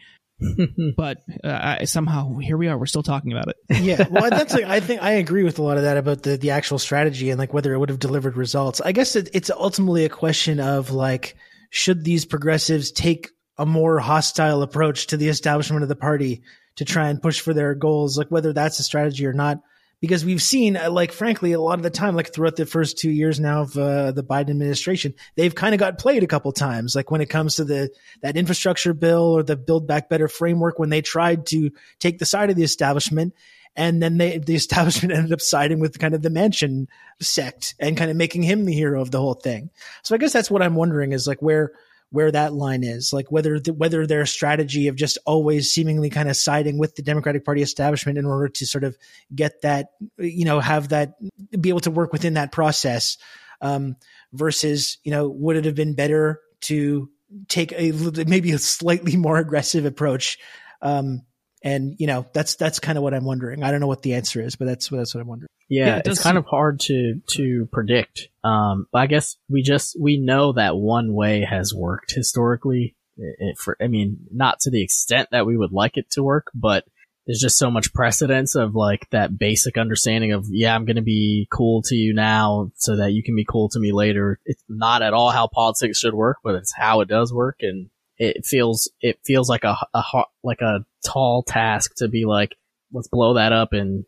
but 0.97 1.19
uh, 1.45 1.77
I, 1.81 1.85
somehow 1.85 2.39
here 2.39 2.57
we 2.57 2.69
are. 2.69 2.79
We're 2.79 2.87
still 2.87 3.03
talking 3.03 3.33
about 3.33 3.49
it. 3.49 3.57
yeah, 3.81 4.07
well, 4.11 4.31
that's 4.31 4.55
like, 4.55 4.65
I 4.65 4.81
think 4.81 5.03
I 5.03 5.13
agree 5.13 5.45
with 5.45 5.59
a 5.59 5.63
lot 5.63 5.77
of 5.77 5.85
that 5.85 5.97
about 5.97 6.23
the 6.23 6.37
the 6.37 6.51
actual 6.51 6.79
strategy 6.79 7.31
and 7.31 7.39
like 7.39 7.53
whether 7.53 7.73
it 7.73 7.79
would 7.79 7.89
have 7.89 7.99
delivered 7.99 8.37
results. 8.37 8.81
I 8.81 8.93
guess 8.93 9.17
it, 9.17 9.31
it's 9.33 9.51
ultimately 9.51 10.05
a 10.05 10.09
question 10.09 10.61
of 10.61 10.91
like 10.91 11.37
should 11.71 12.05
these 12.05 12.25
progressives 12.25 12.91
take 12.93 13.31
a 13.59 13.67
more 13.67 13.99
hostile 13.99 14.63
approach 14.63 15.09
to 15.09 15.17
the 15.17 15.29
establishment 15.29 15.83
of 15.83 15.89
the 15.89 15.97
party 15.97 16.43
to 16.77 16.85
try 16.85 17.09
and 17.09 17.23
push 17.23 17.41
for 17.41 17.55
their 17.55 17.75
goals, 17.75 18.17
like 18.17 18.29
whether 18.29 18.53
that's 18.53 18.79
a 18.79 18.83
strategy 18.83 19.27
or 19.27 19.33
not. 19.33 19.59
Because 20.03 20.25
we've 20.25 20.43
seen, 20.43 20.77
uh, 20.77 20.91
like, 20.91 21.13
frankly, 21.13 21.53
a 21.53 21.61
lot 21.61 21.79
of 21.79 21.85
the 21.85 21.89
time, 21.91 22.17
like 22.17 22.35
throughout 22.35 22.57
the 22.57 22.67
first 22.67 22.99
two 22.99 23.11
years 23.11 23.39
now 23.39 23.63
of 23.63 23.79
uh, 23.79 24.11
the 24.11 24.25
Biden 24.25 24.51
administration, 24.51 25.15
they've 25.37 25.55
kind 25.55 25.75
of 25.75 25.79
got 25.79 25.97
played 25.99 26.25
a 26.25 26.27
couple 26.27 26.51
times. 26.53 26.97
Like 26.97 27.11
when 27.13 27.21
it 27.21 27.31
comes 27.31 27.55
to 27.55 27.65
the 27.65 27.89
that 28.21 28.37
infrastructure 28.37 28.93
bill 28.93 29.33
or 29.33 29.45
the 29.45 29.57
Build 29.57 29.87
Back 29.87 30.11
Better 30.11 30.27
framework, 30.27 30.79
when 30.79 30.91
they 30.91 31.03
tried 31.03 31.47
to 31.47 31.71
take 32.01 32.19
the 32.19 32.27
side 32.27 32.51
of 32.51 32.57
the 32.57 32.65
establishment, 32.65 33.33
And 33.75 34.03
then 34.03 34.19
they, 34.19 34.39
the 34.39 34.55
establishment 34.63 35.15
ended 35.15 35.33
up 35.33 35.41
siding 35.41 35.81
with 35.81 35.99
kind 35.99 36.15
of 36.15 36.23
the 36.23 36.29
Manchin 36.29 36.89
sect 37.21 37.75
and 37.79 37.97
kind 37.97 38.11
of 38.11 38.17
making 38.17 38.43
him 38.43 38.65
the 38.65 38.75
hero 38.75 39.01
of 39.01 39.11
the 39.11 39.21
whole 39.21 39.35
thing. 39.35 39.71
So 40.03 40.15
I 40.15 40.19
guess 40.19 40.33
that's 40.33 40.51
what 40.51 40.63
I'm 40.63 40.75
wondering 40.75 41.13
is 41.13 41.27
like 41.27 41.41
where, 41.41 41.73
where 42.13 42.31
that 42.31 42.53
line 42.53 42.85
is, 42.85 43.13
like 43.13 43.33
whether 43.33 43.59
the, 43.59 43.73
whether 43.73 44.07
their 44.07 44.27
strategy 44.27 44.89
of 44.89 44.97
just 44.97 45.17
always 45.25 45.71
seemingly 45.71 46.11
kind 46.11 46.29
of 46.29 46.37
siding 46.37 46.79
with 46.79 46.95
the 46.95 47.03
Democratic 47.03 47.43
Party 47.43 47.63
establishment 47.63 48.19
in 48.19 48.27
order 48.27 48.49
to 48.49 48.67
sort 48.67 48.85
of 48.85 48.97
get 49.35 49.63
that, 49.63 49.93
you 50.19 50.45
know, 50.45 50.61
have 50.61 50.91
that 50.91 51.15
be 51.59 51.71
able 51.71 51.81
to 51.81 51.91
work 51.91 52.13
within 52.13 52.35
that 52.35 52.53
process, 52.53 53.17
um, 53.63 53.97
versus 54.33 54.99
you 55.05 55.11
know 55.11 55.29
would 55.29 55.57
it 55.57 55.65
have 55.65 55.75
been 55.75 55.95
better 55.95 56.41
to 56.61 57.09
take 57.49 57.73
a 57.73 57.93
maybe 58.27 58.53
a 58.53 58.59
slightly 58.59 59.17
more 59.17 59.39
aggressive 59.39 59.87
approach, 59.87 60.39
um, 60.83 61.23
and 61.65 61.95
you 61.99 62.07
know 62.07 62.27
that's 62.35 62.57
that's 62.57 62.79
kind 62.79 62.99
of 62.99 63.03
what 63.03 63.15
I'm 63.15 63.25
wondering. 63.25 63.63
I 63.63 63.71
don't 63.71 63.81
know 63.81 63.87
what 63.87 64.03
the 64.03 64.15
answer 64.15 64.43
is, 64.43 64.57
but 64.57 64.67
that's 64.67 64.89
that's 64.89 65.15
what 65.15 65.23
I'm 65.23 65.29
wondering. 65.29 65.49
Yeah, 65.73 65.87
Yeah, 65.87 65.97
it 65.99 66.07
it's 66.07 66.23
kind 66.23 66.37
of 66.37 66.45
hard 66.47 66.81
to 66.81 67.21
to 67.33 67.67
predict. 67.73 68.29
Um, 68.45 68.87
but 68.93 68.99
I 68.99 69.07
guess 69.07 69.37
we 69.49 69.63
just 69.63 69.97
we 69.99 70.19
know 70.19 70.53
that 70.53 70.77
one 70.77 71.15
way 71.15 71.47
has 71.49 71.73
worked 71.75 72.13
historically. 72.13 72.95
It, 73.17 73.37
it- 73.39 73.59
for 73.59 73.77
I 73.81 73.87
mean, 73.87 74.19
not 74.31 74.61
to 74.61 74.71
the 74.71 74.83
extent 74.83 75.29
that 75.33 75.47
we 75.47 75.57
would 75.57 75.73
like 75.73 75.97
it 75.97 76.11
to 76.11 76.23
work, 76.23 76.49
but 76.55 76.85
there's 77.27 77.41
just 77.41 77.57
so 77.57 77.71
much 77.71 77.95
precedence 77.95 78.55
of 78.57 78.75
like 78.75 79.09
that 79.11 79.39
basic 79.39 79.79
understanding 79.79 80.33
of 80.33 80.45
yeah, 80.51 80.75
I'm 80.75 80.85
going 80.85 80.97
to 80.97 81.03
be 81.03 81.47
cool 81.51 81.81
to 81.83 81.95
you 81.95 82.13
now 82.13 82.71
so 82.75 82.97
that 82.97 83.13
you 83.13 83.23
can 83.23 83.35
be 83.37 83.47
cool 83.49 83.69
to 83.71 83.79
me 83.79 83.93
later. 83.93 84.41
It's 84.45 84.63
not 84.69 85.01
at 85.03 85.15
all 85.15 85.31
how 85.31 85.47
politics 85.47 85.99
should 85.99 86.15
work, 86.15 86.39
but 86.45 86.57
it's 86.57 86.75
how 86.77 87.01
it 87.01 87.09
does 87.09 87.33
work, 87.33 87.57
and 87.61 87.89
it 88.19 88.45
feels 88.45 88.91
it 89.01 89.19
feels 89.25 89.49
like 89.49 89.65
a, 89.65 89.77
a 89.95 90.03
like 90.43 90.61
a 90.61 90.85
tall 91.07 91.43
task 91.45 91.95
to 91.97 92.09
be 92.09 92.25
like 92.27 92.57
let's 92.95 93.09
blow 93.09 93.35
that 93.35 93.53
up 93.53 93.73
and 93.73 94.05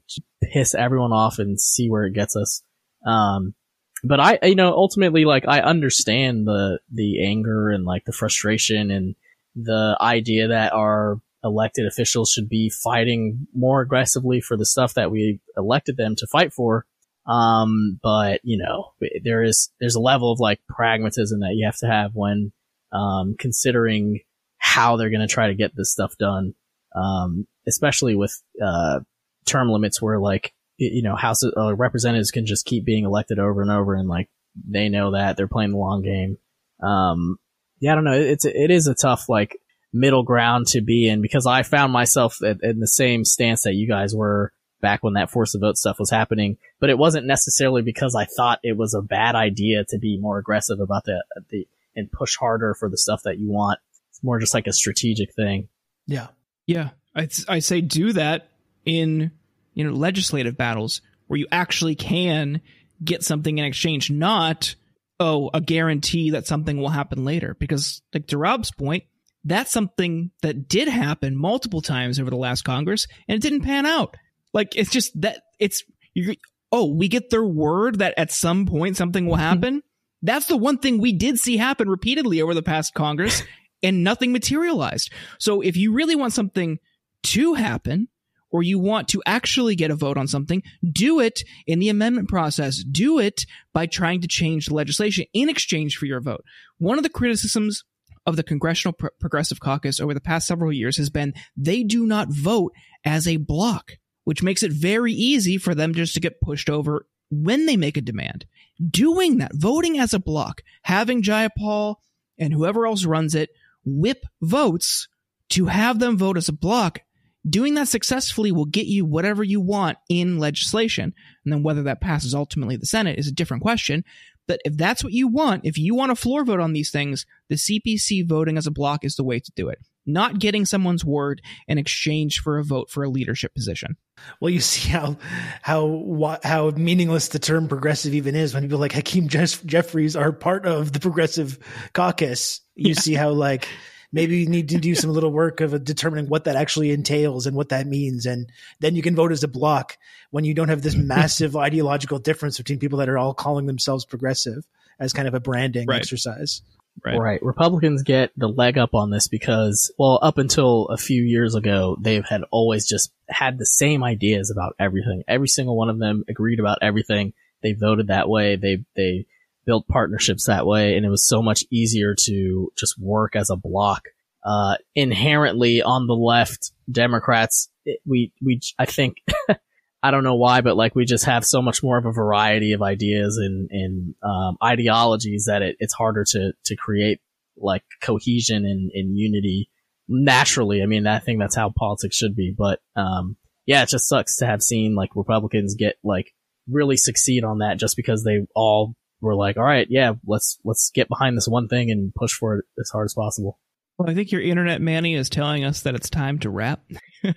piss 0.53 0.75
everyone 0.75 1.13
off 1.13 1.39
and 1.39 1.61
see 1.61 1.89
where 1.89 2.05
it 2.05 2.15
gets 2.15 2.37
us. 2.37 2.63
Um, 3.07 3.55
but 4.03 4.21
I, 4.21 4.39
you 4.43 4.55
know, 4.55 4.73
ultimately, 4.73 5.25
like, 5.25 5.45
I 5.49 5.61
understand 5.61 6.47
the, 6.47 6.79
the 6.93 7.27
anger 7.27 7.71
and, 7.71 7.85
like, 7.85 8.05
the 8.05 8.13
frustration 8.13 8.91
and 8.91 9.15
the 9.57 9.97
idea 10.01 10.49
that 10.49 10.73
our 10.73 11.21
elected 11.43 11.87
officials 11.87 12.31
should 12.31 12.49
be 12.49 12.71
fighting 12.71 13.47
more 13.55 13.81
aggressively 13.81 14.41
for 14.41 14.57
the 14.57 14.67
stuff 14.67 14.95
that 14.95 15.11
we 15.11 15.41
elected 15.57 15.97
them 15.97 16.17
to 16.17 16.27
fight 16.27 16.53
for. 16.53 16.87
Um, 17.27 17.99
but, 18.03 18.41
you 18.43 18.59
know, 18.59 18.93
there 19.23 19.43
is, 19.43 19.71
there's 19.81 19.95
a 19.95 20.01
level 20.01 20.33
of, 20.33 20.41
like, 20.41 20.61
pragmatism 20.69 21.41
that 21.41 21.55
you 21.55 21.67
have 21.67 21.79
to 21.79 21.87
have 21.87 22.15
when, 22.15 22.53
um, 22.93 23.37
considering 23.39 24.21
how 24.59 24.97
they're 24.97 25.11
going 25.11 25.27
to 25.27 25.35
try 25.35 25.49
to 25.49 25.55
get 25.55 25.75
this 25.75 25.93
stuff 25.93 26.15
done. 26.19 26.55
Um, 26.95 27.47
especially 27.67 28.15
with, 28.15 28.41
uh, 28.63 29.01
term 29.45 29.71
limits 29.71 30.01
where, 30.01 30.19
like, 30.19 30.53
you 30.77 31.03
know, 31.03 31.17
House 31.17 31.41
uh, 31.45 31.75
representatives 31.75 32.31
can 32.31 32.47
just 32.47 32.67
keep 32.67 32.85
being 32.85 33.05
elected 33.05 33.39
over 33.39 33.63
and 33.63 33.71
over, 33.71 33.95
and 33.95 34.09
like 34.09 34.29
they 34.69 34.89
know 34.89 35.13
that 35.13 35.37
they're 35.37 35.49
playing 35.49 35.73
the 35.73 35.79
long 35.79 36.03
game. 36.03 36.39
Um, 36.83 37.39
yeah, 37.81 37.93
I 37.93 37.95
don't 37.95 38.05
know. 38.05 38.13
It's 38.13 38.45
it 38.45 38.71
is 38.71 38.87
a 38.87 38.95
tough 38.95 39.29
like 39.29 39.59
middle 39.93 40.25
ground 40.25 40.67
to 40.69 40.81
be 40.81 41.09
in 41.09 41.23
because 41.23 41.47
I 41.47 41.63
found 41.63 41.93
myself 41.93 42.43
at, 42.43 42.59
in 42.63 42.81
the 42.81 42.89
same 42.89 43.25
stance 43.25 43.63
that 43.63 43.75
you 43.75 43.87
guys 43.87 44.15
were 44.15 44.53
back 44.81 45.03
when 45.03 45.15
that 45.15 45.31
force 45.31 45.55
of 45.55 45.61
vote 45.61 45.77
stuff 45.77 45.99
was 45.99 46.11
happening, 46.11 46.59
but 46.81 46.91
it 46.91 46.99
wasn't 46.99 47.27
necessarily 47.27 47.81
because 47.83 48.15
I 48.15 48.27
thought 48.37 48.59
it 48.63 48.77
was 48.77 48.93
a 48.93 49.01
bad 49.01 49.35
idea 49.35 49.85
to 49.89 49.99
be 49.99 50.19
more 50.19 50.39
aggressive 50.39 50.81
about 50.81 51.05
the 51.05 51.25
the 51.51 51.67
and 51.97 52.11
push 52.11 52.37
harder 52.37 52.75
for 52.75 52.89
the 52.89 52.99
stuff 52.99 53.23
that 53.25 53.39
you 53.39 53.49
want. 53.49 53.79
It's 54.11 54.23
more 54.23 54.41
just 54.41 54.55
like 54.55 54.67
a 54.67 54.73
strategic 54.73 55.33
thing. 55.35 55.69
Yeah. 56.07 56.29
Yeah, 56.67 56.91
I 57.15 57.29
I 57.49 57.59
say 57.59 57.81
do 57.83 58.13
that 58.15 58.49
in 58.85 59.31
you 59.75 59.85
know 59.85 59.93
legislative 59.93 60.57
battles 60.57 61.03
where 61.27 61.39
you 61.39 61.47
actually 61.51 61.95
can 61.95 62.61
get 63.03 63.23
something 63.23 63.59
in 63.59 63.65
exchange, 63.65 64.11
not 64.11 64.75
oh 65.21 65.51
a 65.55 65.61
guarantee 65.61 66.31
that 66.31 66.47
something 66.47 66.79
will 66.79 66.89
happen 66.89 67.25
later. 67.25 67.57
Because 67.59 68.03
like 68.13 68.27
to 68.29 68.39
Rob's 68.39 68.71
point, 68.71 69.05
that's 69.45 69.73
something 69.73 70.31
that 70.43 70.69
did 70.69 70.89
happen 70.89 71.37
multiple 71.37 71.83
times 71.83 72.19
over 72.19 72.31
the 72.31 72.37
last 72.37 72.63
Congress, 72.63 73.07
and 73.29 73.37
it 73.37 73.43
didn't 73.43 73.63
pan 73.63 73.87
out. 73.87 74.17
Like 74.53 74.77
it's 74.77 74.91
just 74.91 75.21
that 75.21 75.43
it's 75.59 75.83
you. 76.15 76.35
Oh, 76.73 76.93
we 76.93 77.07
get 77.07 77.31
their 77.31 77.45
word 77.45 78.01
that 78.01 78.15
at 78.17 78.33
some 78.33 78.67
point 78.67 78.97
something 78.97 79.27
will 79.27 79.35
mm-hmm. 79.35 79.43
happen. 79.43 79.83
That's 80.23 80.47
the 80.47 80.57
one 80.57 80.79
thing 80.79 80.99
we 80.99 81.13
did 81.13 81.39
see 81.39 81.57
happen 81.57 81.89
repeatedly 81.89 82.41
over 82.41 82.55
the 82.55 82.63
past 82.63 82.95
Congress, 82.95 83.43
and 83.83 84.03
nothing 84.03 84.33
materialized. 84.33 85.13
So 85.39 85.61
if 85.61 85.77
you 85.77 85.93
really 85.93 86.17
want 86.17 86.33
something 86.33 86.79
to 87.25 87.55
happen, 87.55 88.09
or 88.55 88.63
you 88.63 88.79
want 88.79 89.09
to 89.09 89.21
actually 89.27 89.75
get 89.75 89.91
a 89.91 89.97
vote 89.97 90.17
on 90.17 90.29
something, 90.29 90.63
do 90.89 91.19
it 91.19 91.43
in 91.67 91.81
the 91.81 91.89
amendment 91.89 92.29
process. 92.29 92.85
Do 92.85 93.19
it 93.19 93.47
by 93.73 93.87
trying 93.87 94.21
to 94.21 94.29
change 94.29 94.67
the 94.67 94.75
legislation 94.75 95.25
in 95.33 95.49
exchange 95.49 95.97
for 95.97 96.07
your 96.07 96.21
vote. 96.21 96.45
One 96.79 96.97
of 96.97 97.03
the 97.03 97.11
criticisms 97.11 97.83
of 98.25 98.37
the 98.37 98.45
Congressional 98.45 98.93
Pro- 98.93 99.11
Progressive 99.19 99.59
Caucus 99.59 99.99
over 99.99 100.15
the 100.15 100.21
past 100.21 100.47
several 100.47 100.73
years 100.73 100.97
has 100.99 101.11
been 101.11 101.35
they 101.57 101.83
do 101.83 102.07
not 102.07 102.29
vote 102.31 102.73
as 103.05 103.27
a 103.27 103.39
block, 103.39 103.95
which 104.23 104.41
makes 104.41 104.63
it 104.63 104.71
very 104.71 105.13
easy 105.13 105.59
for 105.59 105.75
them 105.75 105.93
just 105.93 106.15
to 106.15 106.21
get 106.21 106.41
pushed 106.41 106.71
over 106.71 107.09
when 107.33 107.67
they 107.67 107.77
make 107.77 107.97
a 107.97 108.03
demand. 108.03 108.47
Doing 108.89 109.39
that, 109.39 109.51
voting 109.53 109.99
as 109.99 110.15
a 110.15 110.21
block, 110.21 110.63
having 110.83 111.25
Jayapal 111.25 111.97
and 112.39 112.53
whoever 112.53 112.87
else 112.87 113.05
runs 113.05 113.35
it 113.35 113.51
whip 113.85 114.25
votes 114.41 115.09
to 115.49 115.67
have 115.67 115.99
them 115.99 116.17
vote 116.17 116.37
as 116.37 116.49
a 116.49 116.53
block 116.53 117.01
doing 117.49 117.75
that 117.75 117.89
successfully 117.89 118.53
will 118.53 118.65
get 118.65 118.87
you 118.87 119.05
whatever 119.05 119.45
you 119.45 119.61
want 119.61 119.99
in 120.09 120.39
legislation. 120.39 121.13
And 121.45 121.53
then 121.53 121.63
whether 121.63 121.83
that 121.85 122.01
passes 122.01 122.35
ultimately 122.35 122.77
the 122.77 122.87
Senate 122.87 123.19
is 123.19 123.29
a 123.29 123.33
different 123.33 123.63
question. 123.63 124.05
But 124.47 124.61
if 124.65 124.77
that's 124.77 125.03
what 125.03 125.13
you 125.15 125.27
want, 125.29 125.65
if 125.65 125.79
you 125.79 125.95
want 125.95 126.13
a 126.13 126.17
floor 126.17 126.45
vote 126.45 126.61
on 126.61 126.75
these 126.75 126.91
things, 126.91 127.25
the 127.49 127.55
CPC 127.57 128.29
voting 128.29 128.59
as 128.59 128.67
a 128.67 128.71
block 128.71 129.03
is 129.05 129.17
the 129.17 129.25
way 129.25 129.41
to 129.41 129.53
do 129.57 129.69
it. 129.69 129.79
Not 130.07 130.39
getting 130.39 130.67
someone's 130.67 131.03
word 131.03 131.41
in 131.67 131.79
exchange 131.79 132.41
for 132.41 132.59
a 132.59 132.65
vote 132.65 132.91
for 132.91 133.05
a 133.05 133.09
leadership 133.09 133.55
position. 133.55 133.97
Well, 134.41 134.51
you 134.51 134.61
see 134.61 134.91
how 134.91 135.17
how 135.63 136.39
how 136.45 136.71
meaningless 136.71 137.29
the 137.29 137.39
term 137.39 137.69
progressive 137.69 138.13
even 138.13 138.35
is 138.35 138.53
when 138.53 138.63
people 138.65 138.79
like 138.79 138.93
Hakeem 138.93 139.29
Jeff- 139.29 139.65
Jeffries 139.65 140.15
are 140.15 140.31
part 140.31 140.67
of 140.67 140.93
the 140.93 141.01
progressive 141.01 141.59
caucus. 141.95 142.61
You 142.75 142.91
Yeah. 142.91 143.01
see 143.01 143.15
how 143.15 143.31
like 143.31 143.67
maybe 144.15 144.39
you 144.39 144.47
need 144.47 144.69
to 144.69 144.79
do 144.79 144.95
some 144.95 145.11
little 145.11 145.33
work 145.33 145.61
of 145.61 145.85
determining 145.85 146.29
what 146.29 146.45
that 146.45 146.57
actually 146.57 146.93
entails 146.93 147.47
and 147.47 147.57
what 147.57 147.69
that 147.71 147.87
means, 147.87 148.25
and 148.25 148.51
then 148.81 148.95
you 148.95 149.03
can 149.03 149.17
vote 149.17 149.33
as 149.33 149.43
a 149.43 149.49
block 149.49 149.99
when 150.31 150.45
you 150.45 150.55
don't 150.55 150.69
have 150.69 150.83
this 150.83 150.95
massive 151.15 151.57
ideological 151.57 152.19
difference 152.21 152.57
between 152.57 152.79
people 152.79 152.99
that 153.01 153.09
are 153.09 153.19
all 153.19 153.35
calling 153.35 153.67
themselves 153.67 154.05
progressive 154.05 154.65
as 155.01 155.13
kind 155.13 155.27
of 155.29 155.35
a 155.35 155.41
branding 155.41 155.87
Right. 155.87 155.99
exercise. 155.99 156.63
Right. 157.05 157.19
Right. 157.19 157.43
Republicans 157.43 158.05
get 158.05 158.31
the 158.37 158.47
leg 158.47 158.79
up 158.79 158.95
on 158.95 159.11
this 159.11 159.27
because, 159.27 159.93
well, 159.99 160.21
up 160.23 160.39
until 160.39 160.87
a 160.87 160.97
few 160.97 161.25
years 161.25 161.57
ago, 161.57 161.97
they 162.01 162.23
had 162.27 162.43
always 162.53 162.87
just 162.87 163.13
had 163.29 163.59
the 163.59 163.67
same 163.67 164.05
ideas 164.05 164.49
about 164.49 164.77
everything. 164.79 165.25
Every 165.27 165.49
single 165.49 165.77
one 165.77 165.91
of 165.91 165.99
them 165.99 166.23
agreed 166.29 166.61
about 166.61 166.79
everything. 166.83 167.33
They 167.65 167.73
voted 167.73 168.07
that 168.07 168.29
way. 168.29 168.55
They, 168.55 168.85
they 168.95 169.27
built 169.65 169.87
partnerships 169.89 170.47
that 170.47 170.67
way. 170.67 170.97
And 170.97 171.05
it 171.05 171.11
was 171.11 171.27
so 171.27 171.43
much 171.43 171.65
easier 171.71 172.15
to 172.27 172.73
just 172.77 172.99
work 172.99 173.37
as 173.37 173.51
a 173.51 173.57
block. 173.57 174.05
Uh, 174.45 174.77
inherently 174.95 175.83
on 175.83 176.07
the 176.07 176.15
left, 176.15 176.73
Democrats, 176.91 177.71
it, 177.87 178.01
we, 178.05 178.33
we, 178.43 178.61
I 178.79 178.85
think, 178.85 179.17
I 180.03 180.11
don't 180.11 180.25
know 180.25 180.35
why, 180.35 180.61
but 180.61 180.77
like 180.77 180.95
we 180.95 181.07
just 181.07 181.25
have 181.25 181.47
so 181.47 181.63
much 181.63 181.83
more 181.83 181.97
of 181.97 182.05
a 182.05 182.13
variety 182.13 182.73
of 182.73 182.83
ideas 182.83 183.39
and, 183.39 183.71
and 183.71 184.15
um, 184.23 184.59
ideologies 184.63 185.47
that 185.47 185.63
it, 185.63 185.77
it's 185.79 185.95
harder 185.95 186.25
to, 186.33 186.53
to 186.67 186.77
create 186.77 187.21
like 187.57 187.85
cohesion 188.03 188.67
and, 188.67 188.91
and 188.93 189.17
unity 189.17 189.71
naturally. 190.09 190.83
I 190.83 190.87
mean, 190.87 191.07
I 191.07 191.19
think 191.21 191.41
that's 191.41 191.57
how 191.57 191.73
politics 191.75 192.17
should 192.17 192.37
be. 192.37 192.55
But 192.57 192.81
um, 192.97 193.37
yeah, 193.67 193.83
it 193.83 193.89
just 193.89 194.09
sucks 194.09 194.37
to 194.39 194.47
have 194.47 194.63
seen 194.63 194.95
like 194.95 195.17
Republicans 195.17 195.75
get 195.75 195.97
like 196.05 196.35
really 196.69 196.97
succeed 196.97 197.45
on 197.45 197.59
that 197.59 197.79
just 197.79 197.97
because 197.97 198.25
they 198.25 198.47
all 198.55 198.95
were 199.25 199.35
like, 199.35 199.57
all 199.57 199.65
right, 199.65 199.87
yeah, 199.91 200.13
let's 200.27 200.59
let's 200.65 200.91
get 200.95 201.09
behind 201.09 201.37
this 201.37 201.49
one 201.49 201.69
thing 201.69 201.91
and 201.91 202.15
push 202.15 202.33
for 202.33 202.59
it 202.59 202.65
as 202.81 202.91
hard 202.91 203.07
as 203.07 203.15
possible. 203.15 203.59
Well, 203.99 204.11
I 204.11 204.15
think 204.15 204.33
your 204.33 204.41
internet 204.41 204.81
Manny 204.81 205.15
is 205.15 205.29
telling 205.31 205.65
us 205.65 205.83
that 205.83 205.95
it's 205.95 206.11
time 206.11 206.39
to 206.41 206.51
wrap. 206.51 206.81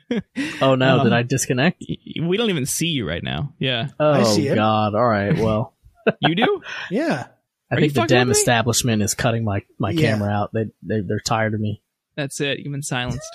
Oh 0.61 0.75
no, 0.75 0.99
Um, 0.99 1.03
did 1.05 1.13
I 1.13 1.23
disconnect? 1.23 1.83
We 2.21 2.35
don't 2.37 2.49
even 2.49 2.65
see 2.65 2.87
you 2.87 3.07
right 3.07 3.23
now. 3.23 3.53
Yeah. 3.59 3.87
Oh 3.99 4.23
see 4.35 4.47
it. 4.47 4.55
God! 4.55 4.95
All 4.95 5.07
right, 5.07 5.35
well. 5.37 5.73
You 6.21 6.35
do? 6.35 6.61
Yeah. 6.91 7.27
I 7.71 7.75
Are 7.75 7.79
think 7.79 7.93
the 7.93 8.01
fucking 8.01 8.07
Dem 8.15 8.27
with 8.29 8.37
me? 8.37 8.39
establishment 8.41 9.01
is 9.01 9.13
cutting 9.13 9.43
my, 9.43 9.63
my 9.77 9.91
Yeah. 9.91 10.11
camera 10.13 10.31
out. 10.31 10.51
They, 10.53 10.65
they 10.83 11.01
they're 11.01 11.19
tired 11.19 11.53
of 11.53 11.59
me. 11.59 11.81
That's 12.15 12.39
it. 12.41 12.59
You've 12.59 12.71
been 12.71 12.81
silenced. 12.81 13.29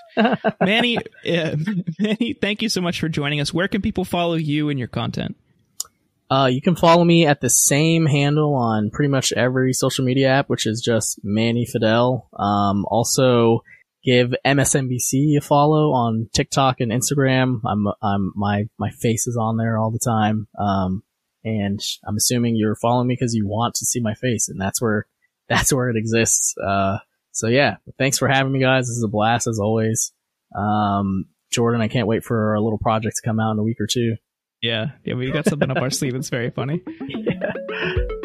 Manny, 0.60 0.96
uh, 0.98 1.56
Manny, 2.00 2.34
thank 2.40 2.62
you 2.62 2.68
so 2.68 2.80
much 2.80 2.98
for 2.98 3.08
joining 3.08 3.40
us. 3.40 3.52
Where 3.54 3.68
can 3.68 3.80
people 3.82 4.04
follow 4.04 4.34
you 4.34 4.70
and 4.70 4.78
your 4.78 4.88
content? 4.88 5.36
Uh, 6.32 6.46
you 6.46 6.62
can 6.62 6.74
follow 6.74 7.04
me 7.04 7.26
at 7.26 7.42
the 7.42 7.50
same 7.50 8.06
handle 8.06 8.54
on 8.54 8.88
pretty 8.90 9.10
much 9.10 9.34
every 9.34 9.74
social 9.74 10.02
media 10.02 10.28
app, 10.28 10.48
which 10.48 10.66
is 10.66 10.80
just 10.80 11.20
Manny 11.22 11.66
Fidel. 11.66 12.30
Um, 12.32 12.86
also, 12.88 13.62
give 14.02 14.32
MSNBC 14.42 15.36
a 15.36 15.42
follow 15.42 15.92
on 15.92 16.30
TikTok 16.32 16.80
and 16.80 16.90
Instagram. 16.90 17.60
I'm, 17.66 17.86
I'm, 18.02 18.32
my, 18.34 18.64
my 18.78 18.88
face 18.92 19.26
is 19.26 19.36
on 19.36 19.59
there 19.59 19.76
all 19.76 19.90
the 19.90 19.98
time. 19.98 20.48
Um, 20.59 21.02
and 21.44 21.78
I'm 22.09 22.16
assuming 22.16 22.56
you're 22.56 22.76
following 22.76 23.09
me 23.09 23.14
because 23.14 23.34
you 23.34 23.46
want 23.46 23.74
to 23.74 23.84
see 23.84 24.00
my 24.00 24.14
face 24.14 24.48
and 24.48 24.59
that's 24.59 24.80
where, 24.80 25.06
that's 25.50 25.70
where 25.70 25.90
it 25.90 25.96
exists. 25.96 26.54
Uh, 26.56 26.96
so 27.32 27.48
yeah, 27.48 27.76
thanks 27.98 28.16
for 28.16 28.28
having 28.28 28.54
me 28.54 28.60
guys. 28.60 28.86
This 28.86 28.96
is 28.96 29.04
a 29.04 29.09
blast 29.09 29.48
as 29.48 29.59
always. 29.59 30.14
Um, 30.56 31.26
Jordan, 31.50 31.82
I 31.82 31.88
can't 31.88 32.06
wait 32.06 32.24
for 32.24 32.52
our 32.52 32.60
little 32.60 32.78
project 32.78 33.16
to 33.16 33.28
come 33.28 33.38
out 33.38 33.52
in 33.52 33.59
a 33.59 33.62
week 33.62 33.82
or 33.82 33.86
two. 33.86 34.16
Yeah. 34.62 34.90
Yeah. 35.05 35.14
We 35.14 35.30
got 35.32 35.44
something 35.47 35.70
up 35.70 35.76
our 35.78 35.90
sleeve. 35.90 36.14
It's 36.14 36.30
very 36.30 36.51
funny. 36.51 36.82
Yeah. 37.09 37.52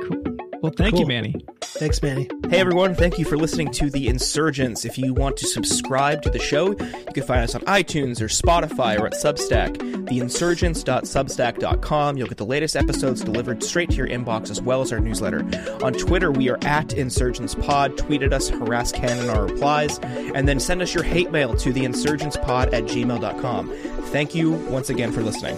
Cool. 0.03 0.23
Well, 0.61 0.71
thank 0.75 0.91
Cool. 0.93 1.01
you, 1.01 1.07
Manny. 1.07 1.35
Thanks, 1.61 2.01
Manny. 2.01 2.27
Hey 2.49 2.59
everyone, 2.59 2.95
thank 2.95 3.19
you 3.19 3.25
for 3.25 3.37
listening 3.37 3.71
to 3.73 3.89
The 3.91 4.07
Insurgents. 4.07 4.85
If 4.85 4.97
you 4.97 5.13
want 5.13 5.37
to 5.37 5.45
subscribe 5.47 6.21
to 6.23 6.29
the 6.29 6.39
show, 6.39 6.71
you 6.71 7.13
can 7.13 7.23
find 7.23 7.41
us 7.41 7.53
on 7.55 7.61
iTunes 7.61 8.19
or 8.21 8.27
Spotify 8.27 8.99
or 8.99 9.05
at 9.07 9.13
Substack, 9.13 9.75
theinsurgents.substack.com. 10.07 12.17
You'll 12.17 12.27
get 12.27 12.37
the 12.37 12.45
latest 12.45 12.75
episodes 12.75 13.21
delivered 13.21 13.63
straight 13.63 13.89
to 13.91 13.95
your 13.95 14.07
inbox 14.07 14.49
as 14.49 14.61
well 14.61 14.81
as 14.81 14.91
our 14.91 14.99
newsletter. 14.99 15.39
On 15.83 15.93
Twitter, 15.93 16.31
we 16.31 16.49
are 16.49 16.57
at 16.63 16.87
InsurgentsPod. 16.89 17.97
Tweet 17.97 18.23
at 18.23 18.33
us, 18.33 18.49
harass 18.49 18.91
Ken 18.91 19.17
in 19.19 19.29
our 19.29 19.45
replies, 19.45 19.99
and 19.99 20.47
then 20.47 20.59
send 20.59 20.81
us 20.81 20.91
your 20.93 21.03
hate 21.03 21.31
mail 21.31 21.55
to 21.55 21.71
theinsurgentspod 21.73 22.73
at 22.73 22.83
gmail.com. 22.85 23.69
Thank 24.07 24.33
you 24.35 24.51
once 24.51 24.89
again 24.89 25.11
for 25.11 25.21
listening. 25.21 25.57